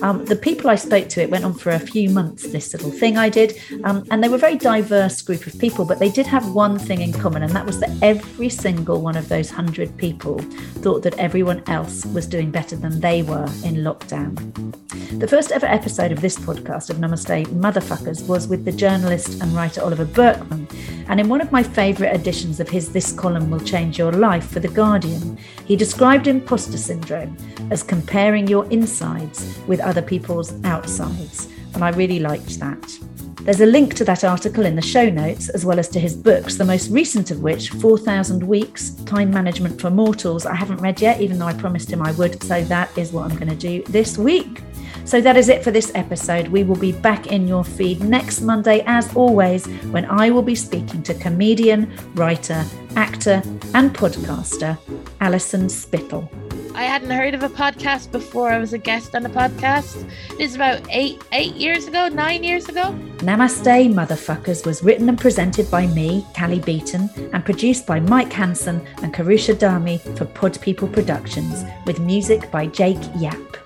Um, 0.00 0.24
the 0.26 0.36
people 0.36 0.70
I 0.70 0.76
spoke 0.76 1.08
to, 1.08 1.20
it 1.20 1.30
went 1.30 1.44
on 1.44 1.52
for 1.52 1.70
a 1.70 1.80
few 1.80 2.08
months, 2.08 2.46
this 2.46 2.72
little 2.72 2.92
thing 2.92 3.18
I 3.18 3.28
did. 3.28 3.60
Um, 3.82 4.06
and 4.12 4.22
they 4.22 4.28
were 4.28 4.36
a 4.36 4.38
very 4.38 4.56
diverse 4.56 5.22
group 5.22 5.44
of 5.48 5.58
people, 5.58 5.84
but 5.84 5.98
they 5.98 6.10
did 6.10 6.28
have 6.28 6.54
one 6.54 6.78
thing 6.78 7.00
in 7.00 7.12
common, 7.12 7.42
and 7.42 7.50
that 7.50 7.66
was 7.66 7.80
that 7.80 7.90
every 8.00 8.48
single 8.48 9.00
one 9.00 9.16
of 9.16 9.28
those 9.28 9.50
100 9.50 9.96
people 9.96 10.38
thought 10.84 11.02
that 11.02 11.18
everyone 11.18 11.64
else 11.66 12.06
was 12.06 12.28
doing 12.28 12.52
better 12.52 12.76
than 12.76 13.00
they 13.00 13.24
were 13.24 13.46
in 13.64 13.82
lockdown 13.82 14.03
lockdown. 14.04 15.18
The 15.18 15.28
first 15.28 15.52
ever 15.52 15.66
episode 15.66 16.12
of 16.12 16.20
this 16.20 16.36
podcast 16.36 16.90
of 16.90 16.96
Namaste 16.96 17.46
Motherfuckers 17.46 18.26
was 18.26 18.48
with 18.48 18.64
the 18.64 18.72
journalist 18.72 19.40
and 19.40 19.52
writer 19.52 19.82
Oliver 19.82 20.04
Burkeman. 20.04 20.66
And 21.08 21.20
in 21.20 21.28
one 21.28 21.40
of 21.40 21.52
my 21.52 21.62
favourite 21.62 22.14
editions 22.14 22.60
of 22.60 22.68
his 22.68 22.92
This 22.92 23.12
Column 23.12 23.50
Will 23.50 23.60
Change 23.60 23.98
Your 23.98 24.12
Life 24.12 24.50
for 24.50 24.60
The 24.60 24.68
Guardian, 24.68 25.38
he 25.64 25.76
described 25.76 26.26
imposter 26.26 26.78
syndrome 26.78 27.36
as 27.70 27.82
comparing 27.82 28.48
your 28.48 28.66
insides 28.70 29.58
with 29.66 29.80
other 29.80 30.02
people's 30.02 30.52
outsides. 30.64 31.48
And 31.74 31.84
I 31.84 31.90
really 31.90 32.20
liked 32.20 32.58
that. 32.60 33.13
There's 33.44 33.60
a 33.60 33.66
link 33.66 33.92
to 33.96 34.06
that 34.06 34.24
article 34.24 34.64
in 34.64 34.74
the 34.74 34.80
show 34.80 35.10
notes, 35.10 35.50
as 35.50 35.66
well 35.66 35.78
as 35.78 35.86
to 35.90 36.00
his 36.00 36.16
books, 36.16 36.56
the 36.56 36.64
most 36.64 36.90
recent 36.90 37.30
of 37.30 37.42
which, 37.42 37.68
4,000 37.68 38.42
Weeks 38.42 38.92
Time 39.04 39.30
Management 39.30 39.78
for 39.78 39.90
Mortals. 39.90 40.46
I 40.46 40.54
haven't 40.54 40.78
read 40.78 40.98
yet, 41.02 41.20
even 41.20 41.38
though 41.38 41.46
I 41.46 41.52
promised 41.52 41.90
him 41.90 42.00
I 42.00 42.12
would, 42.12 42.42
so 42.42 42.64
that 42.64 42.96
is 42.96 43.12
what 43.12 43.30
I'm 43.30 43.36
going 43.36 43.50
to 43.50 43.54
do 43.54 43.82
this 43.82 44.16
week. 44.16 44.62
So 45.04 45.20
that 45.20 45.36
is 45.36 45.50
it 45.50 45.62
for 45.62 45.70
this 45.70 45.92
episode. 45.94 46.48
We 46.48 46.64
will 46.64 46.78
be 46.78 46.92
back 46.92 47.26
in 47.26 47.46
your 47.46 47.64
feed 47.64 48.00
next 48.00 48.40
Monday, 48.40 48.82
as 48.86 49.14
always, 49.14 49.66
when 49.92 50.06
I 50.06 50.30
will 50.30 50.40
be 50.40 50.54
speaking 50.54 51.02
to 51.02 51.12
comedian, 51.12 51.94
writer, 52.14 52.64
actor, 52.96 53.42
and 53.74 53.94
podcaster 53.94 54.78
Alison 55.20 55.68
Spittle. 55.68 56.30
I 56.74 56.82
hadn't 56.82 57.10
heard 57.10 57.34
of 57.34 57.44
a 57.44 57.48
podcast 57.48 58.10
before 58.10 58.50
I 58.50 58.58
was 58.58 58.72
a 58.72 58.78
guest 58.78 59.14
on 59.14 59.24
a 59.24 59.28
podcast. 59.28 60.08
This 60.30 60.50
is 60.50 60.54
about 60.56 60.84
eight 60.90 61.22
eight 61.32 61.54
years 61.54 61.86
ago, 61.86 62.08
nine 62.08 62.42
years 62.42 62.68
ago. 62.68 62.92
Namaste 63.18 63.94
Motherfuckers 63.94 64.66
was 64.66 64.82
written 64.82 65.08
and 65.08 65.18
presented 65.18 65.70
by 65.70 65.86
me, 65.86 66.26
Cally 66.34 66.58
Beaton, 66.58 67.08
and 67.32 67.44
produced 67.44 67.86
by 67.86 68.00
Mike 68.00 68.32
Hanson 68.32 68.84
and 69.02 69.14
Karusha 69.14 69.54
Dami 69.54 70.00
for 70.18 70.24
Pod 70.24 70.60
People 70.60 70.88
Productions, 70.88 71.64
with 71.86 72.00
music 72.00 72.50
by 72.50 72.66
Jake 72.66 73.02
Yapp. 73.18 73.56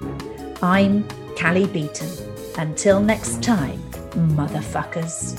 I'm 0.62 1.09
Cally 1.34 1.66
Beaton. 1.66 2.11
Until 2.59 3.00
next 3.00 3.42
time, 3.42 3.80
motherfuckers. 4.36 5.38